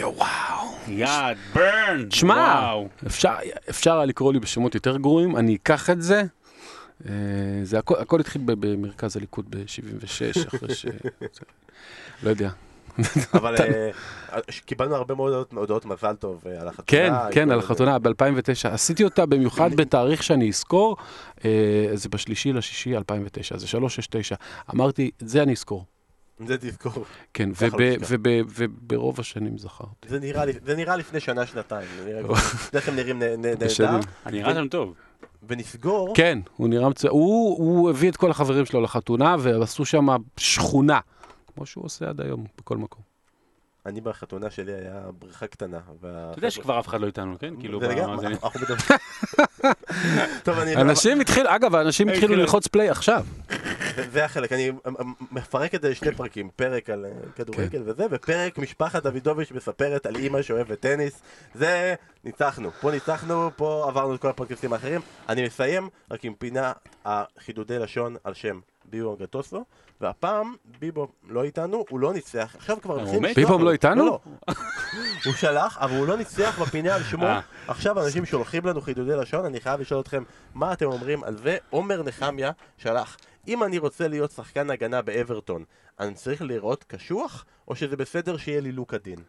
וואו. 0.01 0.71
יד, 0.87 1.37
ברן. 1.53 2.05
תשמע. 2.09 2.73
אפשר, 3.07 3.35
אפשר 3.69 3.95
היה 3.95 4.05
לקרוא 4.05 4.33
לי 4.33 4.39
בשמות 4.39 4.75
יותר 4.75 4.97
גרועים, 4.97 5.37
אני 5.37 5.55
אקח 5.55 5.89
את 5.89 6.01
זה. 6.01 6.23
זה 7.63 7.79
הכל, 7.79 7.95
הכל 7.99 8.19
התחיל 8.19 8.41
ב- 8.45 8.51
במרכז 8.67 9.17
הליכוד 9.17 9.45
ב-76, 9.55 10.47
אחרי 10.47 10.75
ש... 10.75 10.85
לא 12.23 12.29
יודע. 12.29 12.49
אבל 13.33 13.55
אה, 13.59 13.89
קיבלנו 14.65 14.95
הרבה 14.95 15.15
מאוד 15.15 15.33
הודעות- 15.53 15.85
מזל 15.85 16.15
טוב 16.15 16.43
אה, 16.45 16.61
על 16.61 16.67
החתונה. 16.67 16.85
כן, 16.87 17.13
כן, 17.31 17.45
כל 17.47 17.53
על. 17.53 17.59
החתונה 17.59 17.99
ב-2009. 17.99 18.11
עשיתי 18.71 19.03
אותה 19.03 19.25
במיוחד 19.25 19.69
בתאריך 19.75 20.23
שאני 20.23 20.49
אזכור, 20.49 20.97
אה, 21.45 21.49
זה 21.93 22.09
בשלישי 22.09 22.53
לשישי 22.53 22.97
2009, 22.97 23.57
זה 23.57 23.67
369. 23.67 24.35
אמרתי, 24.73 25.11
את 25.23 25.29
זה 25.29 25.43
אני 25.43 25.51
אזכור. 25.51 25.85
זה 26.47 26.57
תזכור. 26.57 27.05
כן, 27.33 27.49
לא 27.61 27.77
וברוב 28.55 29.19
השנים 29.19 29.57
זכרתי. 29.57 30.09
זה 30.65 30.75
נראה 30.75 30.95
לפני 30.95 31.19
שנה, 31.19 31.45
שנתיים. 31.45 31.87
זה 31.97 32.05
נראה- 32.05 32.35
זה 32.71 32.77
איך 32.77 32.89
הם 32.89 32.95
נראים. 32.95 33.19
נהדר. 33.19 33.67
אני 34.25 34.39
נראה 34.39 34.53
שם 34.53 34.67
טוב. 34.67 34.93
ונסגור, 35.47 36.13
כן, 36.15 36.39
הוא 36.57 36.67
נראה 36.69 36.89
מצוין. 36.89 37.11
הוא 37.13 37.57
הוא 37.57 37.89
הביא 37.89 38.09
את 38.09 38.17
כל 38.17 38.31
החברים 38.31 38.65
שלו 38.65 38.81
לחתונה, 38.81 39.35
ועשו 39.39 39.85
שם 39.85 40.07
שכונה, 40.37 40.99
כמו 41.61 41.65
שהוא 41.65 41.85
עושה 41.85 42.09
עד 42.09 42.21
היום, 42.21 42.45
בכל 42.57 42.77
מקום. 42.77 43.01
אני 43.85 44.01
בחתונה 44.01 44.49
שלי 44.49 44.73
היה 44.73 45.01
בריכה 45.19 45.47
קטנה. 45.47 45.79
אתה 45.99 46.33
יודע 46.37 46.51
שכבר 46.51 46.79
אף 46.79 46.87
אחד 46.87 47.01
לא 47.01 47.07
איתנו, 47.07 47.39
כן? 47.39 47.53
כאילו, 47.59 47.79
במאזינים. 47.79 48.37
אנחנו 48.43 48.59
מדברים. 48.59 48.81
אנשים 50.89 51.21
התחילו, 51.21 51.55
אגב, 51.55 51.75
האנשים 51.75 52.07
היי, 52.07 52.17
התחילו 52.17 52.33
כן. 52.33 52.39
ללחוץ 52.39 52.67
פליי 52.67 52.89
עכשיו. 52.89 53.25
זה- 54.11 54.25
החלק, 54.25 54.51
אני 54.51 54.71
מפרק 55.31 55.75
את 55.75 55.81
זה 55.81 55.89
לשני 55.89 56.15
פרקים, 56.15 56.49
פרק 56.55 56.89
על 56.89 57.05
אה, 57.05 57.11
כדורגל 57.35 57.81
וזה, 57.85 58.05
ופרק 58.11 58.57
משפחת 58.57 59.03
דוידוביץ' 59.03 59.51
מספרת 59.51 60.05
על 60.05 60.15
אימא 60.15 60.41
שאוהבת 60.41 60.79
טניס, 60.79 61.21
זה 61.55 61.95
ניצחנו, 62.23 62.71
פה 62.71 62.91
ניצחנו, 62.91 63.49
פה 63.55 63.85
עברנו 63.87 64.15
את 64.15 64.21
כל 64.21 64.29
הפודקאסטים 64.29 64.73
האחרים, 64.73 65.01
אני 65.29 65.45
מסיים 65.45 65.89
רק 66.11 66.25
עם 66.25 66.33
פינה 66.33 66.71
החידודי 67.05 67.79
לשון 67.79 68.15
על 68.23 68.33
שם 68.33 68.59
ביבו 68.91 69.17
גטוסו, 69.17 69.65
והפעם 70.01 70.55
ביבו 70.79 71.07
לא 71.27 71.43
איתנו, 71.43 71.85
הוא 71.89 71.99
לא 71.99 72.13
ניצח, 72.13 72.55
עכשיו 72.57 72.77
כבר 72.81 72.97
מת? 72.97 73.03
לשלוח 73.07 73.35
ביבו. 73.35 73.63
לא 73.63 73.71
איתנו? 73.71 74.05
לא, 74.05 74.19
לא. 74.47 74.53
הוא 75.25 75.33
שלח, 75.33 75.77
אבל 75.77 75.97
הוא 75.97 76.07
לא 76.07 76.17
ניצח 76.17 76.61
בפינה 76.61 76.95
על 76.95 77.03
שמו, 77.03 77.25
אה. 77.25 77.39
עכשיו 77.67 78.05
אנשים 78.05 78.25
שולחים 78.25 78.65
לנו 78.65 78.81
חידודי 78.81 79.15
לשון, 79.15 79.45
אני 79.45 79.59
חייב 79.59 79.81
לשאול 79.81 79.99
אתכם 79.99 80.23
מה 80.53 80.73
אתם 80.73 80.85
אומרים 80.85 81.23
על 81.23 81.37
זה, 81.37 81.57
עומר 81.69 82.03
נחמיה 82.03 82.51
שלח 82.77 83.17
אם 83.47 83.63
אני 83.63 83.77
רוצה 83.77 84.07
להיות 84.07 84.31
שחקן 84.31 84.69
הגנה 84.69 85.01
באברטון, 85.01 85.63
אני 85.99 86.13
צריך 86.13 86.41
לראות 86.41 86.83
קשוח, 86.83 87.45
או 87.67 87.75
שזה 87.75 87.97
בסדר 87.97 88.37
שיהיה 88.37 88.61
לי 88.61 88.71
לוק 88.71 88.93
הדין? 88.93 89.19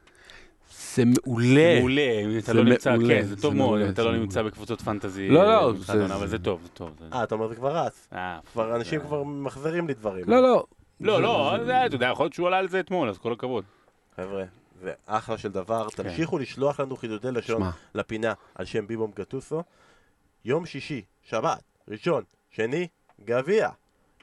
זה 0.95 1.03
מעולה. 1.05 1.79
מעולה, 1.79 2.21
אם 2.25 2.39
אתה 2.39 2.47
זה 2.47 2.55
לא 2.55 2.65
נמצא, 2.65 2.95
כן, 3.09 3.23
זה 3.23 3.35
זה 3.35 3.43
טוב 3.43 3.55
מאוד, 3.55 3.81
אם 3.81 3.89
אתה 3.91 4.03
זה 4.03 4.09
לא. 4.09 4.17
נמצא 4.17 4.43
בקבוצות 4.43 4.81
פנטזי. 4.81 5.29
לא, 5.29 5.45
לא, 5.45 5.73
זה- 5.79 6.15
אבל 6.15 6.27
זה 6.27 6.39
טוב, 6.39 6.61
זה 6.63 6.69
טוב. 6.69 6.91
זה- 6.99 7.05
אה, 7.13 7.23
אתה 7.23 7.35
אומר 7.35 7.49
זה 7.49 7.55
כבר 7.55 7.77
רץ. 7.77 8.09
אה, 8.13 8.39
כבר 8.53 8.77
אנשים 8.77 9.01
זה- 9.01 9.07
כבר 9.07 9.23
מחזירים 9.25 9.89
לי 9.89 9.95
דברים. 9.95 10.25
לא, 10.29 10.43
לא, 10.43 10.65
לא, 11.01 11.23
לא, 11.23 11.57
זה, 11.65 11.87
אתה 11.87 11.95
יודע, 11.95 12.07
יכול 12.07 12.25
להיות 12.25 12.33
שהוא 12.35 12.47
עלה 12.47 12.59
על 12.59 12.69
זה 12.69 12.81
אתמול, 12.81 13.09
אז 13.09 13.19
כל 13.19 13.33
הכבוד. 13.33 13.65
חבר'ה, 14.17 14.45
זה 14.83 14.93
אחלה 15.07 15.39
של 15.39 15.49
דבר. 15.49 15.89
תמשיכו 15.97 16.39
לשלוח 16.39 16.81
לנו 16.81 16.97
חידודי 16.97 17.33
לשון. 17.33 17.63
לפינה 17.95 18.33
על 18.55 18.65
שם 18.65 18.87
ביבום 18.87 19.11
גטוסו. 19.17 19.63
יום 20.45 20.67
שישי, 20.67 21.03
שבת, 21.23 21.63
ראשון, 21.89 22.23
שני, 22.51 22.87
גביע. 23.25 23.69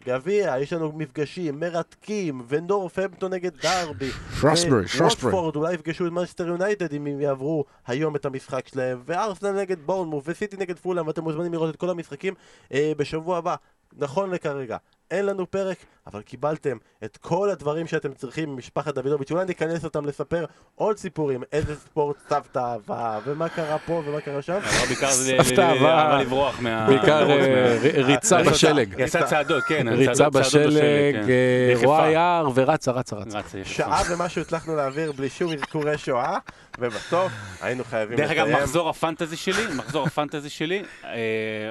גביע, 0.06 0.56
יש 0.60 0.74
לנו 0.74 0.92
מפגשים 0.92 1.60
מרתקים, 1.60 2.42
ונורפמפטון 2.48 3.34
נגד 3.34 3.52
דרבי. 3.62 4.10
שרוסברי, 4.40 4.88
שרוסברי. 4.88 5.32
ווטפורד 5.32 5.56
אולי 5.56 5.74
יפגשו 5.74 6.08
את 6.08 6.12
מנצ'סטר 6.12 6.48
יונייטד 6.48 6.94
אם 6.94 7.08
הם 7.08 7.22
יעברו 7.22 7.66
היום 7.88 8.16
את 8.16 8.26
המשחק 8.26 8.68
שלהם, 8.68 9.02
וארסנל 9.06 9.52
נגד 9.62 9.78
בורנמוף, 9.86 10.24
וסיטי 10.28 10.58
נגד 10.58 10.80
פולאם, 10.80 11.08
ואתם 11.08 11.24
מוזמנים 11.24 11.54
לראות 11.54 11.76
את 11.76 11.80
כל 11.80 11.90
המשחקים 11.90 12.34
אה, 12.74 12.92
בשבוע 12.98 13.38
הבא. 13.38 13.56
נכון 13.98 14.32
לכרגע, 14.32 14.78
אין 15.12 15.26
לנו 15.26 15.52
פרק, 15.52 15.78
אבל 16.08 16.22
קיבלתם 16.22 16.78
את 17.04 17.18
כל 17.18 17.50
הדברים 17.50 17.88
שאתם 17.88 18.14
צריכים 18.14 18.50
ממשפחת 18.50 18.96
דוידוביץ'. 18.96 19.32
אולי 19.32 19.46
ניכנס 19.46 19.84
אותם 19.84 20.06
לספר 20.06 20.46
עוד 20.76 20.98
סיפורים, 20.98 21.44
איזה 21.52 21.76
ספורט 21.76 22.16
סבתא 22.30 22.60
אהבה, 22.60 23.20
ומה 23.26 23.50
קרה 23.50 23.78
פה 23.78 24.02
ומה 24.06 24.22
קרה 24.22 24.42
שם. 24.42 24.60
בעיקר 24.88 25.12
סבתא 25.12 25.62
אהבה. 25.62 26.22
לברוח 26.22 26.60
מה... 26.60 26.88
בעיקר 26.88 27.32
אה, 27.32 27.78
ריצה 27.82 28.38
ריצה. 28.38 28.52
בשלג. 28.52 28.96
היא 28.98 29.06
עשה 29.06 29.24
צעדות, 29.24 29.64
כן. 29.64 29.88
ריצה 29.88 30.30
בשלג, 30.30 31.16
כן. 31.16 31.30
אה. 31.30 31.74
רואה 31.86 32.10
יער 32.10 32.50
ורצה, 32.56 32.92
רצה, 32.92 33.16
רצה. 33.16 33.40
שעה 33.64 34.02
ומשהו 34.10 34.42
הצלחנו 34.42 34.76
להעביר 34.76 35.12
בלי 35.12 35.30
שום 35.30 35.54
אזכורי 35.54 35.98
שואה, 35.98 36.38
ובסוף 36.80 37.32
היינו 37.62 37.84
חייבים 37.84 38.18
דרך 38.18 38.32
אגב, 38.32 38.46
לסיים. 38.48 38.64
מחזור 38.64 38.90
הפנטזי 38.90 39.36
שלי, 39.38 39.64
מחזור 39.76 40.08
הפנטזי 40.08 40.50
שלי, 40.50 40.84
אה, 41.04 41.10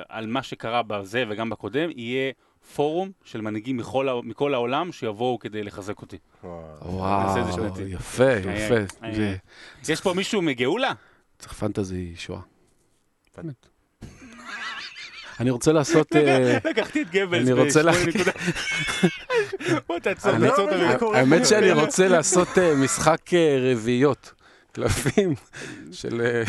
על 0.08 0.26
מה 0.26 0.42
שקרה 0.42 0.82
בזה 0.82 1.24
וגם 1.28 1.50
בקודם, 1.50 1.90
יהיה 1.96 2.32
פורום 2.74 3.10
של 3.24 3.40
מנהיגים 3.40 3.76
מכל 3.76 4.08
מכל 4.24 4.54
העולם 4.54 4.92
שיבואו 4.92 5.38
כדי 5.38 5.62
לחזק 5.62 6.00
אותי. 6.02 6.18
וואו, 6.82 7.52
שנתי. 7.52 7.82
יפה, 7.82 8.28
איי, 8.30 8.64
יפה. 8.64 8.74
זה- 9.14 9.22
איי. 9.22 9.38
יש 9.88 10.00
פה 10.00 10.14
מישהו 10.14 10.42
מגאולה? 10.42 10.92
צריך 11.38 11.52
פנטזי 11.52 12.12
שואה. 12.16 12.40
באמת. 13.36 13.66
אני 15.40 15.50
רוצה 15.50 15.72
לעשות... 15.72 16.16
אה, 16.16 16.58
לקחתי 16.64 17.02
את 17.02 17.10
גבלס 17.10 17.48
אני 17.48 17.52
רוצה 17.52 17.82
לה-. 17.82 17.92
בוא 19.86 19.98
תעצור, 19.98 20.32
לא 20.32 20.48
תעצור 20.50 20.70
את 20.70 21.14
האמת. 21.14 21.46
שאני 21.46 21.72
רוצה 21.72 22.08
לעשות 22.08 22.58
אה, 22.58 22.74
משחק 22.74 23.34
אה, 23.34 23.58
רביעיות. 23.72 24.32
קלפים 24.72 25.34
של, 25.92 26.20
אה, 26.20 26.42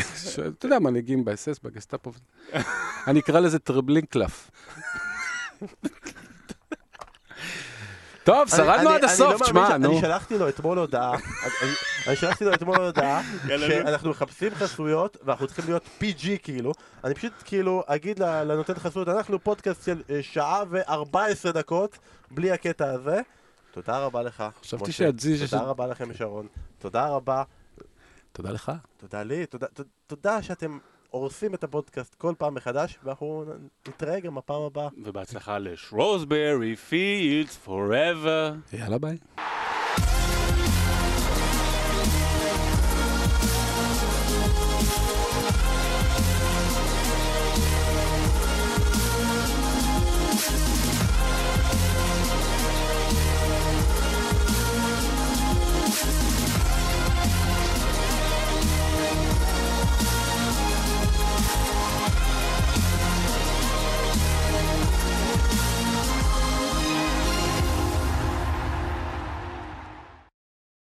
אתה 0.48 0.66
יודע, 0.66 0.78
מנהיגים 0.78 1.24
באס.אס, 1.24 1.58
בגסטאפו. 1.62 2.12
אני 3.06 3.20
אקרא 3.20 3.40
לזה 3.40 3.58
טרבלינקלף. 3.58 4.50
טוב, 8.24 8.48
שרדנו 8.48 8.90
עד 8.90 9.04
הסוף, 9.04 9.40
לא 9.40 9.46
תשמע, 9.46 9.68
ש- 9.68 9.72
נו. 9.72 9.90
אני 9.92 10.00
שלחתי 10.00 10.38
לו 10.38 10.48
אתמול 10.48 10.78
הודעה, 10.78 11.12
אני- 12.08 12.16
שלחתי 12.16 12.44
לו 12.44 12.54
אתמול 12.54 12.76
הודעה. 12.76 13.22
שאנחנו 13.68 14.10
מחפשים 14.10 14.54
חסויות, 14.54 15.16
ואנחנו 15.24 15.46
צריכים 15.46 15.64
להיות 15.64 15.82
PG 16.00 16.26
כאילו, 16.42 16.72
אני 17.04 17.14
פשוט 17.14 17.32
כאילו 17.44 17.82
אגיד 17.86 18.18
לנותן 18.18 18.74
חסות, 18.74 19.08
אנחנו 19.08 19.38
פודקאסט 19.44 19.84
של 19.84 20.02
אה, 20.10 20.18
שעה 20.22 20.62
ו-14 20.70 21.16
דקות, 21.52 21.98
בלי 22.30 22.50
הקטע 22.52 22.90
הזה. 22.92 23.20
תודה 23.72 23.98
רבה 23.98 24.22
לך, 24.22 24.44
חשבתי 24.62 24.92
של- 24.92 25.04
תודה 25.50 25.62
רבה 25.62 25.86
לכם, 25.86 26.14
שרון. 26.14 26.46
תודה 26.78 27.06
רבה, 27.08 27.42
תודה 28.32 28.50
לך. 28.50 28.72
תודה 28.96 29.22
לי, 29.22 29.46
תודה 30.06 30.42
שאתם 30.42 30.78
הורסים 31.10 31.54
את 31.54 31.64
הפודקאסט 31.64 32.14
כל 32.14 32.34
פעם 32.38 32.54
מחדש, 32.54 32.98
ואנחנו 33.04 33.44
נתראה 33.88 34.20
גם 34.20 34.34
בפעם 34.34 34.62
הבאה. 34.62 34.88
ובהצלחה 35.04 35.58
לשרוסברי 35.58 36.76
פילדס 36.76 37.56
פוראבר. 37.56 38.52
יאללה 38.72 38.98
ביי. 38.98 39.16